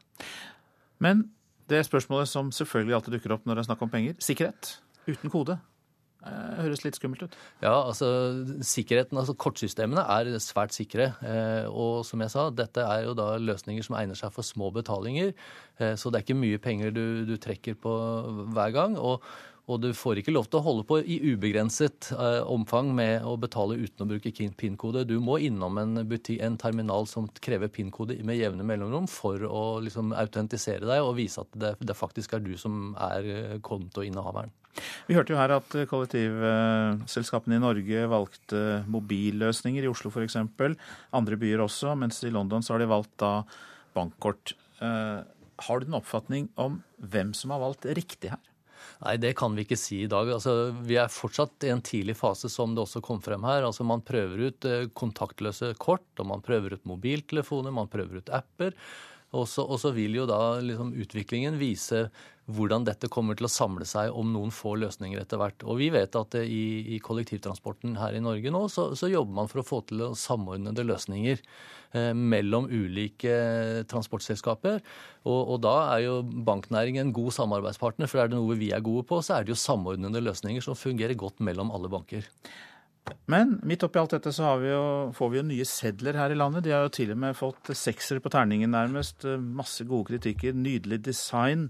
Men 1.04 1.28
det 1.70 1.86
spørsmålet 1.88 2.30
som 2.32 2.54
selvfølgelig 2.56 2.97
alltid 2.97 3.18
dukker 3.18 3.36
opp 3.36 3.45
når 3.47 3.60
det 3.60 3.66
er 3.66 3.72
snakk 3.72 3.84
om 3.86 3.91
penger, 3.93 4.16
sikkerhet 4.24 4.78
uten 5.10 5.34
kode. 5.34 5.58
Det 6.20 6.32
eh, 6.34 6.64
høres 6.66 6.82
litt 6.84 6.97
skummelt 7.00 7.22
ut. 7.24 7.36
Ja, 7.64 7.78
altså 7.78 8.08
sikkerheten, 8.66 9.18
altså 9.22 9.38
Kortsystemene 9.39 10.04
er 10.18 10.34
svært 10.43 10.76
sikre. 10.76 11.14
Eh, 11.24 11.68
og 11.72 12.04
som 12.08 12.20
jeg 12.24 12.34
sa, 12.34 12.50
dette 12.52 12.84
er 12.84 13.06
jo 13.08 13.14
da 13.16 13.32
løsninger 13.39 13.86
som 13.86 13.95
egner 14.00 14.20
seg 14.20 14.34
for 14.36 14.45
små 14.45 14.68
betalinger. 14.76 15.32
Eh, 15.80 15.95
så 16.00 16.12
det 16.12 16.20
er 16.20 16.28
ikke 16.28 16.41
mye 16.41 16.60
penger 16.64 16.91
du, 16.95 17.06
du 17.30 17.38
trekker 17.39 17.80
på 17.80 17.93
hver 18.52 18.76
gang. 18.76 19.00
Og, 19.00 19.24
og 19.70 19.82
du 19.84 19.89
får 19.93 20.20
ikke 20.22 20.34
lov 20.34 20.47
til 20.49 20.59
å 20.59 20.65
holde 20.65 20.86
på 20.89 20.97
i 21.05 21.20
ubegrenset 21.30 22.09
eh, 22.15 22.41
omfang 22.49 22.89
med 22.97 23.26
å 23.28 23.36
betale 23.39 23.78
uten 23.78 24.05
å 24.05 24.09
bruke 24.09 24.32
PIN-kode. 24.34 25.05
Du 25.05 25.20
må 25.22 25.38
innom 25.45 25.78
en, 25.82 26.01
buti, 26.09 26.39
en 26.41 26.57
terminal 26.57 27.05
som 27.09 27.28
krever 27.38 27.70
PIN-kode 27.74 28.17
med 28.26 28.39
jevne 28.39 28.65
mellomrom 28.65 29.07
for 29.11 29.45
å 29.45 29.63
liksom 29.86 30.15
autentisere 30.17 30.89
deg 30.89 31.05
og 31.05 31.15
vise 31.20 31.43
at 31.45 31.53
det, 31.53 31.76
det 31.86 31.97
faktisk 31.97 32.34
er 32.34 32.43
du 32.45 32.55
som 32.57 32.95
er 33.11 33.30
eh, 33.30 33.57
kontoinnehaveren. 33.65 34.55
Vi 35.09 35.15
hørte 35.17 35.34
jo 35.34 35.39
her 35.39 35.51
at 35.57 35.74
kollektivselskapene 35.91 37.57
i 37.57 37.61
Norge 37.61 38.03
valgte 38.09 38.61
mobilløsninger, 38.89 39.84
i 39.84 39.91
Oslo 39.91 40.11
f.eks. 40.13 40.38
Andre 40.39 41.39
byer 41.41 41.65
også, 41.65 41.97
mens 41.99 42.22
i 42.24 42.32
London 42.34 42.63
så 42.63 42.76
har 42.76 42.84
de 42.84 42.89
valgt 42.89 43.17
da 43.22 43.34
bankkort. 43.97 44.55
Eh, 44.82 45.20
har 45.59 45.80
du 45.80 45.89
en 45.89 45.99
oppfatning 45.99 46.47
om 46.59 46.80
hvem 46.97 47.34
som 47.36 47.53
har 47.53 47.61
valgt 47.61 47.89
riktig 47.97 48.32
her? 48.34 48.49
Nei, 49.00 49.16
det 49.16 49.32
kan 49.39 49.54
vi 49.56 49.64
ikke 49.64 49.78
si 49.80 50.02
i 50.04 50.10
dag. 50.12 50.28
Altså, 50.36 50.74
vi 50.84 50.97
er 51.00 51.12
fortsatt 51.14 51.64
i 51.64 51.72
en 51.72 51.84
tidlig 51.86 52.18
fase, 52.20 52.50
som 52.52 52.74
det 52.76 52.84
også 52.84 53.00
kom 53.06 53.22
frem 53.24 53.45
her. 53.47 53.64
Altså, 53.64 53.86
man 53.88 54.04
prøver 54.04 54.50
ut 54.50 54.68
eh, 54.68 54.89
kontaktløse 54.91 55.72
kort, 55.80 56.10
og 56.20 56.28
man 56.28 56.43
prøver 56.43 56.76
ut 56.76 56.89
mobiltelefoner, 56.89 57.72
man 57.76 57.88
prøver 57.91 58.20
ut 58.20 58.34
apper. 58.36 58.76
Og 59.38 59.45
så, 59.45 59.91
vil 59.93 60.15
jo 60.17 60.25
da 60.30 60.57
liksom 60.63 60.95
utviklingen 60.97 61.59
vise 61.59 62.07
hvordan 62.49 62.86
dette 62.88 63.11
kommer 63.13 63.38
til 63.38 63.45
å 63.45 63.51
samle 63.51 63.86
seg 63.86 64.15
om 64.17 64.32
noen 64.34 64.49
få 64.53 64.71
løsninger 64.82 65.21
etter 65.21 65.38
hvert. 65.38 65.61
Og 65.69 65.77
vi 65.77 65.91
vet 65.93 66.15
at 66.17 66.38
i, 66.41 66.95
i 66.95 66.97
kollektivtransporten 67.03 67.93
her 67.99 68.17
i 68.17 68.23
Norge 68.25 68.49
nå, 68.49 68.63
så, 68.73 68.88
så, 68.97 69.09
jobber 69.11 69.38
man 69.38 69.51
for 69.51 69.61
å 69.61 69.67
få 69.67 69.84
til 69.86 70.01
samordnede 70.17 70.86
løsninger 70.88 71.38
eh, 71.38 72.09
mellom 72.17 72.65
ulike 72.73 73.36
transportselskaper. 73.91 74.82
Og, 75.27 75.38
og, 75.43 75.59
da 75.67 75.75
er 75.91 76.07
jo 76.07 76.15
banknæringen 76.25 77.05
en 77.05 77.13
god 77.13 77.38
samarbeidspartner, 77.38 78.09
for 78.09 78.23
er 78.23 78.32
det 78.32 78.39
noe 78.39 78.57
vi 78.57 78.71
er 78.73 78.82
gode 78.86 79.05
på, 79.11 79.21
så 79.21 79.38
er 79.38 79.45
det 79.45 79.53
jo 79.53 79.61
samordnede 79.61 80.25
løsninger 80.25 80.65
som 80.65 80.80
fungerer 80.80 81.19
godt 81.19 81.45
mellom 81.45 81.69
alle 81.75 81.91
banker. 81.91 82.25
Men 83.30 83.57
midt 83.68 83.84
oppi 83.86 84.01
alt 84.01 84.16
dette 84.16 84.34
så 84.36 84.55
vi 84.62 84.72
jo, 84.72 84.84
får 85.16 85.32
vi 85.32 85.39
jo 85.39 85.47
nye 85.49 85.68
sedler 85.68 86.18
her 86.18 86.34
i 86.34 86.38
landet. 86.38 86.66
De 86.66 86.74
har 86.74 86.88
jo 86.88 86.93
til 86.97 87.14
og 87.14 87.20
med 87.22 87.38
fått 87.38 87.74
seksere 87.78 88.24
på 88.24 88.32
terningen 88.34 88.74
nærmest. 88.74 89.28
Masse 89.39 89.86
gode 89.89 90.12
kritikker. 90.14 90.57
Nydelig 90.57 91.01
design 91.05 91.70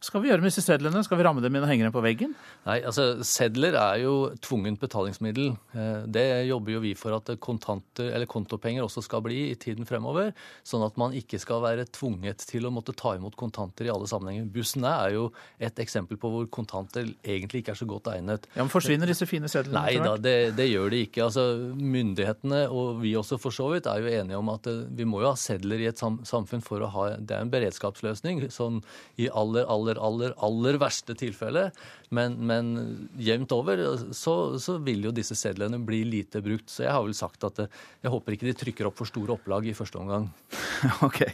skal 0.00 0.22
vi 0.22 0.30
gjøre 0.30 0.40
med 0.40 0.48
disse 0.48 0.64
sedlene? 0.64 1.02
Skal 1.04 1.18
vi 1.20 1.24
ramme 1.26 1.42
dem 1.44 1.56
inn 1.56 1.64
og 1.64 1.68
henge 1.68 1.84
dem 1.84 1.92
på 1.92 2.00
veggen? 2.00 2.32
Nei, 2.64 2.78
altså 2.88 3.20
Sedler 3.26 3.76
er 3.76 3.98
jo 4.00 4.14
tvungent 4.40 4.80
betalingsmiddel. 4.80 5.50
Eh, 5.76 6.06
det 6.08 6.24
jobber 6.48 6.72
jo 6.72 6.80
vi 6.80 6.94
for 6.96 7.16
at 7.18 7.28
kontanter, 7.42 8.08
eller 8.08 8.28
kontopenger 8.30 8.86
også 8.86 9.04
skal 9.04 9.20
bli 9.26 9.42
i 9.50 9.58
tiden 9.60 9.88
fremover. 9.88 10.32
Sånn 10.64 10.84
at 10.86 10.96
man 11.00 11.12
ikke 11.16 11.40
skal 11.42 11.60
være 11.64 11.84
tvunget 11.92 12.46
til 12.48 12.64
å 12.64 12.72
måtte 12.72 12.94
ta 12.96 13.12
imot 13.18 13.36
kontanter 13.40 13.88
i 13.88 13.92
alle 13.92 14.08
sammenhenger. 14.08 14.48
Bussene 14.54 14.94
er 15.04 15.16
jo 15.18 15.26
et 15.60 15.82
eksempel 15.84 16.20
på 16.20 16.32
hvor 16.32 16.48
kontanter 16.48 17.12
egentlig 17.20 17.60
ikke 17.60 17.76
er 17.76 17.80
så 17.82 17.88
godt 17.90 18.08
egnet. 18.14 18.48
Ja, 18.54 18.62
men 18.64 18.72
Forsvinner 18.72 19.10
disse 19.10 19.28
fine 19.28 19.52
sedlene? 19.52 19.84
Nei 19.84 20.00
da, 20.00 20.16
det, 20.16 20.36
det, 20.56 20.70
gjør 20.70 20.94
de 20.94 21.02
ikke. 21.06 21.26
Altså, 21.28 21.46
Myndighetene, 21.76 22.62
og 22.72 23.02
vi 23.04 23.12
også 23.20 23.36
for 23.42 23.52
så 23.52 23.68
vidt, 23.74 23.90
er 23.90 24.00
jo 24.00 24.16
enige 24.22 24.40
om 24.40 24.52
at 24.56 24.68
eh, 24.70 24.84
vi 24.96 25.08
må 25.08 25.20
jo 25.24 25.32
ha 25.32 25.36
sedler 25.36 25.84
i 25.84 25.90
et 25.92 26.00
samfunn 26.00 26.64
for 26.64 26.80
å 26.80 26.92
ha 26.96 27.08
Det 27.20 27.36
er 27.36 27.44
en 27.44 27.52
beredskapsløsning. 27.52 28.46
sånn 28.48 28.80
i 29.20 29.28
aller, 29.28 29.66
aller 29.68 29.89
aller, 29.98 30.30
aller, 30.30 30.34
aller 30.46 30.78
verste 30.80 31.14
tilfelle. 31.18 31.70
Men, 32.14 32.36
men 32.46 32.72
jevnt 33.18 33.52
over 33.54 33.80
så, 34.16 34.58
så, 34.58 34.78
vil 34.84 35.04
jo 35.08 35.14
disse 35.14 35.36
sedlene 35.38 35.80
bli 35.82 36.02
lite 36.04 36.42
brukt. 36.44 36.68
Så 36.70 36.84
jeg 36.86 36.94
har 36.94 37.04
vel 37.04 37.16
sagt 37.16 37.44
at 37.46 37.62
eh, 37.64 37.80
jeg 38.04 38.12
håper 38.14 38.36
ikke 38.36 38.48
de 38.50 38.56
trykker 38.64 38.90
opp 38.90 38.98
for 39.00 39.10
store 39.10 39.36
opplag 39.36 39.70
i 39.70 39.76
første 39.76 40.00
omgang. 40.00 40.28
ok. 41.06 41.24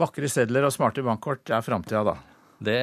Vakre 0.00 0.30
sedler 0.30 0.66
og 0.66 0.74
smarte 0.74 1.04
bankkort 1.04 1.50
er 1.52 1.64
framtida, 1.66 2.04
da? 2.12 2.18
Det, 2.60 2.80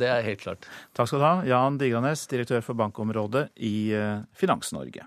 det, 0.00 0.08
er 0.08 0.24
helt 0.24 0.40
klart. 0.40 0.66
Takk 0.96 1.10
skal 1.10 1.20
du 1.20 1.26
ha, 1.26 1.34
Jan 1.44 1.76
Diganes, 1.80 2.24
direktør 2.30 2.64
for 2.64 2.78
bankområdet 2.78 3.50
i 3.60 3.90
eh, 3.92 4.24
Finans-Norge. 4.40 5.04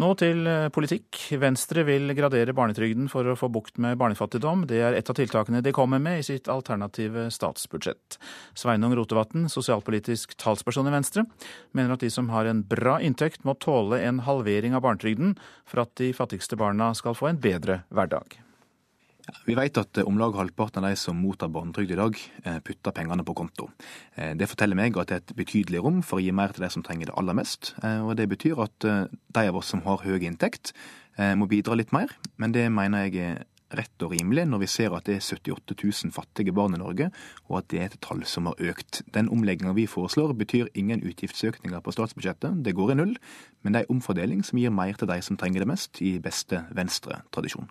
Nå 0.00 0.14
til 0.16 0.46
eh, 0.48 0.70
politikk. 0.72 1.18
Venstre 1.42 1.82
vil 1.84 2.14
gradere 2.16 2.54
barnetrygden 2.56 3.10
for 3.12 3.26
å 3.28 3.34
få 3.36 3.50
bukt 3.52 3.76
med 3.82 3.98
barnefattigdom. 4.00 4.62
Det 4.70 4.78
er 4.80 4.96
et 4.96 5.10
av 5.12 5.18
tiltakene 5.18 5.60
de 5.64 5.74
kommer 5.76 6.00
med 6.00 6.22
i 6.22 6.24
sitt 6.24 6.48
alternative 6.48 7.26
statsbudsjett. 7.34 8.16
Sveinung 8.56 8.94
Rotevatn, 8.96 9.50
sosialpolitisk 9.52 10.38
talsperson 10.40 10.88
i 10.88 10.94
Venstre, 10.94 11.26
mener 11.76 11.98
at 11.98 12.04
de 12.04 12.12
som 12.12 12.30
har 12.32 12.48
en 12.48 12.62
bra 12.64 12.96
inntekt, 13.04 13.44
må 13.44 13.58
tåle 13.60 14.00
en 14.06 14.22
halvering 14.24 14.78
av 14.78 14.86
barnetrygden 14.86 15.34
for 15.68 15.84
at 15.84 15.92
de 16.00 16.14
fattigste 16.16 16.56
barna 16.60 16.94
skal 16.96 17.18
få 17.18 17.34
en 17.34 17.42
bedre 17.42 17.82
hverdag. 17.92 18.40
Vi 19.46 19.56
vet 19.58 19.78
at 19.80 20.00
eh, 20.00 20.06
om 20.06 20.18
lag 20.20 20.36
halvparten 20.36 20.84
av 20.84 20.92
de 20.92 20.98
som 21.00 21.18
mottar 21.18 21.50
barnetrygd 21.52 21.94
i 21.94 21.98
dag, 21.98 22.18
eh, 22.44 22.58
putter 22.64 22.94
pengene 22.96 23.24
på 23.26 23.36
konto. 23.38 23.70
Eh, 24.14 24.32
det 24.38 24.48
forteller 24.50 24.78
meg 24.78 24.96
at 24.98 25.10
det 25.10 25.18
er 25.18 25.24
et 25.24 25.36
betydelig 25.38 25.82
rom 25.84 26.00
for 26.06 26.20
å 26.20 26.24
gi 26.24 26.34
mer 26.34 26.54
til 26.54 26.66
de 26.66 26.72
som 26.72 26.84
trenger 26.86 27.10
det 27.10 27.18
aller 27.18 27.36
mest. 27.36 27.74
Og 27.82 28.14
det 28.18 28.28
betyr 28.30 28.60
at 28.62 28.76
de 28.80 29.46
av 29.46 29.56
oss 29.56 29.70
som 29.72 29.82
har 29.86 30.02
høy 30.04 30.26
inntekt, 30.26 30.72
må 31.36 31.46
bidra 31.48 31.76
litt 31.76 31.92
mer. 31.92 32.12
Men 32.40 32.52
det 32.54 32.68
mener 32.72 33.06
jeg 33.06 33.16
er 33.20 33.40
rett 33.76 34.02
og 34.02 34.14
rimelig 34.14 34.46
når 34.50 34.62
vi 34.64 34.68
ser 34.70 34.94
at 34.96 35.06
det 35.06 35.18
er 35.18 35.24
78 35.24 35.76
000 35.78 36.14
fattige 36.14 36.54
barn 36.56 36.74
i 36.74 36.80
Norge, 36.80 37.10
og 37.48 37.60
at 37.60 37.70
det 37.72 37.80
er 37.80 37.90
et 37.90 37.98
tall 38.02 38.24
som 38.26 38.48
har 38.50 38.62
økt. 38.72 39.02
Den 39.14 39.30
omlegginga 39.32 39.74
vi 39.76 39.86
foreslår 39.90 40.34
betyr 40.38 40.72
ingen 40.74 41.04
utgiftsøkninger 41.06 41.82
på 41.84 41.94
statsbudsjettet, 41.94 42.64
det 42.64 42.76
går 42.78 42.94
i 42.94 43.00
null, 43.02 43.18
men 43.62 43.76
det 43.76 43.84
er 43.84 43.92
omfordeling 43.94 44.42
som 44.46 44.60
gir 44.60 44.74
mer 44.74 44.98
til 44.98 45.10
de 45.10 45.20
som 45.22 45.38
trenger 45.40 45.64
det 45.64 45.70
mest, 45.70 46.02
i 46.02 46.18
beste 46.22 46.64
Venstre-tradisjon. 46.74 47.70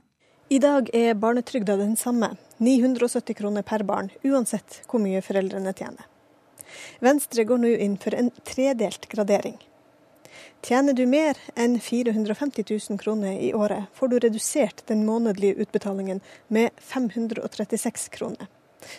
I 0.52 0.58
dag 0.60 0.88
er 0.98 1.14
barnetrygda 1.14 1.76
den 1.78 1.92
samme, 1.96 2.32
970 2.58 3.36
kroner 3.38 3.62
per 3.62 3.84
barn, 3.86 4.08
uansett 4.26 4.80
hvor 4.90 4.98
mye 5.04 5.22
foreldrene 5.22 5.76
tjener. 5.78 6.08
Venstre 7.06 7.46
går 7.46 7.62
nå 7.62 7.74
inn 7.86 7.98
for 8.02 8.18
en 8.18 8.32
tredelt 8.50 9.06
gradering. 9.12 9.60
Tjener 10.66 10.98
du 10.98 11.04
mer 11.06 11.38
enn 11.54 11.78
450 11.78 12.66
000 12.66 12.98
kroner 12.98 13.38
i 13.38 13.52
året, 13.54 13.94
får 13.94 14.10
du 14.10 14.18
redusert 14.26 14.82
den 14.90 15.06
månedlige 15.06 15.62
utbetalingen 15.62 16.24
med 16.48 16.74
536 16.82 18.10
kroner. 18.18 18.50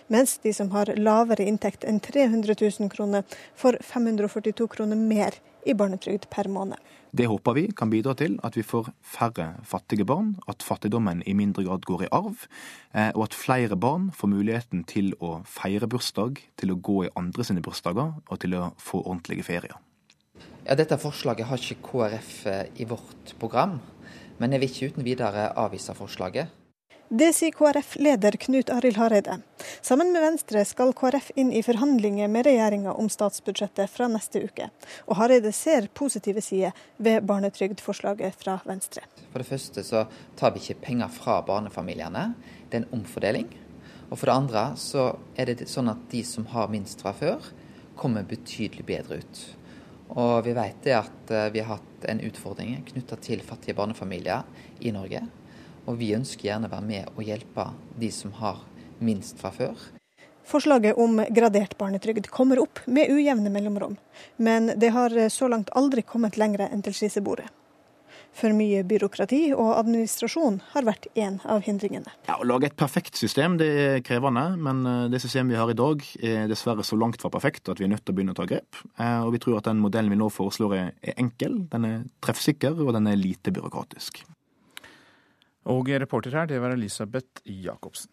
Mens 0.07 0.39
de 0.39 0.55
som 0.55 0.71
har 0.71 0.95
lavere 1.03 1.51
inntekt 1.51 1.83
enn 1.83 1.99
300 1.99 2.61
000 2.63 2.95
kroner, 2.95 3.27
får 3.59 3.83
542 3.91 4.71
kroner 4.71 5.03
mer 5.03 5.43
i 5.67 5.75
barnetrygd 5.75 6.29
per 6.33 6.49
måned. 6.49 6.79
Det 7.11 7.27
håper 7.27 7.57
vi 7.57 7.65
kan 7.75 7.91
bidra 7.91 8.15
til 8.15 8.37
at 8.47 8.55
vi 8.55 8.63
får 8.63 8.93
færre 9.03 9.49
fattige 9.67 10.07
barn, 10.07 10.37
at 10.49 10.63
fattigdommen 10.63 11.25
i 11.27 11.35
mindre 11.35 11.65
grad 11.67 11.83
går 11.89 12.05
i 12.07 12.11
arv, 12.15 12.47
eh, 12.95 13.11
og 13.17 13.25
at 13.27 13.35
flere 13.35 13.77
barn 13.77 14.11
får 14.15 14.31
muligheten 14.31 14.85
til 14.87 15.13
å 15.19 15.41
feire 15.43 15.91
bursdag, 15.91 16.39
til 16.57 16.71
å 16.71 16.79
gå 16.79 17.05
i 17.09 17.13
andre 17.19 17.47
sine 17.47 17.65
bursdager 17.67 18.15
og 18.15 18.41
til 18.41 18.55
å 18.55 18.71
få 18.79 19.03
ordentlige 19.03 19.49
ferier. 19.49 19.75
Ja, 20.67 20.77
Dette 20.79 21.01
forslaget 21.01 21.49
har 21.51 21.59
ikke 21.59 21.83
KrF 21.83 22.33
eh, 22.47 22.65
i 22.79 22.87
vårt 22.87 23.35
program, 23.41 23.81
men 24.39 24.53
jeg 24.53 24.63
vil 24.63 24.71
ikke 24.71 24.95
uten 24.95 25.09
videre 25.09 25.51
avvise 25.59 25.97
forslaget. 25.99 26.60
Det 27.13 27.33
sier 27.35 27.51
KrF-leder 27.51 28.37
Knut 28.39 28.69
Arild 28.71 28.95
Hareide. 28.97 29.41
Sammen 29.83 30.13
med 30.15 30.23
Venstre 30.23 30.61
skal 30.63 30.93
KrF 30.95 31.33
inn 31.35 31.49
i 31.51 31.59
forhandlinger 31.67 32.29
med 32.31 32.45
regjeringa 32.47 32.93
om 32.95 33.09
statsbudsjettet 33.11 33.91
fra 33.91 34.07
neste 34.07 34.45
uke. 34.45 34.69
Og 35.11 35.19
Hareide 35.19 35.51
ser 35.51 35.89
positive 35.91 36.39
sider 36.39 36.77
ved 37.03 37.27
barnetrygdforslaget 37.27 38.39
fra 38.39 38.61
Venstre. 38.63 39.03
For 39.33 39.43
det 39.43 39.49
første 39.49 39.83
så 39.89 40.05
tar 40.39 40.55
vi 40.55 40.63
ikke 40.63 40.85
penger 40.85 41.11
fra 41.11 41.41
barnefamiliene, 41.49 42.29
det 42.71 42.79
er 42.79 42.85
en 42.85 43.01
omfordeling. 43.01 43.51
Og 44.13 44.15
for 44.15 44.31
det 44.31 44.39
andre 44.45 44.65
så 44.79 45.09
er 45.35 45.51
det 45.51 45.67
sånn 45.67 45.91
at 45.91 46.07
de 46.15 46.23
som 46.23 46.47
har 46.55 46.71
minst 46.71 47.03
fra 47.03 47.11
før, 47.11 47.43
kommer 47.99 48.23
betydelig 48.23 48.87
bedre 48.87 49.19
ut. 49.19 49.43
Og 50.15 50.47
vi 50.47 50.55
vet 50.55 50.79
det 50.87 50.95
at 50.95 51.35
eh, 51.35 51.51
vi 51.51 51.67
har 51.67 51.75
hatt 51.75 52.07
en 52.11 52.23
utfordring 52.31 52.85
knytta 52.87 53.19
til 53.19 53.43
fattige 53.43 53.75
barnefamilier 53.83 54.47
i 54.87 54.95
Norge. 54.95 55.27
Og 55.91 55.99
vi 55.99 56.13
ønsker 56.15 56.47
gjerne 56.47 56.71
å 56.71 56.75
være 56.77 56.87
med 56.87 57.17
og 57.17 57.25
hjelpe 57.27 57.67
de 57.99 58.13
som 58.15 58.35
har 58.39 58.63
minst 59.03 59.41
fra 59.43 59.51
før. 59.55 59.75
Forslaget 60.51 60.99
om 60.99 61.21
gradert 61.35 61.77
barnetrygd 61.79 62.31
kommer 62.31 62.59
opp 62.63 62.83
med 62.87 63.11
ujevne 63.11 63.51
mellomrom, 63.55 63.97
men 64.37 64.73
det 64.79 64.91
har 64.95 65.15
så 65.31 65.51
langt 65.51 65.71
aldri 65.79 66.03
kommet 66.03 66.39
lenger 66.41 66.67
enn 66.67 66.83
til 66.83 66.97
skisebordet. 66.97 67.47
For 68.37 68.55
mye 68.55 68.83
byråkrati 68.87 69.41
og 69.57 69.73
administrasjon 69.75 70.61
har 70.73 70.87
vært 70.87 71.09
en 71.19 71.41
av 71.51 71.65
hindringene. 71.67 72.13
Ja, 72.29 72.37
Å 72.39 72.47
lage 72.47 72.69
et 72.71 72.77
perfekt 72.79 73.19
system 73.19 73.57
det 73.61 73.69
er 73.83 74.05
krevende, 74.07 74.53
men 74.55 74.85
eh, 74.87 75.07
det 75.11 75.23
systemet 75.23 75.57
vi 75.57 75.61
har 75.61 75.71
i 75.73 75.79
dag 75.79 76.05
er 76.23 76.51
dessverre 76.51 76.87
så 76.87 76.99
langt 76.99 77.21
fra 77.23 77.33
perfekt 77.33 77.69
at 77.73 77.83
vi 77.83 77.89
er 77.89 77.93
nødt 77.95 78.05
til 78.07 78.15
å 78.15 78.19
begynne 78.19 78.37
å 78.37 78.39
ta 78.39 78.47
grep. 78.51 78.79
Eh, 78.97 79.21
og 79.27 79.35
vi 79.35 79.43
tror 79.43 79.59
at 79.59 79.71
den 79.71 79.83
modellen 79.83 80.15
vi 80.15 80.21
nå 80.21 80.31
foreslår 80.31 80.77
er 80.79 81.17
enkel, 81.17 81.65
den 81.75 81.89
er 81.89 82.05
treffsikker 82.23 82.79
og 82.79 82.95
den 82.97 83.11
er 83.11 83.19
lite 83.19 83.55
byråkratisk. 83.55 84.23
Og 85.69 85.91
reporter 86.01 86.33
her, 86.33 86.47
det 86.47 86.61
var 86.63 86.73
Elisabeth 86.73 87.43
Jacobsen. 87.45 88.11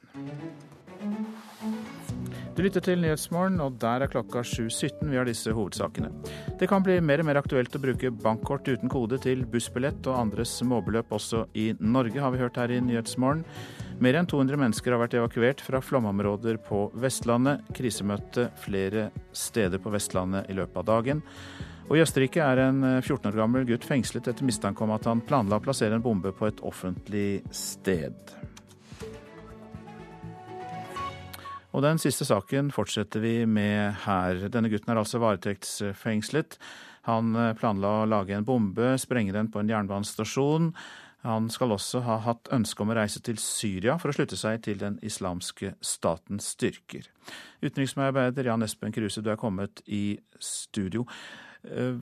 Du 2.57 2.63
lytter 2.65 2.81
til 2.81 2.97
Nyhetsmorgen, 3.03 3.59
og 3.61 3.75
der 3.77 4.01
er 4.01 4.09
klokka 4.09 4.41
7.17. 4.41 5.03
Vi 5.11 5.17
har 5.19 5.27
disse 5.29 5.51
hovedsakene. 5.53 6.09
Det 6.57 6.65
kan 6.69 6.81
bli 6.81 6.95
mer 7.05 7.21
og 7.21 7.27
mer 7.29 7.37
aktuelt 7.37 7.75
å 7.77 7.81
bruke 7.83 8.09
bankkort 8.09 8.65
uten 8.65 8.89
kode 8.89 9.19
til 9.21 9.43
bussbillett 9.45 10.09
og 10.09 10.17
andre 10.23 10.45
småbeløp 10.47 11.13
også 11.13 11.43
i 11.53 11.67
Norge, 11.77 12.17
har 12.17 12.33
vi 12.33 12.41
hørt 12.41 12.57
her 12.57 12.73
i 12.73 12.81
Nyhetsmorgen. 12.81 13.45
Mer 14.01 14.17
enn 14.17 14.29
200 14.29 14.57
mennesker 14.57 14.93
har 14.93 15.03
vært 15.03 15.19
evakuert 15.19 15.61
fra 15.61 15.83
flomområder 15.85 16.57
på 16.65 16.87
Vestlandet. 16.97 17.61
Krisemøte 17.77 18.49
flere 18.65 19.11
steder 19.37 19.77
på 19.77 19.93
Vestlandet 19.93 20.49
i 20.49 20.57
løpet 20.57 20.81
av 20.81 20.89
dagen. 20.89 21.25
Og 21.87 21.95
I 21.95 22.01
Østerrike 22.03 22.43
er 22.43 22.59
en 22.65 22.81
14 22.99 23.15
eh, 23.15 23.29
år 23.29 23.37
gammel 23.39 23.67
gutt 23.67 23.85
fengslet 23.87 24.27
etter 24.27 24.43
mistanke 24.43 24.83
om 24.83 24.91
at 24.91 25.07
han 25.07 25.23
planla 25.23 25.61
å 25.61 25.63
plassere 25.63 25.95
en 25.95 26.03
bombe 26.03 26.33
på 26.35 26.49
et 26.49 26.59
offentlig 26.67 27.39
sted. 27.55 28.35
Og 31.71 31.83
Den 31.85 31.99
siste 32.01 32.25
saken 32.27 32.73
fortsetter 32.75 33.21
vi 33.23 33.45
med 33.45 34.01
her. 34.03 34.47
Denne 34.51 34.71
gutten 34.71 34.91
er 34.91 34.99
altså 34.99 35.21
varetektsfengslet. 35.23 36.59
Han 37.07 37.31
eh, 37.39 37.53
planla 37.55 38.01
å 38.01 38.07
lage 38.11 38.35
en 38.35 38.47
bombe, 38.47 38.97
sprenge 38.99 39.35
den 39.35 39.47
på 39.53 39.63
en 39.63 39.71
jernbanestasjon. 39.71 40.73
Han 41.23 41.47
skal 41.51 41.71
også 41.75 42.03
ha 42.03 42.19
hatt 42.27 42.51
ønske 42.53 42.83
om 42.83 42.91
å 42.91 42.99
reise 42.99 43.23
til 43.23 43.39
Syria 43.39 43.95
for 43.99 44.11
å 44.11 44.15
slutte 44.15 44.37
seg 44.39 44.59
til 44.67 44.83
den 44.83 44.99
islamske 45.07 45.73
statens 45.79 46.51
styrker. 46.57 47.07
Utenriksmedarbeider 47.63 48.51
Jan 48.51 48.67
Espen 48.67 48.95
Kruse, 48.95 49.23
du 49.23 49.31
er 49.31 49.39
kommet 49.39 49.81
i 49.87 50.19
studio. 50.43 51.07
Eh, 51.71 51.97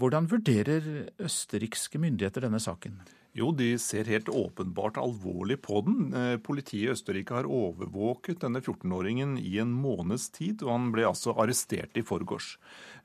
hvordan 0.00 0.28
vurderer 0.30 1.10
østerrikske 1.20 2.00
myndigheter 2.00 2.46
denne 2.46 2.60
saken? 2.60 2.96
Jo, 3.30 3.52
de 3.54 3.76
ser 3.78 4.08
helt 4.10 4.28
åpenbart 4.28 4.96
alvorlig 4.98 5.60
på 5.62 5.80
den. 5.86 6.14
Eh, 6.14 6.36
politiet 6.42 6.88
i 6.88 6.90
Østerrike 6.90 7.36
har 7.36 7.46
overvåket 7.46 8.40
denne 8.42 8.58
14-åringen 8.58 9.36
i 9.38 9.60
en 9.62 9.70
måneds 9.70 10.32
tid, 10.34 10.64
og 10.66 10.72
han 10.74 10.88
ble 10.90 11.04
altså 11.06 11.36
arrestert 11.38 11.94
i 11.94 12.02
forgårs. 12.06 12.56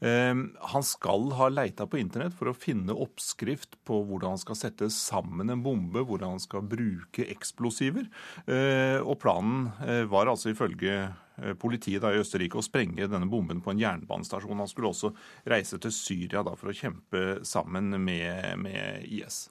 Eh, 0.01 0.33
han 0.73 0.87
skal 0.87 1.29
ha 1.37 1.51
leita 1.53 1.85
på 1.85 2.01
internett 2.01 2.33
for 2.33 2.49
å 2.49 2.55
finne 2.57 2.97
oppskrift 3.05 3.77
på 3.85 4.01
hvordan 4.09 4.33
han 4.33 4.41
skal 4.41 4.59
sette 4.63 4.89
sammen 4.89 5.53
en 5.53 5.61
bombe, 5.65 6.01
hvordan 6.01 6.39
han 6.39 6.41
skal 6.41 6.65
bruke 6.73 7.29
eksplosiver. 7.29 8.09
Eh, 8.49 8.97
og 9.05 9.19
planen 9.21 9.69
var 10.09 10.31
altså 10.31 10.49
ifølge 10.51 11.13
politiet 11.59 12.01
da 12.01 12.09
i 12.15 12.19
Østerrike 12.21 12.57
å 12.57 12.63
sprenge 12.65 13.05
denne 13.11 13.27
bomben 13.29 13.61
på 13.61 13.73
en 13.73 13.81
jernbanestasjon. 13.81 14.57
Han 14.57 14.69
skulle 14.71 14.89
også 14.89 15.13
reise 15.51 15.77
til 15.83 15.93
Syria 15.93 16.41
da 16.47 16.55
for 16.57 16.71
å 16.71 16.77
kjempe 16.77 17.25
sammen 17.45 17.93
med, 18.01 18.55
med 18.63 19.03
IS. 19.05 19.43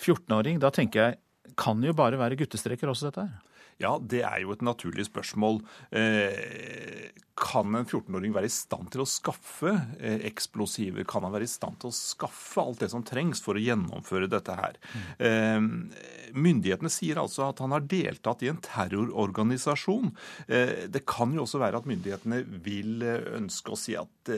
14-åring, 0.00 0.60
da 0.62 0.72
tenker 0.74 1.04
jeg 1.04 1.20
kan 1.60 1.82
jo 1.84 1.94
bare 1.96 2.18
være 2.20 2.38
guttestreker 2.40 2.90
også, 2.90 3.10
dette 3.10 3.28
her? 3.28 3.50
Ja, 3.82 3.96
det 3.98 4.20
er 4.22 4.38
jo 4.44 4.52
et 4.54 4.62
naturlig 4.62 5.08
spørsmål. 5.08 5.58
Eh, 5.98 7.08
kan 7.34 7.74
en 7.74 7.88
14-åring 7.88 8.30
være 8.36 8.46
i 8.46 8.54
stand 8.54 8.92
til 8.94 9.02
å 9.02 9.08
skaffe 9.08 9.72
eh, 9.98 10.22
eksplosiver? 10.28 11.02
Kan 11.10 11.26
han 11.26 11.34
være 11.34 11.48
i 11.48 11.50
stand 11.50 11.80
til 11.82 11.90
å 11.90 11.96
skaffe 11.96 12.62
alt 12.62 12.84
det 12.84 12.92
som 12.92 13.02
trengs 13.06 13.42
for 13.42 13.58
å 13.58 13.64
gjennomføre 13.64 14.30
dette 14.30 14.54
her? 14.54 14.78
Mm. 15.18 15.90
Myndighetene 16.38 16.92
sier 16.92 17.18
altså 17.18 17.48
at 17.48 17.64
han 17.64 17.74
har 17.74 17.82
deltatt 17.90 18.46
i 18.46 18.52
en 18.52 18.62
terrororganisasjon. 18.62 20.14
Det 20.46 21.02
kan 21.10 21.34
jo 21.34 21.42
også 21.42 21.62
være 21.62 21.82
at 21.82 21.90
myndighetene 21.90 22.44
vil 22.62 23.02
ønske 23.34 23.74
å 23.74 23.78
si, 23.78 23.98
at, 23.98 24.34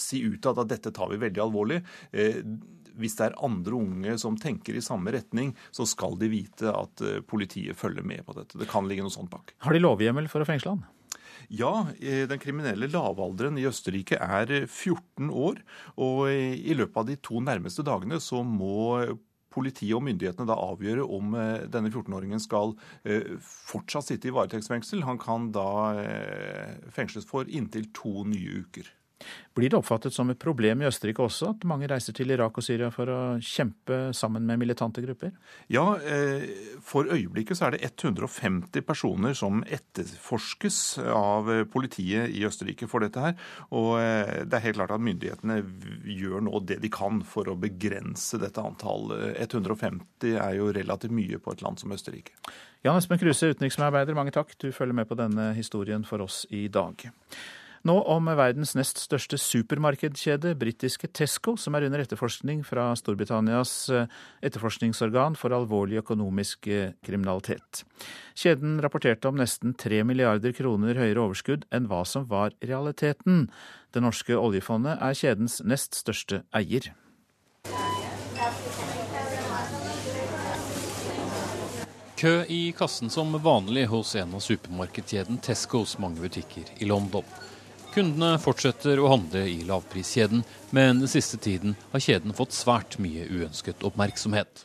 si 0.00 0.24
utad 0.24 0.64
at 0.64 0.72
dette 0.72 0.94
tar 0.96 1.12
vi 1.12 1.20
veldig 1.20 1.44
alvorlig 1.44 1.82
hvis 3.00 3.16
det 3.18 3.28
er 3.28 3.38
andre 3.44 3.76
unge 3.78 4.16
som 4.20 4.36
tenker 4.40 4.76
i 4.76 4.84
samme 4.84 5.14
retning, 5.14 5.54
så 5.74 5.86
skal 5.88 6.16
de 6.20 6.30
vite 6.32 6.72
at 6.72 7.04
eh, 7.04 7.20
politiet 7.26 7.78
følger 7.78 8.06
med 8.06 8.24
på 8.26 8.36
dette. 8.36 8.58
Det 8.60 8.70
kan 8.70 8.88
ligge 8.88 9.04
noe 9.06 9.14
sånt 9.14 9.32
bak. 9.32 9.54
Har 9.64 9.76
de 9.76 9.82
lovhjemmel 9.82 10.28
for 10.32 10.44
å 10.44 10.48
fengsle 10.48 10.76
han? 10.76 10.84
Ja, 11.52 11.88
eh, 11.98 12.24
den 12.30 12.40
kriminelle 12.42 12.88
lavalderen 12.92 13.58
i 13.60 13.66
Østerrike 13.68 14.20
er 14.22 14.54
14 14.66 15.32
år. 15.32 15.60
Og 16.00 16.24
i 16.32 16.78
løpet 16.78 17.02
av 17.02 17.10
de 17.10 17.18
to 17.20 17.42
nærmeste 17.44 17.84
dagene 17.86 18.20
så 18.22 18.44
må 18.46 19.12
politiet 19.52 19.92
og 19.98 20.06
myndighetene 20.06 20.48
da 20.48 20.56
avgjøre 20.56 21.04
om 21.04 21.34
eh, 21.36 21.66
denne 21.68 21.92
14-åringen 21.92 22.40
skal 22.40 22.72
fortsatt 23.44 24.08
sitte 24.08 24.30
i 24.30 24.34
varetektsfengsel. 24.34 25.04
Han 25.04 25.20
kan 25.20 25.50
da 25.52 25.68
fengsles 26.94 27.28
for 27.28 27.48
inntil 27.50 27.90
to 27.96 28.24
nye 28.28 28.62
uker. 28.64 28.88
Blir 29.52 29.68
det 29.68 29.76
oppfattet 29.76 30.14
som 30.14 30.30
et 30.32 30.40
problem 30.40 30.80
i 30.82 30.88
Østerrike 30.88 31.24
også 31.24 31.50
at 31.52 31.66
mange 31.68 31.88
reiser 31.90 32.16
til 32.16 32.32
Irak 32.32 32.56
og 32.56 32.64
Syria 32.64 32.88
for 32.94 33.10
å 33.12 33.18
kjempe 33.44 33.98
sammen 34.16 34.46
med 34.48 34.60
militante 34.62 35.02
grupper? 35.04 35.34
Ja, 35.72 35.84
eh, 36.00 36.46
for 36.84 37.10
øyeblikket 37.12 37.58
så 37.58 37.68
er 37.68 37.76
det 37.76 37.90
150 37.90 38.86
personer 38.88 39.36
som 39.36 39.60
etterforskes 39.64 40.80
av 41.04 41.50
politiet 41.72 42.32
i 42.32 42.46
Østerrike 42.48 42.88
for 42.88 43.04
dette 43.04 43.22
her. 43.22 43.36
Og 43.76 43.98
eh, 44.00 44.42
det 44.46 44.58
er 44.58 44.66
helt 44.68 44.80
klart 44.80 44.96
at 44.96 45.04
myndighetene 45.04 45.60
gjør 46.16 46.48
nå 46.48 46.64
det 46.68 46.80
de 46.82 46.92
kan 46.92 47.20
for 47.26 47.50
å 47.52 47.58
begrense 47.60 48.40
dette 48.40 48.62
antallet. 48.62 49.36
150 49.42 50.36
er 50.36 50.58
jo 50.58 50.72
relativt 50.72 51.14
mye 51.14 51.40
på 51.42 51.52
et 51.52 51.64
land 51.64 51.80
som 51.82 51.92
Østerrike. 51.92 52.36
Jan 52.82 52.98
Espen 52.98 53.20
Kruse, 53.20 53.52
utenriksmedarbeider, 53.52 54.16
mange 54.18 54.32
takk. 54.34 54.56
Du 54.58 54.72
følger 54.74 54.96
med 54.96 55.06
på 55.10 55.18
denne 55.18 55.52
historien 55.54 56.02
for 56.08 56.24
oss 56.24 56.42
i 56.50 56.66
dag. 56.72 57.04
Nå 57.82 57.96
om 58.06 58.28
verdens 58.38 58.76
nest 58.78 59.00
største 59.02 59.34
supermarkedkjede, 59.42 60.52
britiske 60.58 61.08
Tesco, 61.10 61.56
som 61.58 61.74
er 61.74 61.88
under 61.88 62.04
etterforskning 62.04 62.60
fra 62.66 62.92
Storbritannias 62.98 63.72
eh, 63.90 64.12
etterforskningsorgan 64.46 65.34
for 65.38 65.54
alvorlig 65.56 65.98
økonomisk 66.04 66.70
eh, 66.70 66.94
kriminalitet. 67.02 67.82
Kjeden 68.38 68.78
rapporterte 68.84 69.32
om 69.32 69.40
nesten 69.40 69.74
tre 69.74 70.04
milliarder 70.06 70.54
kroner 70.54 71.00
høyere 71.02 71.26
overskudd 71.26 71.66
enn 71.74 71.90
hva 71.90 72.04
som 72.06 72.28
var 72.30 72.54
realiteten. 72.62 73.48
Det 73.90 74.04
norske 74.04 74.38
oljefondet 74.38 75.02
er 75.02 75.18
kjedens 75.18 75.58
nest 75.66 75.98
største 75.98 76.44
eier. 76.54 76.92
Kø 82.22 82.44
i 82.46 82.68
kassen 82.78 83.10
som 83.10 83.34
vanlig 83.42 83.88
hos 83.90 84.14
en 84.14 84.36
av 84.38 84.44
supermarkedkjeden 84.46 85.42
Tescos 85.42 85.96
mange 85.98 86.22
butikker 86.22 86.70
i 86.78 86.86
London. 86.86 87.26
Kundene 87.92 88.38
fortsetter 88.40 88.96
å 89.02 89.08
handle 89.12 89.42
i 89.44 89.58
lavpriskjeden, 89.68 90.40
men 90.72 91.02
den 91.02 91.10
siste 91.12 91.36
tiden 91.36 91.74
har 91.92 92.00
kjeden 92.00 92.32
fått 92.32 92.54
svært 92.56 92.96
mye 93.02 93.26
uønsket 93.28 93.84
oppmerksomhet. 93.84 94.62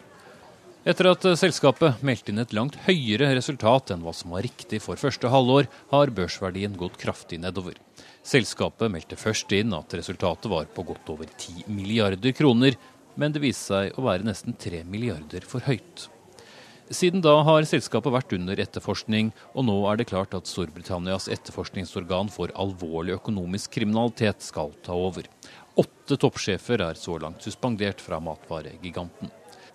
Etter 0.87 1.09
at 1.11 1.25
selskapet 1.35 1.99
meldte 2.07 2.31
inn 2.31 2.39
et 2.39 2.55
langt 2.55 2.77
høyere 2.85 3.33
resultat 3.35 3.91
enn 3.91 4.05
hva 4.05 4.13
som 4.15 4.31
var 4.31 4.45
riktig 4.47 4.79
for 4.85 4.95
første 4.95 5.27
halvår, 5.27 5.67
har 5.91 6.13
børsverdien 6.15 6.79
gått 6.79 6.95
kraftig 7.01 7.41
nedover. 7.43 7.75
Selskapet 8.23 8.93
meldte 8.93 9.19
først 9.19 9.51
inn 9.57 9.75
at 9.75 9.91
resultatet 9.99 10.47
var 10.53 10.71
på 10.71 10.87
godt 10.87 11.11
over 11.11 11.27
10 11.27 11.67
milliarder 11.67 12.31
kroner, 12.31 12.79
men 13.19 13.35
det 13.35 13.43
viste 13.43 13.73
seg 13.73 13.99
å 13.99 14.07
være 14.07 14.23
nesten 14.29 14.55
3 14.55 14.85
milliarder 14.87 15.43
for 15.43 15.67
høyt. 15.67 16.07
Siden 16.89 17.19
da 17.19 17.33
har 17.43 17.65
selskapet 17.67 18.13
vært 18.15 18.33
under 18.37 18.59
etterforskning, 18.63 19.33
og 19.51 19.65
nå 19.67 19.75
er 19.91 19.97
det 19.99 20.07
klart 20.07 20.35
at 20.37 20.47
Storbritannias 20.47 21.27
etterforskningsorgan 21.33 22.29
for 22.31 22.53
alvorlig 22.55 23.17
økonomisk 23.17 23.73
kriminalitet 23.75 24.45
skal 24.45 24.71
ta 24.85 24.95
over. 24.95 25.27
Åtte 25.75 26.15
toppsjefer 26.15 26.85
er 26.85 26.95
så 26.95 27.17
langt 27.19 27.43
suspendert 27.43 27.99
fra 27.99 28.21
matvaregiganten. 28.23 29.33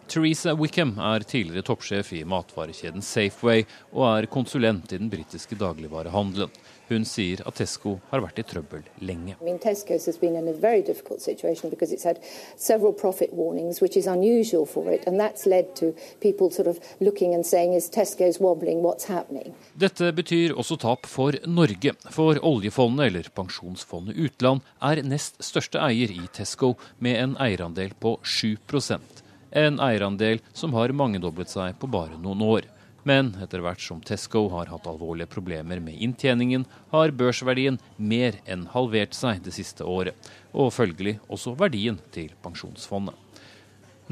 Teresa 0.08 0.54
Wickham 0.56 0.96
er 1.00 1.24
tidligere 1.28 1.66
toppsjef 1.68 2.14
i 2.16 2.24
matvarekjeden 2.28 3.04
Safeway 3.04 3.66
og 3.92 4.06
er 4.08 4.30
konsulent 4.32 4.90
i 4.92 4.98
den 4.98 5.12
britiske 5.12 5.56
dagligvarehandelen. 5.60 6.50
Hun 6.92 7.06
sier 7.08 7.40
at 7.48 7.56
Tesco 7.56 7.94
har 8.10 8.20
vært 8.20 8.40
i 8.42 8.44
trøbbel 8.44 8.82
lenge. 9.00 9.36
I 9.40 9.44
mean, 9.44 9.58
Tesco's 9.58 10.04
has 10.04 10.18
been 10.20 10.36
in 10.36 10.48
a 10.48 10.52
very 10.52 10.82
difficult 10.84 11.22
situation 11.22 11.70
because 11.70 11.92
it's 11.94 12.04
had 12.04 12.20
several 12.56 12.92
profit 12.92 13.32
warnings, 13.32 13.80
which 13.80 13.96
is 13.96 14.06
unusual 14.06 14.66
for 14.66 14.92
it, 14.92 15.06
and 15.06 15.18
that's 15.20 15.46
led 15.46 15.74
to 15.76 15.94
people 16.20 16.50
sort 16.50 16.68
of 16.68 16.80
looking 17.00 17.34
and 17.34 17.46
saying, 17.46 17.72
is 17.72 17.88
Tesco's 17.88 18.40
wobbling, 18.40 18.82
what's 18.82 19.08
happening? 19.08 19.54
Dette 19.72 20.12
betyr 20.12 20.52
også 20.52 20.76
tap 20.76 21.08
for 21.08 21.38
Norge, 21.46 21.96
for 22.10 22.36
oljefondet, 22.44 23.08
eller 23.08 23.32
pensjonsfondet 23.34 24.20
utland, 24.20 24.60
er 24.82 25.00
nest 25.06 25.40
største 25.40 25.80
eier 25.80 26.12
i 26.12 26.28
Tesco, 26.36 26.74
med 26.98 27.16
en 27.16 27.36
eierandel 27.40 27.96
på 28.00 28.18
7% 28.20 29.22
en 29.52 29.80
eierandel 29.80 30.40
som 30.52 30.72
har 30.74 30.92
mangedoblet 30.96 31.50
seg 31.52 31.76
på 31.80 31.88
bare 31.92 32.16
noen 32.20 32.40
år. 32.46 32.68
Men 33.08 33.32
etter 33.42 33.62
hvert 33.64 33.82
som 33.82 34.00
Tesco 34.04 34.44
har 34.52 34.68
hatt 34.70 34.86
alvorlige 34.86 35.30
problemer 35.30 35.80
med 35.82 35.98
inntjeningen, 35.98 36.66
har 36.94 37.14
børsverdien 37.18 37.80
mer 37.96 38.38
enn 38.46 38.68
halvert 38.74 39.16
seg 39.18 39.42
det 39.42 39.54
siste 39.56 39.82
året, 39.82 40.14
og 40.54 40.70
følgelig 40.74 41.16
også 41.26 41.56
verdien 41.58 41.98
til 42.14 42.30
pensjonsfondet. 42.44 43.16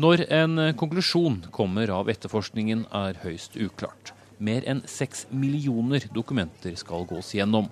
Når 0.01 0.24
en 0.32 0.62
konklusjon 0.80 1.43
kommer 1.55 1.91
av 1.93 2.11
etterforskningen 2.11 2.86
er 2.95 3.18
høyst 3.22 3.59
uklart. 3.61 4.14
Mer 4.41 4.64
enn 4.70 4.80
seks 4.88 5.26
millioner 5.30 6.07
dokumenter 6.14 6.74
skal 6.80 7.05
gås 7.11 7.34
gjennom, 7.36 7.68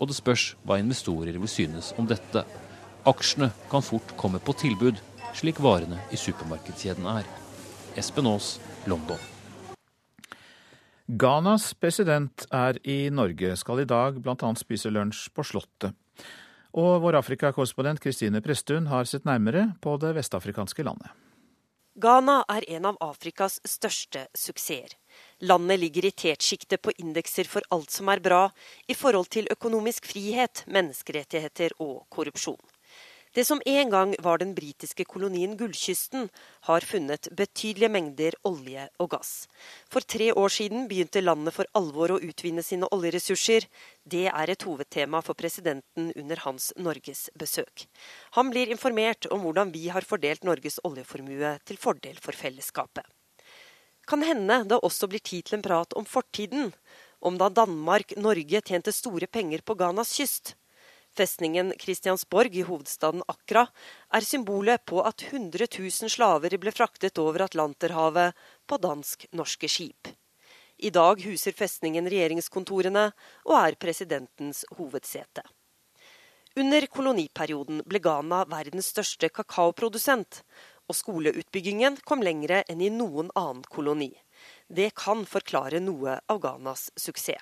og 0.00 0.08
det 0.08 0.16
spørs 0.16 0.54
hva 0.64 0.80
investorer 0.80 1.36
vil 1.36 1.50
synes 1.50 1.92
om 2.00 2.08
dette. 2.08 2.46
Aksjene 3.06 3.52
kan 3.70 3.84
fort 3.84 4.16
komme 4.18 4.40
på 4.42 4.56
tilbud, 4.56 4.98
slik 5.36 5.60
varene 5.62 6.00
i 6.10 6.18
supermarkedskjeden 6.18 7.06
er. 7.18 7.28
Espen 8.00 8.32
Aas, 8.32 8.56
London. 8.88 9.35
Ghanas 11.06 11.68
president 11.78 12.48
er 12.50 12.80
i 12.82 13.06
Norge, 13.14 13.52
skal 13.54 13.84
i 13.84 13.86
dag 13.86 14.16
bl.a. 14.18 14.48
spise 14.58 14.90
lunsj 14.90 15.28
på 15.30 15.44
Slottet. 15.46 15.94
Og 16.74 16.98
vår 17.04 17.20
Afrikakorrespondent 17.20 18.02
Kristine 18.02 18.40
Presttun 18.42 18.88
har 18.90 19.06
sett 19.06 19.24
nærmere 19.24 19.68
på 19.80 19.94
det 20.02 20.10
vestafrikanske 20.16 20.82
landet. 20.82 21.14
Ghana 21.96 22.40
er 22.50 22.66
en 22.74 22.90
av 22.90 22.98
Afrikas 23.00 23.60
største 23.64 24.26
suksesser. 24.34 24.98
Landet 25.46 25.78
ligger 25.80 26.08
i 26.10 26.12
tetsjiktet 26.12 26.82
på 26.82 26.92
indekser 26.98 27.46
for 27.48 27.64
alt 27.72 27.94
som 27.94 28.10
er 28.10 28.20
bra 28.20 28.42
i 28.90 28.98
forhold 28.98 29.30
til 29.32 29.46
økonomisk 29.54 30.10
frihet, 30.10 30.66
menneskerettigheter 30.66 31.78
og 31.78 32.02
korrupsjon. 32.10 32.60
Det 33.36 33.44
som 33.44 33.60
en 33.66 33.90
gang 33.92 34.14
var 34.24 34.38
den 34.40 34.54
britiske 34.56 35.04
kolonien 35.04 35.58
Gullkysten, 35.60 36.30
har 36.64 36.80
funnet 36.80 37.28
betydelige 37.36 37.90
mengder 37.92 38.36
olje 38.48 38.86
og 38.96 39.10
gass. 39.12 39.32
For 39.92 40.00
tre 40.00 40.30
år 40.32 40.54
siden 40.54 40.86
begynte 40.88 41.20
landet 41.20 41.52
for 41.52 41.68
alvor 41.76 42.14
å 42.14 42.18
utvinne 42.24 42.64
sine 42.64 42.88
oljeressurser. 42.96 43.68
Det 44.08 44.24
er 44.30 44.54
et 44.54 44.64
hovedtema 44.64 45.20
for 45.20 45.36
presidenten 45.36 46.08
under 46.16 46.40
hans 46.46 46.70
Norges 46.80 47.26
besøk. 47.36 47.84
Han 48.40 48.48
blir 48.54 48.72
informert 48.72 49.28
om 49.28 49.44
hvordan 49.44 49.76
vi 49.76 49.90
har 49.92 50.08
fordelt 50.08 50.48
Norges 50.48 50.80
oljeformue 50.88 51.58
til 51.68 51.76
fordel 51.76 52.16
for 52.16 52.32
fellesskapet. 52.32 53.04
Kan 54.08 54.24
hende 54.24 54.62
det 54.70 54.80
også 54.80 55.12
blir 55.12 55.20
tid 55.20 55.44
til 55.44 55.58
en 55.58 55.68
prat 55.68 55.92
om 55.92 56.08
fortiden, 56.08 56.70
om 57.20 57.36
da 57.36 57.52
Danmark-Norge 57.52 58.64
tjente 58.64 58.96
store 58.96 59.28
penger 59.28 59.60
på 59.60 59.76
Ghanas 59.76 60.16
kyst. 60.16 60.56
Festningen 61.16 61.72
Kristiansborg 61.80 62.56
i 62.56 62.62
hovedstaden 62.68 63.22
Accra 63.32 63.62
er 64.12 64.24
symbolet 64.24 64.82
på 64.84 65.00
at 65.00 65.22
100 65.30 65.64
000 65.78 66.12
slaver 66.12 66.56
ble 66.60 66.72
fraktet 66.76 67.16
over 67.22 67.46
Atlanterhavet 67.46 68.36
på 68.68 68.76
dansk-norske 68.82 69.70
skip. 69.70 70.10
I 70.76 70.90
dag 70.92 71.22
huser 71.24 71.56
festningen 71.56 72.10
regjeringskontorene 72.12 73.06
og 73.48 73.54
er 73.62 73.78
presidentens 73.80 74.66
hovedsete. 74.76 75.46
Under 76.60 76.86
koloniperioden 76.92 77.80
ble 77.88 78.00
Ghana 78.04 78.44
verdens 78.52 78.92
største 78.92 79.32
kakaoprodusent, 79.32 80.42
og 80.86 81.00
skoleutbyggingen 81.00 81.96
kom 82.04 82.20
lengre 82.24 82.62
enn 82.68 82.84
i 82.84 82.92
noen 82.92 83.32
annen 83.34 83.64
koloni. 83.72 84.12
Det 84.68 84.92
kan 85.00 85.24
forklare 85.24 85.80
noe 85.80 86.20
av 86.28 86.44
Ghanas 86.44 86.90
suksess. 86.96 87.40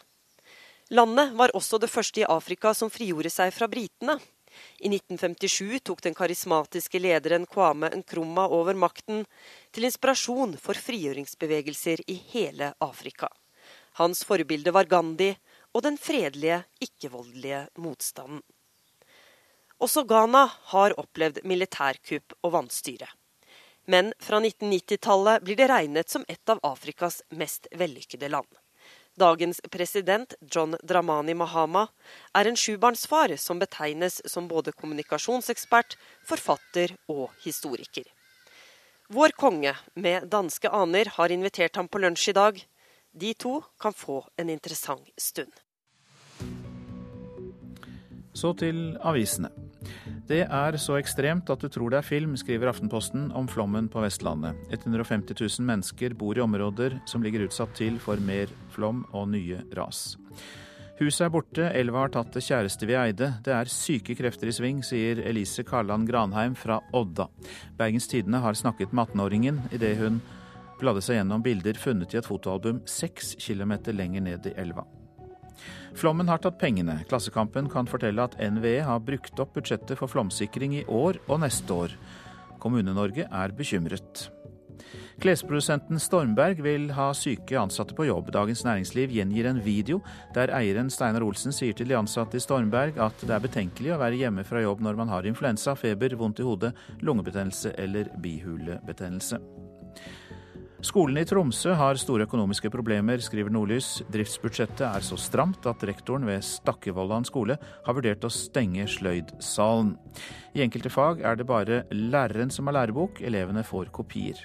Landet 0.95 1.32
var 1.32 1.51
også 1.59 1.80
det 1.82 1.88
første 1.90 2.20
i 2.22 2.26
Afrika 2.30 2.70
som 2.70 2.90
frigjorde 2.92 3.30
seg 3.32 3.51
fra 3.57 3.66
britene. 3.66 4.14
I 4.78 4.86
1957 4.92 5.80
tok 5.88 6.05
den 6.05 6.14
karismatiske 6.14 7.01
lederen 7.03 7.49
Kwame 7.51 7.90
Nkrumah 7.99 8.53
over 8.55 8.78
makten, 8.78 9.24
til 9.74 9.88
inspirasjon 9.88 10.55
for 10.55 10.78
frigjøringsbevegelser 10.78 12.05
i 12.07 12.14
hele 12.30 12.70
Afrika. 12.78 13.26
Hans 13.99 14.22
forbilde 14.28 14.70
var 14.70 14.86
Gandhi 14.86 15.32
og 15.74 15.82
den 15.82 15.99
fredelige, 15.99 16.62
ikke-voldelige 16.86 17.64
motstanden. 17.82 18.45
Også 19.82 20.07
Ghana 20.07 20.47
har 20.70 20.95
opplevd 21.01 21.42
militærkupp 21.42 22.38
og 22.45 22.55
vanstyre. 22.61 23.11
Men 23.90 24.14
fra 24.22 24.38
1990-tallet 24.38 25.42
blir 25.42 25.59
det 25.59 25.72
regnet 25.74 26.14
som 26.14 26.22
et 26.28 26.55
av 26.55 26.62
Afrikas 26.62 27.24
mest 27.34 27.66
vellykkede 27.74 28.30
land. 28.30 28.47
Dagens 29.15 29.61
president, 29.71 30.35
John 30.41 30.75
Dramani 30.83 31.35
Mahama, 31.35 31.87
er 32.35 32.49
en 32.51 32.57
sjubarnsfar 32.59 33.37
som 33.39 33.61
betegnes 33.62 34.19
som 34.27 34.49
både 34.51 34.73
kommunikasjonsekspert, 34.75 35.95
forfatter 36.27 36.97
og 37.07 37.31
historiker. 37.45 38.09
Vår 39.15 39.37
konge 39.39 39.77
med 39.95 40.27
danske 40.33 40.67
aner 40.67 41.12
har 41.15 41.31
invitert 41.31 41.77
ham 41.77 41.89
på 41.89 42.01
lunsj 42.03 42.33
i 42.33 42.35
dag. 42.35 42.59
De 43.15 43.35
to 43.39 43.61
kan 43.79 43.95
få 43.95 44.25
en 44.37 44.51
interessant 44.51 45.11
stund. 45.17 45.53
Så 48.35 48.51
til 48.59 48.97
avisene. 48.99 49.53
Det 50.28 50.43
er 50.45 50.78
så 50.80 50.97
ekstremt 50.99 51.51
at 51.53 51.62
du 51.62 51.68
tror 51.68 51.93
det 51.93 52.01
er 52.01 52.07
film, 52.07 52.35
skriver 52.41 52.70
Aftenposten 52.70 53.30
om 53.37 53.49
flommen 53.51 53.91
på 53.93 54.03
Vestlandet. 54.05 54.59
150 54.72 55.37
000 55.37 55.68
mennesker 55.68 56.16
bor 56.18 56.39
i 56.39 56.45
områder 56.45 57.01
som 57.11 57.24
ligger 57.24 57.47
utsatt 57.49 57.74
til 57.76 57.99
for 58.03 58.20
mer 58.20 58.53
flom 58.74 59.05
og 59.12 59.28
nye 59.35 59.61
ras. 59.76 60.14
Huset 61.01 61.24
er 61.26 61.30
borte, 61.35 61.64
elva 61.74 62.05
har 62.05 62.12
tatt 62.14 62.37
det 62.37 62.45
kjæreste 62.47 62.87
vi 62.87 62.95
eide. 62.95 63.32
Det 63.43 63.51
er 63.51 63.70
syke 63.72 64.14
krefter 64.14 64.47
i 64.47 64.55
sving, 64.55 64.78
sier 64.87 65.18
Elise 65.26 65.64
Karland 65.66 66.07
Granheim 66.07 66.55
fra 66.55 66.78
Odda. 66.95 67.26
Bergens 67.78 68.07
Tidende 68.11 68.39
har 68.45 68.55
snakket 68.55 68.95
med 68.95 69.11
18-åringen 69.11 69.59
idet 69.74 69.97
hun 69.99 70.20
bladde 70.78 71.03
seg 71.03 71.18
gjennom 71.18 71.43
bilder 71.43 71.78
funnet 71.82 72.14
i 72.14 72.20
et 72.20 72.28
fotoalbum 72.28 72.85
seks 72.87 73.35
kilometer 73.43 73.97
lenger 73.97 74.22
ned 74.22 74.47
i 74.53 74.55
elva. 74.61 74.87
Flommen 75.95 76.28
har 76.28 76.42
tatt 76.42 76.59
pengene. 76.59 76.99
Klassekampen 77.09 77.68
kan 77.70 77.86
fortelle 77.86 78.26
at 78.26 78.34
NVE 78.40 78.80
har 78.86 79.03
brukt 79.05 79.38
opp 79.42 79.55
budsjettet 79.55 79.99
for 80.01 80.11
flomsikring 80.11 80.74
i 80.80 80.86
år 80.90 81.20
og 81.28 81.45
neste 81.45 81.76
år. 81.86 81.95
Kommune-Norge 82.62 83.28
er 83.30 83.55
bekymret. 83.55 84.28
Klesprodusenten 85.22 86.01
Stormberg 86.03 86.59
vil 86.64 86.88
ha 86.97 87.12
syke 87.14 87.55
ansatte 87.61 87.95
på 87.95 88.09
jobb. 88.09 88.32
Dagens 88.34 88.64
Næringsliv 88.66 89.14
gjengir 89.14 89.47
en 89.47 89.61
video 89.62 90.01
der 90.34 90.51
eieren 90.57 90.90
Steinar 90.90 91.22
Olsen 91.22 91.55
sier 91.55 91.76
til 91.76 91.92
de 91.92 91.99
ansatte 91.99 92.40
i 92.40 92.42
Stormberg 92.42 92.99
at 92.99 93.22
det 93.22 93.36
er 93.36 93.45
betenkelig 93.45 93.95
å 93.95 94.01
være 94.03 94.18
hjemme 94.18 94.45
fra 94.49 94.64
jobb 94.64 94.82
når 94.82 94.99
man 94.99 95.14
har 95.14 95.28
influensa, 95.30 95.76
feber, 95.78 96.18
vondt 96.18 96.42
i 96.42 96.49
hodet, 96.49 96.74
lungebetennelse 97.07 97.76
eller 97.78 98.11
bihulebetennelse. 98.24 99.38
Skolen 100.85 101.16
i 101.16 101.24
Tromsø 101.24 101.72
har 101.78 101.97
store 101.97 102.26
økonomiske 102.26 102.68
problemer, 102.68 103.22
skriver 103.24 103.53
Nordlys. 103.55 104.03
Driftsbudsjettet 104.12 104.82
er 104.85 105.05
så 105.07 105.16
stramt 105.16 105.64
at 105.70 105.80
rektoren 105.89 106.26
ved 106.28 106.45
Stakkevollan 106.45 107.24
skole 107.24 107.57
har 107.57 107.97
vurdert 107.97 108.26
å 108.26 108.32
stenge 108.32 108.85
sløydsalen. 108.93 109.95
I 110.53 110.61
enkelte 110.66 110.93
fag 110.93 111.24
er 111.24 111.41
det 111.41 111.49
bare 111.49 111.80
læreren 111.89 112.53
som 112.53 112.68
har 112.68 112.76
lærebok, 112.76 113.22
elevene 113.24 113.64
får 113.64 113.89
kopier. 113.97 114.45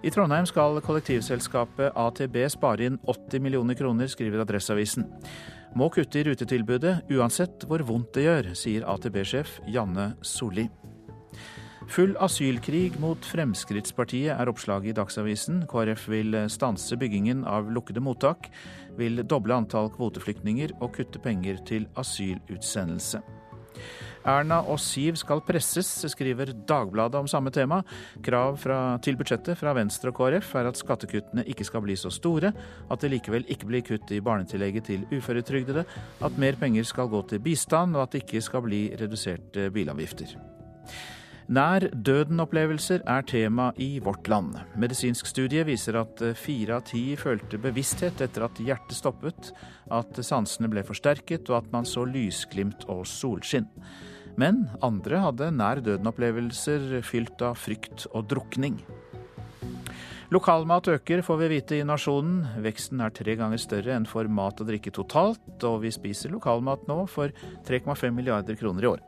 I 0.00 0.14
Trondheim 0.14 0.48
skal 0.48 0.80
kollektivselskapet 0.86 1.92
AtB 1.92 2.40
spare 2.48 2.88
inn 2.88 3.00
80 3.04 3.44
millioner 3.44 3.76
kroner, 3.76 4.08
skriver 4.08 4.46
Adresseavisen. 4.46 5.10
Må 5.76 5.90
kutte 5.92 6.22
i 6.22 6.28
rutetilbudet 6.30 7.02
uansett 7.12 7.68
hvor 7.68 7.84
vondt 7.84 8.14
det 8.16 8.30
gjør, 8.30 8.54
sier 8.56 8.88
AtB-sjef 8.88 9.58
Janne 9.68 10.14
Solli. 10.24 10.70
Full 11.88 12.12
asylkrig 12.20 12.98
mot 13.00 13.24
Fremskrittspartiet 13.24 14.34
er 14.34 14.50
oppslaget 14.50 14.92
i 14.92 14.96
Dagsavisen. 14.98 15.62
KrF 15.70 16.04
vil 16.12 16.36
stanse 16.52 16.98
byggingen 17.00 17.46
av 17.48 17.70
lukkede 17.72 18.02
mottak, 18.04 18.50
vil 18.98 19.22
doble 19.24 19.56
antall 19.56 19.88
kvoteflyktninger 19.94 20.76
og 20.82 20.92
kutte 20.98 21.22
penger 21.24 21.62
til 21.68 21.88
asylutsendelse. 21.96 23.22
Erna 24.28 24.58
og 24.68 24.76
Siv 24.82 25.16
skal 25.16 25.40
presses, 25.46 25.88
skriver 26.12 26.52
Dagbladet 26.68 27.16
om 27.22 27.30
samme 27.30 27.52
tema. 27.54 27.80
Krav 28.24 28.58
fra, 28.60 28.98
til 29.00 29.16
budsjettet 29.16 29.56
fra 29.56 29.72
Venstre 29.78 30.12
og 30.12 30.18
KrF 30.18 30.52
er 30.60 30.68
at 30.68 30.80
skattekuttene 30.80 31.46
ikke 31.48 31.64
skal 31.64 31.86
bli 31.86 31.96
så 31.96 32.12
store, 32.12 32.52
at 32.90 33.00
det 33.00 33.14
likevel 33.14 33.48
ikke 33.48 33.70
blir 33.70 33.86
kutt 33.86 34.12
i 34.12 34.20
barnetillegget 34.20 34.90
til 34.90 35.06
uføretrygdede, 35.14 35.86
at 36.20 36.38
mer 36.42 36.60
penger 36.60 36.84
skal 36.84 37.08
gå 37.08 37.22
til 37.30 37.40
bistand, 37.40 37.96
og 37.96 38.04
at 38.04 38.12
det 38.12 38.26
ikke 38.26 38.44
skal 38.44 38.66
bli 38.68 38.82
reduserte 39.00 39.70
bilavgifter. 39.72 40.36
Nær 41.48 41.86
døden-opplevelser 41.96 43.06
er 43.08 43.22
tema 43.24 43.70
i 43.80 44.02
Vårt 44.04 44.26
Land. 44.28 44.58
Medisinsk 44.76 45.30
studie 45.30 45.62
viser 45.64 45.96
at 45.96 46.20
fire 46.36 46.76
av 46.76 46.82
ti 46.90 47.14
følte 47.16 47.56
bevissthet 47.64 48.20
etter 48.20 48.44
at 48.44 48.60
hjertet 48.60 48.98
stoppet, 48.98 49.48
at 49.88 50.20
sansene 50.20 50.68
ble 50.68 50.82
forsterket 50.84 51.48
og 51.48 51.62
at 51.62 51.70
man 51.72 51.88
så 51.88 52.04
lysglimt 52.04 52.84
og 52.92 53.06
solskinn. 53.08 53.64
Men 54.36 54.66
andre 54.84 55.22
hadde 55.24 55.48
nær 55.56 55.80
døden-opplevelser 55.86 56.98
fylt 57.00 57.40
av 57.40 57.56
frykt 57.56 58.04
og 58.12 58.28
drukning. 58.28 58.82
Lokalmat 60.28 60.92
øker, 60.92 61.24
får 61.24 61.38
vi 61.40 61.52
vite 61.54 61.78
i 61.80 61.86
Nasjonen. 61.88 62.42
Veksten 62.60 63.00
er 63.00 63.16
tre 63.16 63.38
ganger 63.40 63.56
større 63.56 63.96
enn 63.96 64.04
for 64.04 64.28
mat 64.28 64.60
og 64.60 64.68
drikke 64.68 64.92
totalt, 64.92 65.64
og 65.64 65.80
vi 65.86 65.96
spiser 65.96 66.36
lokalmat 66.36 66.84
nå 66.92 67.06
for 67.08 67.32
3,5 67.64 68.12
milliarder 68.12 68.60
kroner 68.60 68.84
i 68.84 68.92
år. 68.92 69.00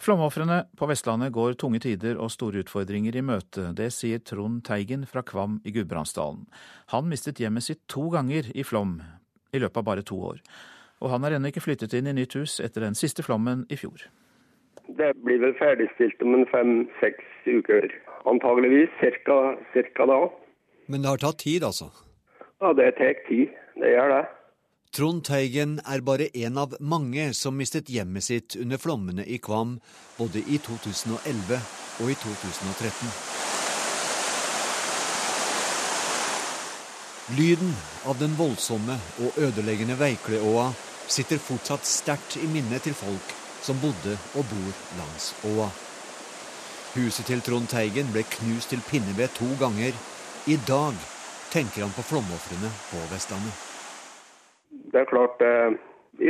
Flomofrene 0.00 0.62
på 0.80 0.86
Vestlandet 0.88 1.28
går 1.36 1.58
tunge 1.60 1.76
tider 1.84 2.16
og 2.16 2.30
store 2.32 2.62
utfordringer 2.62 3.18
i 3.20 3.22
møte. 3.24 3.66
Det 3.76 3.90
sier 3.92 4.22
Trond 4.24 4.62
Teigen 4.64 5.02
fra 5.04 5.20
Kvam 5.20 5.58
i 5.68 5.74
Gudbrandsdalen. 5.74 6.46
Han 6.94 7.10
mistet 7.10 7.42
hjemmet 7.42 7.66
sitt 7.66 7.82
to 7.92 8.06
ganger 8.14 8.48
i 8.56 8.64
flom 8.64 9.02
i 9.52 9.60
løpet 9.60 9.76
av 9.76 9.84
bare 9.90 10.04
to 10.08 10.16
år. 10.30 10.40
Og 11.04 11.12
han 11.12 11.26
har 11.26 11.36
ennå 11.36 11.52
ikke 11.52 11.66
flyttet 11.66 11.92
inn 11.98 12.08
i 12.08 12.16
nytt 12.16 12.32
hus 12.38 12.56
etter 12.64 12.86
den 12.86 12.96
siste 12.96 13.20
flommen 13.26 13.66
i 13.68 13.76
fjor. 13.76 14.06
Det 14.88 15.12
blir 15.20 15.44
vel 15.44 15.52
ferdigstilt 15.60 16.24
om 16.24 16.38
en 16.38 16.48
fem-seks 16.48 17.44
uker. 17.44 17.92
Antageligvis 18.32 18.96
cirka, 19.04 19.52
da. 20.08 20.20
Men 20.88 21.04
det 21.04 21.12
har 21.12 21.20
tatt 21.20 21.44
tid, 21.44 21.60
altså? 21.68 21.92
Ja, 22.64 22.72
det 22.72 22.94
tar 22.96 23.20
tid. 23.28 23.52
Det 23.76 23.92
gjør 23.92 24.16
det. 24.16 24.24
Trond 24.90 25.22
Teigen 25.22 25.76
er 25.86 26.00
bare 26.02 26.26
en 26.34 26.56
av 26.58 26.72
mange 26.82 27.28
som 27.38 27.54
mistet 27.54 27.90
hjemmet 27.94 28.24
sitt 28.26 28.56
under 28.58 28.78
flommene 28.78 29.22
i 29.22 29.36
Kvam, 29.38 29.76
både 30.18 30.42
i 30.42 30.58
2011 30.58 31.60
og 32.02 32.10
i 32.10 32.16
2013. 32.18 33.12
Lyden 37.38 37.70
av 38.10 38.18
den 38.18 38.34
voldsomme 38.34 38.98
og 39.22 39.38
ødeleggende 39.38 39.94
Veikleåa 40.00 40.66
sitter 41.06 41.38
fortsatt 41.38 41.86
sterkt 41.86 42.40
i 42.42 42.50
minnet 42.50 42.82
til 42.88 42.98
folk 42.98 43.36
som 43.62 43.78
bodde 43.78 44.18
og 44.34 44.42
bor 44.50 44.84
langs 44.98 45.30
åa. 45.54 45.70
Huset 46.96 47.30
til 47.30 47.46
Trond 47.46 47.70
Teigen 47.70 48.10
ble 48.10 48.26
knust 48.26 48.74
til 48.74 48.82
pinneved 48.90 49.38
to 49.38 49.54
ganger. 49.62 49.94
I 50.50 50.58
dag 50.66 50.98
tenker 51.54 51.86
han 51.86 51.94
på 51.94 52.10
flomofrene 52.10 52.74
på 52.90 53.06
Vestlandet. 53.14 53.69
Det 54.90 55.02
er 55.02 55.10
klart 55.10 55.42
eh, 55.44 55.76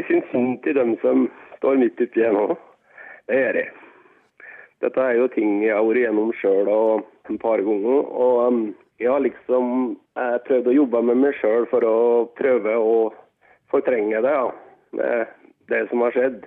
syns 0.08 0.26
synd 0.32 0.60
til 0.64 0.76
dem 0.76 0.96
som 1.04 1.28
står 1.58 1.80
midt 1.80 2.00
oppi 2.04 2.20
det 2.20 2.32
nå. 2.34 2.46
Det 3.28 3.38
gjør 3.38 3.58
jeg. 3.62 3.72
Dette 4.80 5.00
er 5.04 5.18
jo 5.18 5.32
ting 5.32 5.58
jeg 5.64 5.76
har 5.76 5.84
vært 5.84 6.04
gjennom 6.06 6.30
sjøl 6.40 6.70
et 6.72 7.34
par 7.40 7.60
ganger. 7.64 8.06
Og 8.24 8.36
um, 8.46 8.62
jeg 9.00 9.10
har 9.12 9.24
liksom 9.24 9.74
eh, 10.16 10.38
prøvd 10.46 10.70
å 10.70 10.76
jobbe 10.76 11.02
med 11.10 11.20
meg 11.24 11.36
sjøl 11.40 11.68
for 11.72 11.84
å 11.84 11.98
prøve 12.38 12.76
å 12.76 12.94
fortrenge 13.72 14.22
det, 14.24 14.32
ja. 15.00 15.20
det 15.70 15.84
som 15.92 16.02
har 16.04 16.16
skjedd. 16.16 16.40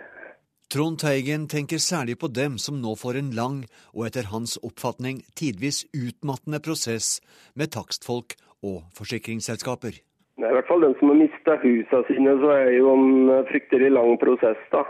Trond 0.74 0.98
Teigen 0.98 1.46
tenker 1.48 1.78
særlig 1.78 2.18
på 2.20 2.32
dem 2.34 2.58
som 2.58 2.80
nå 2.82 2.96
får 2.98 3.20
en 3.20 3.30
lang 3.38 3.60
og 3.94 4.08
etter 4.08 4.32
hans 4.34 4.56
oppfatning 4.66 5.22
tidvis 5.38 5.84
utmattende 5.94 6.60
prosess 6.66 7.20
med 7.54 7.74
takstfolk 7.76 8.34
og 8.66 8.82
forsikringsselskaper. 8.98 10.02
I 10.42 10.54
hvert 10.56 10.68
fall 10.68 10.82
den 10.82 10.96
som 11.00 11.10
har 11.12 11.22
mista 11.22 11.52
husa 11.62 11.98
sine, 12.08 12.32
så 12.42 12.48
er 12.56 12.64
det 12.72 12.78
jo 12.80 12.88
en 12.94 13.10
fryktelig 13.52 13.92
lang 13.94 14.12
prosess. 14.22 14.62
da. 14.72 14.84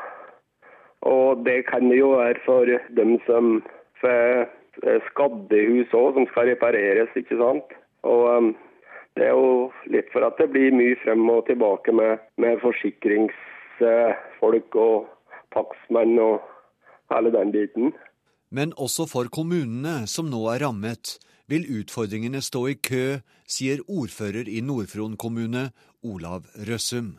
Og 1.04 1.46
det 1.46 1.66
kan 1.68 1.90
det 1.90 1.98
jo 2.00 2.10
være 2.16 2.40
for 2.46 2.66
dem 2.96 3.20
som 3.28 3.64
får 4.00 4.48
skadde 5.10 5.66
hus 5.68 5.94
òg, 5.94 6.14
som 6.16 6.26
skal 6.32 6.48
repareres, 6.54 7.12
ikke 7.20 7.38
sant. 7.38 7.68
Og 8.08 8.22
um, 8.38 8.56
det 9.16 9.24
er 9.28 9.34
jo 9.36 9.72
litt 9.94 10.10
for 10.14 10.22
at 10.26 10.38
det 10.40 10.52
blir 10.54 10.72
mye 10.76 10.96
frem 11.04 11.30
og 11.30 11.46
tilbake 11.50 11.92
med, 11.94 12.18
med 12.42 12.62
forsikringsfolk 12.64 14.70
og 14.80 14.96
takstmenn 15.54 16.20
og 16.24 16.36
hele 17.14 17.30
den 17.36 17.52
biten. 17.54 17.86
Men 18.54 18.74
også 18.78 19.06
for 19.10 19.26
kommunene 19.34 20.08
som 20.10 20.26
nå 20.32 20.42
er 20.54 20.60
rammet, 20.66 21.18
vil 21.54 21.68
utfordringene 21.80 22.42
stå 22.42 22.64
i 22.72 22.78
kø, 22.90 23.20
sier 23.46 23.84
ordfører 23.86 24.50
i 24.50 24.62
Nord-Fron 24.66 25.18
kommune, 25.22 25.70
Olav 26.04 26.50
Røssum. 26.70 27.14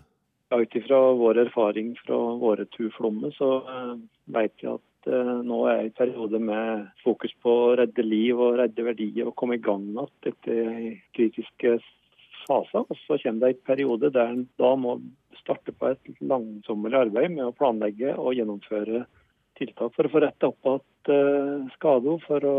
Ja, 0.51 0.59
Ut 0.61 0.75
ifra 0.79 0.99
vår 1.19 1.45
erfaring 1.47 1.95
fra 2.03 2.19
våre 2.41 2.67
to 2.75 2.91
flommer, 2.97 3.33
så 3.39 3.51
uh, 3.67 3.95
vet 4.35 4.55
jeg 4.63 4.77
at 4.77 5.11
uh, 5.11 5.41
nå 5.47 5.61
er 5.71 5.85
en 5.85 5.97
periode 5.99 6.41
med 6.43 6.87
fokus 7.05 7.35
på 7.43 7.57
å 7.69 7.75
redde 7.81 8.07
liv 8.07 8.39
og 8.39 8.59
redde 8.61 8.87
verdier 8.87 9.31
og 9.31 9.37
komme 9.41 9.59
i 9.59 9.65
gang 9.65 9.87
igjen 9.97 10.31
etter 10.31 10.95
kritiske 11.17 11.79
faser. 12.45 12.85
Og 12.85 13.03
så 13.07 13.19
kommer 13.23 13.47
det 13.47 13.55
en 13.55 13.67
periode 13.71 14.13
der 14.15 14.35
en 14.35 14.47
da 14.61 14.75
må 14.79 14.99
starte 15.41 15.75
på 15.75 15.93
et 15.93 16.15
langsommelig 16.23 17.07
arbeid 17.07 17.35
med 17.37 17.49
å 17.49 17.57
planlegge 17.57 18.17
og 18.17 18.35
gjennomføre 18.37 19.05
tiltak 19.59 19.95
for 19.95 20.07
å 20.07 20.11
få 20.11 20.23
retta 20.25 20.51
opp 20.51 20.73
igjen 20.77 21.13
uh, 21.13 21.67
skader, 21.77 22.19
for 22.27 22.51
å 22.51 22.57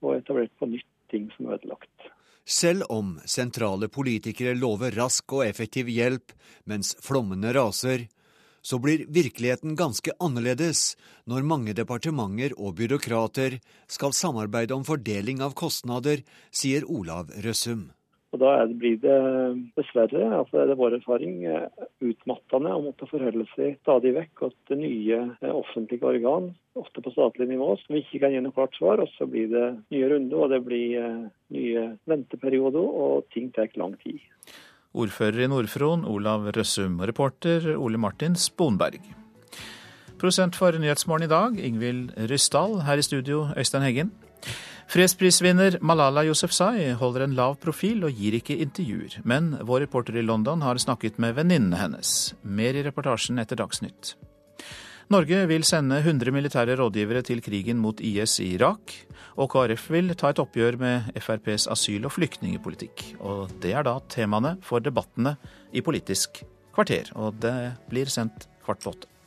få 0.00 0.18
etablert 0.18 0.54
på 0.58 0.68
nytt 0.70 0.88
ting 1.10 1.28
som 1.36 1.48
er 1.48 1.58
ødelagt. 1.58 2.08
Selv 2.48 2.86
om 2.88 3.18
sentrale 3.28 3.90
politikere 3.92 4.54
lover 4.56 4.94
rask 4.96 5.32
og 5.36 5.44
effektiv 5.44 5.90
hjelp 5.92 6.32
mens 6.70 6.94
flommene 7.04 7.52
raser, 7.52 8.06
så 8.62 8.78
blir 8.82 9.04
virkeligheten 9.12 9.76
ganske 9.76 10.12
annerledes 10.20 10.96
når 11.28 11.46
mange 11.46 11.74
departementer 11.76 12.56
og 12.56 12.74
byråkrater 12.80 13.58
skal 13.88 14.16
samarbeide 14.16 14.76
om 14.76 14.84
fordeling 14.88 15.44
av 15.44 15.54
kostnader, 15.56 16.24
sier 16.50 16.88
Olav 16.88 17.30
Røssum. 17.44 17.90
Og 18.28 18.40
Da 18.42 18.66
blir 18.68 18.98
det 19.00 19.18
dessverre, 19.78 20.26
altså 20.36 20.66
det 20.68 20.74
er 20.74 20.80
vår 20.80 20.98
erfaring, 20.98 21.38
utmattende 22.04 22.74
å 22.76 22.82
måtte 22.84 23.08
forholde 23.08 23.46
seg 23.54 23.78
stadig 23.80 24.12
vekk 24.18 24.42
til 24.68 24.82
nye 24.82 25.20
offentlige 25.48 26.04
organ, 26.04 26.50
ofte 26.76 27.00
på 27.00 27.14
statlig 27.14 27.48
nivå, 27.48 27.70
som 27.80 27.96
ikke 27.96 28.20
kan 28.20 28.34
gi 28.34 28.42
noe 28.44 28.52
klart 28.52 28.76
svar. 28.76 29.00
Og 29.00 29.08
så 29.16 29.24
blir 29.30 29.48
det 29.52 29.66
nye 29.94 30.12
runder, 30.12 30.44
og 30.44 30.52
det 30.52 30.60
blir 30.66 30.98
eh, 31.00 31.24
nye 31.56 31.86
venteperioder, 32.10 32.84
og 32.84 33.24
ting 33.32 33.48
tar 33.56 33.72
lang 33.80 33.96
tid. 34.04 34.20
Ordfører 34.98 35.46
i 35.46 35.48
Nord-Fron, 35.48 36.04
Olav 36.08 36.50
Røssum, 36.52 37.00
reporter 37.08 37.72
Ole 37.76 38.00
Martin 38.00 38.36
Sponberg. 38.36 39.00
Prosent 40.20 40.56
for 40.58 40.74
Nyhetsmorgen 40.74 41.28
i 41.28 41.32
dag, 41.32 41.60
Ingvild 41.64 42.16
Ryssdal. 42.28 42.82
Her 42.84 43.00
i 43.00 43.04
studio, 43.06 43.46
Øystein 43.56 43.86
Heggen. 43.86 44.16
Fredsprisvinner 44.88 45.76
Malala 45.84 46.22
Yousefzai 46.24 46.94
holder 46.96 47.26
en 47.26 47.34
lav 47.36 47.58
profil 47.60 48.06
og 48.08 48.16
gir 48.16 48.38
ikke 48.38 48.56
intervjuer, 48.56 49.18
men 49.28 49.50
vår 49.68 49.84
reporter 49.84 50.16
i 50.16 50.24
London 50.24 50.64
har 50.64 50.80
snakket 50.80 51.18
med 51.20 51.36
venninnene 51.36 51.76
hennes. 51.76 52.12
Mer 52.40 52.78
i 52.78 52.84
reportasjen 52.86 53.42
etter 53.42 53.60
Dagsnytt. 53.60 54.14
Norge 55.12 55.42
vil 55.48 55.64
sende 55.64 56.00
100 56.00 56.32
militære 56.32 56.78
rådgivere 56.80 57.22
til 57.24 57.40
krigen 57.44 57.78
mot 57.80 58.00
IS 58.00 58.38
i 58.44 58.50
Irak, 58.56 58.92
og 59.36 59.48
KrF 59.52 59.86
vil 59.92 60.12
ta 60.16 60.32
et 60.32 60.40
oppgjør 60.40 60.80
med 60.80 61.12
FrPs 61.20 61.68
asyl- 61.72 62.08
og 62.08 62.12
flyktningepolitikk. 62.16 63.04
Og 63.20 63.52
det 63.60 63.72
er 63.76 63.84
da 63.88 63.98
temaene 64.12 64.56
for 64.64 64.84
debattene 64.84 65.36
i 65.72 65.84
Politisk 65.84 66.42
kvarter, 66.76 67.12
og 67.16 67.40
det 67.40 67.54
blir 67.88 68.12
sendt 68.12 68.48
kvart 68.64 68.84
på 68.84 68.96
åtte. 68.96 69.17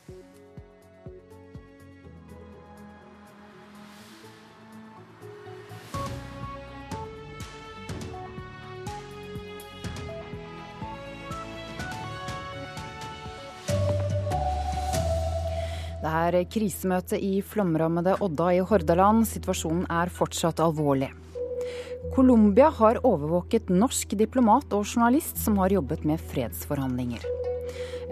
Det 16.02 16.10
er 16.10 16.34
krisemøte 16.50 17.18
i 17.22 17.36
flomrammede 17.46 18.16
Odda 18.26 18.48
i 18.56 18.62
Hordaland. 18.66 19.22
Situasjonen 19.30 19.84
er 19.86 20.10
fortsatt 20.10 20.58
alvorlig. 20.58 21.12
Colombia 22.16 22.72
har 22.74 22.98
overvåket 23.06 23.70
norsk 23.70 24.16
diplomat 24.18 24.74
og 24.74 24.82
journalist 24.82 25.38
som 25.38 25.60
har 25.62 25.70
jobbet 25.76 26.02
med 26.08 26.18
fredsforhandlinger. 26.32 27.22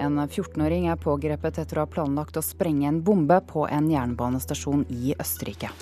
En 0.01 0.22
14-åring 0.22 0.86
er 0.88 1.03
pågrepet 1.03 1.59
etter 1.61 1.80
å 1.80 1.84
ha 1.84 1.91
planlagt 1.91 2.38
å 2.38 2.45
sprenge 2.47 2.86
en 2.88 3.03
bombe 3.05 3.41
på 3.51 3.66
en 3.66 3.91
jernbanestasjon 3.91 4.86
i 4.95 5.16
Østerrike. 5.18 5.72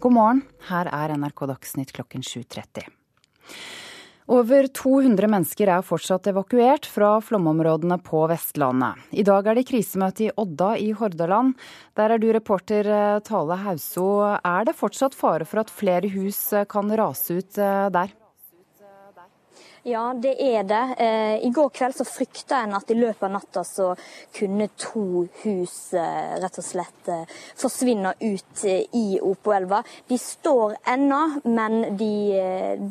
God 0.00 0.14
morgen, 0.14 0.44
her 0.70 0.88
er 0.94 1.16
NRK 1.18 1.48
Dagsnytt 1.50 1.92
klokken 1.98 2.22
7.30. 2.22 2.86
Over 4.24 4.70
200 4.72 5.28
mennesker 5.28 5.68
er 5.68 5.82
fortsatt 5.84 6.30
evakuert 6.30 6.86
fra 6.88 7.18
flomområdene 7.20 7.98
på 8.00 8.22
Vestlandet. 8.30 8.96
I 9.12 9.24
dag 9.26 9.50
er 9.50 9.58
det 9.58 9.66
krisemøte 9.68 10.24
i 10.24 10.32
Odda 10.40 10.70
i 10.80 10.94
Hordaland. 10.96 11.52
Der 11.92 12.14
er 12.14 12.22
du 12.22 12.30
reporter 12.32 12.88
eh, 12.88 13.20
Tale 13.26 13.60
Hauso. 13.66 14.08
Er 14.40 14.64
det 14.64 14.78
fortsatt 14.80 15.12
fare 15.18 15.44
for 15.44 15.60
at 15.60 15.72
flere 15.72 16.08
hus 16.16 16.40
eh, 16.56 16.64
kan 16.64 16.88
rase 16.96 17.36
ut 17.36 17.60
eh, 17.60 17.90
der? 17.92 18.16
Ja, 19.86 20.14
det 20.16 20.32
er 20.40 20.62
det. 20.64 20.94
Eh, 20.98 21.46
I 21.46 21.50
går 21.52 21.68
kveld 21.76 21.92
så 21.98 22.06
frykta 22.08 22.62
en 22.64 22.72
at 22.72 22.88
i 22.88 22.94
løpet 22.96 23.26
av 23.26 23.34
natta 23.34 23.64
så 23.68 23.90
kunne 24.32 24.70
to 24.80 25.26
hus 25.42 25.74
eh, 25.92 26.30
rett 26.40 26.56
og 26.56 26.64
slett 26.64 27.10
eh, 27.12 27.34
forsvinne 27.60 28.14
ut 28.22 28.64
i 28.96 29.18
Opoelva. 29.20 29.82
De 30.08 30.16
står 30.16 30.78
ennå, 30.88 31.20
men 31.44 31.98
de, 32.00 32.10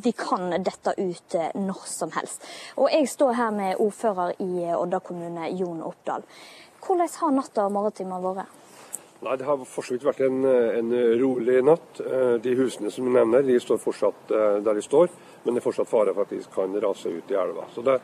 de, 0.05 0.13
kan 0.13 0.53
dette 0.53 0.93
ut 0.99 1.39
når 1.57 1.81
som 1.89 2.13
helst. 2.13 2.45
Og 2.77 2.93
jeg 2.93 3.09
står 3.09 3.39
her 3.41 3.55
med 3.57 3.81
ordfører 3.81 4.37
i 4.45 4.69
Odda 4.77 5.01
kommune, 5.01 5.49
Jon 5.49 5.81
Oppdal. 5.89 6.29
Hvordan 6.85 7.17
har 7.23 7.39
natta 7.41 7.65
og 7.65 7.73
morgentimene 7.73 8.37
vært? 8.37 8.62
Nei, 9.23 9.37
Det 9.39 9.45
har 9.47 9.61
for 9.65 9.85
så 9.85 9.95
vidt 9.95 10.03
vært 10.07 10.23
en, 10.25 10.43
en, 10.45 10.95
rolig 11.21 11.61
natt. 11.63 12.01
De 12.43 12.55
husene 12.59 12.91
som 12.91 13.05
du 13.07 13.11
nevner, 13.13 13.45
de 13.47 13.59
står 13.59 13.79
fortsatt 13.79 14.33
der 14.33 14.73
de 14.75 14.83
står 14.83 15.07
men 15.43 15.55
det 15.55 15.59
er 15.59 15.65
fortsatt 15.65 15.89
fare 15.89 16.13
for 16.13 16.23
at 16.23 16.31
de 16.31 16.39
kan 16.53 16.75
rase 16.81 17.11
ut 17.11 17.31
i 17.31 17.35
elva. 17.35 17.65
Det, 17.75 17.97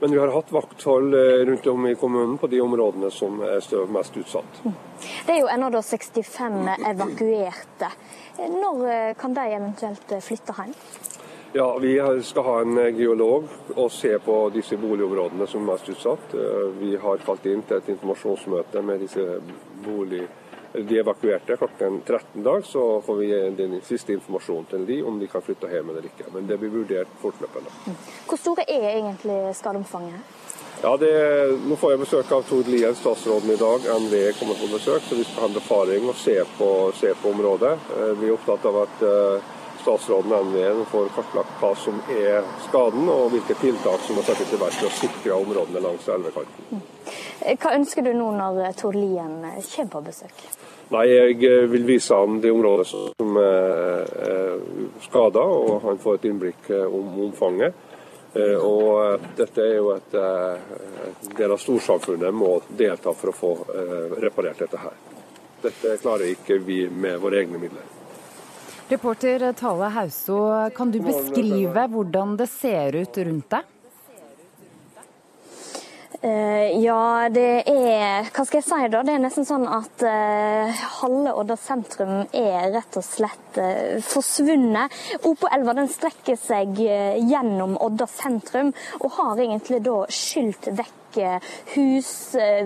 men 0.00 0.14
vi 0.14 0.18
har 0.18 0.32
hatt 0.34 0.52
vakthold 0.52 1.14
eh, 1.14 1.42
rundt 1.46 1.66
om 1.70 1.86
i 1.86 1.94
kommunen 1.94 2.38
på 2.38 2.50
de 2.50 2.60
områdene 2.60 3.10
som 3.14 3.40
er 3.46 3.92
mest 3.94 4.16
utsatt. 4.16 4.62
Det 5.26 5.36
er 5.36 5.40
jo 5.42 5.50
ennå 5.52 5.70
65 5.82 6.58
evakuerte. 6.90 7.92
Når 8.40 8.84
eh, 8.90 9.14
kan 9.20 9.36
de 9.36 9.46
eventuelt 9.54 10.12
eh, 10.16 10.24
flytte 10.24 10.56
hjem? 10.58 10.74
Ja, 11.52 11.66
Vi 11.82 11.96
skal 12.22 12.44
ha 12.46 12.58
en 12.62 12.76
geolog 12.94 13.48
og 13.74 13.88
se 13.90 14.12
på 14.22 14.34
disse 14.54 14.76
boligområdene 14.78 15.48
som 15.50 15.64
er 15.64 15.72
mest 15.72 15.88
utsatt. 15.90 16.36
Vi 16.78 16.92
har 16.94 17.24
kalt 17.26 17.48
inn 17.50 17.64
til 17.66 17.80
et 17.80 17.88
informasjonsmøte 17.90 18.82
med 18.86 19.02
disse 19.02 19.24
boligområdene 19.82 20.39
de 20.72 20.98
evakuerte 20.98 21.56
klokken 21.56 22.00
13 22.06 22.42
dag, 22.42 22.64
så 22.66 23.00
får 23.06 23.16
vi 23.16 23.30
den 23.58 23.80
siste 23.86 24.14
informasjonen 24.14 24.68
til 24.70 24.86
de 24.86 25.00
om 25.02 25.18
de 25.18 25.28
kan 25.30 25.42
flytte 25.42 25.70
hjem 25.70 25.90
eller 25.90 26.06
ikke. 26.06 26.28
Men 26.34 26.46
det 26.46 26.58
blir 26.60 26.72
vurdert 26.74 27.10
fortløpende. 27.22 27.72
Hvor 28.28 28.38
store 28.38 28.66
er 28.68 28.88
egentlig 28.92 29.40
skadeomfanget? 29.58 30.38
Ja, 30.82 30.96
det, 30.96 31.12
Nå 31.68 31.76
får 31.76 31.90
jeg 31.92 32.00
besøk 32.00 32.30
av 32.32 32.44
Tord 32.48 32.68
Lien, 32.72 32.94
statsråden 32.96 33.50
i 33.52 33.58
dag. 33.60 33.84
NVE 34.00 34.30
kommer 34.38 34.56
på 34.56 34.70
besøk, 34.72 35.02
så 35.04 35.18
vi 35.18 35.26
skal 35.28 35.44
ha 35.44 35.48
en 35.50 35.56
befaring 35.58 36.06
og 36.08 36.16
se 36.16 36.38
på, 36.56 36.68
se 36.96 37.10
på 37.20 37.32
området. 37.34 37.74
Eh, 37.98 38.12
vi 38.22 38.30
er 38.30 38.36
opptatt 38.38 38.64
av 38.70 38.78
at 38.86 39.02
eh, 39.04 39.50
statsråden 39.80 40.32
og 40.36 40.48
NVE 40.50 40.86
får 40.92 41.10
kartlagt 41.16 41.58
hva 41.60 41.72
som 41.78 42.00
er 42.14 42.46
skaden, 42.68 43.08
og 43.08 43.34
hvilke 43.34 43.56
tiltak 43.60 44.06
som 44.06 44.18
må 44.18 44.24
settes 44.26 44.54
i 44.54 44.60
verk 44.60 44.78
for 44.78 44.90
å 44.90 44.96
sikre 45.00 45.36
områdene 45.40 45.84
langs 45.84 46.08
elvekanten. 46.08 46.70
Mm. 46.70 46.88
Hva 47.60 47.76
ønsker 47.76 48.04
du 48.04 48.12
nå 48.14 48.32
når 48.36 48.74
Tord 48.78 48.98
Lien 48.98 49.38
kommer 49.42 49.92
på 49.94 50.02
besøk? 50.10 50.42
Nei, 50.90 51.04
Jeg 51.06 51.36
eh, 51.46 51.68
vil 51.70 51.84
vise 51.86 52.16
ham 52.18 52.40
det 52.42 52.50
området 52.50 52.88
som 52.90 53.36
er 53.38 54.58
skada, 55.04 55.44
og 55.44 55.84
han 55.84 56.00
får 56.02 56.18
et 56.18 56.26
innblikk 56.32 56.70
eh, 56.74 56.82
om 56.82 57.14
omfanget. 57.28 57.86
Eh, 58.34 58.56
og 58.58 59.22
Dette 59.38 59.62
er 59.62 59.76
jo 59.76 59.92
et 59.94 60.18
del 61.38 61.54
av 61.54 61.62
storsamfunnet 61.62 62.34
må 62.34 62.56
delta 62.66 63.14
for 63.14 63.30
å 63.30 63.38
få 63.38 63.52
reparert 64.18 64.66
dette 64.66 64.82
her. 64.82 64.98
Dette 65.62 65.96
klarer 66.02 66.32
ikke 66.32 66.58
vi 66.64 66.82
med 66.90 67.20
våre 67.22 67.42
egne 67.44 67.62
midler. 67.62 67.99
Reporter 68.90 69.52
Tale 69.52 69.88
Hauso, 69.94 70.70
kan 70.74 70.90
du 70.90 70.98
beskrive 70.98 71.84
hvordan 71.92 72.32
det 72.34 72.48
ser 72.50 72.96
ut 72.98 73.18
rundt 73.22 73.52
deg? 73.54 73.68
Uh, 76.20 76.66
ja, 76.82 77.28
det 77.32 77.62
er 77.70 78.26
Hva 78.28 78.42
skal 78.44 78.58
jeg 78.58 78.66
si, 78.66 78.88
da? 78.92 79.00
Det 79.06 79.14
er 79.14 79.22
nesten 79.22 79.46
sånn 79.46 79.62
at 79.70 80.02
uh, 80.02 80.82
halve 80.98 81.36
Odda 81.38 81.54
sentrum 81.56 82.26
er 82.34 82.66
rett 82.74 82.98
og 82.98 83.06
slett 83.06 83.60
uh, 83.62 84.02
forsvunnet. 84.04 84.98
Opoelva 85.22 85.78
den 85.78 85.88
strekker 85.88 86.36
seg 86.36 86.74
gjennom 86.82 87.78
Odda 87.78 88.10
sentrum, 88.10 88.74
og 88.98 89.14
har 89.20 89.40
egentlig 89.46 89.84
da 89.86 90.00
skylt 90.10 90.72
vekk 90.74 91.20
hus, 91.76 92.10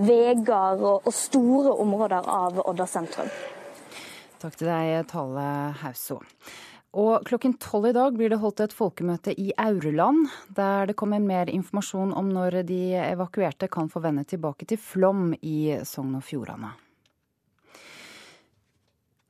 veier 0.05 0.41
og, 0.75 1.05
og 1.05 1.13
store 1.17 1.77
områder 1.85 2.27
av 2.29 2.65
Odda 2.65 2.89
sentrum. 2.89 3.31
Takk 4.45 4.59
til 4.61 4.69
deg, 4.69 5.07
Tale 5.09 5.45
Hauso. 5.81 6.19
Og 7.01 7.25
klokken 7.25 7.55
tolv 7.57 7.89
i 7.89 7.95
dag 7.97 8.13
blir 8.13 8.29
det 8.29 8.43
holdt 8.43 8.61
et 8.61 8.75
folkemøte 8.77 9.33
i 9.41 9.55
Aureland, 9.57 10.27
der 10.53 10.91
det 10.91 10.99
kommer 11.01 11.23
mer 11.25 11.49
informasjon 11.49 12.13
om 12.13 12.29
når 12.29 12.61
de 12.69 12.83
evakuerte 13.01 13.71
kan 13.73 13.89
få 13.89 14.05
vende 14.05 14.27
tilbake 14.29 14.69
til 14.69 14.77
Flom 14.77 15.33
i 15.41 15.81
Sogn 15.89 16.19
og 16.21 16.27
Fjordane. 16.29 16.75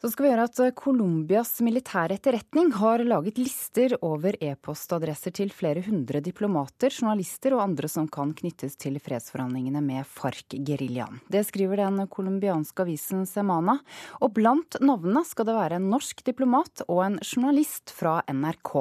Så 0.04 0.10
skal 0.12 0.26
vi 0.26 0.30
gjøre 0.34 0.44
at 0.44 0.58
eh, 0.60 0.72
Colombias 0.76 1.50
militære 1.64 2.18
etterretning 2.18 2.74
har 2.76 3.00
laget 3.08 3.38
lister 3.40 3.94
over 4.04 4.36
e-postadresser 4.36 5.32
til 5.32 5.48
flere 5.48 5.80
hundre 5.86 6.20
diplomater, 6.20 6.92
journalister 6.92 7.54
og 7.56 7.62
andre 7.62 7.88
som 7.88 8.04
kan 8.12 8.34
knyttes 8.36 8.76
til 8.76 8.98
fredsforhandlingene 9.00 9.80
med 9.80 10.04
FARC-geriljaen. 10.04 11.22
Det 11.32 11.40
skriver 11.48 11.80
den 11.80 12.02
colombianske 12.12 12.84
avisen 12.84 13.24
Semana, 13.24 13.78
og 14.20 14.34
blant 14.36 14.76
navnene 14.84 15.22
skal 15.24 15.48
det 15.48 15.54
være 15.56 15.78
en 15.80 15.88
norsk 15.94 16.20
diplomat 16.26 16.84
og 16.84 17.00
en 17.06 17.16
journalist 17.24 17.94
fra 17.96 18.18
NRK. 18.28 18.74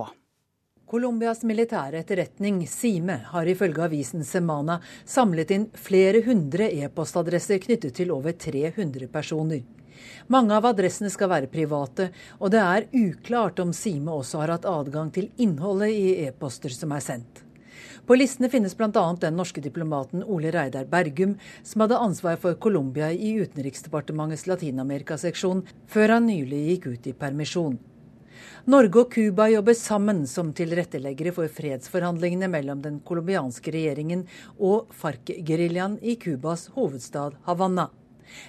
Colombias 0.91 1.45
militære 1.47 2.01
etterretning, 2.03 2.65
SIME, 2.67 3.15
har 3.29 3.47
ifølge 3.47 3.85
avisen 3.87 4.27
Semana 4.27 4.81
samlet 5.07 5.55
inn 5.55 5.69
flere 5.71 6.19
hundre 6.27 6.67
e-postadresser 6.83 7.63
knyttet 7.63 7.95
til 8.01 8.11
over 8.11 8.35
300 8.35 9.07
personer. 9.15 9.63
Mange 10.27 10.55
av 10.57 10.67
adressene 10.69 11.11
skal 11.13 11.31
være 11.31 11.51
private, 11.51 12.09
og 12.39 12.53
det 12.53 12.61
er 12.63 12.89
uklart 12.91 13.61
om 13.63 13.73
Sime 13.75 14.13
også 14.13 14.43
har 14.43 14.55
hatt 14.57 14.69
adgang 14.69 15.11
til 15.13 15.31
innholdet 15.37 15.93
i 15.93 16.27
e-poster 16.27 16.73
som 16.73 16.95
er 16.95 17.03
sendt. 17.03 17.43
På 18.03 18.17
listene 18.19 18.49
finnes 18.51 18.75
bl.a. 18.75 19.03
den 19.19 19.37
norske 19.39 19.61
diplomaten 19.63 20.25
Ole 20.27 20.51
Reidar 20.51 20.89
Bergum, 20.91 21.37
som 21.63 21.85
hadde 21.85 22.01
ansvar 22.03 22.35
for 22.41 22.59
Colombia 22.59 23.11
i 23.11 23.31
Utenriksdepartementets 23.39 24.43
Latin-Amerika-seksjon, 24.51 25.63
før 25.87 26.17
han 26.17 26.27
nylig 26.27 26.65
gikk 26.67 26.89
ut 26.91 27.07
i 27.07 27.15
permisjon. 27.15 27.79
Norge 28.67 29.01
og 29.01 29.09
Cuba 29.11 29.47
jobber 29.51 29.75
sammen 29.75 30.21
som 30.27 30.51
tilretteleggere 30.55 31.33
for 31.35 31.51
fredsforhandlingene 31.51 32.51
mellom 32.51 32.83
den 32.83 32.99
colombianske 33.07 33.71
regjeringen 33.75 34.27
og 34.59 34.91
FARC-geriljaen 34.99 35.97
i 36.03 36.15
Cubas 36.19 36.69
hovedstad 36.75 37.39
Havanna. 37.47 37.89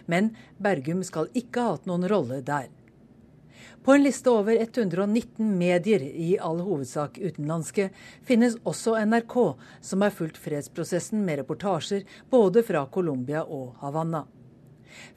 Men 0.07 0.33
Bergum 0.59 1.05
skal 1.07 1.31
ikke 1.35 1.61
ha 1.61 1.75
hatt 1.77 1.91
noen 1.91 2.09
rolle 2.11 2.41
der. 2.45 2.71
På 3.85 3.93
en 3.93 4.03
liste 4.03 4.31
over 4.33 4.57
119 4.57 5.59
medier, 5.59 6.01
i 6.01 6.39
all 6.41 6.63
hovedsak 6.65 7.19
utenlandske, 7.21 7.91
finnes 8.25 8.57
også 8.65 8.97
NRK, 9.05 9.37
som 9.85 10.01
har 10.01 10.15
fulgt 10.17 10.41
fredsprosessen 10.41 11.21
med 11.27 11.43
reportasjer 11.43 12.07
både 12.33 12.65
fra 12.65 12.87
Colombia 12.89 13.45
og 13.45 13.75
Havanna. 13.85 14.25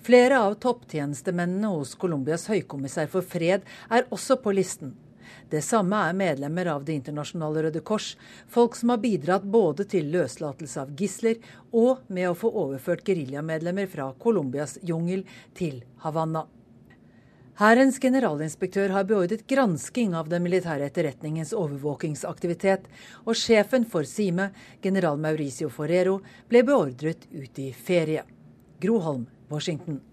Flere 0.04 0.42
av 0.44 0.58
topptjenestemennene 0.60 1.72
hos 1.72 1.96
Colombias 1.96 2.48
høykommissær 2.52 3.08
for 3.12 3.24
fred 3.24 3.64
er 3.88 4.08
også 4.12 4.40
på 4.44 4.56
listen. 4.58 4.96
Det 5.50 5.62
samme 5.64 6.00
er 6.10 6.16
medlemmer 6.18 6.68
av 6.74 6.84
Det 6.84 6.98
internasjonale 6.98 7.62
Røde 7.64 7.80
Kors, 7.80 8.18
folk 8.52 8.76
som 8.76 8.92
har 8.92 9.00
bidratt 9.00 9.46
både 9.48 9.86
til 9.88 10.10
løslatelse 10.12 10.82
av 10.82 10.92
gisler 11.00 11.40
og 11.72 12.04
med 12.12 12.28
å 12.28 12.36
få 12.36 12.52
overført 12.52 13.06
geriljamedlemmer 13.08 13.88
fra 13.88 14.10
Colombias 14.20 14.76
jungel 14.84 15.24
til 15.56 15.86
Havanna. 16.04 16.44
Hærens 17.58 17.96
generalinspektør 17.98 18.92
har 18.94 19.08
beordret 19.10 19.48
gransking 19.50 20.12
av 20.20 20.28
den 20.30 20.44
militære 20.46 20.92
etterretningens 20.92 21.56
overvåkingsaktivitet, 21.58 22.84
og 23.26 23.40
sjefen 23.40 23.88
for 23.88 24.06
Sime, 24.06 24.52
general 24.84 25.18
Mauricio 25.18 25.72
Forero, 25.74 26.20
ble 26.52 26.62
beordret 26.68 27.26
ut 27.32 27.64
i 27.64 27.72
ferie. 27.74 28.28
Groholm, 28.84 29.26
Washington. 29.50 30.04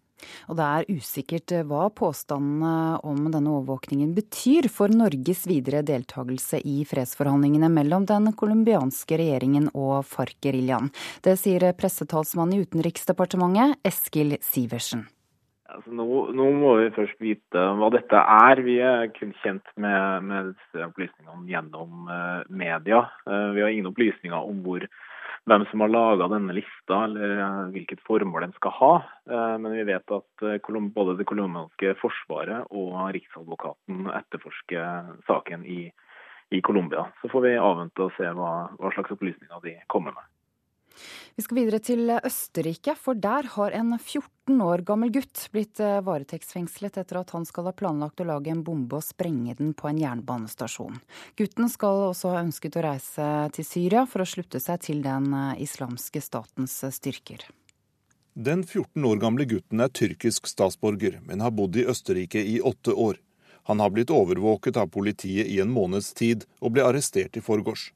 Og 0.48 0.58
det 0.58 0.66
er 0.66 0.98
usikkert 0.98 1.54
eh, 1.54 1.64
hva 1.68 1.88
påstandene 1.94 3.00
om 3.06 3.26
denne 3.32 3.54
overvåkningen 3.58 4.14
betyr 4.16 4.68
for 4.72 4.92
Norges 4.92 5.44
videre 5.50 5.82
deltakelse 5.86 6.60
i 6.64 6.82
fredsforhandlingene 6.88 7.70
mellom 7.72 8.06
den 8.08 8.30
colombianske 8.38 9.18
regjeringen 9.20 9.70
og 9.72 10.04
FARC-geriljaen. 10.10 10.92
Det 11.24 11.36
sier 11.40 11.72
pressetalsmann 11.78 12.54
i 12.54 12.62
Utenriksdepartementet, 12.64 13.80
Eskil 13.84 14.38
Sivertsen. 14.44 15.08
Altså, 15.74 15.90
nå, 15.96 16.06
nå, 16.36 16.50
må 16.54 16.74
vi 16.78 16.90
først 16.94 17.22
vite 17.24 17.62
hva 17.78 17.88
dette 17.94 18.20
er. 18.20 18.60
Vi 18.62 18.76
er 18.84 19.08
kun 19.16 19.32
kjent 19.42 19.66
med, 19.80 20.26
med 20.28 20.52
disse 20.52 20.84
opplysningene 20.86 21.48
gjennom 21.50 22.06
uh, 22.06 22.44
media. 22.46 23.00
Uh, 23.26 23.50
vi 23.56 23.64
har 23.64 23.72
ingen 23.72 23.90
opplysninger 23.90 24.38
om 24.38 24.60
hvor 24.66 24.84
hvem 25.44 25.66
som 25.70 25.82
har 25.84 25.92
laga 25.92 26.28
denne 26.32 26.54
lista, 26.56 27.04
eller 27.04 27.36
eh, 27.36 27.58
hvilket 27.74 28.02
formål 28.06 28.46
den 28.46 28.54
skal 28.56 28.74
ha. 28.78 28.92
Eh, 29.30 29.56
men 29.60 29.76
vi 29.76 29.86
vet 29.90 30.14
at 30.16 30.44
eh, 30.46 30.78
både 30.96 31.16
det 31.18 31.28
colombianske 31.28 31.94
forsvaret 32.00 32.70
og 32.72 32.96
Riksadvokaten 33.16 34.08
etterforsker 34.14 35.12
saken 35.28 35.66
i, 35.68 35.82
i 36.50 36.60
Colombia. 36.64 37.06
Så 37.20 37.28
får 37.32 37.44
vi 37.44 37.56
avvente 37.60 38.06
og 38.06 38.14
se 38.16 38.30
hva, 38.30 38.54
hva 38.78 38.94
slags 38.96 39.12
opplysninger 39.16 39.66
de 39.66 39.76
kommer 39.92 40.16
med. 40.16 40.33
Vi 41.36 41.42
skal 41.44 41.58
videre 41.58 41.80
til 41.82 42.10
Østerrike, 42.14 42.94
for 42.98 43.18
der 43.18 43.48
har 43.56 43.74
en 43.74 43.94
14 43.96 44.60
år 44.62 44.84
gammel 44.86 45.10
gutt 45.14 45.48
blitt 45.54 45.80
eh, 45.82 46.02
varetektsfengslet 46.04 47.00
etter 47.00 47.20
at 47.20 47.34
han 47.34 47.46
skal 47.48 47.68
ha 47.68 47.74
planlagt 47.76 48.22
å 48.22 48.28
lage 48.28 48.52
en 48.52 48.62
bombe 48.66 49.00
og 49.00 49.06
sprenge 49.06 49.56
den 49.58 49.72
på 49.74 49.90
en 49.90 49.98
jernbanestasjon. 50.02 51.00
Gutten 51.40 51.72
skal 51.72 52.08
også 52.10 52.34
ha 52.34 52.44
ønsket 52.44 52.78
å 52.78 52.86
reise 52.86 53.28
til 53.56 53.68
Syria 53.68 54.06
for 54.10 54.24
å 54.24 54.28
slutte 54.28 54.62
seg 54.62 54.82
til 54.86 55.04
den 55.04 55.30
eh, 55.32 55.62
islamske 55.66 56.22
statens 56.24 56.78
eh, 56.84 56.94
styrker. 56.94 57.46
Den 58.34 58.64
14 58.66 59.04
år 59.06 59.20
gamle 59.22 59.44
gutten 59.46 59.82
er 59.82 59.92
tyrkisk 59.94 60.48
statsborger, 60.50 61.20
men 61.22 61.42
har 61.44 61.54
bodd 61.54 61.76
i 61.78 61.86
Østerrike 61.86 62.42
i 62.42 62.58
åtte 62.60 62.90
år. 62.90 63.20
Han 63.70 63.80
har 63.80 63.92
blitt 63.94 64.10
overvåket 64.10 64.76
av 64.76 64.90
politiet 64.92 65.46
i 65.46 65.60
en 65.62 65.70
måneds 65.70 66.12
tid, 66.18 66.42
og 66.60 66.74
ble 66.74 66.82
arrestert 66.84 67.38
i 67.38 67.42
forgårs. 67.44 67.92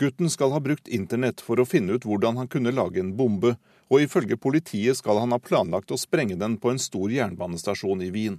Gutten 0.00 0.30
skal 0.30 0.50
ha 0.50 0.60
brukt 0.60 0.88
internett 0.88 1.42
for 1.44 1.60
å 1.60 1.66
finne 1.68 1.92
ut 1.92 2.06
hvordan 2.08 2.38
han 2.40 2.48
kunne 2.48 2.72
lage 2.72 3.02
en 3.02 3.10
bombe, 3.18 3.50
og 3.92 4.00
ifølge 4.00 4.38
politiet 4.40 4.96
skal 4.96 5.18
han 5.20 5.34
ha 5.36 5.38
planlagt 5.38 5.92
å 5.92 5.98
sprenge 6.00 6.38
den 6.40 6.54
på 6.56 6.70
en 6.72 6.80
stor 6.80 7.12
jernbanestasjon 7.12 8.00
i 8.06 8.08
Wien. 8.14 8.38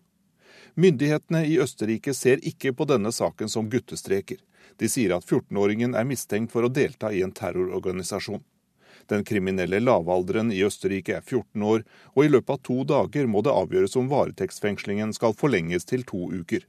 Myndighetene 0.74 1.44
i 1.46 1.60
Østerrike 1.62 2.16
ser 2.18 2.42
ikke 2.42 2.74
på 2.74 2.88
denne 2.90 3.12
saken 3.14 3.54
som 3.54 3.70
guttestreker. 3.70 4.42
De 4.82 4.90
sier 4.90 5.14
at 5.14 5.28
14-åringen 5.30 5.94
er 5.94 6.10
mistenkt 6.10 6.50
for 6.56 6.66
å 6.66 6.74
delta 6.74 7.14
i 7.14 7.22
en 7.22 7.36
terrororganisasjon. 7.38 8.42
Den 9.06 9.22
kriminelle 9.28 9.84
lavalderen 9.86 10.50
i 10.56 10.64
Østerrike 10.66 11.20
er 11.20 11.22
14 11.22 11.62
år, 11.62 11.86
og 12.18 12.26
i 12.26 12.34
løpet 12.34 12.58
av 12.58 12.66
to 12.66 12.82
dager 12.90 13.30
må 13.30 13.46
det 13.46 13.54
avgjøres 13.54 14.00
om 14.02 14.10
varetektsfengslingen 14.10 15.14
skal 15.14 15.38
forlenges 15.38 15.86
til 15.86 16.10
to 16.10 16.32
uker. 16.34 16.66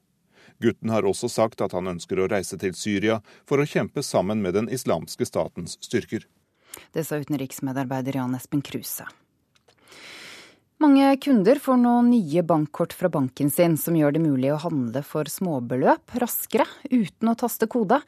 Gutten 0.63 0.93
har 0.95 1.07
også 1.09 1.29
sagt 1.33 1.65
at 1.65 1.75
han 1.77 1.91
ønsker 1.91 2.21
å 2.23 2.29
reise 2.31 2.59
til 2.61 2.77
Syria 2.79 3.19
for 3.49 3.61
å 3.63 3.67
kjempe 3.69 4.05
sammen 4.07 4.43
med 4.45 4.55
den 4.59 4.71
islamske 4.73 5.27
statens 5.29 5.77
styrker. 5.83 6.25
Det 6.95 7.05
sa 7.05 7.19
utenriksmedarbeider 7.21 8.17
Jan 8.21 8.39
Espen 8.39 8.63
Kruse. 8.65 9.09
Mange 10.83 11.17
kunder 11.17 11.61
får 11.63 11.77
nå 11.79 11.91
nye 12.09 12.43
bankkort 12.43 12.95
fra 12.97 13.07
banken 13.13 13.51
sin, 13.55 13.77
som 13.79 13.95
gjør 13.95 14.17
det 14.17 14.23
mulig 14.25 14.49
å 14.51 14.59
handle 14.65 15.05
for 15.07 15.29
småbeløp 15.31 16.15
raskere, 16.19 16.65
uten 16.91 17.29
å 17.31 17.35
taste 17.39 17.69
kode. 17.71 18.01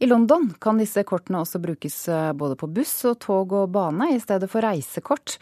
I 0.00 0.08
London 0.08 0.46
kan 0.62 0.78
disse 0.80 1.02
kortene 1.04 1.42
også 1.42 1.60
brukes 1.60 1.96
eh, 2.08 2.30
både 2.32 2.56
på 2.56 2.70
buss 2.72 2.94
og 3.10 3.18
tog 3.20 3.52
og 3.58 3.74
bane, 3.74 4.14
i 4.14 4.20
stedet 4.22 4.48
for 4.48 4.64
reisekort. 4.64 5.34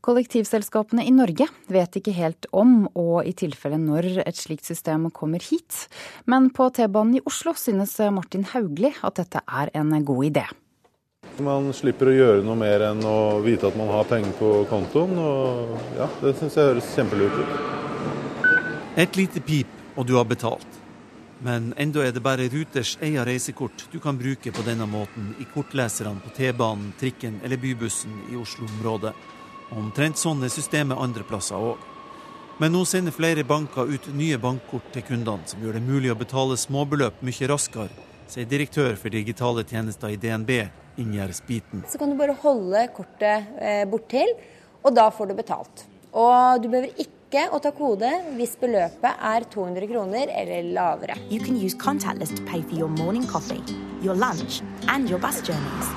Kollektivselskapene 0.00 1.04
i 1.04 1.12
Norge 1.12 1.50
vet 1.68 1.98
ikke 2.00 2.16
helt 2.16 2.48
om, 2.56 2.86
og 2.96 3.28
i 3.28 3.34
tilfelle 3.36 3.76
når, 3.82 4.22
et 4.24 4.40
slikt 4.40 4.70
system 4.70 5.10
kommer 5.12 5.44
hit. 5.44 5.84
Men 6.24 6.48
på 6.54 6.70
T-banen 6.72 7.18
i 7.18 7.22
Oslo 7.28 7.52
synes 7.60 7.98
Martin 8.14 8.48
Hauglie 8.54 8.94
at 9.04 9.20
dette 9.20 9.44
er 9.44 9.74
en 9.76 9.92
god 10.00 10.30
idé. 10.30 10.46
Man 11.42 11.68
slipper 11.74 12.10
å 12.10 12.14
gjøre 12.14 12.42
noe 12.42 12.58
mer 12.58 12.82
enn 12.88 13.00
å 13.06 13.38
vite 13.44 13.68
at 13.68 13.76
man 13.78 13.90
har 13.92 14.06
penger 14.10 14.32
på 14.40 14.48
kontoen. 14.70 15.18
og 15.18 15.76
ja, 15.98 16.08
Det 16.20 16.34
syns 16.38 16.56
jeg 16.56 16.66
høres 16.66 16.94
kjempelurt 16.94 17.36
ut. 17.38 17.52
Et 18.98 19.16
lite 19.16 19.40
pip, 19.40 19.68
og 19.96 20.06
du 20.06 20.16
har 20.16 20.24
betalt. 20.24 20.66
Men 21.40 21.72
enda 21.78 22.02
er 22.02 22.10
det 22.10 22.22
bare 22.22 22.48
Ruters 22.50 22.96
eget 23.00 23.26
reisekort 23.26 23.84
du 23.92 24.00
kan 24.00 24.18
bruke 24.18 24.50
på 24.50 24.64
denne 24.66 24.86
måten 24.90 25.36
i 25.38 25.46
kortleserne 25.52 26.18
på 26.24 26.32
T-banen, 26.34 26.92
trikken 26.98 27.38
eller 27.44 27.56
bybussen 27.56 28.18
i 28.32 28.36
Oslo-området. 28.36 29.14
Omtrent 29.78 30.18
sånn 30.18 30.42
er 30.42 30.50
systemet 30.50 30.98
andre 30.98 31.22
plasser 31.22 31.54
òg. 31.54 31.78
Men 32.58 32.74
nå 32.74 32.82
sender 32.84 33.14
flere 33.14 33.44
banker 33.46 33.86
ut 33.86 34.10
nye 34.10 34.38
bankkort 34.42 34.90
til 34.90 35.06
kundene, 35.06 35.46
som 35.46 35.62
gjør 35.62 35.78
det 35.78 35.86
mulig 35.86 36.10
å 36.10 36.18
betale 36.18 36.58
småbeløp 36.58 37.22
mye 37.22 37.50
raskere, 37.50 37.94
sier 38.26 38.50
direktør 38.50 38.98
for 38.98 39.14
digitale 39.14 39.62
tjenester 39.62 40.10
i 40.10 40.18
DNB, 40.18 40.66
inngjerdesbiten. 40.98 41.84
Så 41.88 42.00
kan 42.00 42.10
du 42.10 42.18
bare 42.18 42.36
holde 42.42 42.86
kortet 42.96 43.54
eh, 43.60 43.84
borttil, 43.90 44.34
og 44.82 44.94
da 44.96 45.08
får 45.14 45.30
du 45.30 45.38
betalt. 45.38 45.86
Og 46.12 46.62
du 46.62 46.68
behøver 46.70 46.92
ikke 47.04 47.48
å 47.52 47.60
ta 47.60 47.74
kode 47.76 48.08
hvis 48.38 48.56
beløpet 48.60 49.24
er 49.30 49.44
200 49.52 49.88
kroner 49.90 50.30
eller 50.32 50.70
lavere. 50.72 51.18
You 51.28 51.40
can 51.44 51.58
use 51.60 51.76
contactless 51.76 52.32
to 52.36 52.44
pay 52.48 52.62
for 52.62 52.78
your 52.78 52.88
morning 52.88 53.26
coffee, 53.28 53.62
your 54.02 54.16
lunch 54.16 54.62
and 54.88 55.10
your 55.10 55.20
bus 55.20 55.42
journeys. 55.42 55.92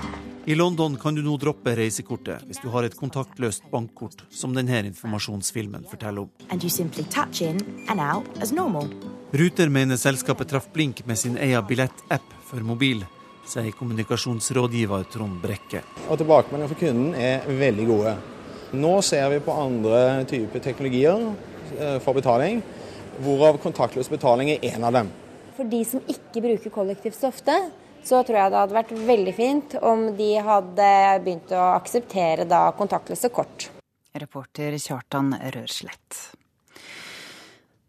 I 0.45 0.55
London 0.55 0.97
kan 0.97 1.15
du 1.15 1.21
nå 1.21 1.35
droppe 1.37 1.75
reisekortet 1.77 2.47
hvis 2.49 2.59
du 2.63 2.71
har 2.73 2.83
et 2.83 2.95
kontaktløst 2.97 3.67
bankkort, 3.69 4.23
som 4.33 4.55
denne 4.57 4.79
informasjonsfilmen 4.89 5.85
forteller 5.91 6.25
om. 6.25 6.31
And 6.49 6.63
you 6.63 6.69
simply 6.69 7.05
touch 7.13 7.43
in 7.45 7.61
and 7.87 8.01
out 8.01 8.25
as 8.41 8.51
normal. 8.51 8.89
Ruter 9.31 9.69
mener 9.69 10.01
selskapet 10.01 10.49
traff 10.49 10.65
blink 10.73 11.05
med 11.05 11.19
sin 11.21 11.37
egen 11.37 11.67
billettapp 11.69 12.25
for 12.49 12.65
mobil, 12.65 13.05
sier 13.47 13.71
kommunikasjonsrådgiver 13.77 15.07
Trond 15.11 15.39
Brekke. 15.41 15.83
Og 16.09 16.19
Tilbakemeldingene 16.19 16.69
for 16.71 16.81
kunden 16.81 17.15
er 17.15 17.47
veldig 17.47 17.87
gode. 17.89 18.15
Nå 18.77 18.93
ser 19.03 19.27
vi 19.33 19.41
på 19.43 19.55
andre 19.57 20.23
typer 20.29 20.63
teknologier 20.63 21.25
eh, 21.77 21.97
for 22.03 22.15
betaling, 22.15 22.61
hvorav 23.21 23.59
kontaktløs 23.63 24.09
betaling 24.11 24.53
er 24.53 24.65
en 24.71 24.87
av 24.87 24.95
dem. 25.01 25.11
For 25.57 25.67
de 25.67 25.81
som 25.85 26.03
ikke 26.09 26.43
bruker 26.43 26.73
kollektivt 26.73 27.17
så 27.19 27.29
ofte, 27.31 27.57
så 28.03 28.23
tror 28.25 28.39
jeg 28.39 28.53
det 28.53 28.61
hadde 28.63 28.77
vært 28.79 28.93
veldig 29.11 29.33
fint 29.37 29.75
om 29.85 30.07
de 30.17 30.31
hadde 30.41 30.91
begynt 31.25 31.51
å 31.53 31.67
akseptere 31.75 32.47
da 32.49 32.69
kontaktløse 32.77 33.29
kort. 33.33 33.69
Reporter 34.17 34.75
Kjartan 34.81 35.35
Rørslett. 35.53 36.40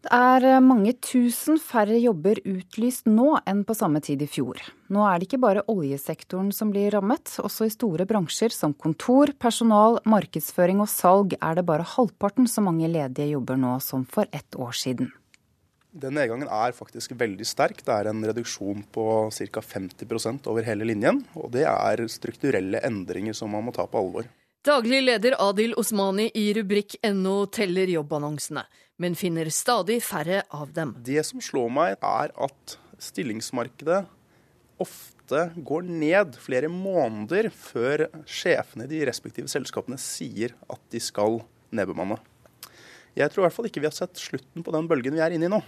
Det 0.03 0.11
er 0.11 0.59
mange 0.59 0.91
tusen 0.99 1.55
færre 1.63 1.95
jobber 1.95 2.41
utlyst 2.43 3.05
nå 3.07 3.37
enn 3.47 3.61
på 3.63 3.75
samme 3.77 4.01
tid 4.03 4.25
i 4.25 4.27
fjor. 4.27 4.59
Nå 4.91 5.05
er 5.07 5.15
det 5.21 5.29
ikke 5.29 5.39
bare 5.39 5.63
oljesektoren 5.71 6.49
som 6.51 6.73
blir 6.73 6.91
rammet. 6.91 7.37
Også 7.39 7.69
i 7.69 7.71
store 7.71 8.03
bransjer 8.09 8.51
som 8.51 8.75
kontor, 8.75 9.31
personal, 9.39 10.01
markedsføring 10.03 10.83
og 10.83 10.91
salg 10.91 11.37
er 11.39 11.55
det 11.55 11.63
bare 11.71 11.87
halvparten 11.87 12.51
så 12.51 12.65
mange 12.65 12.91
ledige 12.91 13.31
jobber 13.31 13.55
nå 13.63 13.77
som 13.79 14.03
for 14.03 14.27
ett 14.35 14.59
år 14.59 14.75
siden. 14.75 15.13
Den 15.95 16.19
nedgangen 16.19 16.51
er 16.51 16.75
faktisk 16.75 17.15
veldig 17.15 17.47
sterk. 17.47 17.79
Det 17.87 17.95
er 17.95 18.11
en 18.11 18.27
reduksjon 18.27 18.83
på 18.91 19.07
ca. 19.31 19.63
50% 19.71 20.51
over 20.51 20.67
hele 20.67 20.89
linjen. 20.89 21.23
Og 21.39 21.53
det 21.55 21.63
er 21.69 22.03
strukturelle 22.11 22.83
endringer 22.83 23.39
som 23.39 23.55
man 23.55 23.63
må 23.63 23.71
ta 23.71 23.87
på 23.87 24.03
alvor. 24.03 24.27
Daglig 24.63 25.01
leder 25.03 25.35
Adil 25.43 25.73
Osmani 25.75 26.29
i 26.39 26.45
rubrikk.no 26.55 27.33
teller 27.51 27.89
jobbannonsene, 27.91 28.61
men 29.03 29.17
finner 29.19 29.51
stadig 29.51 29.99
færre 30.05 30.43
av 30.55 30.71
dem. 30.75 30.95
Det 31.03 31.23
som 31.27 31.43
slår 31.43 31.71
meg, 31.73 31.97
er 31.99 32.31
at 32.47 32.77
stillingsmarkedet 33.03 34.05
ofte 34.83 35.47
går 35.65 35.87
ned 35.87 36.37
flere 36.41 36.69
måneder 36.71 37.49
før 37.53 38.07
sjefene 38.29 38.87
i 38.87 38.91
de 38.91 39.03
respektive 39.09 39.51
selskapene 39.51 39.99
sier 40.01 40.55
at 40.71 40.81
de 40.93 41.01
skal 41.03 41.41
nedbemanne. 41.73 42.19
Jeg 43.13 43.29
tror 43.29 43.43
i 43.43 43.45
hvert 43.47 43.55
fall 43.55 43.69
ikke 43.69 43.83
vi 43.83 43.89
har 43.89 43.95
sett 43.95 44.17
slutten 44.17 44.65
på 44.65 44.73
den 44.73 44.87
bølgen 44.89 45.15
vi 45.17 45.21
er 45.21 45.35
inne 45.35 45.49
i 45.49 45.53
nå. 45.53 45.61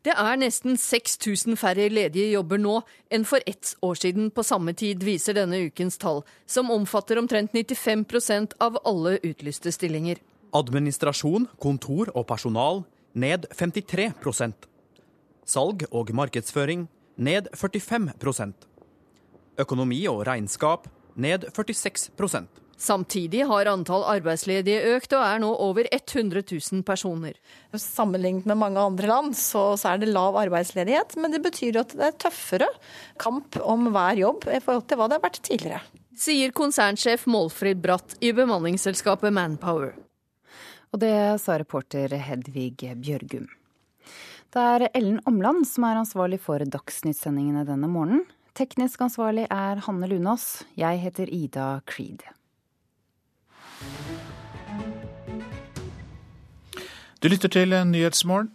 Det 0.00 0.14
er 0.16 0.38
nesten 0.40 0.78
6000 0.80 1.58
færre 1.60 1.90
ledige 1.92 2.30
jobber 2.32 2.60
nå 2.60 2.78
enn 3.12 3.26
for 3.28 3.44
ett 3.48 3.74
år 3.84 3.98
siden 4.00 4.30
på 4.32 4.44
samme 4.48 4.72
tid, 4.72 5.04
viser 5.04 5.36
denne 5.36 5.58
ukens 5.68 6.00
tall, 6.00 6.22
som 6.48 6.72
omfatter 6.72 7.20
omtrent 7.20 7.52
95% 7.52 8.56
av 8.64 8.80
alle 8.88 9.18
utlyste 9.20 9.72
stillinger. 9.76 10.16
Administrasjon, 10.56 11.48
kontor 11.62 12.10
og 12.14 12.26
personal 12.30 12.82
ned 13.14 13.46
53% 13.54 14.68
Salg 15.50 15.84
og 15.90 16.10
markedsføring 16.14 16.86
ned 17.18 17.50
45% 17.54 18.66
Økonomi 19.60 20.00
og 20.10 20.24
regnskap 20.28 20.88
ned 21.20 21.46
46% 21.54 22.60
Samtidig 22.80 23.42
har 23.44 23.68
antall 23.68 24.06
arbeidsledige 24.08 24.94
økt 24.94 25.12
og 25.12 25.20
er 25.20 25.40
nå 25.42 25.50
over 25.52 25.84
100 25.92 26.40
000 26.48 26.80
personer. 26.88 27.34
Sammenlignet 27.76 28.48
med 28.48 28.56
mange 28.56 28.80
andre 28.80 29.10
land 29.10 29.36
så, 29.36 29.74
så, 29.76 29.92
er 29.92 30.00
det 30.00 30.08
lav 30.08 30.38
arbeidsledighet, 30.40 31.18
men 31.20 31.34
det 31.34 31.42
betyr 31.44 31.82
at 31.82 31.92
det 31.92 32.06
er 32.08 32.16
tøffere 32.24 32.70
kamp 33.20 33.60
om 33.60 33.90
hver 33.92 34.22
jobb 34.22 34.48
i 34.48 34.62
forhold 34.64 34.86
til 34.88 34.96
hva 34.96 35.10
det 35.10 35.20
har 35.20 35.26
vært 35.26 35.42
tidligere. 35.44 35.82
Sier 36.20 36.56
konsernsjef 36.56 37.28
Målfrid 37.28 37.84
Bratt 37.84 38.16
i 38.24 38.32
bemanningsselskapet 38.36 39.36
Manpower. 39.36 39.92
Og 40.90 40.98
det 40.98 41.38
sa 41.38 41.54
reporter 41.60 42.10
Hedvig 42.18 42.74
Bjørgum. 42.98 43.46
Det 44.50 44.62
er 44.74 44.88
Ellen 44.90 45.20
Omland 45.30 45.62
som 45.70 45.86
er 45.86 46.00
ansvarlig 46.00 46.40
for 46.42 46.58
Dagsnytt-sendingene 46.58 47.62
denne 47.68 47.86
morgenen. 47.86 48.24
Teknisk 48.58 49.04
ansvarlig 49.06 49.44
er 49.54 49.78
Hanne 49.86 50.08
Lunås. 50.10 50.64
Jeg 50.74 50.98
heter 51.04 51.30
Ida 51.30 51.68
Creed. 51.86 52.24
Du 57.22 57.28
lytter 57.30 57.48
til 57.54 57.76
Nyhetsmorgen. 57.86 58.50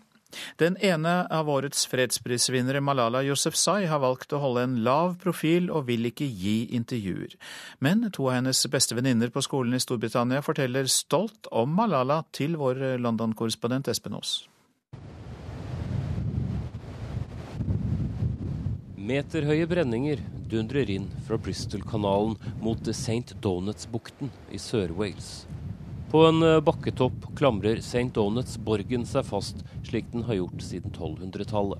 Den 0.61 0.77
ene 0.83 1.15
av 1.33 1.49
årets 1.51 1.85
fredsprisvinnere, 1.91 2.81
Malala 2.83 3.23
Yousefzai, 3.25 3.85
har 3.89 4.01
valgt 4.03 4.33
å 4.33 4.41
holde 4.43 4.65
en 4.65 4.79
lav 4.85 5.15
profil 5.21 5.69
og 5.71 5.87
vil 5.89 6.09
ikke 6.11 6.27
gi 6.27 6.57
intervjuer. 6.75 7.37
Men 7.79 8.09
to 8.11 8.29
av 8.29 8.39
hennes 8.39 8.65
beste 8.71 8.97
venninner 8.97 9.31
på 9.33 9.43
skolen 9.45 9.77
i 9.77 9.83
Storbritannia 9.83 10.43
forteller 10.45 10.89
stolt 10.91 11.49
om 11.51 11.75
Malala 11.75 12.23
til 12.35 12.57
vår 12.59 12.99
London-korrespondent 13.03 13.91
Espen 13.91 14.17
Aas. 14.17 14.43
Meterhøye 19.05 19.67
brenninger 19.69 20.21
dundrer 20.49 20.89
inn 20.89 21.05
fra 21.27 21.37
Bristol-kanalen 21.37 22.39
mot 22.63 22.87
St. 22.89 23.37
Donuts-bukten 23.41 24.31
i 24.49 24.61
Sør-Wales. 24.61 25.45
På 26.11 26.25
en 26.25 26.43
eh, 26.43 26.61
bakketopp 26.61 27.35
klamrer 27.35 27.77
St. 27.81 28.11
Donuts-borgen 28.13 29.05
seg 29.09 29.25
fast, 29.25 29.63
slik 29.83 30.11
den 30.11 30.27
har 30.27 30.37
gjort 30.37 30.61
siden 30.61 30.91
1200-tallet. 30.91 31.79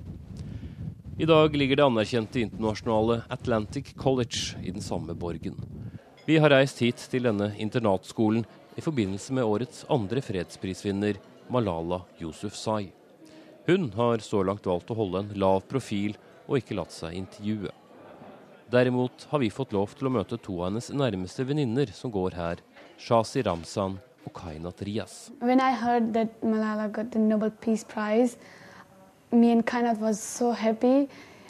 I 1.18 1.24
dag 1.30 1.54
ligger 1.56 1.78
det 1.78 1.84
anerkjente 1.86 2.40
internasjonale 2.42 3.22
Atlantic 3.28 3.94
College 3.96 4.58
i 4.62 4.70
den 4.74 4.82
samme 4.82 5.14
borgen. 5.14 5.54
Vi 6.26 6.36
har 6.42 6.50
reist 6.50 6.82
hit 6.82 7.00
til 7.10 7.24
denne 7.28 7.52
internatskolen 7.62 8.42
i 8.76 8.82
forbindelse 8.84 9.32
med 9.32 9.46
årets 9.46 9.84
andre 9.88 10.20
fredsprisvinner, 10.20 11.20
Malala 11.48 12.02
Yousufzai. 12.18 12.90
Hun 13.66 13.92
har 13.94 14.18
så 14.18 14.42
langt 14.42 14.66
valgt 14.66 14.90
å 14.90 14.98
holde 14.98 15.22
en 15.22 15.30
lav 15.38 15.62
profil 15.70 16.18
og 16.48 16.58
ikke 16.58 16.76
latt 16.76 16.92
seg 16.92 17.14
intervjue. 17.14 17.70
Derimot 18.74 19.28
har 19.30 19.38
vi 19.38 19.54
fått 19.54 19.72
lov 19.72 19.94
til 19.94 20.10
å 20.10 20.12
møte 20.18 20.36
to 20.42 20.58
av 20.58 20.72
hennes 20.72 20.90
nærmeste 20.90 21.46
venninner 21.46 21.94
som 21.94 22.10
går 22.10 22.34
her, 22.34 22.60
Shazi 22.98 23.46
Ramzan 23.46 24.00
og 24.26 24.32
Kainat 24.34 24.82
Rias. 24.86 25.30
When 25.40 25.60
I 25.60 25.72
heard 25.72 26.12
that 26.14 26.28
Malala 26.42 26.88
got 26.92 27.12
the 27.12 27.18
Nobel 27.18 27.50
Peace 27.50 27.84
Prize, 27.84 28.36
me 29.32 29.52
and 29.52 29.64
Kainat 29.64 29.98
was 29.98 30.20
so 30.20 30.50
happy. 30.52 31.08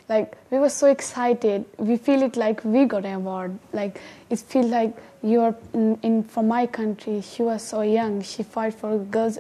Like 0.09 0.37
we 0.51 0.59
were 0.59 0.69
so 0.69 0.87
excited. 0.87 1.65
We 1.79 1.97
feel 1.97 2.23
it 2.23 2.37
like 2.37 2.65
we 2.65 2.87
got 2.87 3.05
an 3.05 3.15
award. 3.15 3.59
Like 3.73 4.01
it 4.31 4.39
feels 4.39 4.71
like 4.71 4.95
you're 5.23 5.55
in, 5.75 5.99
in 6.03 6.23
for 6.23 6.43
my 6.43 6.67
country. 6.67 7.21
She 7.23 7.43
was 7.43 7.63
so 7.63 7.83
young. 7.83 8.23
She 8.23 8.43
fought 8.43 8.75
for 8.75 8.99
girls 8.99 9.39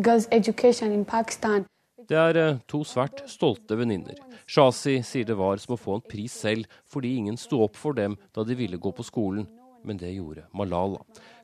girls 0.00 0.28
education 0.30 0.92
in 0.92 1.04
Pakistan. 1.04 1.66
Det 2.10 2.18
er 2.18 2.36
eh, 2.36 2.56
to 2.66 2.80
svært 2.82 3.20
stolte 3.30 3.76
venninner. 3.78 4.16
Shazi 4.50 4.96
sier 5.06 5.26
det 5.28 5.36
var 5.38 5.60
som 5.62 5.76
å 5.76 5.78
få 5.78 5.98
en 5.98 6.02
pris 6.02 6.32
selv, 6.32 6.66
fordi 6.90 7.12
ingen 7.20 7.36
sto 7.38 7.60
opp 7.62 7.76
for 7.78 7.94
dem 7.94 8.16
da 8.34 8.42
de 8.42 8.56
ville 8.58 8.80
gå 8.82 8.90
på 8.90 9.04
skolen, 9.06 9.46
men 9.82 9.96
det 10.00 10.12
gjorde 10.12 10.46
Malala. 10.52 11.00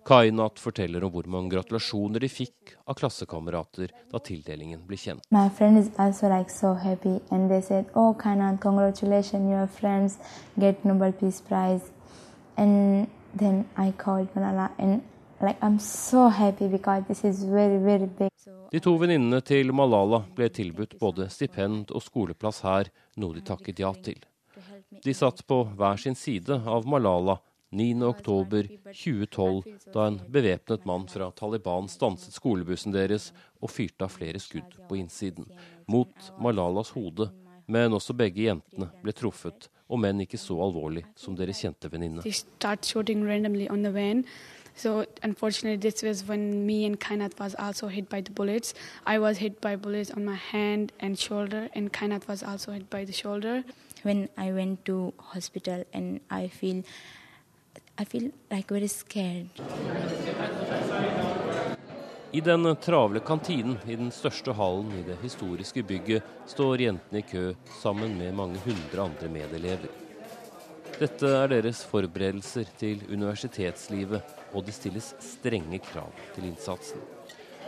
Kainat 0.07 0.61
forteller 0.63 1.03
om 1.05 1.11
hvor 1.11 1.27
mange 1.27 1.51
gratulasjoner 1.57 2.23
de 2.23 2.29
fikk 2.31 2.77
av 2.87 2.95
klassekamerater 3.01 3.91
da 4.13 4.21
tildelingen 4.23 4.85
ble 4.87 4.99
kjent. 5.03 5.25
My 5.35 5.49
friend 5.49 5.79
is 5.81 5.91
also 5.99 6.31
like 6.31 6.53
so 6.53 6.75
happy 6.75 7.19
and 7.31 7.51
they 7.51 7.61
said, 7.61 7.91
"Oh 7.95 8.15
Kainat, 8.15 8.61
congratulations, 8.61 9.51
your 9.51 9.67
friends 9.67 10.19
get 10.59 10.85
Nobel 10.85 11.13
Peace 11.13 11.41
Prize." 11.41 11.91
And 12.57 13.09
then 13.35 13.65
I 13.77 13.93
called 13.93 14.29
Malala 14.35 14.71
and 14.79 15.03
like 15.41 15.59
I'm 15.61 15.79
so 15.79 16.29
happy 16.29 16.69
because 16.69 17.05
this 17.09 17.25
is 17.25 17.45
very 17.45 17.79
very 17.79 18.07
big. 18.07 18.31
De 18.71 18.81
to 18.81 18.95
venninnene 18.99 19.41
til 19.41 19.73
Malala 19.75 20.23
ble 20.37 20.49
tilbudt 20.49 20.99
både 21.01 21.29
stipend 21.31 21.91
og 21.91 22.03
skoleplass 22.03 22.63
her, 22.63 22.91
noe 23.17 23.35
de 23.35 23.43
takket 23.43 23.83
ja 23.83 23.93
til. 23.93 24.23
De 25.05 25.15
satt 25.15 25.43
på 25.47 25.65
hver 25.77 25.99
sin 26.01 26.15
side 26.15 26.63
av 26.67 26.87
Malala 26.87 27.39
9.10.2012, 27.75 29.63
da 29.95 30.07
en 30.07 30.21
bevæpnet 30.33 30.87
mann 30.87 31.09
fra 31.11 31.31
Taliban 31.37 31.89
stanset 31.89 32.35
skolebussen 32.35 32.93
deres 32.95 33.33
og 33.61 33.71
fyrte 33.71 34.05
av 34.07 34.11
flere 34.15 34.39
skudd 34.43 34.77
på 34.89 34.97
innsiden, 35.01 35.47
mot 35.89 36.33
Malalas 36.41 36.91
hode. 36.95 37.31
Men 37.67 37.93
også 37.97 38.15
begge 38.15 38.47
jentene 38.47 38.87
ble 39.03 39.13
truffet, 39.13 39.69
og 39.91 39.99
menn 39.99 40.21
ikke 40.23 40.39
så 40.39 40.55
alvorlig 40.63 41.03
som 41.19 41.35
deres 41.39 41.61
kjente 41.65 41.91
venninne. 41.91 42.23
So 44.77 45.07
unfortunately, 45.23 45.79
this 45.79 46.03
was 46.03 46.29
when 46.29 46.67
me 46.67 46.85
and 46.85 47.01
Kainat 47.01 47.41
was 47.41 47.55
also 47.55 47.89
hit 47.89 48.11
by 48.11 48.21
the 48.21 48.31
bullets. 48.31 48.75
I 49.07 49.19
was 49.19 49.39
hit 49.39 49.59
by 49.63 49.75
bullets 49.75 50.11
on 50.11 50.25
my 50.27 50.35
hand 50.35 50.93
and 51.01 51.19
shoulder, 51.19 51.71
and 51.75 51.91
Kainat 51.91 52.29
was 52.29 52.43
also 52.43 52.73
hit 52.73 52.91
by 52.91 53.07
the 53.07 53.13
shoulder. 53.13 53.65
When 54.03 54.29
I 54.37 54.53
went 54.53 54.85
to 54.85 55.15
hospital 55.19 55.85
and 55.95 56.21
I 56.31 56.49
feel 56.49 56.83
I 57.99 58.05
feel 58.05 58.31
like 58.51 58.75
very 58.75 58.89
scared. 58.89 59.49
I 62.33 62.41
den 62.41 62.77
travle 62.77 63.21
kantinen 63.21 63.79
i 63.87 63.97
den 63.97 64.11
største 64.13 64.53
hallen 64.53 64.91
i 64.99 65.05
det 65.07 65.17
historiske 65.23 65.81
bygget 65.83 66.27
står 66.47 66.83
jentene 66.85 67.23
i 67.23 67.25
kø 67.25 67.55
sammen 67.81 68.19
med 68.19 68.35
mange 68.37 68.61
hundre 68.67 69.07
andre 69.07 69.31
medelever. 69.33 69.89
Dette 70.99 71.31
er 71.39 71.49
deres 71.49 71.81
forberedelser 71.89 72.69
til 72.77 73.01
universitetslivet, 73.09 74.21
og 74.53 74.67
det 74.67 74.77
stilles 74.77 75.15
strenge 75.21 75.81
krav 75.89 76.13
til 76.35 76.51
innsatsen. 76.51 77.01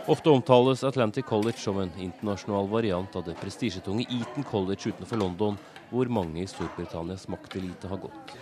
Ofte 0.09 0.29
omtales 0.29 0.83
Atlantic 0.85 1.25
College 1.25 1.57
som 1.57 1.81
en 1.81 1.91
internasjonal 1.97 2.69
variant 2.69 3.17
av 3.17 3.25
det 3.25 3.37
prestisjetunge 3.41 4.05
Eton 4.05 4.45
College 4.45 4.93
utenfor 4.93 5.21
London, 5.21 5.57
hvor 5.89 6.09
mange 6.09 6.43
i 6.43 6.49
Storbritannias 6.49 7.27
maktelite 7.29 7.89
har 7.89 8.05
gått. 8.05 8.37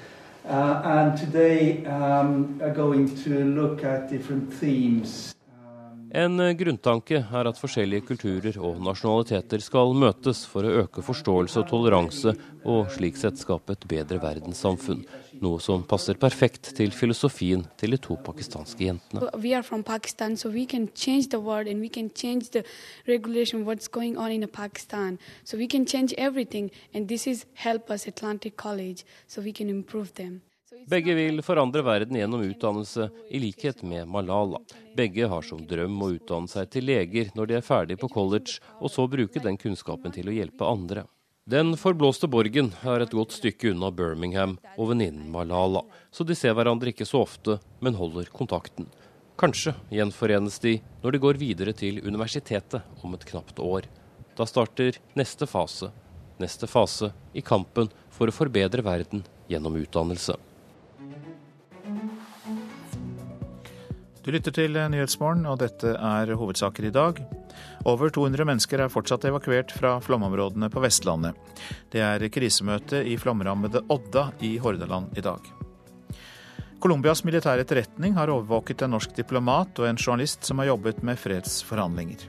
Uh, 0.47 0.81
and 0.85 1.17
today 1.17 1.85
um, 1.87 2.57
are 2.61 2.73
going 2.73 3.13
to 3.23 3.43
look 3.43 3.83
at 3.83 4.07
different 4.09 4.49
themes 4.59 5.35
en 6.11 6.39
eh, 6.39 6.53
grunntanke 6.55 7.19
er 7.19 7.47
at 7.49 7.59
forskjellige 7.59 8.05
kulturer 8.07 8.55
og 8.63 8.79
nasjonaliteter 8.83 9.59
skal 9.59 9.91
møtes 9.91 10.45
for 10.47 10.63
å 10.63 10.85
øke 10.85 11.03
forståelse 11.03 11.59
og 11.59 11.67
toleranse, 11.67 12.33
og 12.63 12.87
slik 12.95 13.19
sett 13.19 13.39
skape 13.41 13.75
et 13.75 13.83
bedre 13.91 14.21
verdenssamfunn. 14.23 15.03
Noe 15.41 15.59
som 15.61 15.83
passer 15.85 16.17
perfekt 16.17 16.71
til 16.77 16.91
filosofien 16.95 17.65
til 17.77 17.93
de 17.93 17.99
to 18.01 18.17
pakistanske 18.25 18.87
jentene. 18.87 19.29
Vi 19.37 19.53
er 19.53 19.65
fra 19.65 19.77
Pakistan, 19.85 20.37
så 20.37 20.49
vi 20.49 20.65
kan 20.65 20.87
endre 20.87 21.39
verden 21.45 21.73
and 21.75 21.81
vi 21.81 21.89
kan 21.89 22.09
endre 22.23 22.63
regulation 23.07 23.65
what's 23.65 23.91
going 23.91 24.17
on 24.17 24.31
in 24.31 24.47
Pakistan. 24.47 25.17
Så 25.43 25.57
vi 25.57 25.67
kan 25.67 25.85
endre 25.85 26.15
alt, 26.17 26.71
og 26.93 27.07
dette 27.07 27.35
hjelper 27.63 27.93
oss 27.93 28.07
Atlantic 28.07 28.55
College, 28.57 29.03
så 29.27 29.41
vi 29.41 29.51
kan 29.51 29.83
forbedre 29.83 30.13
dem. 30.17 30.41
Begge 30.87 31.13
vil 31.17 31.41
forandre 31.43 31.81
verden 31.83 32.15
gjennom 32.15 32.43
utdannelse, 32.47 33.09
i 33.29 33.39
likhet 33.43 33.83
med 33.83 34.07
Malala. 34.07 34.61
Begge 34.95 35.27
har 35.27 35.43
som 35.43 35.59
drøm 35.67 35.97
å 36.01 36.13
utdanne 36.15 36.47
seg 36.47 36.69
til 36.71 36.87
leger 36.87 37.33
når 37.35 37.49
de 37.49 37.57
er 37.57 37.65
ferdig 37.65 37.97
på 37.99 38.09
college, 38.11 38.61
og 38.79 38.91
så 38.93 39.07
bruke 39.11 39.43
den 39.43 39.59
kunnskapen 39.59 40.15
til 40.15 40.31
å 40.31 40.35
hjelpe 40.37 40.67
andre. 40.67 41.03
Den 41.47 41.77
forblåste 41.79 42.27
borgen 42.27 42.73
er 42.83 42.99
et 42.99 43.13
godt 43.15 43.31
stykke 43.31 43.69
unna 43.71 43.87
Birmingham 43.95 44.57
og 44.73 44.89
venninnen 44.89 45.29
Malala, 45.31 45.79
så 46.11 46.25
de 46.27 46.35
ser 46.35 46.51
hverandre 46.57 46.91
ikke 46.91 47.07
så 47.07 47.21
ofte, 47.23 47.55
men 47.79 47.95
holder 47.95 48.27
kontakten. 48.35 48.89
Kanskje 49.39 49.71
gjenforenes 49.95 50.59
de 50.59 50.73
når 51.05 51.15
de 51.15 51.21
går 51.23 51.39
videre 51.39 51.71
til 51.71 52.01
universitetet 52.03 52.83
om 52.99 53.15
et 53.15 53.23
knapt 53.31 53.63
år. 53.63 53.87
Da 54.35 54.43
starter 54.43 54.99
neste 55.15 55.47
fase. 55.47 55.87
Neste 56.43 56.67
fase 56.67 57.13
i 57.31 57.39
kampen 57.39 57.87
for 58.11 58.27
å 58.27 58.35
forbedre 58.35 58.83
verden 58.83 59.23
gjennom 59.47 59.79
utdannelse. 59.79 60.35
Du 64.19 64.33
lytter 64.35 64.51
til 64.51 64.75
Nyhetsmorgen, 64.75 65.47
og 65.47 65.61
dette 65.63 65.95
er 65.95 66.35
hovedsaker 66.35 66.91
i 66.91 66.95
dag. 66.99 67.23
Over 67.87 68.11
200 68.13 68.45
mennesker 68.47 68.83
er 68.83 68.91
fortsatt 68.91 69.27
evakuert 69.29 69.71
fra 69.71 69.97
flomområdene 70.03 70.69
på 70.73 70.83
Vestlandet. 70.83 71.37
Det 71.91 72.03
er 72.03 72.27
krisemøte 72.33 73.03
i 73.05 73.17
flomrammede 73.21 73.85
Odda 73.93 74.29
i 74.43 74.57
Hordaland 74.61 75.17
i 75.17 75.23
dag. 75.25 75.53
Colombias 76.79 77.23
militære 77.25 77.63
etterretning 77.65 78.13
har 78.17 78.29
overvåket 78.29 78.83
en 78.85 78.93
norsk 78.93 79.15
diplomat 79.17 79.79
og 79.81 79.87
en 79.89 79.97
journalist 79.97 80.45
som 80.45 80.61
har 80.61 80.69
jobbet 80.69 81.01
med 81.05 81.17
fredsforhandlinger. 81.17 82.27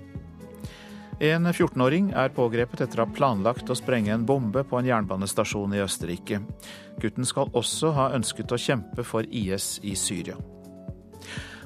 En 1.21 1.47
14-åring 1.51 2.13
er 2.15 2.31
pågrepet 2.31 2.85
etter 2.85 3.01
å 3.01 3.05
ha 3.09 3.11
planlagt 3.11 3.69
å 3.69 3.77
sprenge 3.77 4.13
en 4.15 4.27
bombe 4.27 4.63
på 4.63 4.79
en 4.79 4.87
jernbanestasjon 4.87 5.75
i 5.75 5.83
Østerrike. 5.83 6.39
Gutten 7.03 7.27
skal 7.27 7.51
også 7.59 7.91
ha 7.97 8.13
ønsket 8.15 8.55
å 8.55 8.61
kjempe 8.63 9.05
for 9.05 9.27
IS 9.27 9.81
i 9.83 9.97
Syria. 9.99 10.39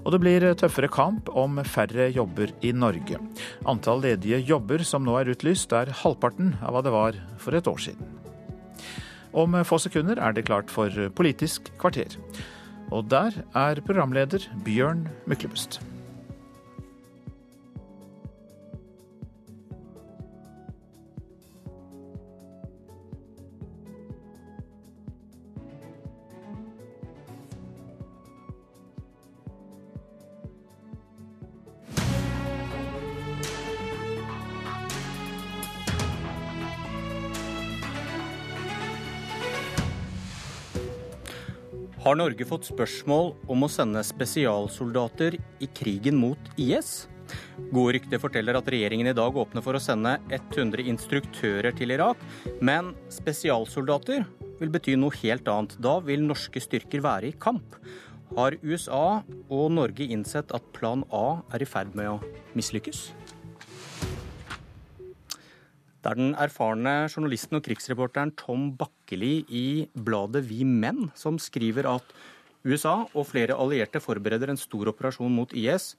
Og 0.03 0.11
det 0.15 0.21
blir 0.23 0.47
tøffere 0.59 0.91
kamp 0.91 1.31
om 1.39 1.61
færre 1.63 2.09
jobber 2.11 2.51
i 2.65 2.73
Norge. 2.75 3.21
Antall 3.69 4.03
ledige 4.03 4.41
jobber 4.49 4.83
som 4.87 5.07
nå 5.07 5.15
er 5.21 5.31
utlyst, 5.35 5.73
er 5.73 5.95
halvparten 6.03 6.57
av 6.61 6.75
hva 6.75 6.83
det 6.83 6.95
var 6.95 7.21
for 7.43 7.55
et 7.55 7.71
år 7.71 7.79
siden. 7.87 8.19
Om 9.33 9.57
få 9.65 9.79
sekunder 9.81 10.19
er 10.21 10.35
det 10.35 10.49
klart 10.51 10.73
for 10.73 10.91
Politisk 11.17 11.71
kvarter. 11.81 12.19
Og 12.93 13.09
der 13.09 13.39
er 13.57 13.81
programleder 13.87 14.45
Bjørn 14.67 15.07
Myklebust. 15.31 15.81
Har 42.03 42.17
Norge 42.19 42.43
fått 42.43 42.65
spørsmål 42.67 43.29
om 43.47 43.63
å 43.63 43.69
sende 43.71 44.01
spesialsoldater 44.03 45.37
i 45.63 45.69
krigen 45.71 46.17
mot 46.19 46.49
IS? 46.59 47.05
Gode 47.71 47.93
rykter 47.95 48.19
forteller 48.19 48.59
at 48.59 48.71
regjeringen 48.75 49.07
i 49.07 49.15
dag 49.15 49.37
åpner 49.39 49.63
for 49.63 49.79
å 49.79 49.83
sende 49.83 50.17
100 50.35 50.83
instruktører 50.91 51.71
til 51.79 51.95
Irak. 51.95 52.19
Men 52.59 52.91
spesialsoldater 53.07 54.27
vil 54.59 54.75
bety 54.75 54.97
noe 54.99 55.15
helt 55.21 55.47
annet. 55.47 55.79
Da 55.79 56.01
vil 56.03 56.27
norske 56.27 56.65
styrker 56.65 57.07
være 57.07 57.31
i 57.31 57.39
kamp. 57.39 57.79
Har 58.35 58.59
USA 58.67 59.23
og 59.47 59.71
Norge 59.71 60.11
innsett 60.11 60.51
at 60.59 60.73
plan 60.75 61.07
A 61.15 61.39
er 61.55 61.63
i 61.63 61.71
ferd 61.71 61.95
med 61.95 62.17
å 62.17 62.19
mislykkes? 62.59 63.13
Det 66.03 66.11
er 66.11 66.19
den 66.19 66.33
erfarne 66.35 66.93
journalisten 67.07 67.61
og 67.61 67.63
krigsreporteren 67.63 68.33
Tom 68.35 68.73
Bakkeli 68.75 69.45
i 69.55 69.67
bladet 69.95 70.43
Vi 70.49 70.65
Menn 70.67 71.13
som 71.15 71.37
skriver 71.39 71.87
at 71.87 72.09
USA 72.67 73.05
og 73.07 73.29
flere 73.29 73.55
allierte 73.55 74.03
forbereder 74.03 74.51
en 74.51 74.59
stor 74.59 74.91
operasjon 74.91 75.31
mot 75.31 75.55
IS 75.55 75.93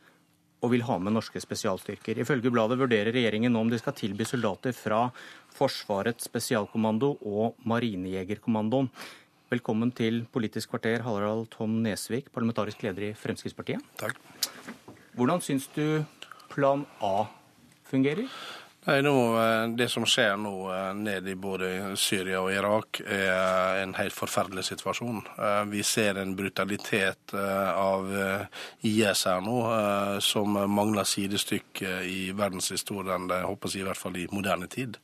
og 0.63 0.73
vil 0.73 0.83
ha 0.87 0.97
med 0.99 1.15
norske 1.15 1.39
spesialstyrker. 1.43 2.19
Ifølge 2.19 2.51
bladet 2.51 2.79
vurderer 2.79 3.15
regjeringen 3.15 3.51
nå 3.55 3.61
om 3.63 3.71
de 3.71 3.79
skal 3.79 3.95
tilby 3.95 4.27
soldater 4.27 4.75
fra 4.75 5.05
Forsvarets 5.55 6.27
spesialkommando 6.27 7.13
og 7.23 7.55
Marinejegerkommandoen. 7.67 8.89
Velkommen 9.51 9.91
til 9.95 10.25
Politisk 10.33 10.71
kvarter, 10.73 11.03
Harald 11.05 11.47
Tom 11.55 11.79
Nesvik, 11.83 12.27
parlamentarisk 12.35 12.83
leder 12.83 13.11
i 13.11 13.13
Fremskrittspartiet. 13.15 13.83
Takk. 13.99 14.19
Hvordan 15.15 15.43
syns 15.45 15.69
du 15.75 16.03
plan 16.51 16.83
A 16.99 17.27
fungerer? 17.87 18.27
Nei, 18.85 19.01
nå, 19.01 19.15
eh, 19.39 19.67
Det 19.67 19.87
som 19.89 20.03
skjer 20.03 20.33
nå 20.35 20.53
eh, 20.67 20.89
nede 20.93 21.31
i 21.31 21.37
både 21.39 21.95
Syria 21.95 22.41
og 22.43 22.51
Irak, 22.51 22.99
er 23.07 23.79
en 23.79 23.93
helt 23.95 24.15
forferdelig 24.15 24.65
situasjon. 24.67 25.21
Eh, 25.39 25.61
vi 25.71 25.83
ser 25.87 26.19
en 26.19 26.33
brutalitet 26.35 27.31
av 27.33 28.09
IS 28.83 29.23
her 29.25 29.39
nå 29.41 29.55
som 30.21 30.57
mangler 30.69 31.07
sidestykke 31.07 32.01
i 32.05 32.33
verdenshistorien, 32.35 33.29
håper 33.47 33.71
jeg 33.71 33.83
i 33.83 33.87
hvert 33.87 33.99
fall 33.99 34.17
i 34.19 34.27
moderne 34.31 34.67
tid. 34.67 34.97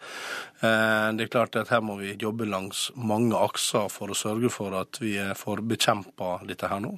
Det 0.60 1.23
er 1.23 1.31
klart 1.31 1.56
at 1.56 1.72
Her 1.72 1.81
må 1.81 1.95
vi 1.99 2.15
jobbe 2.19 2.45
langs 2.45 2.89
mange 2.95 3.38
akser 3.38 3.88
for 3.89 4.11
å 4.11 4.18
sørge 4.18 4.51
for 4.51 4.76
at 4.76 4.99
vi 5.01 5.15
får 5.18 5.64
bekjempa 5.64 6.41
dette 6.47 6.68
her 6.68 6.81
nå. 6.84 6.91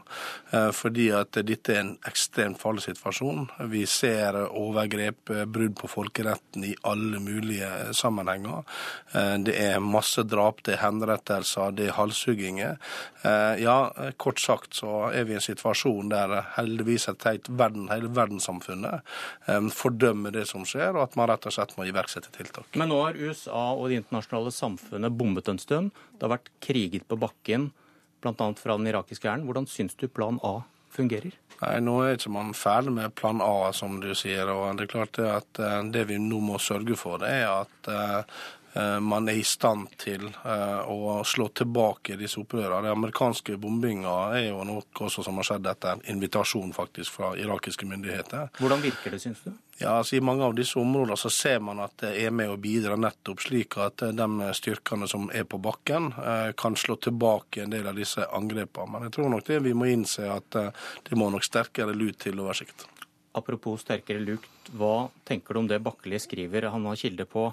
Fordi 0.74 1.10
at 1.16 1.38
dette 1.46 1.76
er 1.76 1.84
en 1.84 1.94
ekstremt 2.10 2.60
farlig 2.62 2.86
situasjon. 2.88 3.48
Vi 3.72 3.86
ser 3.86 4.40
overgrep, 4.50 5.34
brudd 5.46 5.78
på 5.80 5.92
folkeretten 5.92 6.66
i 6.71 6.71
i 6.72 6.76
alle 6.88 7.20
mulige 7.24 7.70
sammenhenger. 7.98 8.64
Eh, 9.14 9.36
det 9.46 9.56
er 9.60 9.84
masse 9.84 10.24
drap, 10.28 10.64
det 10.66 10.76
er 10.78 10.84
henrettelser, 10.86 11.76
det 11.78 11.90
er 11.90 11.98
halshugginger. 11.98 12.78
Eh, 13.24 13.62
ja, 13.64 13.78
kort 14.22 14.42
sagt 14.42 14.80
så 14.80 15.12
er 15.12 15.28
vi 15.28 15.36
i 15.36 15.40
en 15.40 15.46
situasjon 15.46 16.12
der 16.14 16.38
heldigvis 16.58 17.10
et 17.12 17.28
helt 17.28 17.52
verden, 17.60 17.90
hele 17.92 18.12
verdenssamfunnet 18.16 19.02
eh, 19.48 19.70
fordømmer 19.76 20.34
det 20.36 20.48
som 20.50 20.66
skjer, 20.68 20.96
og 20.96 21.06
at 21.08 21.20
man 21.20 21.32
rett 21.32 21.48
og 21.50 21.56
slett 21.56 21.76
må 21.78 21.88
iverksette 21.90 22.34
tiltak. 22.36 22.68
Men 22.80 22.92
nå 22.94 23.02
har 23.04 23.20
USA 23.20 23.72
og 23.76 23.90
det 23.92 24.02
internasjonale 24.02 24.54
samfunnet 24.56 25.18
bombet 25.18 25.52
en 25.52 25.62
stund. 25.62 26.04
Det 26.18 26.28
har 26.28 26.38
vært 26.38 26.52
kriget 26.64 27.08
på 27.10 27.20
bakken, 27.20 27.72
bl.a. 28.22 28.36
fra 28.58 28.78
den 28.78 28.92
irakiske 28.92 29.28
hæren. 29.28 29.48
Hvordan 29.48 29.68
syns 29.70 29.98
du 29.98 30.08
plan 30.12 30.40
A 30.46 30.62
fungerer? 30.96 31.38
Nei, 31.62 31.76
Nå 31.86 32.00
er 32.02 32.18
ikke 32.18 32.34
man 32.34 32.56
ferdig 32.58 32.94
med 32.96 33.14
plan 33.16 33.42
A, 33.46 33.72
som 33.78 34.00
du 34.02 34.10
sier. 34.18 34.50
og 34.50 34.78
Det 34.78 34.88
er 34.88 34.94
klart 34.96 35.20
at 35.22 35.62
eh, 35.62 35.78
det 35.94 36.08
vi 36.10 36.18
nå 36.22 36.42
må 36.42 36.58
sørge 36.62 36.98
for, 36.98 37.22
det 37.22 37.30
er 37.44 37.48
at 37.62 37.92
Eh, 37.92 38.24
man 39.00 39.28
er 39.30 39.40
i 39.40 39.44
stand 39.44 39.90
til 40.00 40.28
eh, 40.28 40.82
å 40.88 41.22
slå 41.28 41.50
tilbake 41.56 42.16
disse 42.20 42.40
opprørene. 42.40 42.86
Den 42.88 42.96
amerikanske 42.96 43.58
bombinga 43.60 44.14
er 44.38 44.48
jo 44.48 44.62
noe 44.68 45.10
som 45.12 45.42
har 45.42 45.48
skjedd 45.48 45.68
etter 45.68 45.98
en 45.98 46.06
invitasjon 46.16 46.72
faktisk 46.76 47.18
fra 47.20 47.34
irakiske 47.40 47.88
myndigheter. 47.90 48.54
Hvordan 48.62 48.84
virker 48.84 49.12
det, 49.12 49.20
syns 49.24 49.44
du? 49.44 49.52
Ja, 49.82 49.98
altså 49.98 50.16
I 50.16 50.22
mange 50.24 50.46
av 50.46 50.56
disse 50.56 50.80
områdene 50.80 51.18
så 51.18 51.32
ser 51.34 51.60
man 51.66 51.82
at 51.84 51.98
det 52.04 52.14
er 52.22 52.32
med 52.32 52.54
å 52.54 52.60
bidra 52.62 52.96
nettopp 52.96 53.44
slik 53.44 53.76
at 53.82 54.06
eh, 54.08 54.16
de 54.16 54.54
styrkene 54.56 55.10
som 55.10 55.28
er 55.36 55.44
på 55.44 55.60
bakken, 55.62 56.12
kan 56.58 56.76
slå 56.78 56.96
tilbake 57.02 57.64
en 57.64 57.74
del 57.74 57.88
av 57.90 57.98
disse 57.98 58.24
angrepene. 58.24 58.92
Men 58.94 59.08
jeg 59.08 59.16
tror 59.18 59.30
nok 59.34 59.46
det 59.48 59.60
vi 59.66 59.76
må 59.76 59.90
innse 59.92 60.30
at 60.32 60.56
det 60.56 61.18
må 61.18 61.28
nok 61.34 61.44
sterkere 61.46 61.96
lut 61.98 62.20
til 62.24 62.40
oversikt. 62.40 62.88
Apropos 63.38 63.84
sterkere 63.84 64.20
lut, 64.20 64.48
hva 64.76 65.10
tenker 65.28 65.56
du 65.56 65.62
om 65.62 65.68
det 65.70 65.80
Bakkeli 65.84 66.20
skriver? 66.20 66.68
Han 66.74 66.86
har 66.90 67.00
kilde 67.00 67.26
på 67.30 67.46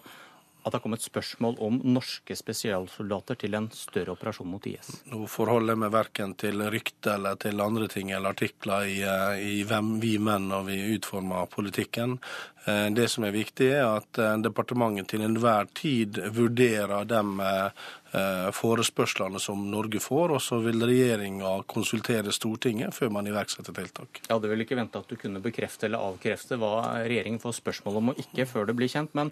at 0.63 0.73
det 0.73 0.77
har 0.77 0.83
kommet 0.83 1.03
spørsmål 1.03 1.57
om 1.65 1.79
norske 1.85 2.35
spesialsoldater 2.37 3.39
til 3.39 3.55
en 3.55 3.69
større 3.73 4.13
operasjon 4.17 4.49
mot 4.51 4.67
IS? 4.67 4.91
Nå 5.09 5.23
forholder 5.31 5.75
jeg 5.75 5.83
meg 5.85 5.93
verken 5.95 6.35
til 6.39 6.65
rykter 6.75 7.15
eller 7.15 7.39
til 7.41 7.63
andre 7.63 7.87
ting 7.89 8.11
eller 8.11 8.35
artikler 8.35 8.89
i, 8.91 8.99
eh, 9.07 9.39
i 9.39 9.63
hvem 9.69 9.97
vi 10.03 10.17
menn 10.19 10.49
når 10.51 10.67
vi 10.67 10.79
utformer 10.97 11.47
politikken. 11.53 12.19
Eh, 12.67 12.89
det 12.91 13.07
som 13.09 13.25
er 13.25 13.37
viktig, 13.37 13.71
er 13.79 13.87
at 14.01 14.19
eh, 14.19 14.35
departementet 14.43 15.09
til 15.15 15.23
enhver 15.25 15.71
tid 15.79 16.19
vurderer 16.35 17.07
de 17.09 17.23
forespørslene 18.57 19.37
som 19.37 19.67
Norge 19.69 20.01
får, 20.01 20.33
og 20.33 20.41
så 20.41 20.57
vil 20.65 20.81
regjeringa 20.81 21.51
konsultere 21.69 22.33
Stortinget 22.33 22.97
før 22.97 23.11
man 23.13 23.29
iverksetter 23.29 23.77
tiltak. 23.77 24.23
Jeg 24.23 24.33
hadde 24.33 24.49
vel 24.49 24.65
ikke 24.65 24.79
venta 24.79 25.03
at 25.03 25.13
du 25.13 25.19
kunne 25.21 25.43
bekrefte 25.45 25.91
eller 25.91 26.01
avkrefte 26.01 26.57
hva 26.57 27.05
regjeringen 27.05 27.43
får 27.43 27.59
spørsmål 27.61 28.01
om 28.01 28.15
og 28.15 28.23
ikke 28.25 28.49
før 28.49 28.71
det 28.71 28.79
blir 28.81 28.89
kjent. 28.89 29.13
men 29.13 29.29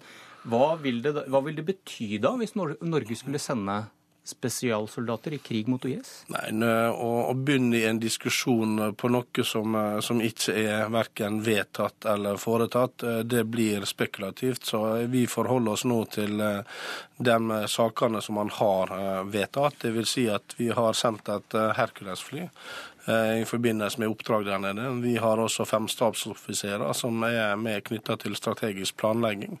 hva 0.47 0.75
vil, 0.81 1.01
det, 1.03 1.13
hva 1.27 1.43
vil 1.45 1.57
det 1.57 1.67
bety 1.67 2.17
da, 2.23 2.35
hvis 2.39 2.55
Norge 2.55 3.19
skulle 3.19 3.41
sende 3.41 3.83
spesialsoldater 4.27 5.33
i 5.33 5.37
krig 5.37 5.67
mot 5.71 5.85
IS? 5.87 6.09
Nei, 6.33 6.49
Å, 6.91 7.11
å 7.31 7.33
begynne 7.35 7.79
i 7.79 7.85
en 7.87 7.99
diskusjon 8.01 8.91
på 8.99 9.11
noe 9.11 9.45
som, 9.47 9.77
som, 10.03 10.19
ikke 10.23 10.55
er 10.59 10.91
verken 10.91 11.39
vedtatt 11.45 12.09
eller 12.11 12.39
foretatt, 12.41 13.05
eh, 13.07 13.21
det 13.23 13.45
blir 13.47 13.87
spekulativt. 13.87 14.67
Så 14.67 14.83
vi 15.07 15.23
forholder 15.31 15.77
oss 15.77 15.85
nå 15.87 16.01
til 16.11 16.43
eh, 16.43 16.83
de 17.17 17.63
sakene 17.71 18.21
som 18.23 18.39
man 18.41 18.51
har 18.59 18.91
eh, 18.97 19.23
vedtatt. 19.31 19.79
Det 19.85 19.95
vil 19.95 20.09
si 20.09 20.27
at 20.31 20.57
vi 20.59 20.73
har 20.75 20.97
sendt 20.97 21.31
et 21.31 21.59
Hercules-fly 21.79 22.47
Eh, 22.47 22.96
i 23.07 23.45
forbindelse 23.47 24.01
med 24.01 24.09
oppdrag 24.11 24.45
der 24.45 24.59
nede. 24.59 24.89
Vi 25.01 25.13
har 25.17 25.39
også 25.39 25.65
fem 25.65 25.85
stabsoffiserer 25.87 26.91
som 26.93 27.23
er 27.23 27.55
med 27.55 27.85
knytta 27.87 28.17
til 28.19 28.35
strategisk 28.35 28.97
planlegging. 28.99 29.55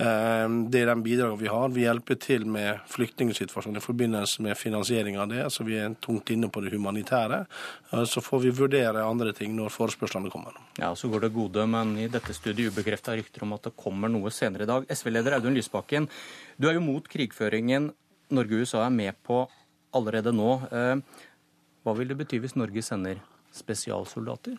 Eh, 0.00 0.46
det 0.72 0.80
er 0.80 0.90
den 0.90 1.04
bidragene 1.04 1.38
vi 1.38 1.50
har. 1.50 1.68
Vi 1.70 1.84
hjelper 1.84 2.18
til 2.18 2.46
med 2.50 2.80
flyktningsituasjonen 2.90 3.78
i 3.78 3.84
forbindelse 3.84 4.42
med 4.42 4.58
finansiering 4.58 5.20
av 5.22 5.30
det, 5.30 5.44
så 5.54 5.66
vi 5.66 5.78
er 5.78 5.94
tungt 6.02 6.32
inne 6.34 6.50
på 6.50 6.64
det 6.64 6.74
humanitære. 6.74 7.44
Eh, 7.92 8.04
så 8.10 8.24
får 8.24 8.44
vi 8.46 8.54
vurdere 8.58 9.06
andre 9.06 9.34
ting 9.38 9.54
når 9.54 9.70
forespørslene 9.76 10.32
kommer. 10.32 10.58
Ja, 10.78 10.94
Så 10.94 11.08
går 11.08 11.20
det 11.20 11.34
gode, 11.34 11.66
men 11.66 11.96
i 11.98 12.08
dette 12.08 12.34
studiet 12.34 12.72
ubekrefta 12.72 13.14
rykter 13.14 13.46
om 13.46 13.54
at 13.54 13.70
det 13.70 13.76
kommer 13.76 14.08
noe 14.08 14.30
senere 14.30 14.66
i 14.66 14.70
dag. 14.70 14.86
SV-leder 14.90 15.38
Audun 15.38 15.54
Lysbakken, 15.54 16.08
du 16.58 16.68
er 16.68 16.74
jo 16.74 16.84
mot 16.84 17.06
krigføringen 17.06 17.92
Norge 18.30 18.54
og 18.54 18.60
USA 18.62 18.84
er 18.86 18.94
med 18.94 19.14
på 19.26 19.42
allerede 19.92 20.30
nå. 20.32 20.52
Hva 21.84 21.94
vil 21.96 22.10
det 22.10 22.18
bety 22.20 22.40
hvis 22.42 22.58
Norge 22.60 22.82
sender 22.84 23.22
spesialsoldater? 23.56 24.58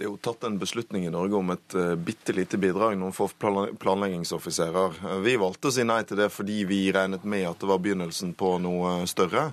Det 0.00 0.06
er 0.06 0.14
jo 0.14 0.20
tatt 0.22 0.46
en 0.48 0.54
beslutning 0.56 1.02
i 1.04 1.10
Norge 1.12 1.36
om 1.36 1.50
et 1.52 1.74
uh, 1.76 1.92
bitte 1.92 2.32
lite 2.32 2.56
bidrag, 2.56 2.94
noen 2.96 3.12
få 3.12 3.26
planleggingsoffiserer. 3.36 4.94
Vi 5.20 5.34
valgte 5.36 5.68
å 5.68 5.74
si 5.76 5.84
nei 5.84 5.98
til 6.08 6.16
det 6.22 6.30
fordi 6.32 6.62
vi 6.64 6.78
regnet 6.96 7.26
med 7.28 7.44
at 7.50 7.60
det 7.60 7.68
var 7.68 7.82
begynnelsen 7.84 8.32
på 8.32 8.54
noe 8.64 8.94
større. 9.10 9.50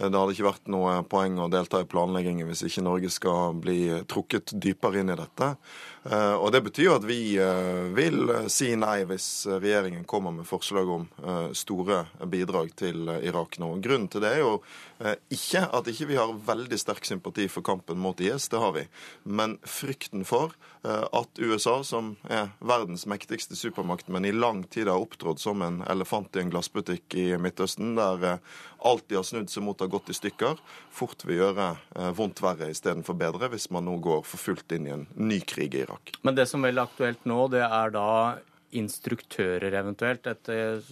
Det 0.00 0.08
hadde 0.08 0.32
ikke 0.32 0.46
vært 0.46 0.72
noe 0.72 0.94
poeng 1.04 1.36
å 1.44 1.50
delta 1.52 1.82
i 1.82 1.88
planleggingen 1.90 2.48
hvis 2.48 2.64
ikke 2.70 2.86
Norge 2.86 3.12
skal 3.12 3.58
bli 3.60 3.76
trukket 4.08 4.54
dypere 4.56 5.02
inn 5.02 5.12
i 5.12 5.18
dette. 5.20 5.50
Eh, 6.02 6.34
og 6.34 6.52
Det 6.52 6.62
betyr 6.64 6.94
at 6.94 7.04
vi 7.04 7.36
eh, 7.36 7.88
vil 7.92 8.32
si 8.48 8.70
nei 8.78 9.02
hvis 9.08 9.44
regjeringen 9.50 10.06
kommer 10.08 10.32
med 10.32 10.48
forslag 10.48 10.88
om 10.88 11.04
eh, 11.20 11.50
store 11.52 12.06
bidrag 12.24 12.72
til 12.80 13.10
Irak 13.20 13.58
nå. 13.60 13.74
Grunnen 13.84 14.08
til 14.08 14.24
det 14.24 14.36
er 14.38 14.44
jo 14.44 14.54
ikke 15.32 15.62
at 15.64 15.86
ikke 15.88 16.10
vi 16.10 16.16
har 16.18 16.32
veldig 16.44 16.76
sterk 16.76 17.06
sympati 17.08 17.46
for 17.48 17.64
kampen 17.64 17.96
mot 18.00 18.18
IS, 18.20 18.50
det 18.52 18.60
har 18.60 18.74
vi, 18.74 18.82
men 19.24 19.54
frykten 19.64 20.26
for 20.28 20.52
at 20.84 21.40
USA, 21.40 21.78
som 21.84 22.10
er 22.28 22.50
verdens 22.60 23.06
mektigste 23.08 23.56
supermakt, 23.56 24.10
men 24.12 24.28
i 24.28 24.32
lang 24.32 24.60
tid 24.68 24.90
har 24.92 25.00
opptrådt 25.00 25.40
som 25.40 25.64
en 25.64 25.80
elefant 25.88 26.36
i 26.36 26.42
en 26.42 26.52
glassbutikk 26.52 27.16
i 27.16 27.26
Midtøsten, 27.40 27.94
der 27.96 28.44
alt 28.84 29.08
de 29.08 29.16
har 29.16 29.24
snudd 29.24 29.48
seg 29.48 29.64
mot 29.64 29.80
har 29.80 29.88
gått 29.92 30.12
i 30.12 30.18
stykker, 30.20 30.60
fort 30.92 31.24
vil 31.24 31.40
gjøre 31.46 31.72
vondt 32.16 32.44
verre 32.44 32.68
istedenfor 32.68 33.16
bedre 33.16 33.48
hvis 33.54 33.70
man 33.72 33.88
nå 33.88 33.96
går 34.04 34.20
for 34.28 34.50
fullt 34.50 34.76
inn 34.76 34.88
i 34.88 34.96
en 34.98 35.08
ny 35.16 35.40
krig 35.40 35.80
i 35.80 35.86
Irak. 35.86 35.89
Irak. 35.90 36.14
Men 36.22 36.38
det 36.38 36.46
som 36.50 36.64
er 36.64 36.78
aktuelt 36.80 37.26
nå, 37.28 37.42
det 37.52 37.64
er 37.66 37.94
da 37.94 38.10
instruktører 38.78 39.74
eventuelt. 39.74 40.26
Et 40.30 40.52
eh, 40.54 40.90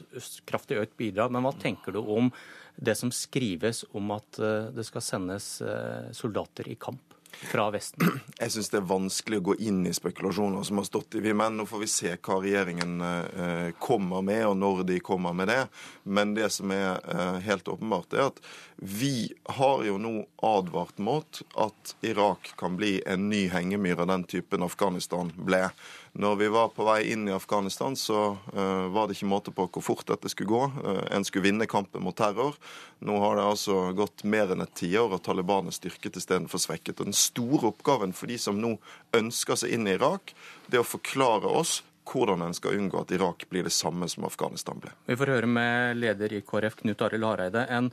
kraftig 0.49 0.81
økt 0.83 0.97
bidrag. 0.99 1.33
Men 1.35 1.47
hva 1.47 1.55
tenker 1.55 1.95
du 1.95 2.03
om 2.03 2.33
det 2.79 2.95
som 2.99 3.12
skrives 3.15 3.85
om 3.97 4.11
at 4.15 4.41
eh, 4.43 4.70
det 4.75 4.87
skal 4.89 5.05
sendes 5.05 5.61
eh, 5.62 6.11
soldater 6.16 6.69
i 6.70 6.79
kamp? 6.81 7.07
Fra 7.31 7.71
Vesten? 7.71 8.21
Jeg 8.41 8.55
syns 8.55 8.71
det 8.73 8.81
er 8.81 8.89
vanskelig 8.89 9.41
å 9.41 9.47
gå 9.51 9.57
inn 9.69 9.83
i 9.87 9.95
spekulasjoner 9.95 10.65
som 10.67 10.81
har 10.81 10.89
stått 10.89 11.19
i 11.19 11.23
vi. 11.25 11.35
Nå 11.35 11.67
får 11.69 11.83
vi 11.83 11.91
se 11.91 12.15
hva 12.17 12.39
regjeringen 12.43 13.01
eh, 13.05 13.69
kommer 13.83 14.25
med, 14.27 14.45
og 14.49 14.57
når 14.61 14.83
de 14.89 14.99
kommer 15.05 15.37
med 15.37 15.51
det. 15.53 15.61
Men 16.05 16.35
det 16.39 16.51
som 16.55 16.73
er 16.75 16.99
eh, 17.05 17.39
helt 17.49 17.69
åpenbart, 17.69 18.17
er 18.17 18.31
at 18.31 18.43
vi 18.79 19.33
har 19.59 19.83
jo 19.87 19.97
nå 19.99 20.15
advart 20.47 21.01
mot 21.03 21.43
at 21.59 21.95
Irak 22.07 22.53
kan 22.61 22.77
bli 22.79 22.99
en 23.07 23.29
ny 23.31 23.49
hengemyr 23.51 24.05
av 24.05 24.13
den 24.13 24.27
typen 24.31 24.63
Afghanistan 24.63 25.33
ble. 25.35 25.67
Når 26.12 26.36
vi 26.40 26.48
var 26.52 26.70
på 26.74 26.85
vei 26.86 27.10
inn 27.12 27.28
i 27.28 27.35
Afghanistan, 27.35 27.97
så 27.97 28.36
uh, 28.55 28.86
var 28.94 29.09
det 29.09 29.18
ikke 29.18 29.28
måte 29.30 29.52
på 29.55 29.66
hvor 29.68 29.85
fort 29.85 30.06
dette 30.09 30.30
skulle 30.32 30.51
gå. 30.51 30.62
Uh, 30.85 31.02
en 31.14 31.26
skulle 31.26 31.48
vinne 31.48 31.68
kampen 31.70 32.05
mot 32.05 32.16
terror. 32.16 32.56
Nå 33.05 33.18
har 33.22 33.36
det 33.39 33.48
altså 33.48 33.80
gått 33.97 34.24
mer 34.24 34.55
enn 34.55 34.64
et 34.64 34.74
tiår, 34.78 35.12
og 35.14 35.22
Taliban 35.26 35.68
er 35.68 35.76
styrket 35.76 36.16
istedenfor 36.20 36.62
svekket. 36.62 37.01
Og 37.01 37.10
Den 37.10 37.18
store 37.18 37.72
oppgaven 37.72 38.14
for 38.16 38.30
de 38.30 38.39
som 38.40 38.59
nå 38.60 38.76
ønsker 39.16 39.60
seg 39.60 39.76
inn 39.76 39.86
i 39.89 39.98
Irak, 39.98 40.35
det 40.66 40.80
er 40.80 40.86
å 40.86 40.89
forklare 40.89 41.51
oss 41.60 41.82
hvordan 42.09 42.43
en 42.43 42.56
skal 42.56 42.78
unngå 42.78 43.02
at 43.02 43.12
Irak 43.12 43.44
blir 43.51 43.66
det 43.66 43.74
samme 43.74 44.09
som 44.09 44.24
Afghanistan 44.24 44.80
ble. 44.80 44.94
Vi 45.06 45.16
får 45.20 45.35
høre 45.35 45.51
med 45.51 46.01
leder 46.01 46.32
i 46.32 46.43
KrF, 46.47 46.80
Knut 46.82 47.05
Arild 47.05 47.28
Hareide. 47.28 47.66
En... 47.68 47.93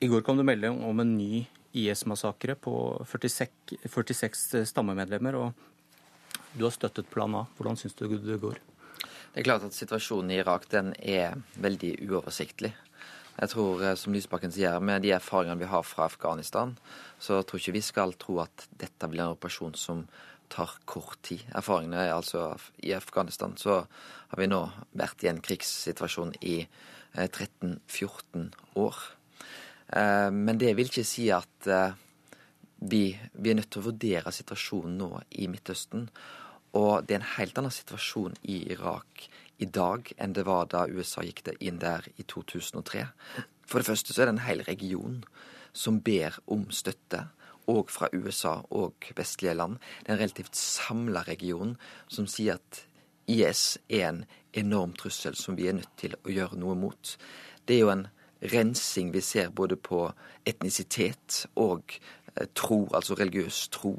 I 0.00 0.08
går 0.08 0.22
kom 0.24 0.38
det 0.40 0.46
melding 0.48 0.78
om 0.88 1.02
en 1.02 1.10
ny 1.18 1.44
IS-massakre 1.76 2.56
på 2.56 2.72
46, 3.06 3.76
46 3.84 4.64
stammemedlemmer. 4.70 5.36
og 5.36 5.69
du 6.52 6.64
har 6.66 6.74
støttet 6.74 7.10
plan 7.10 7.34
A. 7.38 7.46
Hvordan 7.56 7.78
syns 7.78 7.94
du 7.94 8.06
det 8.08 8.40
går? 8.42 8.58
Det 9.30 9.42
er 9.42 9.46
klart 9.46 9.62
at 9.62 9.74
Situasjonen 9.76 10.32
i 10.34 10.40
Irak 10.42 10.66
den 10.72 10.90
er 10.98 11.36
veldig 11.62 11.92
uoversiktlig. 12.08 12.72
Jeg 13.40 13.48
tror, 13.52 13.82
eh, 13.82 13.94
som 13.94 14.12
Lysbakken 14.12 14.52
sier, 14.52 14.80
Med 14.80 15.02
de 15.02 15.12
erfaringene 15.12 15.58
vi 15.58 15.70
har 15.70 15.82
fra 15.82 16.04
Afghanistan, 16.04 16.76
så 17.18 17.42
tror 17.42 17.60
ikke 17.60 17.72
vi 17.72 17.80
skal 17.80 18.12
tro 18.12 18.40
at 18.40 18.68
dette 18.76 19.08
blir 19.08 19.22
en 19.22 19.36
operasjon 19.36 19.74
som 19.74 20.06
tar 20.48 20.70
kort 20.84 21.22
tid. 21.22 21.40
Erfaringene 21.54 22.08
er 22.08 22.12
altså 22.12 22.58
I 22.82 22.92
Afghanistan 22.92 23.56
så 23.56 23.86
har 24.28 24.38
vi 24.38 24.46
nå 24.46 24.70
vært 24.92 25.24
i 25.24 25.28
en 25.28 25.40
krigssituasjon 25.40 26.34
i 26.42 26.66
13-14 27.14 28.34
eh, 28.34 28.50
år. 28.74 28.96
Eh, 29.88 30.30
men 30.30 30.58
det 30.58 30.76
vil 30.76 30.90
ikke 30.90 31.04
si 31.04 31.30
at 31.30 31.96
vi, 32.80 33.16
vi 33.32 33.50
er 33.50 33.54
nødt 33.54 33.70
til 33.70 33.80
å 33.80 33.90
vurdere 33.92 34.32
situasjonen 34.32 34.98
nå 34.98 35.20
i 35.30 35.46
Midtøsten 35.46 36.08
og 36.76 37.06
det 37.06 37.16
er 37.16 37.20
en 37.20 37.32
helt 37.36 37.58
annen 37.58 37.74
situasjon 37.74 38.36
i 38.42 38.60
Irak 38.72 39.26
i 39.60 39.66
dag 39.66 40.12
enn 40.16 40.34
det 40.36 40.46
var 40.48 40.68
da 40.72 40.86
USA 40.88 41.24
gikk 41.26 41.42
inn 41.60 41.80
der 41.82 42.06
i 42.16 42.24
2003. 42.24 43.06
For 43.66 43.80
det 43.80 43.88
første 43.90 44.14
så 44.14 44.22
er 44.22 44.30
det 44.30 44.36
en 44.36 44.46
hel 44.46 44.62
region 44.68 45.20
som 45.72 46.00
ber 46.00 46.38
om 46.46 46.70
støtte, 46.70 47.28
Og 47.70 47.90
fra 47.90 48.08
USA 48.12 48.64
og 48.70 49.04
vestlige 49.14 49.54
land. 49.54 49.76
Det 50.00 50.08
er 50.08 50.14
en 50.14 50.20
relativt 50.20 50.56
samla 50.56 51.20
region 51.22 51.76
som 52.08 52.26
sier 52.26 52.56
at 52.56 52.80
IS 53.30 53.78
er 53.88 54.08
en 54.08 54.24
enorm 54.52 54.92
trussel 54.92 55.36
som 55.36 55.54
vi 55.56 55.68
er 55.68 55.76
nødt 55.78 55.92
til 56.00 56.16
å 56.24 56.32
gjøre 56.32 56.58
noe 56.58 56.74
mot. 56.74 57.16
Det 57.68 57.76
er 57.76 57.80
jo 57.84 57.92
en 57.92 58.06
rensing 58.42 59.12
vi 59.12 59.20
ser 59.20 59.52
både 59.54 59.76
på 59.76 60.08
etnisitet 60.46 61.44
og 61.54 61.94
eh, 62.34 62.48
tro, 62.54 62.88
altså 62.94 63.14
religiøs 63.14 63.68
tro, 63.68 63.94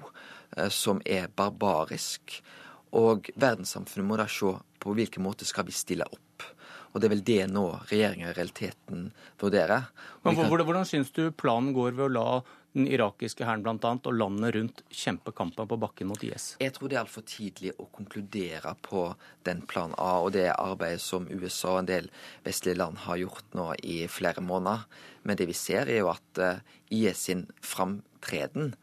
eh, 0.57 0.68
som 0.69 1.02
er 1.06 1.27
barbarisk. 1.27 2.41
Og 2.97 3.30
verdenssamfunnet 3.39 4.07
må 4.07 4.18
da 4.19 4.27
se 4.31 4.55
på 4.81 4.95
hvilken 4.97 5.23
måte 5.23 5.47
skal 5.47 5.68
vi 5.68 5.76
stille 5.76 6.07
opp. 6.07 6.47
Og 6.91 6.99
det 6.99 7.07
er 7.07 7.13
vel 7.13 7.27
det 7.27 7.43
nå 7.51 7.65
regjeringa 7.88 8.31
i 8.31 8.34
realiteten 8.35 9.11
vurderer. 9.39 9.88
Hvordan, 10.26 10.65
hvordan 10.68 10.88
syns 10.88 11.13
du 11.15 11.30
planen 11.31 11.72
går 11.76 11.95
ved 11.95 12.09
å 12.09 12.11
la 12.11 12.26
den 12.76 12.88
irakiske 12.88 13.43
hæren 13.47 13.63
bl.a. 13.63 13.91
og 13.95 14.15
landet 14.15 14.55
rundt 14.55 14.81
kjempe 14.95 15.34
kampen 15.35 15.68
på 15.68 15.77
bakken 15.80 16.09
mot 16.11 16.23
IS? 16.23 16.55
Jeg 16.63 16.76
tror 16.76 16.91
det 16.91 16.97
er 16.97 17.03
altfor 17.03 17.26
tidlig 17.27 17.73
å 17.80 17.88
konkludere 17.95 18.73
på 18.84 19.05
den 19.47 19.63
plan 19.68 19.95
A 19.99 20.13
og 20.23 20.34
det 20.35 20.49
arbeidet 20.53 21.03
som 21.03 21.27
USA 21.31 21.76
og 21.76 21.84
en 21.84 21.91
del 21.91 22.11
vestlige 22.47 22.80
land 22.80 23.03
har 23.05 23.19
gjort 23.23 23.57
nå 23.57 23.69
i 23.84 24.01
flere 24.11 24.43
måneder. 24.43 24.84
Men 25.23 25.39
det 25.39 25.47
vi 25.51 25.55
ser, 25.57 25.88
er 25.88 26.03
jo 26.03 26.11
at 26.11 26.43
eh, 26.43 26.63
IS 26.91 27.27
sin 27.27 27.45
framtreden, 27.63 28.73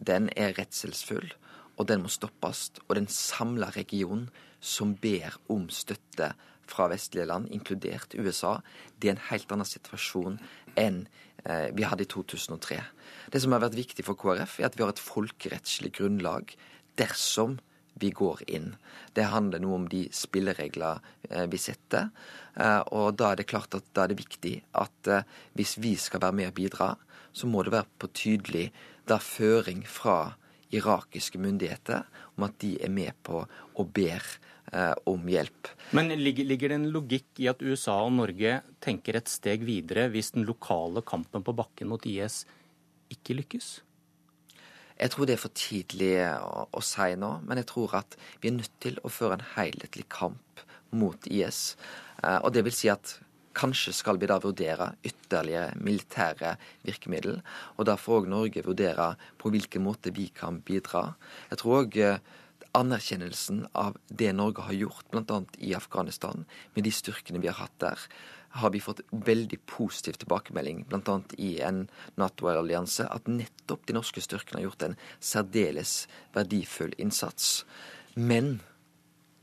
den 0.00 0.28
er 0.36 0.54
redselsfull, 0.56 1.32
og 1.80 1.88
den 1.88 2.04
må 2.04 2.12
stoppes. 2.12 2.68
Og 2.88 2.96
den 2.98 3.08
samla 3.08 3.70
regionen 3.74 4.28
som 4.60 4.92
ber 5.00 5.38
om 5.48 5.68
støtte 5.72 6.34
fra 6.70 6.86
vestlige 6.92 7.26
land, 7.26 7.48
inkludert 7.50 8.14
USA, 8.14 8.58
det 9.00 9.08
er 9.08 9.16
en 9.16 9.26
helt 9.30 9.50
annen 9.52 9.66
situasjon 9.66 10.36
enn 10.78 11.02
eh, 11.46 11.72
vi 11.74 11.86
hadde 11.88 12.04
i 12.04 12.10
2003. 12.10 12.78
Det 13.32 13.42
som 13.42 13.56
har 13.56 13.64
vært 13.64 13.78
viktig 13.78 14.04
for 14.06 14.18
KrF, 14.20 14.60
er 14.60 14.68
at 14.68 14.76
vi 14.78 14.84
har 14.84 14.92
et 14.92 15.02
folkerettslig 15.02 15.94
grunnlag 15.96 16.54
dersom 17.00 17.58
vi 18.00 18.12
går 18.14 18.44
inn. 18.52 18.74
Det 19.16 19.26
handler 19.32 19.60
noe 19.64 19.80
om 19.80 19.88
de 19.90 20.04
spilleregler 20.14 21.00
eh, 21.30 21.48
vi 21.50 21.58
setter. 21.58 22.12
Eh, 22.54 22.82
og 22.94 23.16
da 23.18 23.32
er 23.32 23.40
det 23.40 23.48
klart 23.50 23.74
at 23.74 23.88
da 23.96 24.04
er 24.04 24.12
det 24.12 24.20
viktig 24.20 24.60
at 24.78 25.14
hvis 25.58 25.78
vi 25.82 25.96
skal 25.98 26.22
være 26.22 26.38
med 26.38 26.52
og 26.52 26.58
bidra, 26.60 26.92
så 27.32 27.48
må 27.50 27.64
det 27.64 27.74
være 27.74 27.90
på 27.98 28.10
tydelig 28.14 28.68
da 29.10 29.18
føring 29.22 29.82
fra 29.88 30.36
irakiske 30.74 31.40
myndigheter 31.42 32.06
om 32.36 32.46
at 32.46 32.56
de 32.62 32.76
er 32.82 32.92
med 32.92 33.16
på 33.26 33.42
å 33.42 33.84
ber 33.84 34.22
eh, 34.72 34.94
om 35.10 35.28
hjelp. 35.28 35.70
Men 35.96 36.12
ligger, 36.14 36.46
ligger, 36.46 36.72
det 36.72 36.80
en 36.80 36.90
logikk 36.94 37.42
i 37.42 37.50
at 37.50 37.62
USA 37.62 37.98
og 38.04 38.14
Norge 38.18 38.60
tenker 38.82 39.18
et 39.18 39.30
steg 39.30 39.64
videre 39.66 40.08
hvis 40.12 40.34
den 40.36 40.48
lokale 40.48 41.04
kampen 41.06 41.44
på 41.46 41.56
bakken 41.58 41.90
mot 41.92 42.06
IS 42.06 42.44
ikke 43.10 43.40
lykkes? 43.40 43.70
Jeg 45.00 45.14
tror 45.14 45.26
det 45.26 45.34
er 45.34 45.40
for 45.40 45.56
tidlig 45.56 46.12
å, 46.44 46.66
å 46.76 46.82
si 46.84 47.14
nå, 47.16 47.32
men 47.48 47.62
jeg 47.62 47.70
tror 47.70 47.96
at 48.02 48.18
vi 48.42 48.50
er 48.50 48.58
nødt 48.58 48.74
til 48.84 49.00
å 49.00 49.12
føre 49.12 49.38
en 49.38 49.48
helhetlig 49.54 50.04
kamp 50.12 50.64
mot 50.92 51.26
IS. 51.30 51.74
Eh, 52.22 52.38
og 52.38 52.52
det 52.54 52.66
vil 52.66 52.76
si 52.76 52.90
at 52.92 53.16
Kanskje 53.60 53.92
skal 53.92 54.16
vi 54.16 54.28
da 54.30 54.38
vurdere 54.40 54.94
ytterligere 55.04 55.74
militære 55.84 56.54
virkemiddel, 56.86 57.42
og 57.76 57.88
da 57.88 57.98
får 58.00 58.22
òg 58.22 58.30
Norge 58.32 58.62
vurdere 58.64 59.10
på 59.40 59.52
hvilken 59.52 59.84
måte 59.84 60.14
vi 60.16 60.30
kan 60.32 60.62
bidra. 60.64 61.10
Jeg 61.50 61.60
tror 61.60 61.82
òg 61.82 61.98
eh, 62.00 62.22
anerkjennelsen 62.76 63.66
av 63.76 63.98
det 64.08 64.30
Norge 64.32 64.64
har 64.64 64.78
gjort, 64.78 65.04
bl.a. 65.12 65.42
i 65.58 65.74
Afghanistan, 65.76 66.46
med 66.74 66.86
de 66.88 66.94
styrkene 66.94 67.42
vi 67.42 67.50
har 67.50 67.58
hatt 67.60 67.76
der, 67.84 68.06
har 68.62 68.72
vi 68.74 68.80
fått 68.82 69.04
veldig 69.10 69.60
positiv 69.70 70.16
tilbakemelding, 70.22 70.86
bl.a. 70.88 71.18
i 71.38 71.52
en 71.66 71.84
Nato-allianse, 72.18 73.06
at 73.06 73.28
nettopp 73.30 73.84
de 73.86 73.98
norske 73.98 74.24
styrkene 74.24 74.62
har 74.62 74.70
gjort 74.70 74.88
en 74.88 74.98
særdeles 75.20 75.94
verdifull 76.34 76.96
innsats. 76.98 77.60
Men 78.16 78.58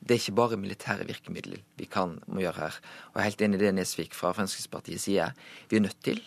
det 0.07 0.15
er 0.15 0.21
ikke 0.21 0.37
bare 0.39 0.59
militære 0.59 1.07
virkemidler 1.07 1.63
vi 1.77 1.85
kan 1.91 2.17
må 2.27 2.41
gjøre 2.41 2.61
her. 2.61 2.79
Og 3.11 3.19
jeg 3.19 3.23
er 3.23 3.29
helt 3.29 3.41
enig 3.47 3.59
i 3.59 3.63
det 3.65 3.73
Nesvik 3.75 4.15
fra 4.15 4.31
Fremskrittspartiet 4.35 5.03
sier. 5.03 5.33
Vi 5.69 5.79
er 5.79 5.83
nødt 5.83 5.99
til 6.05 6.21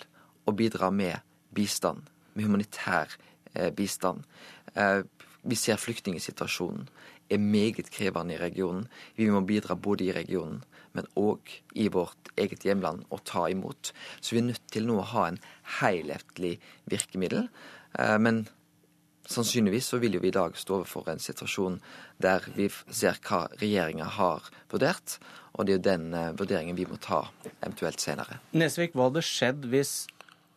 å 0.44 0.54
bidra 0.56 0.90
med 0.92 1.22
bistand, 1.56 2.04
med 2.34 2.44
humanitær 2.46 3.16
eh, 3.54 3.70
bistand. 3.72 4.26
Eh, 4.76 5.02
vi 5.42 5.56
ser 5.56 5.80
flyktningsituasjonen 5.80 6.88
er 7.30 7.38
meget 7.38 7.90
krevende 7.94 8.34
i 8.34 8.40
regionen. 8.40 8.86
Vi 9.16 9.30
må 9.30 9.40
bidra 9.46 9.76
både 9.78 10.08
i 10.08 10.14
regionen, 10.14 10.62
men 10.92 11.06
òg 11.16 11.52
i 11.78 11.86
vårt 11.92 12.32
eget 12.40 12.66
hjemland 12.66 13.04
og 13.10 13.22
ta 13.24 13.46
imot. 13.50 13.92
Så 14.20 14.34
vi 14.34 14.42
er 14.42 14.48
nødt 14.50 14.66
til 14.72 14.88
nå 14.88 14.98
å 14.98 15.10
ha 15.12 15.28
en 15.30 15.38
helhetlig 15.78 16.56
virkemiddel. 16.90 17.46
Eh, 17.98 18.18
men 18.18 18.46
Sannsynligvis 19.30 19.86
så 19.92 20.00
vil 20.02 20.16
jo 20.16 20.20
vi 20.22 20.32
i 20.32 20.34
dag 20.34 20.56
stå 20.58 20.80
overfor 20.80 21.06
en 21.12 21.22
situasjon 21.22 21.78
der 22.22 22.46
vi 22.56 22.66
ser 22.70 23.18
hva 23.28 23.44
regjeringa 23.60 24.08
har 24.16 24.48
vurdert, 24.72 25.18
og 25.54 25.66
det 25.66 25.74
er 25.74 25.78
jo 25.78 25.84
den 25.86 26.14
uh, 26.16 26.32
vurderingen 26.38 26.78
vi 26.78 26.88
må 26.90 26.98
ta 26.98 27.22
eventuelt 27.60 28.02
senere. 28.02 28.40
Nesvik, 28.50 28.96
hva 28.96 29.06
hadde 29.10 29.22
skjedd 29.26 29.68
hvis 29.70 29.94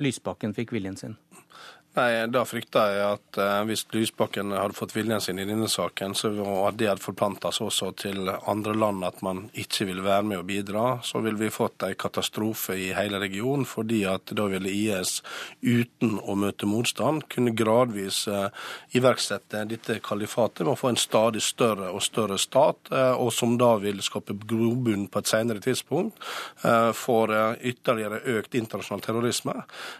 Lysbakken 0.01 0.55
fikk 0.57 0.73
viljen 0.73 0.97
sin? 0.97 1.13
Nei, 1.93 2.25
Da 2.33 2.41
frykter 2.49 2.89
jeg 2.89 3.01
at 3.05 3.37
eh, 3.37 3.59
hvis 3.69 3.83
Lysbakken 3.93 4.49
hadde 4.57 4.73
fått 4.73 4.95
viljen 4.95 5.21
sin 5.21 5.37
i 5.37 5.45
denne 5.45 5.67
saken, 5.69 6.15
så, 6.17 6.31
og 6.41 6.63
at 6.71 6.77
det 6.79 6.87
hadde 6.89 7.03
forplanta 7.03 7.51
seg 7.53 7.67
også 7.67 7.91
til 8.01 8.31
andre 8.49 8.73
land 8.73 9.05
at 9.05 9.19
man 9.21 9.43
ikke 9.53 9.85
ville 9.85 10.01
være 10.01 10.25
med 10.25 10.39
og 10.41 10.47
bidra, 10.49 10.85
så 11.05 11.21
ville 11.21 11.37
vi 11.37 11.51
fått 11.53 11.85
en 11.85 11.93
katastrofe 11.93 12.79
i 12.81 12.87
hele 12.97 13.19
regionen. 13.21 13.67
Fordi 13.69 13.99
at 14.09 14.33
da 14.33 14.47
ville 14.49 14.71
IS 14.73 15.19
uten 15.61 16.17
å 16.17 16.33
møte 16.39 16.65
motstand 16.65 17.27
kunne 17.29 17.53
gradvis 17.53 18.23
eh, 18.25 18.49
iverksette 18.97 19.61
dette 19.69 19.99
kalifatet 20.01 20.65
med 20.65 20.73
å 20.73 20.79
få 20.79 20.95
en 20.95 20.99
stadig 20.99 21.45
større 21.45 21.91
og 21.93 22.01
større 22.01 22.39
stat, 22.41 22.89
eh, 22.89 23.13
og 23.13 23.29
som 23.37 23.53
da 23.61 23.75
vil 23.83 24.01
skape 24.01 24.39
grobunn 24.49 25.05
på 25.13 25.21
et 25.21 25.29
senere 25.29 25.61
tidspunkt 25.61 26.17
eh, 26.65 26.89
for 26.97 27.29
eh, 27.37 27.69
ytterligere 27.69 28.23
økt 28.39 28.57
internasjonal 28.57 29.05
terrorisme. 29.05 29.59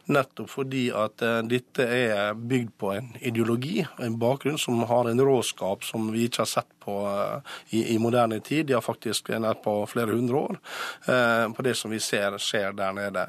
Nettopp 0.10 0.50
fordi 0.58 0.88
at 0.90 1.22
eh, 1.22 1.40
dette 1.54 1.83
dette 1.84 2.16
er 2.16 2.38
bygd 2.38 2.72
på 2.80 2.92
en 2.96 3.10
ideologi, 3.20 3.84
en 4.02 4.18
bakgrunn 4.20 4.60
som 4.62 4.82
har 4.90 5.10
en 5.10 5.22
råskap 5.22 5.84
som 5.84 6.10
vi 6.14 6.28
ikke 6.28 6.44
har 6.44 6.50
sett 6.50 6.72
på 6.84 6.96
uh, 7.08 7.56
i, 7.70 7.94
i, 7.94 8.00
moderne 8.02 8.40
tid. 8.40 8.68
De 8.68 8.78
har 8.78 8.86
faktisk 8.86 9.30
nær 9.36 9.60
på 9.64 9.76
flere 9.92 10.16
hundre 10.16 10.42
år 10.48 10.58
uh, 11.10 11.52
på 11.54 11.66
det 11.66 11.76
som 11.80 11.94
vi 11.94 12.02
ser 12.04 12.38
skjer 12.42 12.76
der 12.78 12.96
nede. 12.98 13.28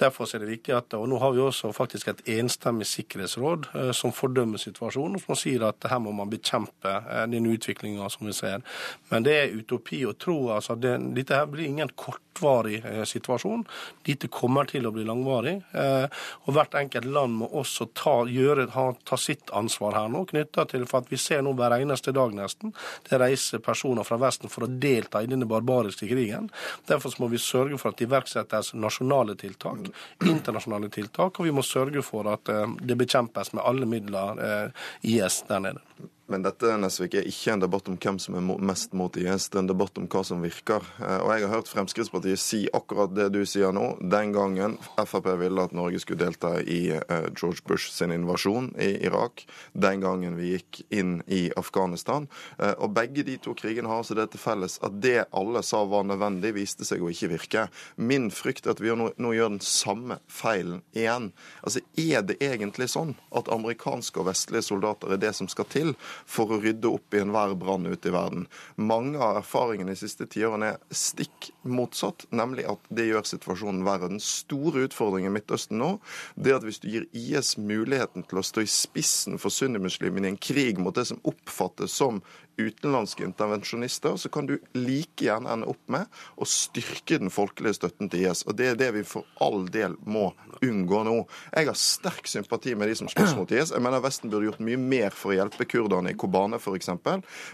Derfor 0.00 0.28
er 0.34 0.42
det 0.44 0.50
viktig 0.50 0.74
at, 0.76 0.94
og 0.96 1.08
Nå 1.10 1.18
har 1.22 1.34
vi 1.36 1.42
også 1.44 1.72
faktisk 1.76 2.10
et 2.12 2.22
enstemmig 2.36 2.88
sikkerhetsråd 2.88 3.70
uh, 3.74 3.90
som 3.96 4.14
fordømmer 4.16 4.60
situasjonen, 4.60 5.18
og 5.18 5.24
som 5.26 5.38
sier 5.38 5.66
at 5.68 5.88
her 5.90 6.00
må 6.02 6.14
man 6.16 6.30
bekjempe 6.32 6.96
den 7.30 7.48
utviklinga 7.50 8.08
som 8.12 8.28
vi 8.28 8.34
ser. 8.36 8.64
Men 9.10 9.26
det 9.26 9.36
er 9.36 9.56
utopi 9.56 10.02
å 10.08 10.16
tro 10.18 10.38
altså, 10.56 10.76
det, 10.80 10.96
dette 11.16 11.36
her 11.36 11.48
blir 11.50 11.68
ingen 11.68 11.92
kortvarig 11.94 12.80
situasjon. 13.08 13.66
Dette 14.06 14.30
kommer 14.32 14.68
til 14.70 14.86
å 14.88 14.94
bli 14.94 15.04
langvarig. 15.04 15.56
og 15.74 16.52
Hvert 16.54 16.76
enkelt 16.80 17.08
land 17.10 17.36
må 17.42 17.50
også 17.60 17.90
ta, 17.96 18.14
gjøre, 18.30 18.68
ha, 18.74 18.86
ta 19.04 19.18
sitt 19.20 19.52
ansvar 19.56 19.96
her 19.98 20.08
nå, 20.12 20.24
knytta 20.30 20.66
til 20.70 20.86
for 20.88 21.02
at 21.02 21.12
vi 21.12 21.18
ser 21.20 21.44
nå 21.44 21.52
hver 21.58 21.76
eneste 21.80 22.14
dag 22.16 22.32
nesten 22.36 22.74
det 23.08 23.18
reiser 23.18 23.58
personer 23.58 24.04
fra 24.06 24.18
Vesten 24.20 24.50
for 24.52 24.66
å 24.66 24.70
delta 24.70 25.22
i 25.22 25.28
denne 25.30 25.48
barbariske 25.48 26.08
krigen. 26.10 26.50
Derfor 26.88 27.14
må 27.22 27.30
vi 27.32 27.40
sørge 27.42 27.78
for 27.80 27.92
at 27.92 28.00
det 28.00 28.08
iverksettes 28.08 28.72
nasjonale 28.78 29.36
tiltak, 29.40 29.89
internasjonale 30.26 30.90
tiltak, 30.92 31.40
og 31.40 31.48
vi 31.48 31.54
må 31.54 31.64
sørge 31.66 32.04
for 32.06 32.28
at 32.32 32.52
eh, 32.52 32.66
det 32.80 32.98
bekjempes 33.00 33.54
med 33.56 33.64
alle 33.66 33.88
midler 33.88 34.42
eh, 34.46 34.88
IS 35.02 35.42
der 35.48 35.66
nede. 35.66 35.84
Men 36.30 36.44
dette 36.46 36.76
Nesvik, 36.78 37.16
er 37.18 37.26
ikke 37.26 37.56
en 37.56 37.62
debatt 37.64 37.88
om 37.90 37.96
hvem 37.98 38.18
som 38.22 38.36
er 38.38 38.44
mest 38.62 38.92
mot 38.94 39.16
IS, 39.18 39.48
det 39.50 39.58
er 39.58 39.64
en 39.64 39.70
debatt 39.72 39.96
om 39.98 40.06
hva 40.10 40.20
som 40.22 40.44
virker. 40.44 40.84
Eh, 41.02 41.16
og 41.24 41.32
jeg 41.34 41.42
har 41.42 41.56
hørt 41.56 41.70
Fremskrittspartiet 41.72 42.38
si 42.38 42.60
akkurat 42.76 43.10
det 43.16 43.32
du 43.34 43.40
sier 43.42 43.74
nå. 43.74 43.96
Den 44.12 44.30
gangen 44.36 44.76
Frp 44.94 45.26
ville 45.40 45.64
at 45.66 45.74
Norge 45.74 45.98
skulle 45.98 46.22
delta 46.22 46.52
i 46.62 46.92
eh, 46.94 47.26
George 47.34 47.64
Bush 47.66 47.90
sin 47.90 48.14
invasjon 48.14 48.70
i 48.78 48.92
Irak. 49.08 49.42
Den 49.72 50.04
gangen 50.04 50.36
vi 50.38 50.52
gikk 50.52 50.84
inn 50.94 51.16
i 51.26 51.40
Afghanistan. 51.58 52.28
Eh, 52.60 52.76
og 52.78 52.94
begge 52.94 53.26
de 53.26 53.34
to 53.42 53.56
krigene 53.58 53.90
har 53.90 54.04
altså 54.04 54.14
det 54.14 54.28
til 54.30 54.44
felles 54.44 54.78
at 54.86 55.00
det 55.02 55.26
alle 55.34 55.64
sa 55.66 55.82
var 55.90 56.06
nødvendig, 56.06 56.54
viste 56.60 56.86
seg 56.86 57.02
å 57.02 57.10
ikke 57.10 57.32
virke. 57.34 57.66
Min 57.98 58.30
frykt 58.30 58.70
er 58.70 58.76
at 58.76 58.84
vi 58.84 58.94
nå, 58.94 59.10
nå 59.18 59.34
gjør 59.34 59.56
den 59.56 59.64
samme 59.66 60.20
feilen 60.30 60.84
igjen. 60.94 61.32
Altså, 61.64 61.82
Er 61.98 62.22
det 62.22 62.38
egentlig 62.38 62.86
sånn 62.94 63.16
at 63.34 63.50
amerikanske 63.50 64.22
og 64.22 64.30
vestlige 64.30 64.62
soldater 64.70 65.10
er 65.10 65.18
det 65.26 65.34
som 65.34 65.50
skal 65.50 65.66
til 65.74 65.94
for 66.26 66.52
å 66.52 66.60
rydde 66.62 66.90
opp 66.90 67.14
i 67.14 67.22
enhver 67.22 67.54
brann 67.58 67.88
ute 67.88 68.10
i 68.10 68.14
verden. 68.14 68.46
Mange 68.76 69.20
av 69.20 69.40
erfaringene 69.40 69.94
de 69.94 70.00
siste 70.00 70.26
tiårene 70.30 70.74
er 70.74 70.80
stikk 70.94 71.50
motsatt, 71.62 72.26
nemlig 72.34 72.66
at 72.70 72.90
det 72.94 73.08
gjør 73.10 73.26
situasjonen 73.28 73.84
verre. 73.86 74.10
Den 74.10 74.22
store 74.24 74.86
utfordringen 74.88 75.30
i 75.30 75.36
Midtøsten 75.38 75.80
nå 75.80 75.92
det 76.36 76.56
at 76.56 76.66
hvis 76.66 76.82
du 76.82 76.88
gir 76.90 77.08
IS 77.16 77.56
muligheten 77.60 78.26
til 78.28 78.40
å 78.40 78.46
stå 78.46 78.64
i 78.64 78.70
spissen 78.70 79.40
for 79.40 79.54
sunnimuslimene 79.54 80.30
i 80.30 80.34
en 80.34 80.40
krig 80.40 80.80
mot 80.80 80.96
det 80.96 81.06
som 81.10 81.20
oppfattes 81.28 81.94
som 82.00 82.22
utenlandske 82.56 83.24
intervensjonister, 83.24 84.16
så 84.16 84.28
kan 84.28 84.46
du 84.46 84.58
like 84.76 85.24
gjerne 85.24 85.50
ende 85.52 85.68
opp 85.70 85.82
med 85.90 86.08
å 86.36 86.46
styrke 86.48 87.18
den 87.20 87.32
folkelige 87.32 87.78
støtten 87.78 88.10
til 88.10 88.26
IS. 88.26 88.44
Og 88.46 88.56
Det 88.56 88.70
er 88.72 88.78
det 88.78 88.90
vi 88.96 89.04
for 89.06 89.28
all 89.40 89.66
del 89.72 89.96
må 90.04 90.30
unngå 90.64 91.02
nå. 91.06 91.16
Jeg 91.54 91.70
har 91.70 91.78
sterk 91.78 92.28
sympati 92.28 92.74
med 92.76 92.90
de 92.90 92.98
som 92.98 93.08
slåss 93.10 93.36
mot 93.38 93.52
IS. 93.52 93.72
Jeg 93.74 93.84
mener 93.84 94.02
Vesten 94.04 94.32
burde 94.32 94.50
gjort 94.50 94.64
mye 94.64 94.80
mer 94.80 95.16
for 95.16 95.32
å 95.32 95.38
hjelpe 95.38 95.66
kurderne 95.68 96.12
i 96.12 96.18
Kobane 96.18 96.60
f.eks. 96.60 96.90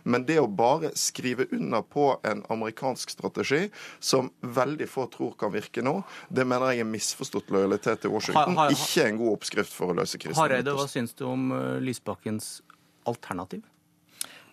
Men 0.04 0.26
det 0.26 0.40
å 0.42 0.48
bare 0.50 0.92
skrive 0.98 1.48
under 1.54 1.84
på 1.86 2.08
en 2.26 2.42
amerikansk 2.52 3.12
strategi 3.14 3.66
som 4.00 4.30
veldig 4.40 4.88
få 4.90 5.06
tror 5.12 5.36
kan 5.38 5.54
virke 5.54 5.84
nå, 5.84 6.00
det 6.28 6.46
mener 6.48 6.74
jeg 6.74 6.86
er 6.86 6.90
misforstått 6.90 7.52
lojalitet 7.54 8.04
til 8.04 8.14
Washington. 8.14 8.58
Ikke 8.72 9.06
en 9.06 9.20
god 9.20 9.38
oppskrift 9.38 9.74
for 9.74 9.92
å 9.92 9.98
løse 10.00 10.18
krisen. 10.20 10.40
Hareide, 10.40 10.74
hva 10.76 10.88
syns 10.90 11.14
du 11.16 11.26
om 11.28 11.50
eh, 11.54 11.78
Lysbakkens 11.84 12.60
alternativ? 13.06 13.64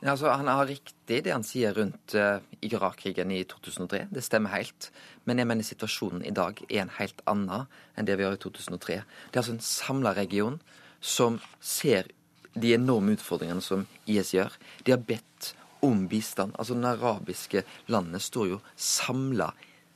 Ja, 0.03 0.11
altså, 0.11 0.33
han 0.35 0.49
har 0.51 0.67
riktig 0.67 1.21
det 1.23 1.31
han 1.31 1.45
sier 1.47 1.71
rundt 1.77 2.13
uh, 2.19 2.43
Irak-krigen 2.59 3.31
i 3.31 3.39
2003. 3.47 4.09
Det 4.11 4.23
stemmer 4.25 4.51
helt. 4.51 4.89
Men 5.23 5.39
jeg 5.39 5.47
mener 5.47 5.63
situasjonen 5.63 6.25
i 6.27 6.33
dag 6.35 6.59
er 6.67 6.81
en 6.83 6.91
helt 6.97 7.23
annen 7.29 7.69
enn 7.95 8.09
det 8.09 8.17
vi 8.19 8.25
har 8.27 8.35
i 8.35 8.41
2003. 8.43 8.99
Det 8.99 9.37
er 9.37 9.43
altså 9.45 9.55
en 9.55 9.63
samla 9.63 10.11
region 10.17 10.59
som 10.99 11.39
ser 11.63 12.11
de 12.53 12.75
enorme 12.75 13.15
utfordringene 13.15 13.63
som 13.63 13.87
IS 14.03 14.33
gjør. 14.35 14.51
De 14.83 14.91
har 14.91 15.07
bedt 15.07 15.53
om 15.83 16.03
bistand. 16.11 16.51
Altså, 16.59 16.75
Den 16.75 16.91
arabiske 16.91 17.63
landene 17.87 18.19
står 18.19 18.51
jo 18.51 18.61
samla 18.75 19.53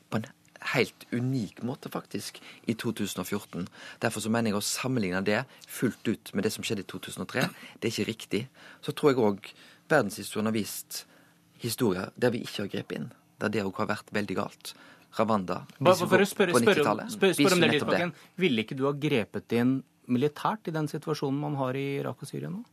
på 0.08 0.22
en 0.22 0.32
helt 0.74 1.04
unik 1.12 1.64
måte, 1.68 1.92
faktisk, 1.92 2.40
i 2.64 2.74
2014. 2.74 3.68
Derfor 4.02 4.24
så 4.24 4.32
mener 4.32 4.52
jeg 4.52 4.62
å 4.62 4.66
sammenligne 4.66 5.20
det 5.28 5.44
fullt 5.68 6.08
ut 6.08 6.32
med 6.34 6.48
det 6.48 6.56
som 6.56 6.64
skjedde 6.64 6.88
i 6.88 6.92
2003, 6.96 7.50
det 7.80 7.90
er 7.90 7.94
ikke 7.94 8.12
riktig. 8.12 8.48
Så 8.82 8.96
tror 8.96 9.12
jeg 9.12 9.20
òg 9.24 9.52
verdenshistorien 9.90 10.50
har 10.50 10.56
vist 10.56 11.06
historier 11.62 12.12
der 12.16 12.34
vi 12.36 12.44
ikke 12.46 12.66
har 12.66 12.72
grepet 12.76 13.00
inn. 13.00 13.10
Der 13.42 13.54
det 13.54 13.66
òg 13.66 13.82
har 13.82 13.92
vært 13.92 14.14
veldig 14.14 14.38
galt. 14.38 14.74
Ravanda 15.18 15.62
Bare 15.80 15.96
for 15.98 16.22
å 16.22 16.28
spørre, 16.28 16.54
spørre, 16.58 17.08
spørre, 17.10 17.34
spørre 17.38 17.56
om 17.56 17.64
det, 17.64 17.70
Lysbakken. 17.78 18.12
Ville 18.38 18.66
ikke 18.66 18.78
du 18.78 18.86
ha 18.90 18.94
grepet 18.94 19.56
inn 19.58 19.78
militært 20.12 20.70
i 20.70 20.76
den 20.76 20.90
situasjonen 20.92 21.40
man 21.40 21.60
har 21.60 21.78
i 21.78 21.88
Irak 22.02 22.24
og 22.24 22.30
Syria 22.30 22.52
nå? 22.54 22.64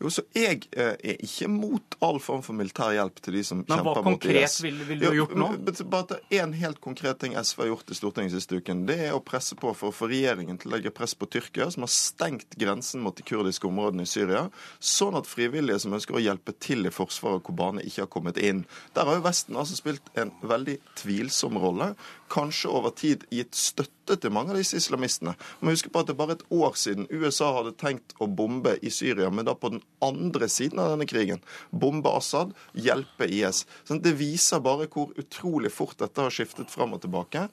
Jo, 0.00 0.10
så 0.10 0.24
Jeg 0.34 0.64
eh, 0.74 0.96
er 0.98 1.20
ikke 1.22 1.46
mot 1.50 1.96
all 2.02 2.18
form 2.22 2.42
for 2.42 2.56
militær 2.58 2.92
hjelp 2.96 3.20
til 3.22 3.36
de 3.38 3.42
som 3.46 3.60
Men 3.60 3.78
kjemper 3.78 4.02
mot 4.06 4.24
IS. 4.24 4.32
Men 4.32 4.80
hva 4.80 4.82
konkret 4.82 4.88
vil 4.88 5.02
du 5.02 5.06
ha 5.06 5.12
gjort 5.14 5.34
nå? 5.38 5.48
Bare 5.92 6.18
En 6.40 6.54
helt 6.58 6.80
konkret 6.82 7.20
ting 7.22 7.36
SV 7.38 7.62
har 7.64 7.70
gjort 7.72 7.92
i 7.92 7.98
Stortinget 7.98 8.34
siste 8.34 8.58
uken, 8.58 8.84
det 8.88 8.98
er 9.08 9.14
å 9.14 9.22
presse 9.24 9.56
på 9.58 9.72
for 9.76 9.90
å 9.90 9.94
få 9.94 10.08
regjeringen 10.10 10.58
til 10.60 10.70
å 10.70 10.76
legge 10.76 10.94
press 10.94 11.14
på 11.18 11.28
Tyrkia, 11.30 11.68
som 11.70 11.86
har 11.86 11.92
stengt 11.92 12.56
grensen 12.60 13.04
mot 13.04 13.16
de 13.16 13.26
kurdiske 13.26 13.68
områdene 13.68 14.06
i 14.06 14.10
Syria, 14.10 14.46
sånn 14.78 15.18
at 15.18 15.28
frivillige 15.30 15.82
som 15.84 15.94
ønsker 15.96 16.18
å 16.18 16.22
hjelpe 16.22 16.54
til 16.58 16.88
i 16.88 16.94
Forsvaret 16.94 17.40
av 17.40 17.44
Kobane, 17.46 17.84
ikke 17.86 18.06
har 18.06 18.12
kommet 18.12 18.40
inn. 18.40 18.64
Der 18.96 19.06
har 19.06 19.18
jo 19.18 19.26
Vesten 19.26 19.58
altså 19.60 19.78
spilt 19.78 20.10
en 20.18 20.32
veldig 20.42 20.78
tvilsom 20.98 21.58
rolle, 21.60 21.92
kanskje 22.30 22.70
over 22.70 22.94
tid 22.96 23.24
gitt 23.34 23.56
støtte 23.58 24.16
til 24.20 24.32
mange 24.34 24.54
av 24.54 24.58
disse 24.58 24.78
islamistene. 24.78 25.36
Man 25.60 25.74
husker 25.74 25.92
på 25.92 26.02
at 26.02 26.08
det 26.08 26.14
er 26.14 26.18
bare 26.18 26.36
et 26.38 26.44
år 26.54 26.76
siden 26.78 27.08
USA 27.10 27.50
hadde 27.58 27.74
tenkt 27.78 28.14
å 28.18 28.26
bombe 28.26 28.76
i 28.82 28.90
Syria, 28.94 29.30
men 29.30 29.46
da 29.46 29.54
på 29.54 29.72
den 29.74 29.82
andre 30.02 30.48
siden 30.50 30.80
av 30.82 30.92
denne 30.94 31.06
krigen. 31.10 31.42
Bombe 31.70 32.10
Assad, 32.16 32.54
hjelpe 32.74 33.28
IS. 33.30 33.64
Sånn, 33.88 34.02
det 34.02 34.16
viser 34.18 34.62
bare 34.64 34.88
hvor 34.90 35.14
utrolig 35.20 35.72
fort 35.74 35.98
dette 36.02 36.26
har 36.26 36.34
skiftet 36.34 36.72
fram 36.72 36.96
og 36.96 37.04
tilbake. 37.04 37.46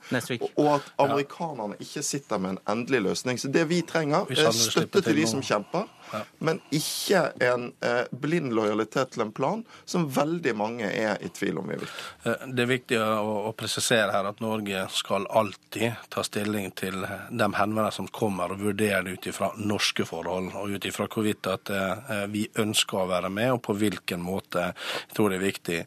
Og 0.56 0.72
at 0.78 0.90
amerikanerne 1.04 1.78
ikke 1.84 2.06
sitter 2.06 2.41
med 2.41 2.56
en 2.56 2.64
endelig 2.78 3.04
løsning. 3.10 3.41
Så 3.41 3.52
det 3.54 3.68
vi 3.70 3.84
trenger, 3.86 4.30
er 4.34 4.54
støtte 4.56 5.04
til 5.06 5.22
de 5.22 5.28
som 5.30 5.44
kjemper. 5.45 5.86
Ja. 6.12 6.22
Men 6.40 6.62
ikke 6.72 7.24
en 7.44 7.72
eh, 7.84 8.04
blind 8.12 8.54
lojalitet 8.56 9.12
til 9.16 9.26
en 9.26 9.32
plan 9.36 9.64
som 9.86 10.08
veldig 10.14 10.54
mange 10.58 10.88
er 10.88 11.18
i 11.24 11.30
tvil 11.34 11.60
om 11.62 11.72
i 11.72 11.80
virker. 11.80 12.06
Eh, 12.24 12.46
det 12.54 12.64
er 12.64 12.72
viktig 12.72 13.00
å, 13.02 13.34
å, 13.50 13.54
presisere 13.58 14.14
her 14.14 14.30
at 14.30 14.42
Norge 14.44 14.86
skal 14.94 15.28
alltid 15.28 15.98
ta 16.14 16.24
stilling 16.24 16.72
til 16.78 17.02
de 17.04 17.48
henvendelsene 17.48 17.96
som 17.98 18.08
kommer, 18.14 18.54
og 18.54 18.62
vurdere 18.62 19.04
det 19.08 19.18
ut 19.18 19.28
ifra 19.32 19.52
norske 19.58 20.06
forhold, 20.08 20.52
og 20.56 20.76
ut 20.76 20.86
ifra 20.86 21.08
hvorvidt 21.12 21.50
at 21.52 21.72
eh, 21.74 22.26
vi 22.32 22.46
ønsker 22.60 23.02
å 23.02 23.08
være 23.10 23.32
med, 23.34 23.54
og 23.56 23.62
på 23.68 23.76
hvilken 23.80 24.24
måte. 24.24 24.72
Jeg 25.08 25.18
tror 25.18 25.32
det 25.32 25.40
er 25.40 25.46
viktig. 25.46 25.80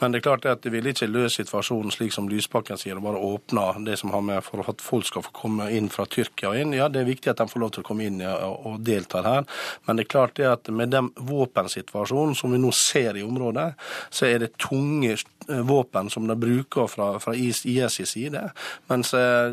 Men 0.00 0.12
det 0.12 0.20
er 0.20 0.26
klart 0.28 0.48
at 0.48 0.64
det 0.64 0.72
vil 0.74 0.88
ikke 0.90 1.10
løse 1.10 1.40
situasjonen 1.40 1.92
slik 1.94 2.14
som 2.14 2.30
Lysbakken 2.30 2.80
sier, 2.80 2.98
og 2.98 3.08
bare 3.08 3.22
åpne 3.32 3.66
det 3.86 3.98
som 4.00 4.12
har 4.14 4.24
med 4.24 4.44
for 4.46 4.64
at 4.70 4.84
folk 4.84 5.08
skal 5.08 5.24
få 5.26 5.34
komme 5.36 5.68
inn 5.74 5.90
fra 5.92 6.06
Tyrkia 6.10 6.54
inn. 6.60 6.74
Ja, 6.76 6.88
det 6.92 7.02
er 7.02 7.10
viktig 7.10 7.32
at 7.32 7.42
de 7.42 7.48
får 7.50 7.62
lov 7.62 7.74
til 7.74 7.84
å 7.84 7.88
komme 7.88 8.06
inn 8.08 8.22
og, 8.24 8.56
og 8.70 8.80
delta 8.86 9.24
her. 9.26 9.46
Men 9.86 9.96
det 9.96 10.06
er 10.06 10.12
klart 10.12 10.36
det 10.38 10.48
at 10.50 10.70
med 10.72 10.92
den 10.94 11.10
våpensituasjonen 11.16 12.36
som 12.38 12.54
vi 12.54 12.60
nå 12.62 12.72
ser 12.74 13.16
i 13.16 13.24
området, 13.26 13.72
så 14.10 14.28
er 14.28 14.44
det 14.44 14.54
tunge 14.62 15.14
eh, 15.14 15.62
våpen 15.66 16.10
som 16.12 16.28
de 16.28 16.36
bruker 16.38 16.90
fra, 16.90 17.12
fra 17.22 17.34
IS 17.34 17.64
side. 17.64 18.42
Mens 18.90 19.14
eh, 19.14 19.52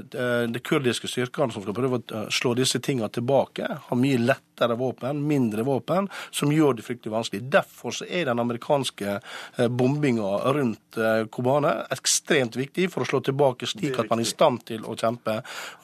de 0.49 0.63
kurdiske 0.63 1.09
styrkene 1.11 1.53
som 1.53 1.65
skal 1.65 1.77
prøve 1.77 2.01
å 2.03 2.25
slå 2.33 2.55
disse 2.57 2.81
tingene 2.83 3.11
tilbake, 3.13 3.69
har 3.87 3.99
mye 3.99 4.21
lettere 4.21 4.52
våpen, 4.59 5.23
mindre 5.27 5.63
våpen, 5.63 6.09
som 6.31 6.51
gjør 6.51 6.77
det 6.77 6.87
fryktelig 6.87 7.13
vanskelig. 7.13 7.43
Derfor 7.53 7.91
så 7.91 8.07
er 8.09 8.25
den 8.29 8.39
amerikanske 8.39 9.19
eh, 9.19 9.67
bombinga 9.67 10.37
rundt 10.53 10.79
Kobane 11.33 11.71
ekstremt 11.89 12.55
viktig 12.55 12.85
for 12.93 13.03
å 13.03 13.07
slå 13.07 13.19
tilbake, 13.25 13.65
slik 13.69 13.97
at 13.99 14.09
man 14.11 14.21
er 14.21 14.27
i 14.27 14.29
stand 14.29 14.61
til 14.67 14.83
å 14.85 14.95
kjempe. 14.99 15.39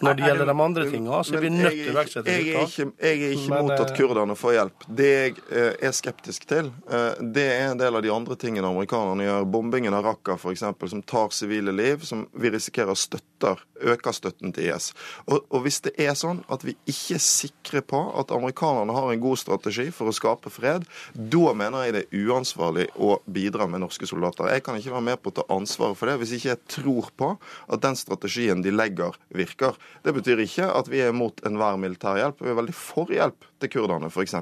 Når 0.05 0.17
det 0.19 0.27
gjelder 0.27 0.51
de 0.51 0.55
andre 0.65 0.85
tingene, 0.89 1.21
så 1.25 1.37
er 1.37 1.45
vi 1.45 1.51
nødt 1.53 1.73
til 1.73 1.89
å 1.89 1.95
iverksette 1.95 2.35
tiltak. 2.35 2.75
Jeg 2.99 3.23
er 3.25 3.33
ikke 3.35 3.61
mot 3.63 3.73
at 3.75 3.93
kurderne 3.97 4.37
får 4.37 4.55
hjelp. 4.57 4.85
Det 4.99 5.09
jeg 5.09 5.35
eh, 5.49 5.71
er 5.89 5.95
skeptisk 5.95 6.45
til, 6.49 6.71
eh, 6.91 7.21
det 7.21 7.45
er 7.55 7.65
en 7.71 7.81
del 7.81 7.97
av 7.97 8.05
de 8.05 8.13
andre 8.13 8.37
tingene 8.39 8.69
amerikanerne 8.69 9.25
gjør. 9.25 9.47
Bombingen 9.55 9.97
av 9.97 10.05
Raqqa 10.07 10.37
f.eks., 10.37 10.65
som 10.93 11.03
tar 11.03 11.33
sivile 11.35 11.73
liv, 11.75 12.05
som 12.07 12.25
vi 12.33 12.53
risikerer 12.53 12.97
støtter, 12.97 13.61
øker 13.79 14.15
støtten 14.15 14.53
til 14.55 14.69
IS. 14.69 14.91
Og, 15.27 15.41
og 15.49 15.65
hvis 15.65 15.81
det 15.87 15.95
er 16.01 16.15
sånn 16.19 16.43
at 16.51 16.65
vi 16.67 16.75
ikke 16.89 17.17
er 17.17 17.23
sikre 17.23 17.83
på 17.85 18.01
at 18.19 18.33
amerikanerne 18.35 18.68
har 18.69 19.11
en 19.11 19.23
god 19.23 19.39
strategi 19.41 19.89
for 19.95 20.09
å 20.09 20.15
skape 20.15 20.51
fred, 20.53 20.85
da 21.13 21.53
mener 21.57 21.87
jeg 21.87 21.95
det 21.95 22.03
er 22.05 22.29
uansvarlig 22.29 22.87
å 22.95 23.17
bidra 23.25 23.67
med 23.69 23.83
norske 23.83 24.07
soldater. 24.09 24.51
Jeg 24.53 24.65
kan 24.65 24.79
ikke 24.79 24.95
være 24.95 25.07
med 25.09 25.21
på 25.21 25.33
å 25.33 25.37
ta 25.39 25.47
ansvaret 25.53 25.99
for 25.99 26.11
det 26.11 26.19
hvis 26.21 26.35
ikke 26.37 26.53
jeg 26.53 26.63
tror 26.79 27.11
på 27.19 27.33
at 27.67 27.85
den 27.85 27.99
strategien 27.99 28.63
de 28.65 28.73
legger, 28.73 29.17
virker. 29.35 29.77
Det 30.05 30.15
betyr 30.15 30.45
ikke 30.45 30.69
at 30.71 30.91
vi 30.91 31.03
er 31.05 31.15
mot 31.15 31.45
enhver 31.47 31.79
militær 31.81 32.19
hjelp. 32.19 32.43
Vi 32.43 32.53
er 32.53 32.59
veldig 32.61 32.77
for 32.77 33.13
hjelp 33.13 33.48
til 33.61 33.71
kurderne, 33.73 34.09
f.eks. 34.09 34.35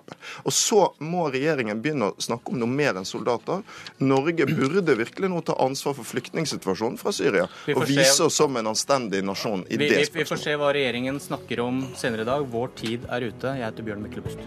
Og 0.44 0.54
så 0.54 0.82
må 1.04 1.28
regjeringen 1.34 1.82
begynne 1.84 2.12
å 2.12 2.22
snakke 2.22 2.54
om 2.54 2.62
noe 2.62 2.72
mer 2.72 2.98
enn 3.00 3.08
soldater. 3.08 3.64
Norge 4.04 4.48
burde 4.50 4.98
virkelig 5.00 5.32
nå 5.32 5.42
ta 5.46 5.58
ansvar 5.64 5.98
for 5.98 6.08
flyktningsituasjonen 6.08 7.00
fra 7.02 7.14
Syria 7.16 7.48
og 7.76 7.86
vise 7.90 8.28
oss 8.28 8.38
som 8.38 8.58
en 8.60 8.74
anstendig 8.74 9.24
nasjon 9.26 9.66
i 9.68 9.78
vi, 9.78 9.90
det 9.90 10.06
spørsmålet. 10.08 10.22
Vi 10.22 10.30
får 10.32 10.44
se 10.44 10.58
hva 10.60 10.74
regjeringen 10.78 11.22
snakker 11.24 11.64
om 11.66 11.82
senere 11.98 12.26
i 12.26 12.30
dag. 12.30 12.46
Vår 12.52 12.74
tid 12.78 13.08
er 13.10 13.30
ute. 13.30 13.56
Jeg 13.58 13.66
heter 13.66 13.88
Bjørn 13.88 14.06
Myklebust. 14.06 14.46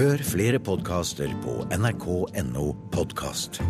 Hør 0.00 0.22
flere 0.24 0.60
podkaster 0.64 1.32
på 1.44 1.60
nrk.no 1.76 2.70
podkast. 2.94 3.60